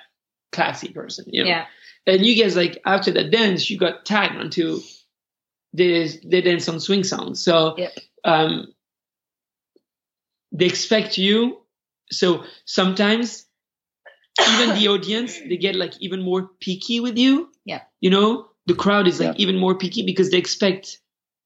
classy 0.52 0.90
person. 0.90 1.26
You 1.28 1.44
know? 1.44 1.50
Yeah. 1.50 1.66
And 2.06 2.26
you 2.26 2.42
guys 2.42 2.56
like 2.56 2.82
after 2.86 3.12
the 3.12 3.24
dance, 3.24 3.70
you 3.70 3.78
got 3.78 4.06
tagged 4.06 4.36
onto 4.36 4.80
this 5.72 6.18
they 6.24 6.42
dance 6.42 6.70
on 6.70 6.80
swing 6.80 7.04
songs. 7.04 7.42
So 7.42 7.76
yep. 7.78 7.94
um, 8.24 8.74
they 10.52 10.66
expect 10.66 11.18
you. 11.18 11.62
So 12.12 12.44
sometimes 12.66 13.46
even 14.40 14.76
the 14.76 14.88
audience 14.94 15.40
they 15.40 15.58
get 15.58 15.76
like 15.76 15.94
even 16.00 16.22
more 16.22 16.50
picky 16.60 17.00
with 17.00 17.18
you. 17.18 17.50
Yeah. 17.66 17.82
You 18.02 18.10
know, 18.10 18.48
the 18.66 18.76
crowd 18.76 19.08
is 19.08 19.20
like 19.20 19.38
yeah. 19.38 19.44
even 19.44 19.58
more 19.58 19.78
picky 19.78 20.04
because 20.04 20.32
they 20.32 20.38
expect 20.38 21.00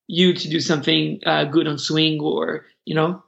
you 0.07 0.33
to 0.33 0.49
do 0.49 0.59
something 0.59 1.19
uh, 1.25 1.45
good 1.45 1.67
on 1.67 1.77
swing 1.77 2.19
or 2.21 2.65
you 2.85 2.95
know 2.95 3.23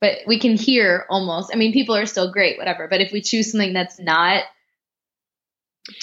but 0.00 0.18
we 0.26 0.38
can 0.38 0.56
hear 0.56 1.04
almost 1.10 1.50
i 1.52 1.56
mean 1.56 1.72
people 1.72 1.96
are 1.96 2.06
still 2.06 2.30
great 2.32 2.56
whatever 2.56 2.88
but 2.88 3.00
if 3.00 3.12
we 3.12 3.20
choose 3.20 3.50
something 3.50 3.72
that's 3.72 3.98
not 3.98 4.44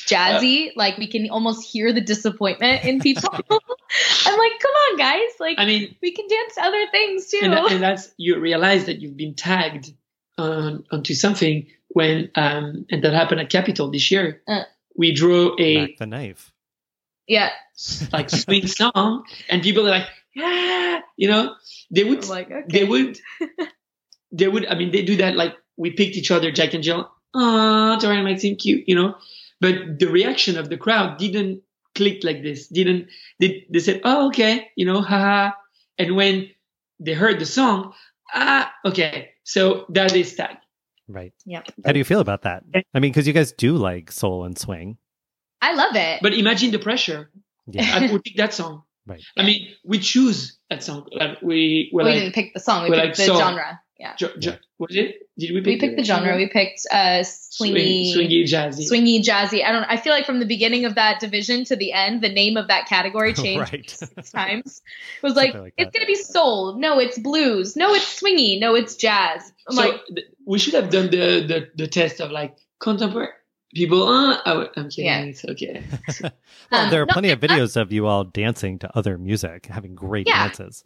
jazzy 0.06 0.68
uh, 0.68 0.72
like 0.76 0.98
we 0.98 1.08
can 1.08 1.30
almost 1.30 1.64
hear 1.64 1.92
the 1.94 2.02
disappointment 2.02 2.84
in 2.84 3.00
people 3.00 3.30
i'm 3.34 4.38
like 4.38 4.60
come 4.60 4.72
on 4.72 4.98
guys 4.98 5.40
like 5.40 5.58
i 5.58 5.66
mean 5.66 5.96
we 6.02 6.12
can 6.12 6.28
dance 6.28 6.58
other 6.62 6.86
things 6.92 7.28
too 7.30 7.40
and, 7.42 7.54
and 7.54 7.82
that's 7.82 8.12
you 8.18 8.38
realize 8.40 8.86
that 8.86 9.00
you've 9.00 9.18
been 9.18 9.34
tagged 9.34 9.94
on, 10.38 10.86
onto 10.92 11.14
something 11.14 11.68
when 11.90 12.32
um 12.36 12.86
and 12.90 13.04
that 13.04 13.14
happened 13.14 13.42
at 13.42 13.50
capitol 13.50 13.92
this 13.92 14.12
year. 14.12 14.42
Uh, 14.48 14.64
we 14.96 15.14
drew 15.14 15.56
a 15.60 15.88
Mack 15.88 15.98
the 15.98 16.06
knife. 16.06 16.52
Yeah. 17.28 17.50
like 18.14 18.30
swing 18.30 18.68
song 18.68 19.26
and 19.50 19.64
people 19.64 19.88
are 19.88 19.92
like 19.92 20.08
yeah 20.36 21.02
you 21.18 21.28
know? 21.28 21.56
They 21.90 22.04
would 22.04 22.28
like, 22.30 22.50
okay. 22.50 22.66
they 22.68 22.84
would 22.86 23.20
they 24.32 24.48
would 24.48 24.66
i 24.68 24.76
mean 24.76 24.92
they 24.92 25.04
do 25.04 25.18
that 25.18 25.36
like 25.36 25.56
we 25.78 25.92
picked 25.92 26.16
each 26.16 26.32
other 26.32 26.52
jack 26.52 26.74
and 26.74 26.84
jill. 26.84 27.12
Oh 27.34 27.98
Torri 28.00 28.16
and 28.16 28.26
Maxime 28.26 28.56
cute 28.56 28.88
you 28.88 28.96
know? 28.96 29.16
But 29.60 30.00
the 30.00 30.08
reaction 30.08 30.58
of 30.58 30.70
the 30.70 30.78
crowd 30.78 31.18
didn't 31.18 31.62
click 31.94 32.24
like 32.24 32.42
this 32.42 32.68
didn't 32.68 33.08
they, 33.40 33.66
they 33.70 33.80
said 33.80 34.02
oh 34.04 34.28
okay 34.28 34.70
you 34.76 34.86
know 34.86 35.02
haha 35.02 35.52
and 35.98 36.16
when 36.16 36.50
they 37.00 37.14
heard 37.14 37.40
the 37.40 37.46
song 37.46 37.94
ah 38.34 38.72
okay 38.86 39.30
so 39.44 39.86
that 39.90 40.16
is 40.16 40.36
tag 40.36 40.58
right 41.08 41.34
yeah 41.46 41.62
how 41.86 41.92
do 41.92 41.98
you 41.98 42.06
feel 42.06 42.20
about 42.20 42.44
that 42.44 42.64
i 42.94 43.00
mean 43.00 43.12
because 43.12 43.28
you 43.28 43.34
guys 43.34 43.52
do 43.52 43.76
like 43.76 44.12
soul 44.12 44.46
and 44.46 44.58
swing 44.58 44.98
I 45.62 45.74
love 45.74 45.96
it. 45.96 46.20
But 46.22 46.34
imagine 46.34 46.72
the 46.72 46.80
pressure. 46.80 47.30
Yeah. 47.68 47.84
I 47.94 48.12
would 48.12 48.24
pick 48.24 48.36
that 48.38 48.54
song. 48.54 48.84
Right. 49.06 49.22
I 49.38 49.44
mean, 49.44 49.70
we 49.84 50.00
choose 50.00 50.58
that 50.70 50.84
song. 50.84 51.08
Like 51.12 51.42
we 51.42 51.92
we 51.94 52.04
like, 52.04 52.16
didn't 52.16 52.34
pick 52.34 52.54
the 52.54 52.60
song. 52.60 52.84
We 52.84 52.90
picked 52.90 53.06
like, 53.06 53.16
the 53.16 53.26
so, 53.26 53.38
genre. 53.38 53.80
Yeah. 54.02 54.16
Jo- 54.16 54.36
jo- 54.40 54.58
was 54.80 54.96
it? 54.96 55.30
Did 55.38 55.54
we 55.54 55.62
pick? 55.62 55.68
We 55.68 55.78
picked 55.78 55.96
the, 55.96 56.02
the 56.02 56.04
genre. 56.04 56.30
genre. 56.30 56.38
We 56.38 56.50
picked 56.50 56.88
uh, 56.92 57.22
swingy, 57.22 58.12
Swing, 58.12 58.30
swingy, 58.30 58.44
jazzy. 58.46 58.90
Swingy, 58.90 59.24
jazzy. 59.24 59.64
I 59.64 59.72
don't. 59.72 59.84
I 59.84 59.98
feel 59.98 60.12
like 60.12 60.26
from 60.26 60.40
the 60.40 60.48
beginning 60.48 60.86
of 60.86 60.96
that 60.96 61.20
division 61.20 61.66
to 61.66 61.76
the 61.76 61.94
end, 61.94 62.22
the 62.22 62.34
name 62.34 62.58
of 62.58 62.68
that 62.70 62.88
category 62.88 63.34
changed 63.36 63.72
right. 63.72 63.88
six 63.88 64.32
times. 64.32 64.82
It 65.22 65.24
was 65.24 65.36
like, 65.36 65.54
like 65.54 65.76
it's 65.78 65.92
gonna 65.96 66.08
be 66.08 66.16
soul. 66.16 66.80
No, 66.80 66.98
it's 66.98 67.20
blues. 67.20 67.76
No, 67.76 67.94
it's 67.94 68.20
swingy. 68.20 68.60
No, 68.60 68.74
it's 68.74 68.96
jazz. 68.96 69.54
I'm 69.70 69.76
so 69.76 69.82
like, 69.82 70.02
th- 70.08 70.28
we 70.48 70.58
should 70.58 70.74
have 70.74 70.90
done 70.90 71.12
the 71.12 71.46
the, 71.46 71.70
the 71.76 71.88
test 71.88 72.20
of 72.20 72.32
like 72.32 72.58
contemporary 72.80 73.30
people 73.74 74.06
uh, 74.06 74.38
oh, 74.46 74.68
i'm 74.76 74.90
kidding 74.90 75.06
yeah. 75.06 75.22
it's 75.22 75.46
okay 75.46 75.82
well, 76.22 76.32
um, 76.72 76.92
there 76.92 77.02
are 77.02 77.06
plenty 77.06 77.30
of 77.30 77.40
videos 77.40 77.80
of 77.80 77.92
you 77.92 78.06
all 78.06 78.24
dancing 78.24 78.78
to 78.80 78.98
other 78.98 79.18
music 79.18 79.68
having 79.68 79.96
great 79.96 80.28
yeah. 80.28 80.48
dances 80.48 80.84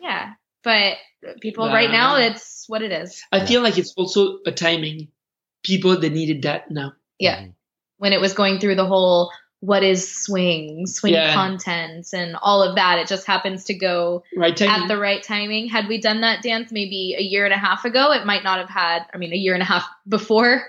yeah 0.00 0.32
but 0.64 0.96
people 1.40 1.66
right 1.68 1.90
now 1.90 2.16
it's 2.16 2.64
what 2.68 2.82
it 2.82 2.92
is 2.92 3.22
i 3.32 3.44
feel 3.44 3.62
like 3.62 3.78
it's 3.78 3.94
also 3.96 4.38
a 4.46 4.52
timing 4.52 5.08
people 5.62 5.98
that 5.98 6.12
needed 6.12 6.42
that 6.42 6.70
now 6.70 6.92
yeah 7.18 7.40
mm-hmm. 7.40 7.50
when 7.98 8.12
it 8.12 8.20
was 8.20 8.34
going 8.34 8.58
through 8.58 8.74
the 8.74 8.86
whole 8.86 9.30
what 9.60 9.82
is 9.82 10.14
swing 10.14 10.86
swing 10.86 11.14
yeah. 11.14 11.32
content 11.32 12.06
and 12.12 12.36
all 12.42 12.62
of 12.62 12.74
that 12.74 12.98
it 12.98 13.06
just 13.06 13.26
happens 13.26 13.64
to 13.64 13.74
go 13.74 14.22
right 14.36 14.60
at 14.60 14.88
the 14.88 14.98
right 14.98 15.22
timing 15.22 15.68
had 15.68 15.88
we 15.88 15.98
done 15.98 16.20
that 16.20 16.42
dance 16.42 16.70
maybe 16.70 17.14
a 17.18 17.22
year 17.22 17.44
and 17.44 17.54
a 17.54 17.58
half 17.58 17.84
ago 17.84 18.12
it 18.12 18.26
might 18.26 18.44
not 18.44 18.58
have 18.58 18.68
had 18.68 19.02
i 19.14 19.16
mean 19.16 19.32
a 19.32 19.36
year 19.36 19.54
and 19.54 19.62
a 19.62 19.66
half 19.66 19.86
before 20.08 20.64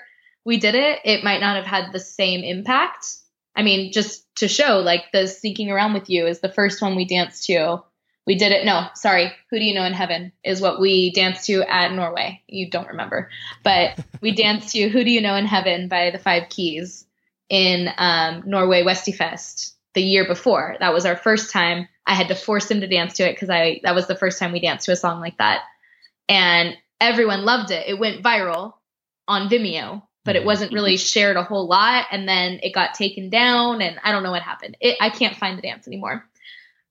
we 0.46 0.58
did 0.58 0.76
it, 0.76 1.00
it 1.04 1.24
might 1.24 1.42
not 1.42 1.56
have 1.58 1.66
had 1.66 1.92
the 1.92 2.00
same 2.00 2.44
impact. 2.44 3.08
I 3.56 3.64
mean, 3.64 3.92
just 3.92 4.24
to 4.38 4.48
show, 4.48 4.80
like 4.80 5.12
the 5.12 5.28
sneaking 5.28 5.72
around 5.72 5.94
with 5.94 6.10
you 6.10 6.28
is 6.28 6.40
the 6.40 6.52
first 6.52 6.82
one 6.82 6.96
we 6.96 7.06
danced 7.06 7.46
to. 7.46 7.84
We 8.26 8.36
did 8.36 8.52
it. 8.52 8.66
No, 8.66 8.88
sorry. 8.96 9.32
Who 9.50 9.60
do 9.60 9.66
you 9.66 9.74
know 9.74 9.84
in 9.84 9.94
heaven 9.94 10.32
is 10.44 10.62
what 10.62 10.80
we 10.80 11.12
danced 11.12 11.46
to 11.46 11.62
at 11.64 11.92
Norway. 11.94 12.42
You 12.48 12.70
don't 12.70 12.88
remember, 12.88 13.30
but 13.64 14.00
we 14.22 14.32
danced 14.36 14.70
to 14.70 14.90
Who 14.90 15.04
Do 15.04 15.12
You 15.12 15.22
Know 15.22 15.36
in 15.36 15.46
Heaven 15.46 15.88
by 15.88 16.10
the 16.10 16.18
Five 16.18 16.50
Keys 16.50 17.06
in 17.50 17.90
um, 17.98 18.44
Norway 18.46 18.84
Westifest 18.84 19.74
the 19.94 20.02
year 20.02 20.26
before. 20.26 20.76
That 20.80 20.94
was 20.94 21.06
our 21.06 21.16
first 21.16 21.52
time. 21.52 21.88
I 22.08 22.16
had 22.16 22.30
to 22.30 22.36
force 22.36 22.70
him 22.70 22.82
to 22.82 22.88
dance 22.88 23.14
to 23.16 23.30
it 23.30 23.34
because 23.34 23.50
I 23.50 23.80
that 23.84 23.96
was 23.96 24.08
the 24.08 24.16
first 24.16 24.40
time 24.40 24.52
we 24.52 24.60
danced 24.60 24.86
to 24.86 24.92
a 24.92 24.96
song 24.96 25.20
like 25.20 25.38
that, 25.38 25.62
and 26.28 26.76
everyone 27.00 27.46
loved 27.46 27.72
it. 27.72 27.88
It 27.88 28.00
went 28.00 28.24
viral 28.24 28.74
on 29.28 29.50
Vimeo 29.50 30.02
but 30.26 30.36
it 30.36 30.40
mm-hmm. 30.40 30.48
wasn't 30.48 30.74
really 30.74 30.98
shared 30.98 31.38
a 31.38 31.44
whole 31.44 31.68
lot. 31.68 32.08
And 32.12 32.28
then 32.28 32.60
it 32.62 32.74
got 32.74 32.96
taken 32.96 33.30
down, 33.30 33.82
and 33.82 33.98
I 34.04 34.12
don't 34.12 34.24
know 34.24 34.32
what 34.32 34.42
happened. 34.42 34.76
It, 34.82 34.98
I 35.00 35.10
can't 35.10 35.38
find 35.38 35.58
the 35.58 35.62
dance 35.62 35.88
anymore. 35.88 36.28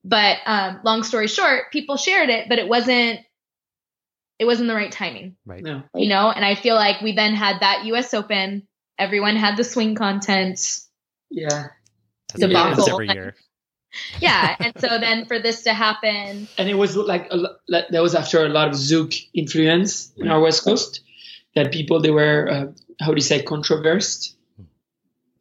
But 0.05 0.39
um, 0.45 0.81
long 0.85 1.03
story 1.03 1.29
short, 1.29 1.73
people 1.73 1.97
shared 1.97 2.29
it, 2.29 2.49
but 2.49 2.59
it 2.59 2.69
wasn't 2.69 3.21
it 4.39 4.45
wasn't 4.45 4.69
the 4.69 4.75
right 4.75 4.93
timing. 4.93 5.37
Right. 5.47 5.63
No. 5.63 5.83
You 5.95 6.09
know, 6.09 6.31
and 6.31 6.45
I 6.45 6.55
feel 6.55 6.75
like 6.75 7.01
we 7.01 7.13
then 7.13 7.35
had 7.35 7.61
that 7.61 7.85
US 7.87 8.13
Open. 8.15 8.67
Everyone 8.99 9.37
had 9.37 9.57
the 9.57 9.65
swing 9.65 9.95
content. 9.95 10.61
Yeah. 11.31 11.69
Debacle. 12.35 12.89
Every 12.89 13.09
year. 13.09 13.35
yeah. 14.21 14.57
And 14.59 14.73
so 14.79 14.99
then 14.99 15.27
for 15.27 15.39
this 15.39 15.63
to 15.63 15.73
happen. 15.73 16.49
And 16.59 16.69
it 16.69 16.75
was 16.75 16.97
like, 16.97 17.29
a, 17.31 17.37
like 17.69 17.89
that 17.91 18.03
was 18.03 18.15
after 18.15 18.45
a 18.45 18.49
lot 18.49 18.69
of 18.69 18.75
Zouk 18.75 19.15
influence 19.33 20.13
in 20.17 20.29
our 20.29 20.41
West 20.41 20.65
Coast 20.65 21.01
that 21.55 21.73
people, 21.73 22.01
they 22.01 22.11
were 22.11 22.51
uh, 22.51 22.67
how 23.01 23.09
do 23.09 23.17
you 23.17 23.21
say 23.21 23.43
controversed? 23.43 24.37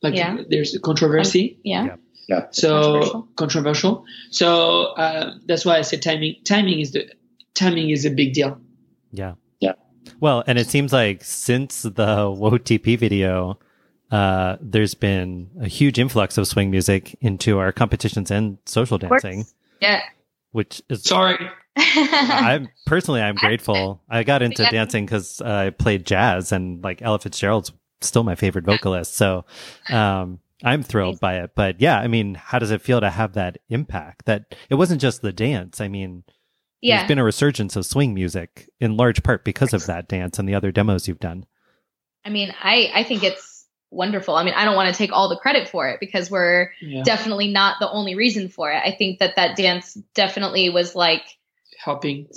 Like 0.02 0.16
yeah. 0.16 0.38
there's 0.50 0.76
a 0.76 0.80
controversy. 0.80 1.54
Um, 1.54 1.62
yeah. 1.64 1.96
Yeah. 2.28 2.48
So 2.52 2.74
controversial. 2.74 3.28
controversial. 3.36 4.06
So 4.32 4.84
uh, 4.94 5.34
that's 5.46 5.66
why 5.66 5.78
I 5.78 5.82
said 5.82 6.02
timing. 6.02 6.36
Timing 6.46 6.80
is 6.80 6.92
the 6.92 7.10
timing 7.54 7.90
is 7.90 8.06
a 8.06 8.10
big 8.10 8.34
deal. 8.34 8.60
Yeah. 9.12 9.34
Yeah. 9.60 9.74
Well, 10.20 10.44
and 10.48 10.58
it 10.58 10.68
seems 10.68 10.94
like 10.94 11.24
since 11.24 11.84
the 11.84 11.92
WOTP 11.92 12.98
video, 12.98 13.60
uh, 14.12 14.58
there's 14.62 14.94
been 14.94 15.50
a 15.60 15.68
huge 15.68 16.00
influx 16.00 16.38
of 16.38 16.48
swing 16.48 16.72
music 16.72 17.16
into 17.22 17.60
our 17.60 17.72
competitions 17.72 18.32
and 18.32 18.58
social 18.66 18.98
dancing. 18.98 19.46
Yeah. 19.82 20.02
Which 20.52 20.82
is 20.90 21.04
sorry. 21.04 21.38
I'm 21.76 22.70
personally, 22.86 23.22
I'm 23.22 23.36
grateful. 23.36 24.02
I 24.08 24.24
got 24.24 24.44
into 24.44 24.64
dancing 24.66 25.06
because 25.06 25.42
uh, 25.42 25.46
I 25.48 25.70
played 25.72 26.06
jazz, 26.06 26.52
and 26.52 26.84
like 26.84 27.02
Ella 27.02 27.18
Fitzgerald's 27.18 27.72
still 28.02 28.24
my 28.24 28.36
favorite 28.36 28.66
vocalist. 28.66 29.16
So, 29.16 29.46
um, 29.90 30.40
I'm 30.64 30.84
thrilled 30.84 31.20
by 31.20 31.40
it. 31.40 31.52
But 31.56 31.82
yeah, 31.82 32.00
I 32.00 32.08
mean, 32.08 32.36
how 32.36 32.60
does 32.60 32.72
it 32.72 32.82
feel 32.82 33.02
to 33.02 33.10
have 33.10 33.34
that 33.34 33.58
impact? 33.70 34.26
That 34.26 34.56
it 34.70 34.76
wasn't 34.76 35.02
just 35.02 35.22
the 35.22 35.34
dance. 35.34 35.82
I 35.82 35.88
mean, 35.88 36.24
yeah. 36.82 36.98
there's 36.98 37.08
been 37.08 37.20
a 37.20 37.24
resurgence 37.24 37.76
of 37.76 37.86
swing 37.86 38.14
music 38.14 38.70
in 38.80 38.98
large 38.98 39.24
part 39.24 39.46
because 39.46 39.74
of 39.74 39.86
that 39.88 40.08
dance 40.08 40.40
and 40.40 40.48
the 40.48 40.56
other 40.56 40.72
demos 40.72 41.08
you've 41.08 41.20
done. 41.20 41.46
I 42.26 42.30
mean, 42.30 42.54
I 42.62 42.92
I 42.94 43.04
think 43.04 43.24
it's 43.24 43.66
wonderful. 43.90 44.36
I 44.36 44.44
mean, 44.44 44.54
I 44.56 44.66
don't 44.66 44.76
want 44.76 44.92
to 44.94 44.98
take 44.98 45.12
all 45.12 45.30
the 45.30 45.38
credit 45.38 45.70
for 45.70 45.90
it 45.90 46.00
because 46.00 46.30
we're 46.30 46.72
yeah. 46.82 47.04
definitely 47.04 47.50
not 47.50 47.78
the 47.80 47.90
only 47.90 48.16
reason 48.16 48.50
for 48.50 48.72
it. 48.72 48.82
I 48.84 48.92
think 48.92 49.20
that 49.20 49.36
that 49.36 49.56
dance 49.56 49.94
definitely 50.16 50.70
was 50.70 50.96
like 50.96 51.24
helping 51.78 52.28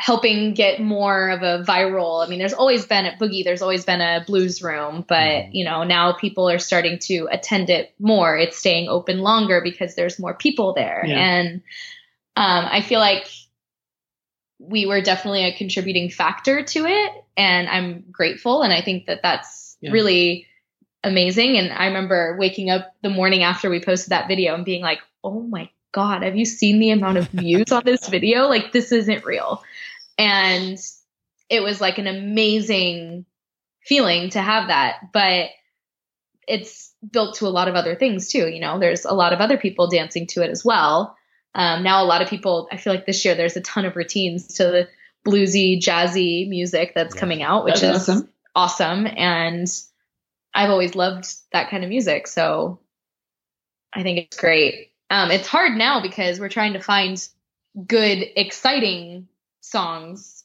helping 0.00 0.54
get 0.54 0.80
more 0.80 1.28
of 1.28 1.42
a 1.42 1.62
viral. 1.62 2.24
I 2.24 2.28
mean, 2.30 2.38
there's 2.38 2.54
always 2.54 2.86
been 2.86 3.04
at 3.04 3.20
Boogie, 3.20 3.44
there's 3.44 3.60
always 3.60 3.84
been 3.84 4.00
a 4.00 4.24
blues 4.26 4.62
room, 4.62 5.04
but 5.06 5.16
mm-hmm. 5.16 5.54
you 5.54 5.66
know, 5.66 5.84
now 5.84 6.14
people 6.14 6.48
are 6.48 6.58
starting 6.58 6.98
to 7.00 7.28
attend 7.30 7.68
it 7.68 7.92
more. 7.98 8.34
It's 8.34 8.56
staying 8.56 8.88
open 8.88 9.18
longer 9.18 9.60
because 9.62 9.96
there's 9.96 10.18
more 10.18 10.32
people 10.32 10.72
there. 10.72 11.04
Yeah. 11.06 11.18
And 11.18 11.62
um, 12.34 12.64
I 12.70 12.80
feel 12.80 12.98
like 12.98 13.26
we 14.58 14.86
were 14.86 15.02
definitely 15.02 15.44
a 15.44 15.54
contributing 15.54 16.08
factor 16.08 16.62
to 16.62 16.86
it 16.86 17.12
and 17.36 17.68
I'm 17.68 18.04
grateful 18.10 18.62
and 18.62 18.72
I 18.72 18.80
think 18.80 19.04
that 19.04 19.20
that's 19.22 19.76
yeah. 19.82 19.90
really 19.90 20.46
amazing 21.04 21.58
and 21.58 21.72
I 21.72 21.86
remember 21.86 22.38
waking 22.38 22.70
up 22.70 22.94
the 23.02 23.10
morning 23.10 23.42
after 23.42 23.68
we 23.68 23.84
posted 23.84 24.12
that 24.12 24.28
video 24.28 24.54
and 24.54 24.64
being 24.64 24.82
like, 24.82 25.00
"Oh 25.22 25.40
my 25.40 25.68
God, 25.92 26.22
have 26.22 26.36
you 26.36 26.44
seen 26.44 26.78
the 26.78 26.90
amount 26.90 27.18
of 27.18 27.28
views 27.28 27.72
on 27.72 27.82
this 27.84 28.08
video? 28.08 28.46
Like, 28.46 28.72
this 28.72 28.92
isn't 28.92 29.24
real. 29.24 29.62
And 30.20 30.78
it 31.48 31.62
was 31.62 31.80
like 31.80 31.98
an 31.98 32.06
amazing 32.06 33.24
feeling 33.82 34.30
to 34.30 34.40
have 34.40 34.68
that. 34.68 35.12
But 35.12 35.50
it's 36.46 36.92
built 37.10 37.36
to 37.36 37.46
a 37.46 37.48
lot 37.48 37.68
of 37.68 37.74
other 37.74 37.94
things 37.94 38.28
too. 38.28 38.48
You 38.48 38.60
know, 38.60 38.78
there's 38.78 39.04
a 39.04 39.14
lot 39.14 39.32
of 39.32 39.40
other 39.40 39.56
people 39.56 39.88
dancing 39.88 40.26
to 40.28 40.42
it 40.42 40.50
as 40.50 40.64
well. 40.64 41.16
Um, 41.54 41.82
now 41.82 42.02
a 42.02 42.06
lot 42.06 42.22
of 42.22 42.28
people, 42.28 42.68
I 42.70 42.76
feel 42.76 42.92
like 42.92 43.06
this 43.06 43.24
year 43.24 43.34
there's 43.34 43.56
a 43.56 43.60
ton 43.60 43.84
of 43.84 43.96
routines 43.96 44.46
to 44.56 44.64
the 44.64 44.88
bluesy, 45.26 45.80
jazzy 45.80 46.48
music 46.48 46.92
that's 46.94 47.14
yeah. 47.14 47.20
coming 47.20 47.42
out, 47.42 47.64
which 47.64 47.80
that's 47.80 48.08
is 48.08 48.08
awesome. 48.08 48.28
awesome. 48.54 49.06
And 49.06 49.66
I've 50.54 50.70
always 50.70 50.94
loved 50.94 51.32
that 51.52 51.70
kind 51.70 51.82
of 51.82 51.88
music. 51.88 52.26
So 52.26 52.80
I 53.92 54.02
think 54.02 54.18
it's 54.18 54.38
great. 54.38 54.92
Um, 55.08 55.30
it's 55.30 55.48
hard 55.48 55.76
now 55.76 56.02
because 56.02 56.38
we're 56.38 56.48
trying 56.48 56.74
to 56.74 56.80
find 56.80 57.26
good, 57.86 58.24
exciting 58.36 59.28
songs 59.60 60.44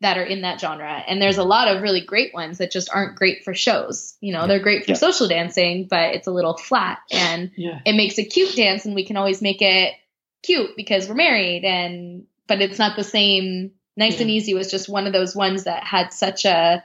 that 0.00 0.16
are 0.16 0.24
in 0.24 0.42
that 0.42 0.60
genre. 0.60 1.02
And 1.06 1.20
there's 1.20 1.38
a 1.38 1.44
lot 1.44 1.68
of 1.68 1.82
really 1.82 2.04
great 2.04 2.32
ones 2.32 2.58
that 2.58 2.70
just 2.70 2.88
aren't 2.92 3.16
great 3.16 3.44
for 3.44 3.54
shows. 3.54 4.16
You 4.20 4.32
know, 4.32 4.42
yeah. 4.42 4.46
they're 4.46 4.58
great 4.60 4.84
for 4.84 4.92
yeah. 4.92 4.96
social 4.96 5.28
dancing, 5.28 5.88
but 5.88 6.14
it's 6.14 6.26
a 6.26 6.32
little 6.32 6.56
flat 6.56 6.98
and 7.10 7.50
yeah. 7.56 7.80
it 7.84 7.94
makes 7.94 8.18
a 8.18 8.24
cute 8.24 8.54
dance 8.54 8.84
and 8.84 8.94
we 8.94 9.04
can 9.04 9.16
always 9.16 9.42
make 9.42 9.60
it 9.60 9.94
cute 10.42 10.70
because 10.76 11.08
we're 11.08 11.16
married 11.16 11.64
and 11.64 12.26
but 12.46 12.62
it's 12.62 12.78
not 12.78 12.96
the 12.96 13.02
same 13.02 13.72
nice 13.96 14.20
and 14.20 14.30
easy 14.30 14.54
was 14.54 14.70
just 14.70 14.88
one 14.88 15.08
of 15.08 15.12
those 15.12 15.34
ones 15.34 15.64
that 15.64 15.82
had 15.82 16.12
such 16.12 16.44
a 16.44 16.84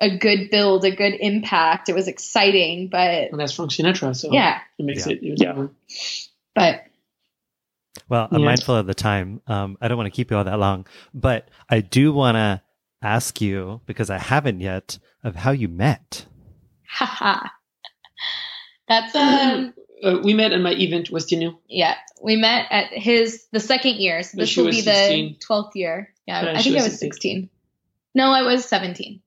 a 0.00 0.16
good 0.16 0.50
build, 0.50 0.84
a 0.84 0.94
good 0.94 1.14
impact. 1.18 1.88
It 1.88 1.94
was 1.94 2.06
exciting, 2.06 2.88
but 2.88 3.32
and 3.32 3.40
that's 3.40 3.52
Frank 3.52 3.72
Sinatra, 3.72 4.14
so 4.14 4.32
yeah, 4.32 4.60
it 4.78 4.84
makes 4.84 5.06
yeah. 5.06 5.12
it 5.14 5.18
yeah. 5.22 5.66
But 6.54 6.84
well, 8.08 8.28
I'm 8.30 8.40
yeah. 8.40 8.46
mindful 8.46 8.76
of 8.76 8.86
the 8.86 8.94
time. 8.94 9.42
Um, 9.46 9.76
I 9.80 9.88
don't 9.88 9.96
want 9.96 10.06
to 10.06 10.16
keep 10.16 10.30
you 10.30 10.36
all 10.36 10.44
that 10.44 10.58
long, 10.58 10.86
but 11.12 11.48
I 11.68 11.80
do 11.80 12.12
want 12.12 12.36
to 12.36 12.62
ask 13.02 13.40
you 13.40 13.80
because 13.86 14.10
I 14.10 14.18
haven't 14.18 14.60
yet 14.60 14.98
of 15.22 15.36
how 15.36 15.50
you 15.50 15.68
met. 15.68 16.26
Haha. 16.88 17.48
That's 18.88 19.14
um. 19.14 19.74
Uh, 20.02 20.20
we 20.22 20.32
met 20.32 20.52
at 20.52 20.60
my 20.60 20.72
event, 20.72 21.10
West 21.10 21.32
In 21.32 21.40
Lyon. 21.40 21.58
Yeah, 21.68 21.96
we 22.22 22.36
met 22.36 22.66
at 22.70 22.92
his 22.92 23.46
the 23.50 23.60
second 23.60 23.96
year. 23.96 24.22
So 24.22 24.36
this 24.36 24.56
will 24.56 24.66
be 24.66 24.80
16. 24.80 25.32
the 25.32 25.38
twelfth 25.40 25.74
year. 25.74 26.14
Yeah, 26.26 26.52
I 26.54 26.62
think 26.62 26.76
I 26.76 26.84
was 26.84 26.98
16. 26.98 27.50
No, 28.14 28.32
I 28.32 28.42
was 28.42 28.64
17. 28.64 29.20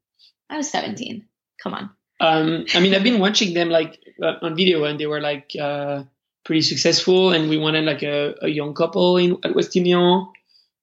I 0.49 0.57
was 0.57 0.69
17. 0.69 1.25
Come 1.61 1.73
on. 1.73 1.89
Um, 2.19 2.65
I 2.73 2.79
mean, 2.79 2.93
I've 2.93 3.03
been 3.03 3.19
watching 3.19 3.53
them 3.53 3.69
like 3.69 3.99
uh, 4.21 4.35
on 4.41 4.55
video, 4.55 4.83
and 4.85 4.99
they 4.99 5.07
were 5.07 5.19
like 5.19 5.51
uh, 5.59 6.03
pretty 6.43 6.61
successful. 6.61 7.31
And 7.31 7.49
we 7.49 7.57
wanted 7.57 7.85
like 7.85 8.03
a, 8.03 8.35
a 8.41 8.47
young 8.47 8.73
couple 8.73 9.17
in 9.17 9.37
at 9.43 9.55
West 9.55 9.75
In 9.75 9.85
Lyon. 9.85 10.27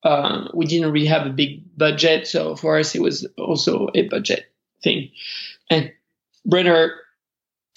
Um, 0.05 0.51
we 0.55 0.67
didn't 0.67 0.93
really 0.93 1.07
have 1.07 1.27
a 1.27 1.31
big 1.31 1.77
budget, 1.77 2.27
so 2.27 2.55
for 2.55 2.79
us 2.79 2.95
it 2.95 3.03
was 3.03 3.27
also 3.37 3.89
a 3.95 4.03
budget 4.03 4.51
thing. 4.83 5.11
And 5.69 5.93
Brennar, 6.47 6.91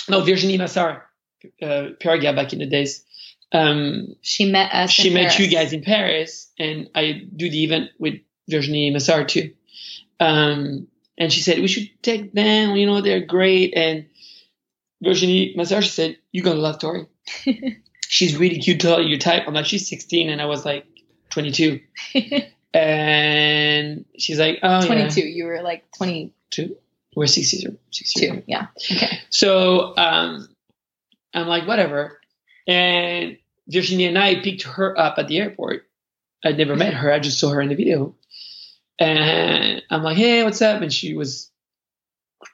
no 0.08 0.22
Virginie 0.22 0.58
Massart, 0.58 1.02
uh, 1.62 1.90
Perga 2.00 2.36
back 2.36 2.54
in 2.54 2.60
the 2.60 2.68
days. 2.68 3.04
Um, 3.52 4.16
she 4.22 4.50
met 4.50 4.72
us. 4.74 4.92
She 4.92 5.10
met 5.10 5.32
Paris. 5.32 5.40
you 5.40 5.48
guys 5.48 5.74
in 5.74 5.82
Paris, 5.84 6.52
and 6.58 6.90
I 6.96 7.24
do 7.36 7.50
the 7.50 7.64
event 7.64 7.90
with 8.00 8.16
Virginie 8.48 8.94
Massart 8.94 9.28
too. 9.28 9.54
Um, 10.20 10.88
and 11.18 11.34
she 11.34 11.42
said 11.42 11.60
we 11.60 11.68
should 11.68 11.90
take 12.02 12.34
them. 12.34 12.76
You 12.76 12.86
know, 12.86 13.02
they're 13.02 13.26
great. 13.26 13.74
And 13.76 14.06
Virginie 15.04 15.56
Massart, 15.58 15.84
she 15.84 15.90
said, 15.90 16.18
"You're 16.32 16.46
gonna 16.46 16.60
love 16.60 16.80
Torri. 16.80 17.08
She's 18.08 18.38
really 18.38 18.60
cute. 18.60 18.80
Tell 18.80 19.02
your 19.02 19.20
type." 19.20 19.44
I'm 19.48 19.54
like, 19.54 19.66
"She's 19.66 19.88
16," 19.88 20.30
and 20.30 20.42
I 20.42 20.46
was 20.46 20.66
like 20.66 20.86
22. 21.32 21.80
and 22.74 24.06
she's 24.18 24.40
like, 24.40 24.60
"Oh, 24.64 24.86
22. 24.86 25.22
Yeah. 25.22 25.26
You 25.26 25.46
were 25.46 25.62
like 25.62 25.86
22. 25.98 26.76
We're 27.16 27.28
six 27.28 27.54
years, 27.54 27.76
six 27.92 28.16
years. 28.16 28.36
Two. 28.38 28.44
Yeah. 28.48 28.68
Okay. 28.92 29.20
So 29.30 29.96
um, 29.98 30.48
I'm 31.34 31.48
like, 31.48 31.68
whatever. 31.68 32.20
And 32.68 33.38
Virginie 33.68 34.06
and 34.06 34.18
I 34.18 34.36
picked 34.42 34.64
her 34.64 34.98
up 34.98 35.18
at 35.18 35.28
the 35.28 35.40
airport. 35.40 35.88
I'd 36.44 36.58
never 36.58 36.76
met 36.76 36.94
her. 36.94 37.12
I 37.12 37.20
just 37.20 37.40
saw 37.40 37.50
her 37.50 37.62
in 37.62 37.70
the 37.70 37.76
video. 37.76 38.16
And 39.00 39.82
I'm 39.90 40.04
like, 40.04 40.18
hey, 40.18 40.44
what's 40.44 40.62
up? 40.62 40.82
And 40.82 40.94
she 40.94 41.14
was 41.16 41.52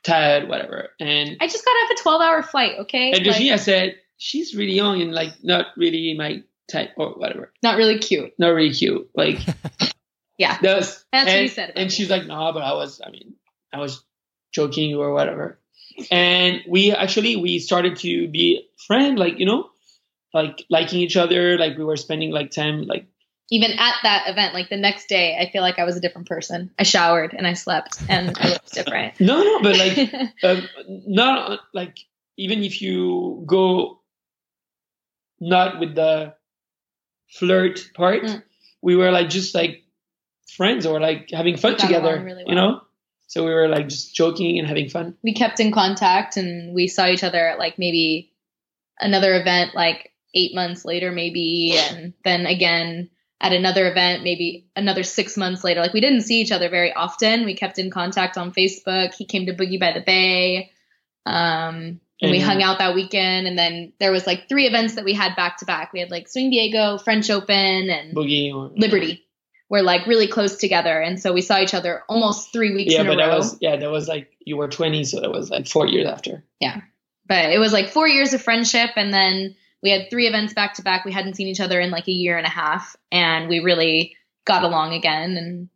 tired, 0.03 0.47
whatever. 0.47 0.89
And 0.99 1.37
I 1.39 1.47
just 1.47 1.65
got 1.65 1.71
off 1.71 1.91
a 1.91 2.01
12 2.01 2.21
hour 2.21 2.43
flight, 2.43 2.73
okay? 2.79 3.11
And 3.11 3.23
Virginia 3.23 3.53
like, 3.53 3.61
said, 3.61 3.95
she's 4.17 4.55
really 4.55 4.73
young 4.73 5.01
and 5.01 5.13
like 5.13 5.33
not 5.43 5.67
really 5.77 6.15
my 6.17 6.43
type 6.69 6.91
or 6.97 7.11
whatever. 7.11 7.51
Not 7.63 7.77
really 7.77 7.99
cute. 7.99 8.33
Not 8.37 8.49
really 8.49 8.73
cute. 8.73 9.09
Like, 9.15 9.39
yeah. 10.37 10.57
That 10.61 10.77
was, 10.77 11.05
That's 11.11 11.27
and, 11.27 11.35
what 11.35 11.41
you 11.41 11.47
said. 11.47 11.73
And 11.75 11.91
she's 11.91 12.09
like, 12.09 12.25
no, 12.25 12.51
but 12.53 12.63
I 12.63 12.73
was, 12.73 13.01
I 13.05 13.09
mean, 13.09 13.35
I 13.73 13.79
was 13.79 14.03
joking 14.51 14.95
or 14.95 15.13
whatever. 15.13 15.59
And 16.11 16.61
we 16.67 16.91
actually, 16.91 17.35
we 17.37 17.59
started 17.59 17.97
to 17.97 18.27
be 18.27 18.67
friend, 18.85 19.17
like, 19.17 19.39
you 19.39 19.45
know, 19.45 19.69
like 20.33 20.65
liking 20.69 20.99
each 20.99 21.17
other. 21.17 21.57
Like 21.57 21.77
we 21.77 21.83
were 21.83 21.97
spending 21.97 22.31
like 22.31 22.51
time, 22.51 22.83
like 22.83 23.07
even 23.49 23.71
at 23.71 23.95
that 24.03 24.29
event, 24.29 24.53
like 24.53 24.69
the 24.69 24.77
next 24.77 25.07
day, 25.07 25.37
I 25.39 25.49
feel 25.51 25.61
like 25.61 25.79
I 25.79 25.85
was 25.85 25.95
a 25.95 26.01
different 26.01 26.27
person. 26.27 26.71
I 26.77 26.83
showered 26.83 27.33
and 27.33 27.47
I 27.47 27.53
slept 27.53 27.97
and 28.09 28.37
I 28.37 28.49
looked 28.49 28.73
different. 28.73 29.19
no, 29.19 29.41
no, 29.41 29.61
but 29.61 29.77
like, 29.77 30.13
um, 30.43 30.67
not 31.07 31.61
like 31.73 31.97
even 32.37 32.63
if 32.63 32.81
you 32.81 33.43
go 33.47 34.01
not 35.39 35.79
with 35.79 35.95
the 35.95 36.33
flirt 37.29 37.91
part, 37.93 38.23
mm. 38.23 38.43
we 38.81 38.95
were 38.95 39.11
like 39.11 39.29
just 39.29 39.53
like 39.53 39.83
friends 40.55 40.85
or 40.85 40.99
like 40.99 41.29
having 41.31 41.57
fun 41.57 41.77
together, 41.77 42.21
really 42.23 42.43
well. 42.43 42.47
you 42.47 42.55
know? 42.55 42.81
So 43.27 43.43
we 43.43 43.53
were 43.53 43.67
like 43.67 43.89
just 43.89 44.15
joking 44.15 44.57
and 44.57 44.67
having 44.67 44.89
fun. 44.89 45.15
We 45.21 45.33
kept 45.33 45.59
in 45.59 45.71
contact 45.71 46.37
and 46.37 46.73
we 46.73 46.87
saw 46.87 47.07
each 47.07 47.23
other 47.23 47.45
at 47.45 47.59
like 47.59 47.77
maybe 47.77 48.31
another 48.99 49.39
event 49.39 49.75
like 49.75 50.11
eight 50.33 50.55
months 50.55 50.85
later, 50.85 51.11
maybe. 51.11 51.77
And 51.77 52.13
then 52.23 52.45
again, 52.45 53.09
at 53.39 53.53
another 53.53 53.89
event, 53.89 54.23
maybe 54.23 54.67
another 54.75 55.03
six 55.03 55.37
months 55.37 55.63
later. 55.63 55.81
Like 55.81 55.93
we 55.93 56.01
didn't 56.01 56.21
see 56.21 56.41
each 56.41 56.51
other 56.51 56.69
very 56.69 56.93
often. 56.93 57.45
We 57.45 57.55
kept 57.55 57.77
in 57.79 57.91
contact 57.91 58.37
on 58.37 58.53
Facebook. 58.53 59.13
He 59.13 59.25
came 59.25 59.45
to 59.45 59.53
Boogie 59.53 59.79
by 59.79 59.91
the 59.93 60.01
Bay. 60.01 60.71
Um, 61.25 61.99
and 62.21 62.31
we 62.31 62.39
hung 62.39 62.63
out 62.63 62.79
that 62.79 62.95
weekend. 62.95 63.47
And 63.47 63.57
then 63.57 63.93
there 63.99 64.11
was 64.11 64.25
like 64.25 64.49
three 64.49 64.65
events 64.65 64.95
that 64.95 65.05
we 65.05 65.13
had 65.13 65.35
back 65.35 65.57
to 65.57 65.65
back. 65.65 65.93
We 65.93 65.99
had 65.99 66.11
like 66.11 66.27
Swing 66.27 66.49
Diego, 66.49 66.97
French 66.97 67.29
Open, 67.29 67.89
and 67.89 68.15
Boogie 68.15 68.71
Liberty. 68.75 69.23
We're 69.69 69.81
like 69.81 70.07
really 70.07 70.27
close 70.27 70.55
together, 70.55 71.01
and 71.01 71.19
so 71.19 71.33
we 71.33 71.41
saw 71.41 71.59
each 71.59 71.73
other 71.73 72.03
almost 72.07 72.53
three 72.53 72.73
weeks 72.73 72.93
yeah, 72.93 73.01
in 73.01 73.07
a 73.07 73.09
but 73.09 73.17
row. 73.17 73.27
That 73.27 73.35
was, 73.35 73.57
yeah, 73.59 73.75
that 73.75 73.91
was 73.91 74.07
like 74.07 74.31
you 74.39 74.55
were 74.55 74.69
20, 74.69 75.03
so 75.03 75.19
that 75.19 75.29
was 75.29 75.49
like 75.49 75.67
four 75.67 75.85
years 75.85 76.07
after. 76.07 76.45
Yeah, 76.61 76.79
but 77.27 77.51
it 77.51 77.59
was 77.59 77.73
like 77.73 77.89
four 77.89 78.07
years 78.07 78.33
of 78.33 78.41
friendship, 78.41 78.91
and 78.95 79.13
then 79.13 79.55
we 79.83 79.89
had 79.89 80.09
three 80.09 80.25
events 80.25 80.53
back 80.53 80.75
to 80.75 80.83
back. 80.83 81.03
We 81.03 81.11
hadn't 81.11 81.35
seen 81.35 81.47
each 81.47 81.59
other 81.59 81.81
in 81.81 81.91
like 81.91 82.07
a 82.07 82.13
year 82.13 82.37
and 82.37 82.47
a 82.47 82.49
half, 82.49 82.95
and 83.11 83.49
we 83.49 83.59
really 83.59 84.15
got 84.45 84.63
along 84.63 84.93
again. 84.93 85.35
And 85.35 85.69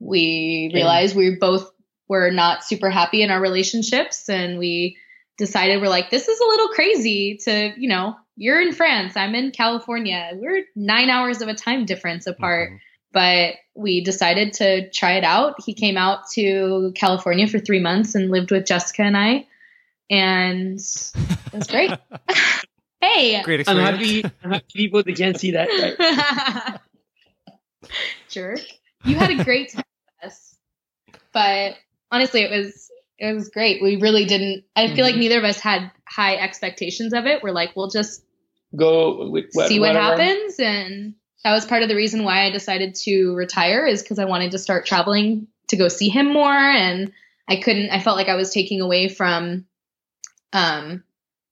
we 0.00 0.70
realized 0.72 1.14
yeah. 1.14 1.18
we 1.18 1.36
both 1.36 1.70
were 2.08 2.30
not 2.30 2.64
super 2.64 2.88
happy 2.88 3.22
in 3.22 3.30
our 3.30 3.40
relationships, 3.42 4.30
and 4.30 4.58
we 4.58 4.96
decided 5.38 5.80
we're 5.80 5.88
like, 5.88 6.10
this 6.10 6.28
is 6.28 6.38
a 6.38 6.44
little 6.44 6.68
crazy 6.68 7.38
to, 7.44 7.72
you 7.76 7.88
know, 7.88 8.16
you're 8.36 8.60
in 8.60 8.72
France, 8.72 9.16
I'm 9.16 9.34
in 9.34 9.50
California. 9.50 10.32
We're 10.34 10.64
nine 10.76 11.08
hours 11.08 11.40
of 11.40 11.48
a 11.48 11.54
time 11.54 11.86
difference 11.86 12.26
apart. 12.26 12.70
Mm-hmm. 12.70 12.76
But 13.10 13.54
we 13.74 14.04
decided 14.04 14.52
to 14.54 14.90
try 14.90 15.12
it 15.12 15.24
out. 15.24 15.54
He 15.64 15.72
came 15.72 15.96
out 15.96 16.28
to 16.34 16.92
California 16.94 17.48
for 17.48 17.58
three 17.58 17.80
months 17.80 18.14
and 18.14 18.30
lived 18.30 18.50
with 18.50 18.66
Jessica 18.66 19.02
and 19.02 19.16
I. 19.16 19.46
And 20.10 20.78
it 20.78 21.52
was 21.52 21.66
great. 21.68 21.92
Hey, 23.00 23.40
great 23.42 23.60
experience. 23.60 23.88
I'm 23.88 23.94
happy, 23.94 24.24
I'm 24.42 24.50
happy 24.50 24.64
people 24.74 25.02
that 25.04 25.16
can't 25.16 25.38
see 25.38 25.52
that. 25.52 25.68
Right? 27.78 27.90
Jerk. 28.28 28.60
You 29.04 29.14
had 29.14 29.30
a 29.30 29.44
great 29.44 29.72
time 29.72 29.84
with 30.20 30.32
us, 30.32 30.56
but 31.32 31.76
honestly, 32.10 32.42
it 32.42 32.50
was 32.50 32.90
it 33.18 33.34
was 33.34 33.48
great. 33.48 33.82
We 33.82 33.96
really 33.96 34.24
didn't. 34.24 34.64
I 34.76 34.86
feel 34.86 34.96
mm-hmm. 34.96 35.02
like 35.02 35.16
neither 35.16 35.38
of 35.38 35.44
us 35.44 35.60
had 35.60 35.90
high 36.08 36.36
expectations 36.36 37.12
of 37.12 37.26
it. 37.26 37.42
We're 37.42 37.50
like, 37.50 37.74
we'll 37.74 37.90
just 37.90 38.24
go 38.76 39.28
with, 39.30 39.46
what, 39.52 39.68
see 39.68 39.80
what 39.80 39.94
whatever. 39.94 40.22
happens, 40.22 40.58
and 40.58 41.14
that 41.44 41.52
was 41.52 41.66
part 41.66 41.82
of 41.82 41.88
the 41.88 41.96
reason 41.96 42.24
why 42.24 42.44
I 42.44 42.50
decided 42.50 42.94
to 43.02 43.34
retire 43.34 43.86
is 43.86 44.02
because 44.02 44.18
I 44.18 44.26
wanted 44.26 44.52
to 44.52 44.58
start 44.58 44.86
traveling 44.86 45.48
to 45.68 45.76
go 45.76 45.88
see 45.88 46.08
him 46.08 46.32
more, 46.32 46.52
and 46.52 47.12
I 47.48 47.56
couldn't. 47.56 47.90
I 47.90 48.00
felt 48.00 48.16
like 48.16 48.28
I 48.28 48.36
was 48.36 48.52
taking 48.52 48.80
away 48.80 49.08
from 49.08 49.66
um 50.52 51.02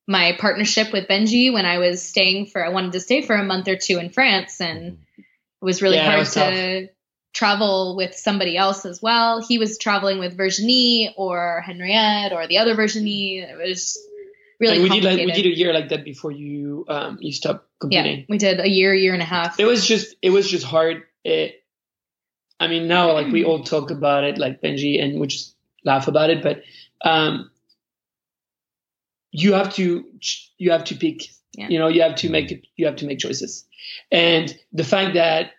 my 0.07 0.37
partnership 0.39 0.93
with 0.93 1.07
Benji 1.07 1.51
when 1.51 1.65
I 1.65 1.79
was 1.79 2.01
staying 2.01 2.47
for 2.47 2.65
I 2.65 2.69
wanted 2.69 2.93
to 2.93 2.99
stay 2.99 3.21
for 3.21 3.35
a 3.35 3.43
month 3.43 3.67
or 3.67 3.75
two 3.75 3.97
in 3.97 4.09
France 4.09 4.61
and 4.61 4.99
it 5.17 5.25
was 5.65 5.81
really 5.81 5.97
yeah, 5.97 6.05
hard 6.05 6.19
was 6.19 6.33
to 6.33 6.39
tough. 6.39 6.89
Travel 7.37 7.95
with 7.95 8.15
somebody 8.15 8.57
else 8.57 8.85
as 8.85 8.99
well. 9.01 9.39
He 9.41 9.59
was 9.59 9.77
traveling 9.77 10.17
with 10.17 10.35
Virginie 10.35 11.13
or 11.15 11.61
Henriette 11.61 12.33
or 12.33 12.47
the 12.47 12.57
other 12.57 12.73
Virginie. 12.73 13.39
It 13.39 13.57
was 13.57 13.97
really 14.59 14.79
we 14.81 14.89
did 14.89 15.03
like 15.03 15.17
we 15.19 15.31
did 15.31 15.45
a 15.45 15.55
year 15.55 15.71
like 15.71 15.89
that 15.89 16.03
before 16.03 16.31
you 16.31 16.85
um 16.89 17.17
you 17.21 17.31
stopped 17.31 17.67
competing. 17.79 18.19
Yeah, 18.19 18.25
we 18.27 18.37
did 18.39 18.59
a 18.59 18.67
year, 18.67 18.93
year 18.93 19.13
and 19.13 19.21
a 19.21 19.25
half. 19.25 19.59
It 19.59 19.65
was 19.65 19.85
just 19.85 20.15
it 20.21 20.31
was 20.31 20.49
just 20.49 20.65
hard. 20.65 21.03
It 21.23 21.63
I 22.59 22.67
mean 22.67 22.87
now 22.87 23.13
like 23.13 23.31
we 23.31 23.45
all 23.45 23.63
talk 23.63 23.91
about 23.91 24.23
it 24.23 24.39
like 24.39 24.61
Benji 24.61 25.01
and 25.01 25.19
we 25.19 25.27
just 25.27 25.55
laugh 25.85 26.07
about 26.07 26.31
it, 26.31 26.41
but 26.41 26.63
um 27.03 27.51
you 29.31 29.53
have 29.53 29.75
to 29.75 30.05
you 30.57 30.71
have 30.71 30.85
to 30.85 30.95
pick 30.95 31.21
Yeah. 31.53 31.69
You 31.69 31.77
know, 31.79 31.87
you 31.87 32.01
have 32.01 32.15
to 32.23 32.29
make 32.29 32.51
it. 32.51 32.65
you 32.77 32.85
have 32.87 32.97
to 32.97 33.05
make 33.05 33.19
choices. 33.19 33.65
And 34.11 34.45
the 34.73 34.83
fact 34.83 35.13
that 35.13 35.51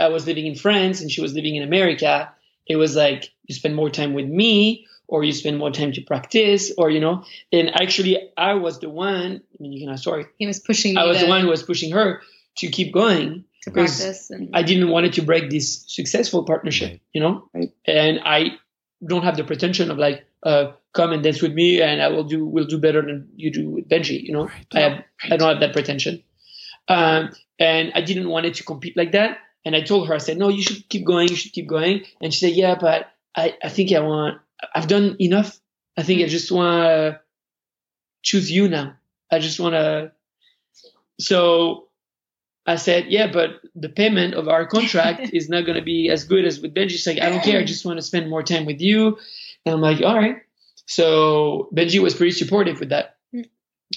I 0.00 0.08
was 0.08 0.26
living 0.26 0.46
in 0.46 0.54
France 0.54 1.00
and 1.00 1.10
she 1.10 1.20
was 1.20 1.34
living 1.34 1.56
in 1.56 1.62
America, 1.62 2.32
it 2.66 2.76
was 2.76 2.96
like 2.96 3.30
you 3.46 3.54
spend 3.54 3.74
more 3.74 3.90
time 3.90 4.14
with 4.14 4.26
me 4.26 4.86
or 5.08 5.24
you 5.24 5.32
spend 5.32 5.58
more 5.58 5.72
time 5.72 5.92
to 5.92 6.00
practice 6.00 6.72
or 6.78 6.88
you 6.88 7.00
know 7.00 7.24
and 7.52 7.68
actually 7.82 8.30
i 8.36 8.54
was 8.54 8.78
the 8.78 8.88
one 8.88 9.42
i 9.42 9.56
mean 9.58 9.72
you 9.72 9.80
can 9.80 9.92
ask 9.92 10.04
sorry. 10.04 10.26
He 10.38 10.46
was 10.46 10.60
pushing 10.60 10.96
i 10.96 11.04
was 11.04 11.18
to, 11.18 11.24
the 11.24 11.28
one 11.28 11.42
who 11.42 11.48
was 11.48 11.62
pushing 11.62 11.90
her 11.92 12.22
to 12.58 12.68
keep 12.68 12.94
going 12.94 13.44
to 13.62 13.70
practice 13.72 14.30
and... 14.30 14.50
i 14.54 14.62
didn't 14.62 14.88
want 14.88 15.06
it 15.06 15.14
to 15.14 15.22
break 15.22 15.50
this 15.50 15.84
successful 15.88 16.44
partnership 16.44 16.90
right. 16.90 17.00
you 17.12 17.20
know? 17.20 17.48
Right. 17.52 17.72
and 17.86 18.20
i 18.24 18.56
don't 19.06 19.24
have 19.24 19.36
the 19.36 19.44
pretension 19.44 19.90
of 19.90 19.98
like 19.98 20.24
uh, 20.42 20.72
come 20.92 21.12
and 21.12 21.22
dance 21.22 21.42
with 21.42 21.52
me 21.52 21.82
and 21.82 22.00
i 22.00 22.08
will 22.08 22.24
do 22.24 22.46
will 22.46 22.66
do 22.66 22.78
better 22.78 23.02
than 23.02 23.28
you 23.36 23.50
do 23.50 23.68
with 23.68 23.88
benji 23.88 24.22
you 24.22 24.32
know? 24.32 24.44
Right. 24.44 24.66
i 24.74 24.80
have 24.80 25.04
i 25.24 25.36
don't 25.36 25.50
have 25.50 25.60
that 25.60 25.72
pretension. 25.72 26.22
Um, 26.88 27.30
and 27.58 27.92
i 27.94 28.00
didn't 28.00 28.28
want 28.28 28.46
it 28.46 28.54
to 28.54 28.64
compete 28.64 28.96
like 28.96 29.12
that 29.12 29.38
and 29.64 29.76
i 29.76 29.80
told 29.80 30.08
her 30.08 30.14
i 30.14 30.18
said 30.18 30.38
no 30.38 30.48
you 30.48 30.62
should 30.62 30.88
keep 30.88 31.04
going 31.04 31.28
you 31.28 31.36
should 31.36 31.52
keep 31.52 31.68
going 31.68 32.04
and 32.20 32.32
she 32.32 32.40
said 32.40 32.56
yeah 32.56 32.74
but 32.74 33.06
i, 33.36 33.56
I 33.62 33.68
think 33.68 33.92
i 33.92 34.00
want 34.00 34.40
I've 34.74 34.88
done 34.88 35.16
enough. 35.20 35.58
I 35.96 36.02
think 36.02 36.22
I 36.22 36.26
just 36.26 36.50
want 36.52 36.84
to 36.84 37.20
choose 38.22 38.50
you 38.50 38.68
now. 38.68 38.94
I 39.30 39.38
just 39.38 39.60
want 39.60 39.74
to. 39.74 40.12
So 41.18 41.88
I 42.66 42.76
said, 42.76 43.06
yeah, 43.08 43.30
but 43.32 43.60
the 43.74 43.88
payment 43.88 44.34
of 44.34 44.48
our 44.48 44.66
contract 44.66 45.30
is 45.32 45.48
not 45.48 45.64
going 45.66 45.78
to 45.78 45.84
be 45.84 46.08
as 46.08 46.24
good 46.24 46.44
as 46.44 46.60
with 46.60 46.74
Benji. 46.74 46.90
She's 46.90 47.06
like, 47.06 47.20
I 47.20 47.28
don't 47.28 47.42
care. 47.42 47.60
I 47.60 47.64
just 47.64 47.84
want 47.84 47.98
to 47.98 48.02
spend 48.02 48.30
more 48.30 48.42
time 48.42 48.66
with 48.66 48.80
you. 48.80 49.18
And 49.64 49.74
I'm 49.74 49.80
like, 49.80 50.02
all 50.02 50.16
right. 50.16 50.38
So 50.86 51.68
Benji 51.74 52.02
was 52.02 52.14
pretty 52.14 52.32
supportive 52.32 52.80
with 52.80 52.90
that. 52.90 53.16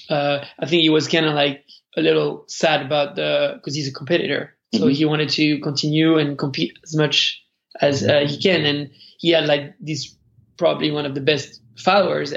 Uh, 0.10 0.44
I 0.60 0.66
think 0.66 0.82
he 0.82 0.90
was 0.90 1.08
kind 1.08 1.26
of 1.26 1.34
like 1.34 1.66
a 1.96 2.02
little 2.02 2.46
sad 2.48 2.86
about 2.86 3.16
the 3.16 3.54
because 3.56 3.76
he's 3.76 3.88
a 3.88 3.94
competitor, 3.94 4.56
so 4.74 4.82
mm-hmm. 4.82 4.90
he 4.90 5.06
wanted 5.06 5.30
to 5.30 5.60
continue 5.60 6.18
and 6.18 6.38
compete 6.38 6.78
as 6.84 6.96
much 6.96 7.44
as 7.80 8.04
uh, 8.08 8.26
he 8.28 8.38
can, 8.38 8.66
and 8.66 8.92
he 9.18 9.30
had 9.30 9.46
like 9.46 9.76
this 9.80 10.16
probably 10.58 10.92
one 10.92 11.06
of 11.06 11.16
the 11.16 11.22
best 11.22 11.62
followers 11.78 12.34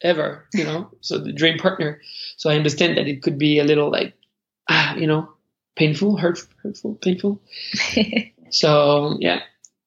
ever, 0.00 0.46
you 0.52 0.64
know, 0.64 0.90
so 1.00 1.18
the 1.18 1.32
dream 1.32 1.58
partner. 1.58 2.00
So 2.36 2.50
I 2.50 2.56
understand 2.56 2.96
that 2.96 3.08
it 3.08 3.22
could 3.22 3.38
be 3.38 3.58
a 3.58 3.64
little 3.64 3.90
like, 3.90 4.14
ah, 4.68 4.94
you 4.94 5.06
know, 5.06 5.32
painful, 5.74 6.16
hurt, 6.16 6.40
hurtful, 6.62 6.94
painful. 6.96 7.40
so 8.50 9.16
yeah, 9.20 9.40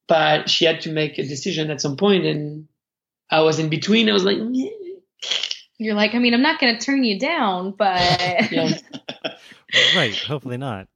but 0.08 0.50
she 0.50 0.64
had 0.64 0.82
to 0.82 0.92
make 0.92 1.18
a 1.18 1.26
decision 1.26 1.70
at 1.70 1.80
some 1.80 1.96
point 1.96 2.26
and 2.26 2.68
I 3.30 3.42
was 3.42 3.58
in 3.58 3.68
between. 3.68 4.08
I 4.08 4.12
was 4.12 4.24
like, 4.24 4.38
you're 5.78 5.94
like, 5.94 6.14
I 6.14 6.18
mean, 6.18 6.34
I'm 6.34 6.42
not 6.42 6.60
going 6.60 6.76
to 6.76 6.84
turn 6.84 7.04
you 7.04 7.18
down, 7.18 7.72
but 7.72 8.00
yeah. 8.50 8.76
right. 9.96 10.16
Hopefully 10.16 10.56
not. 10.56 10.88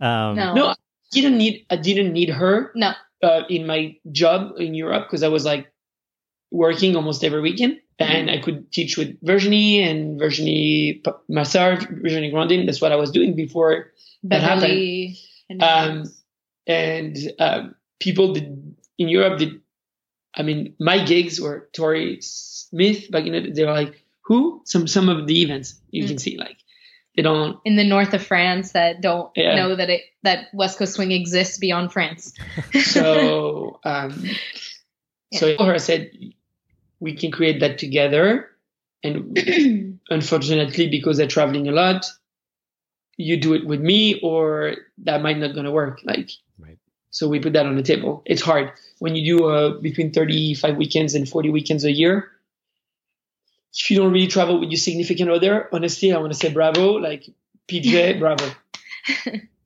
Um, 0.00 0.36
no, 0.36 0.54
no, 0.54 0.66
I 0.68 0.74
didn't 1.12 1.38
need, 1.38 1.66
I 1.70 1.76
didn't 1.76 2.12
need 2.12 2.30
her. 2.30 2.72
No. 2.74 2.92
Uh, 3.20 3.42
in 3.50 3.66
my 3.66 3.96
job 4.12 4.52
in 4.58 4.74
Europe 4.74 5.06
because 5.06 5.24
I 5.24 5.28
was 5.28 5.44
like 5.44 5.72
working 6.52 6.94
almost 6.94 7.24
every 7.24 7.40
weekend. 7.40 7.80
And 8.00 8.30
I 8.30 8.38
could 8.38 8.70
teach 8.70 8.96
with 8.96 9.18
Virginie 9.22 9.82
and 9.82 10.20
Virginie 10.20 11.02
Massart, 11.28 12.00
Virginie 12.00 12.30
Grandin. 12.30 12.64
That's 12.64 12.80
what 12.80 12.92
I 12.92 12.96
was 12.96 13.10
doing 13.10 13.34
before 13.34 13.90
that 14.22 14.40
happened. 14.40 15.16
And, 15.50 15.62
um, 15.64 16.04
and 16.64 17.16
um, 17.40 17.74
people 17.98 18.34
did, 18.34 18.76
in 18.98 19.08
Europe 19.08 19.40
did, 19.40 19.60
I 20.32 20.42
mean, 20.44 20.76
my 20.78 21.04
gigs 21.04 21.40
were 21.40 21.68
Torri 21.76 22.22
Smith 22.22 23.10
back 23.10 23.26
in 23.26 23.32
the, 23.32 23.50
they 23.50 23.64
were 23.64 23.72
like, 23.72 24.04
who? 24.22 24.62
Some 24.64 24.86
some 24.86 25.08
of 25.08 25.26
the 25.26 25.42
events 25.42 25.80
you 25.90 26.04
mm. 26.04 26.08
can 26.08 26.18
see 26.18 26.38
like 26.38 26.58
they 27.18 27.22
don't 27.22 27.58
in 27.64 27.74
the 27.74 27.82
north 27.82 28.14
of 28.14 28.24
France 28.24 28.70
that 28.72 29.00
don't 29.00 29.32
yeah. 29.34 29.56
know 29.56 29.74
that 29.74 29.90
it 29.90 30.02
that 30.22 30.46
West 30.54 30.78
Coast 30.78 30.94
Swing 30.94 31.10
exists 31.10 31.58
beyond 31.58 31.92
France. 31.92 32.32
so 32.82 33.80
um, 33.82 34.24
yeah. 35.32 35.40
so 35.40 35.56
I 35.58 35.66
her 35.66 35.74
I 35.74 35.78
said 35.78 36.12
we 37.00 37.16
can 37.16 37.32
create 37.32 37.58
that 37.58 37.76
together. 37.78 38.50
And 39.02 40.00
unfortunately, 40.10 40.88
because 40.88 41.16
they're 41.16 41.26
traveling 41.26 41.66
a 41.66 41.72
lot, 41.72 42.06
you 43.16 43.36
do 43.36 43.54
it 43.54 43.66
with 43.66 43.80
me, 43.80 44.20
or 44.22 44.76
that 44.98 45.20
might 45.20 45.38
not 45.38 45.56
gonna 45.56 45.72
work. 45.72 45.98
Like, 46.04 46.30
right. 46.56 46.78
so 47.10 47.26
we 47.26 47.40
put 47.40 47.54
that 47.54 47.66
on 47.66 47.74
the 47.74 47.82
table. 47.82 48.22
It's 48.26 48.42
hard 48.42 48.70
when 49.00 49.16
you 49.16 49.38
do 49.38 49.44
uh, 49.46 49.80
between 49.80 50.12
35 50.12 50.76
weekends 50.76 51.16
and 51.16 51.28
40 51.28 51.50
weekends 51.50 51.84
a 51.84 51.90
year. 51.90 52.30
If 53.74 53.90
you 53.90 53.98
don't 53.98 54.12
really 54.12 54.26
travel 54.26 54.60
with 54.60 54.70
your 54.70 54.78
significant 54.78 55.30
other, 55.30 55.68
honestly, 55.72 56.12
I 56.12 56.18
want 56.18 56.32
to 56.32 56.38
say 56.38 56.52
bravo. 56.52 56.92
Like 56.94 57.28
PJ, 57.68 58.18
bravo. 58.20 58.50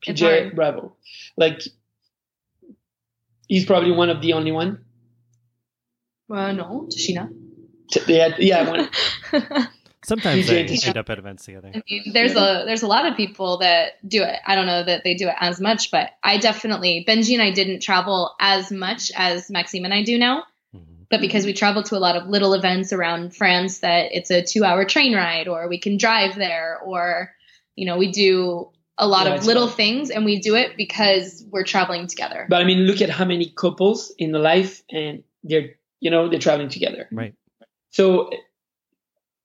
PJ, 0.05 0.55
bravo. 0.55 0.95
Like 1.37 1.61
he's 3.47 3.65
probably 3.65 3.91
one 3.91 4.09
of 4.09 4.21
the 4.21 4.33
only 4.33 4.51
one 4.51 4.83
well, 6.27 6.53
no, 6.53 6.87
does 6.89 6.99
she 6.99 7.13
not? 7.13 7.29
Yeah, 8.07 8.35
yeah. 8.39 8.87
Sometimes 10.05 10.47
they 10.47 10.65
end 10.65 10.97
up 10.97 11.09
at 11.09 11.19
events 11.19 11.45
together. 11.45 11.71
I 11.73 11.81
mean, 11.89 12.11
there's 12.11 12.35
a 12.35 12.63
there's 12.65 12.81
a 12.81 12.87
lot 12.87 13.05
of 13.05 13.15
people 13.15 13.59
that 13.59 13.93
do 14.07 14.23
it. 14.23 14.39
I 14.45 14.55
don't 14.55 14.65
know 14.65 14.83
that 14.83 15.03
they 15.03 15.13
do 15.13 15.27
it 15.27 15.35
as 15.39 15.61
much, 15.61 15.91
but 15.91 16.09
I 16.23 16.39
definitely 16.39 17.05
Benji 17.07 17.33
and 17.33 17.41
I 17.41 17.51
didn't 17.51 17.81
travel 17.81 18.35
as 18.39 18.71
much 18.71 19.11
as 19.15 19.49
Maxime 19.49 19.85
and 19.85 19.93
I 19.93 20.03
do 20.03 20.17
now. 20.17 20.43
But 21.13 21.21
because 21.21 21.45
we 21.45 21.53
travel 21.53 21.83
to 21.83 21.95
a 21.95 21.99
lot 21.99 22.15
of 22.15 22.27
little 22.27 22.53
events 22.53 22.91
around 22.91 23.35
France, 23.35 23.79
that 23.79 24.09
it's 24.11 24.31
a 24.31 24.41
two 24.41 24.63
hour 24.63 24.85
train 24.85 25.15
ride, 25.15 25.47
or 25.47 25.67
we 25.67 25.79
can 25.79 25.97
drive 25.97 26.35
there, 26.35 26.79
or 26.79 27.31
you 27.75 27.85
know, 27.85 27.97
we 27.97 28.11
do 28.11 28.69
a 28.97 29.07
lot 29.07 29.27
yeah, 29.27 29.35
of 29.35 29.45
little 29.45 29.67
fun. 29.67 29.77
things, 29.77 30.09
and 30.09 30.25
we 30.25 30.39
do 30.39 30.55
it 30.55 30.77
because 30.77 31.43
we're 31.49 31.63
traveling 31.63 32.07
together. 32.07 32.45
But 32.49 32.61
I 32.61 32.65
mean, 32.65 32.79
look 32.79 33.01
at 33.01 33.09
how 33.09 33.25
many 33.25 33.53
couples 33.55 34.13
in 34.17 34.31
the 34.31 34.39
life, 34.39 34.83
and 34.89 35.23
they're 35.43 35.75
you 36.03 36.11
know 36.11 36.29
they're 36.29 36.39
traveling 36.39 36.69
together 36.69 37.07
right 37.11 37.33
so 37.89 38.29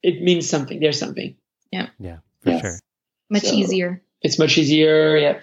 it 0.03 0.21
means 0.21 0.49
something 0.49 0.81
there's 0.81 0.99
something 0.99 1.37
yeah 1.71 1.89
yeah 1.99 2.19
for 2.43 2.51
yes. 2.51 2.61
sure 2.61 2.79
much 3.31 3.45
so 3.45 3.55
easier 3.55 4.03
it's 4.23 4.39
much 4.39 4.59
easier 4.59 5.17
yeah 5.17 5.39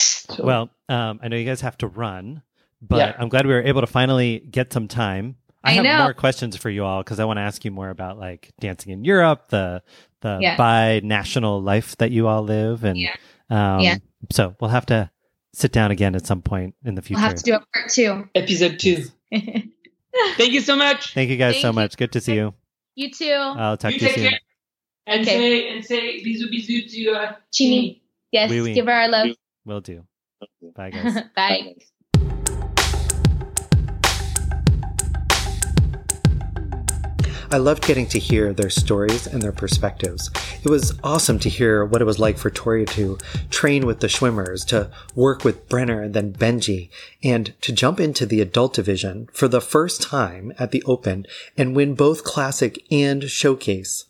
so. 0.00 0.44
well 0.44 0.70
um, 0.88 1.20
i 1.22 1.28
know 1.28 1.36
you 1.36 1.44
guys 1.44 1.60
have 1.60 1.78
to 1.78 1.86
run 1.86 2.42
but 2.82 2.96
yeah. 2.96 3.16
i'm 3.18 3.28
glad 3.28 3.46
we 3.46 3.52
were 3.52 3.62
able 3.62 3.80
to 3.80 3.86
finally 3.86 4.40
get 4.50 4.72
some 4.72 4.88
time 4.88 5.36
I, 5.64 5.70
I 5.70 5.72
have 5.74 5.84
know. 5.84 5.98
more 5.98 6.14
questions 6.14 6.56
for 6.56 6.70
you 6.70 6.84
all 6.84 7.02
because 7.02 7.20
I 7.20 7.24
want 7.24 7.36
to 7.36 7.42
ask 7.42 7.64
you 7.64 7.70
more 7.70 7.90
about 7.90 8.18
like 8.18 8.50
dancing 8.58 8.92
in 8.92 9.04
Europe, 9.04 9.48
the 9.48 9.82
the 10.20 10.38
yeah. 10.40 10.56
bi-national 10.56 11.62
life 11.62 11.96
that 11.98 12.10
you 12.10 12.26
all 12.26 12.42
live, 12.42 12.84
and 12.84 12.98
yeah. 12.98 13.14
Um, 13.48 13.80
yeah. 13.80 13.96
So 14.30 14.56
we'll 14.60 14.70
have 14.70 14.86
to 14.86 15.10
sit 15.52 15.72
down 15.72 15.90
again 15.90 16.14
at 16.14 16.26
some 16.26 16.42
point 16.42 16.74
in 16.84 16.94
the 16.94 17.02
future. 17.02 17.20
We'll 17.20 17.28
have 17.28 17.38
to 17.38 17.44
do 17.44 17.54
a 17.54 17.60
part 17.60 17.90
two, 17.90 18.28
episode 18.34 18.78
two. 18.78 19.04
Thank 19.32 20.52
you 20.52 20.60
so 20.60 20.76
much. 20.76 21.14
Thank 21.14 21.30
you 21.30 21.36
guys 21.36 21.54
Thank 21.54 21.62
so 21.62 21.68
you. 21.68 21.74
much. 21.74 21.96
Good 21.96 22.12
to 22.12 22.20
see 22.20 22.34
you. 22.34 22.54
You 22.94 23.10
too. 23.10 23.32
I'll 23.32 23.76
talk 23.76 23.92
you 23.92 23.98
to 24.00 24.04
you 24.06 24.12
soon. 24.12 24.30
Care. 24.30 24.40
And 25.06 25.22
okay. 25.22 25.38
say 25.38 25.68
and 25.68 25.84
say 25.84 26.24
bisous 26.24 26.50
bisous 26.50 26.92
to 26.92 27.12
uh, 27.12 27.32
Chini. 27.52 28.02
Yes, 28.30 28.50
oui, 28.50 28.60
oui. 28.60 28.74
give 28.74 28.86
her 28.86 28.92
our 28.92 29.08
love. 29.08 29.28
We'll 29.64 29.80
do. 29.80 30.04
Bye 30.74 30.90
guys. 30.90 31.22
Bye. 31.36 31.74
I 37.52 37.58
loved 37.58 37.86
getting 37.86 38.06
to 38.06 38.18
hear 38.18 38.54
their 38.54 38.70
stories 38.70 39.26
and 39.26 39.42
their 39.42 39.52
perspectives. 39.52 40.30
It 40.64 40.70
was 40.70 40.98
awesome 41.04 41.38
to 41.40 41.50
hear 41.50 41.84
what 41.84 42.00
it 42.00 42.06
was 42.06 42.18
like 42.18 42.38
for 42.38 42.50
Torri 42.50 42.88
to 42.92 43.18
train 43.50 43.84
with 43.84 44.00
the 44.00 44.06
Schwimmers, 44.06 44.64
to 44.68 44.90
work 45.14 45.44
with 45.44 45.68
Brennar 45.68 46.02
and 46.02 46.14
then 46.14 46.32
Benji, 46.32 46.88
and 47.22 47.52
to 47.60 47.70
jump 47.70 48.00
into 48.00 48.24
the 48.24 48.40
adult 48.40 48.72
division 48.72 49.28
for 49.34 49.48
the 49.48 49.60
first 49.60 50.00
time 50.00 50.54
at 50.58 50.70
the 50.70 50.82
Open 50.84 51.26
and 51.54 51.76
win 51.76 51.94
both 51.94 52.24
Classic 52.24 52.82
and 52.90 53.24
Showcase. 53.24 54.06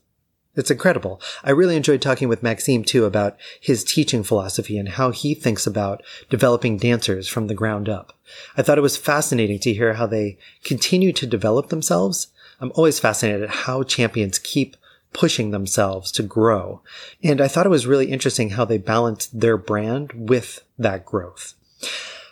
It's 0.55 0.71
incredible. 0.71 1.21
I 1.43 1.51
really 1.51 1.75
enjoyed 1.75 2.01
talking 2.01 2.29
with 2.29 2.45
Maxime 2.45 2.85
too 2.85 3.07
about 3.07 3.37
his 3.61 3.83
teaching 3.83 4.23
philosophy 4.23 4.79
and 4.79 4.91
how 4.91 5.11
he 5.11 5.35
thinks 5.35 5.67
about 5.67 6.05
developing 6.31 6.77
dancers 6.77 7.27
from 7.27 7.49
the 7.49 7.55
ground 7.55 7.89
up. 7.89 8.13
I 8.57 8.63
thought 8.63 8.79
it 8.79 8.83
was 8.83 8.97
fascinating 8.97 9.59
to 9.61 9.73
hear 9.73 9.95
how 9.95 10.07
they 10.07 10.39
continue 10.63 11.13
to 11.15 11.27
develop 11.27 11.71
themselves 11.71 12.29
I'm 12.63 12.73
always 12.77 13.01
fascinated 13.01 13.43
at 13.43 13.51
how 13.51 13.83
champions 13.83 14.39
keep 14.39 14.77
pushing 15.13 15.51
themselves 15.51 16.13
to 16.13 16.23
grow. 16.23 16.81
And 17.23 17.41
I 17.41 17.49
thought 17.49 17.67
it 17.67 17.71
was 17.71 17.89
really 17.89 18.07
interesting 18.07 18.51
how 18.51 18.65
they 18.65 18.79
balanced 18.79 19.41
their 19.41 19.57
brand 19.57 20.13
with 20.31 20.65
that 20.79 21.05
growth. 21.05 21.55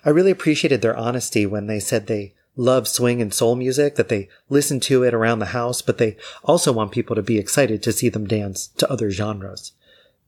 I 0.04 0.10
really 0.10 0.30
appreciated 0.30 0.80
their 0.80 0.96
honesty 0.96 1.46
when 1.46 1.66
they 1.66 1.80
said 1.80 2.06
they 2.06 2.34
love 2.56 2.86
swing 2.86 3.20
and 3.20 3.34
soul 3.34 3.56
music, 3.56 3.96
that 3.96 4.08
they 4.08 4.28
listen 4.48 4.78
to 4.80 5.02
it 5.02 5.14
around 5.14 5.40
the 5.40 5.46
house, 5.46 5.82
but 5.82 5.98
they 5.98 6.16
also 6.44 6.72
want 6.72 6.92
people 6.92 7.16
to 7.16 7.22
be 7.22 7.38
excited 7.38 7.82
to 7.82 7.92
see 7.92 8.08
them 8.08 8.26
dance 8.26 8.68
to 8.68 8.90
other 8.90 9.10
genres. 9.10 9.72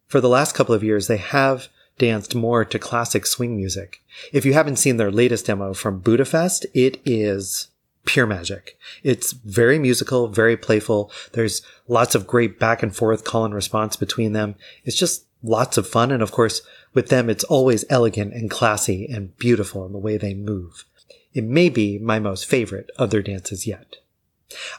For 0.08 0.20
the 0.20 0.28
last 0.28 0.54
couple 0.54 0.74
of 0.74 0.84
years, 0.84 1.06
they 1.06 1.16
have 1.16 1.68
danced 1.98 2.34
more 2.34 2.64
to 2.64 2.78
classic 2.78 3.24
swing 3.24 3.56
music. 3.56 4.02
If 4.32 4.44
you 4.44 4.52
haven't 4.52 4.76
seen 4.76 4.96
their 4.96 5.12
latest 5.12 5.46
demo 5.46 5.74
from 5.74 6.00
Budapest, 6.00 6.66
it 6.74 7.00
is 7.04 7.68
pure 8.04 8.26
magic. 8.26 8.78
It's 9.02 9.32
very 9.32 9.78
musical, 9.78 10.28
very 10.28 10.56
playful. 10.56 11.10
There's 11.32 11.62
lots 11.88 12.14
of 12.14 12.26
great 12.26 12.58
back 12.58 12.82
and 12.82 12.94
forth 12.94 13.24
call 13.24 13.44
and 13.44 13.54
response 13.54 13.96
between 13.96 14.32
them. 14.32 14.56
It's 14.84 14.98
just 14.98 15.26
lots 15.42 15.76
of 15.76 15.86
fun. 15.86 16.10
And 16.10 16.22
of 16.22 16.32
course, 16.32 16.62
with 16.94 17.08
them, 17.08 17.30
it's 17.30 17.44
always 17.44 17.84
elegant 17.88 18.34
and 18.34 18.50
classy 18.50 19.06
and 19.06 19.36
beautiful 19.38 19.86
in 19.86 19.92
the 19.92 19.98
way 19.98 20.16
they 20.16 20.34
move. 20.34 20.84
It 21.32 21.44
may 21.44 21.68
be 21.68 21.98
my 21.98 22.18
most 22.18 22.46
favorite 22.46 22.90
of 22.98 23.10
their 23.10 23.22
dances 23.22 23.66
yet. 23.66 23.96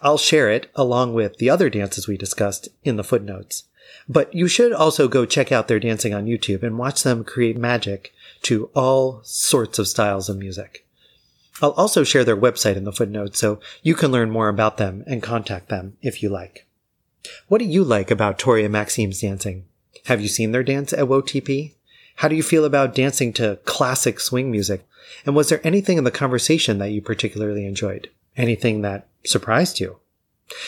I'll 0.02 0.20
share 0.20 0.52
it 0.52 0.70
along 0.76 1.14
with 1.14 1.38
the 1.38 1.50
other 1.50 1.70
dances 1.70 2.08
we 2.08 2.18
discussed 2.18 2.70
in 2.84 2.96
the 2.96 3.04
footnotes. 3.04 3.64
But 4.08 4.34
you 4.34 4.48
should 4.48 4.74
also 4.74 5.08
go 5.08 5.26
check 5.26 5.52
out 5.52 5.68
their 5.68 5.80
dancing 5.80 6.14
on 6.14 6.26
YouTube 6.26 6.64
and 6.64 6.78
watch 6.78 7.04
them 7.04 7.24
create 7.24 7.58
magic 7.58 8.14
to 8.44 8.70
all 8.76 9.22
sorts 9.24 9.80
of 9.80 9.88
styles 9.88 10.30
of 10.30 10.38
music. 10.38 10.86
I'll 11.62 11.72
also 11.72 12.04
share 12.04 12.24
their 12.24 12.38
website 12.38 12.76
in 12.76 12.84
the 12.84 12.92
footnotes 12.92 13.40
so 13.40 13.60
you 13.82 13.96
can 13.96 14.12
learn 14.12 14.30
more 14.30 14.50
about 14.50 14.78
them 14.78 15.04
and 15.06 15.22
contact 15.22 15.70
them 15.70 15.98
if 16.02 16.24
you 16.24 16.30
like. 16.30 16.66
What 17.48 17.60
do 17.60 17.66
you 17.66 17.84
like 17.84 18.12
about 18.12 18.40
Torri 18.40 18.64
and 18.64 18.74
Maxime's 18.74 19.22
dancing? 19.22 19.66
Have 20.06 20.20
you 20.20 20.28
seen 20.28 20.52
their 20.52 20.64
dance 20.64 20.92
at 20.92 21.00
WOTP? 21.00 21.74
How 22.18 22.28
do 22.28 22.36
you 22.36 22.44
feel 22.44 22.66
about 22.66 22.96
dancing 22.96 23.34
to 23.34 23.60
classic 23.66 24.20
swing 24.20 24.52
music? 24.52 24.86
And 25.26 25.36
was 25.36 25.50
there 25.50 25.66
anything 25.66 25.98
in 25.98 26.04
the 26.04 26.12
conversation 26.12 26.80
that 26.80 26.92
you 26.92 27.02
particularly 27.02 27.66
enjoyed? 27.66 28.10
Anything 28.36 28.82
that 28.82 29.08
surprised 29.26 29.80
you? 29.80 30.00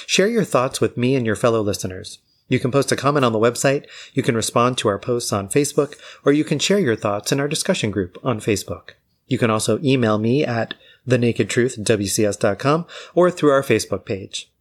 Share 0.05 0.27
your 0.27 0.43
thoughts 0.43 0.79
with 0.79 0.97
me 0.97 1.15
and 1.15 1.25
your 1.25 1.35
fellow 1.35 1.61
listeners. 1.61 2.19
You 2.47 2.59
can 2.59 2.71
post 2.71 2.91
a 2.91 2.95
comment 2.95 3.25
on 3.25 3.33
the 3.33 3.39
website, 3.39 3.85
you 4.13 4.21
can 4.21 4.35
respond 4.35 4.77
to 4.77 4.87
our 4.87 4.99
posts 4.99 5.33
on 5.33 5.49
Facebook, 5.49 5.95
or 6.23 6.31
you 6.31 6.43
can 6.43 6.59
share 6.59 6.79
your 6.79 6.95
thoughts 6.95 7.31
in 7.31 7.39
our 7.39 7.47
discussion 7.47 7.89
group 7.89 8.19
on 8.23 8.39
Facebook. 8.39 8.91
You 9.27 9.37
can 9.37 9.49
also 9.49 9.79
email 9.83 10.17
me 10.17 10.43
at 10.45 10.75
thenakedtruthwcs.com 11.07 12.85
or 13.13 13.31
through 13.31 13.51
our 13.51 13.63
Facebook 13.63 14.05
page. 14.05 14.51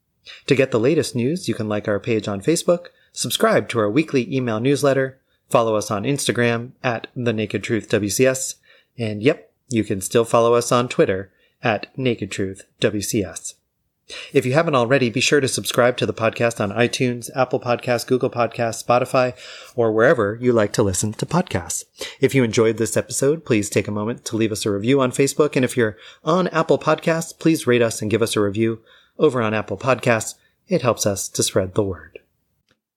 To 0.46 0.54
get 0.54 0.70
the 0.70 0.80
latest 0.80 1.14
news, 1.14 1.48
you 1.48 1.54
can 1.54 1.68
like 1.68 1.86
our 1.86 2.00
page 2.00 2.28
on 2.28 2.40
Facebook, 2.40 2.86
subscribe 3.12 3.68
to 3.70 3.78
our 3.78 3.90
weekly 3.90 4.34
email 4.34 4.60
newsletter, 4.60 5.18
follow 5.50 5.76
us 5.76 5.90
on 5.90 6.04
Instagram 6.04 6.72
at 6.82 7.08
thenakedtruthwcs, 7.16 8.54
and 8.98 9.22
yep, 9.22 9.52
you 9.68 9.84
can 9.84 10.00
still 10.00 10.24
follow 10.24 10.54
us 10.54 10.72
on 10.72 10.88
Twitter 10.88 11.30
at 11.62 11.94
nakedtruthwcs. 11.96 13.54
If 14.32 14.44
you 14.44 14.52
haven't 14.52 14.74
already, 14.74 15.08
be 15.08 15.20
sure 15.20 15.40
to 15.40 15.48
subscribe 15.48 15.96
to 15.96 16.06
the 16.06 16.12
podcast 16.12 16.60
on 16.60 16.76
iTunes, 16.76 17.30
Apple 17.34 17.58
Podcasts, 17.58 18.06
Google 18.06 18.30
Podcasts, 18.30 18.84
Spotify, 18.84 19.34
or 19.74 19.92
wherever 19.92 20.38
you 20.40 20.52
like 20.52 20.72
to 20.74 20.82
listen 20.82 21.12
to 21.14 21.26
podcasts. 21.26 21.84
If 22.20 22.34
you 22.34 22.44
enjoyed 22.44 22.76
this 22.76 22.96
episode, 22.96 23.44
please 23.44 23.70
take 23.70 23.88
a 23.88 23.92
moment 23.92 24.24
to 24.26 24.36
leave 24.36 24.52
us 24.52 24.66
a 24.66 24.70
review 24.70 25.00
on 25.00 25.10
Facebook. 25.10 25.56
And 25.56 25.64
if 25.64 25.76
you're 25.76 25.96
on 26.22 26.48
Apple 26.48 26.78
Podcasts, 26.78 27.38
please 27.38 27.66
rate 27.66 27.82
us 27.82 28.02
and 28.02 28.10
give 28.10 28.22
us 28.22 28.36
a 28.36 28.40
review 28.40 28.82
over 29.18 29.40
on 29.40 29.54
Apple 29.54 29.78
Podcasts. 29.78 30.34
It 30.68 30.82
helps 30.82 31.06
us 31.06 31.28
to 31.28 31.42
spread 31.42 31.74
the 31.74 31.82
word. 31.82 32.18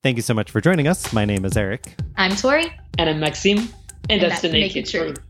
Thank 0.03 0.17
you 0.17 0.23
so 0.23 0.33
much 0.33 0.51
for 0.51 0.61
joining 0.61 0.87
us. 0.87 1.11
My 1.13 1.25
name 1.25 1.45
is 1.45 1.57
Eric. 1.57 1.95
I'm 2.17 2.31
Torri. 2.31 2.71
And 2.97 3.09
I'm 3.09 3.19
Maxime. 3.19 3.57
And, 3.57 3.69
and 4.09 4.21
that's, 4.21 4.33
that's, 4.33 4.41
the 4.41 4.49
Naked, 4.49 4.75
Naked 4.75 4.91
Truth. 4.91 5.26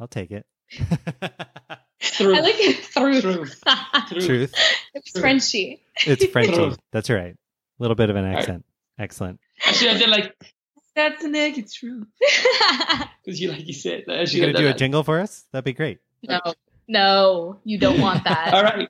I'll 0.00 0.08
take 0.08 0.30
it. 0.30 0.46
Truth. 2.00 2.36
I 2.36 2.40
like 2.40 2.54
it. 2.58 2.84
Truth. 2.92 3.22
Truth. 3.22 4.26
Truth. 4.26 4.54
It's 4.94 5.18
Frenchy. 5.18 5.82
It's 6.06 6.26
Frenchy. 6.26 6.76
That's 6.92 7.10
right. 7.10 7.34
A 7.34 7.82
little 7.82 7.94
bit 7.94 8.10
of 8.10 8.16
an 8.16 8.24
accent. 8.24 8.64
Right. 8.98 9.04
Excellent. 9.04 9.40
Actually, 9.64 9.90
I 9.90 9.98
did 9.98 10.08
like 10.08 10.34
that's 10.94 11.22
the 11.22 11.28
naked 11.28 11.70
truth. 11.72 12.06
Because 13.24 13.40
you 13.42 13.50
like 13.50 13.66
you 13.66 13.74
said. 13.74 14.04
Uh, 14.08 14.24
you 14.26 14.40
gonna 14.40 14.54
do 14.54 14.68
a 14.68 14.72
jingle 14.72 15.02
for 15.04 15.20
us? 15.20 15.44
That'd 15.52 15.64
be 15.64 15.74
great. 15.74 15.98
No, 16.22 16.40
no, 16.88 17.58
you 17.62 17.78
don't 17.78 18.00
want 18.00 18.24
that. 18.24 18.54
All 18.54 18.62
right. 18.62 18.88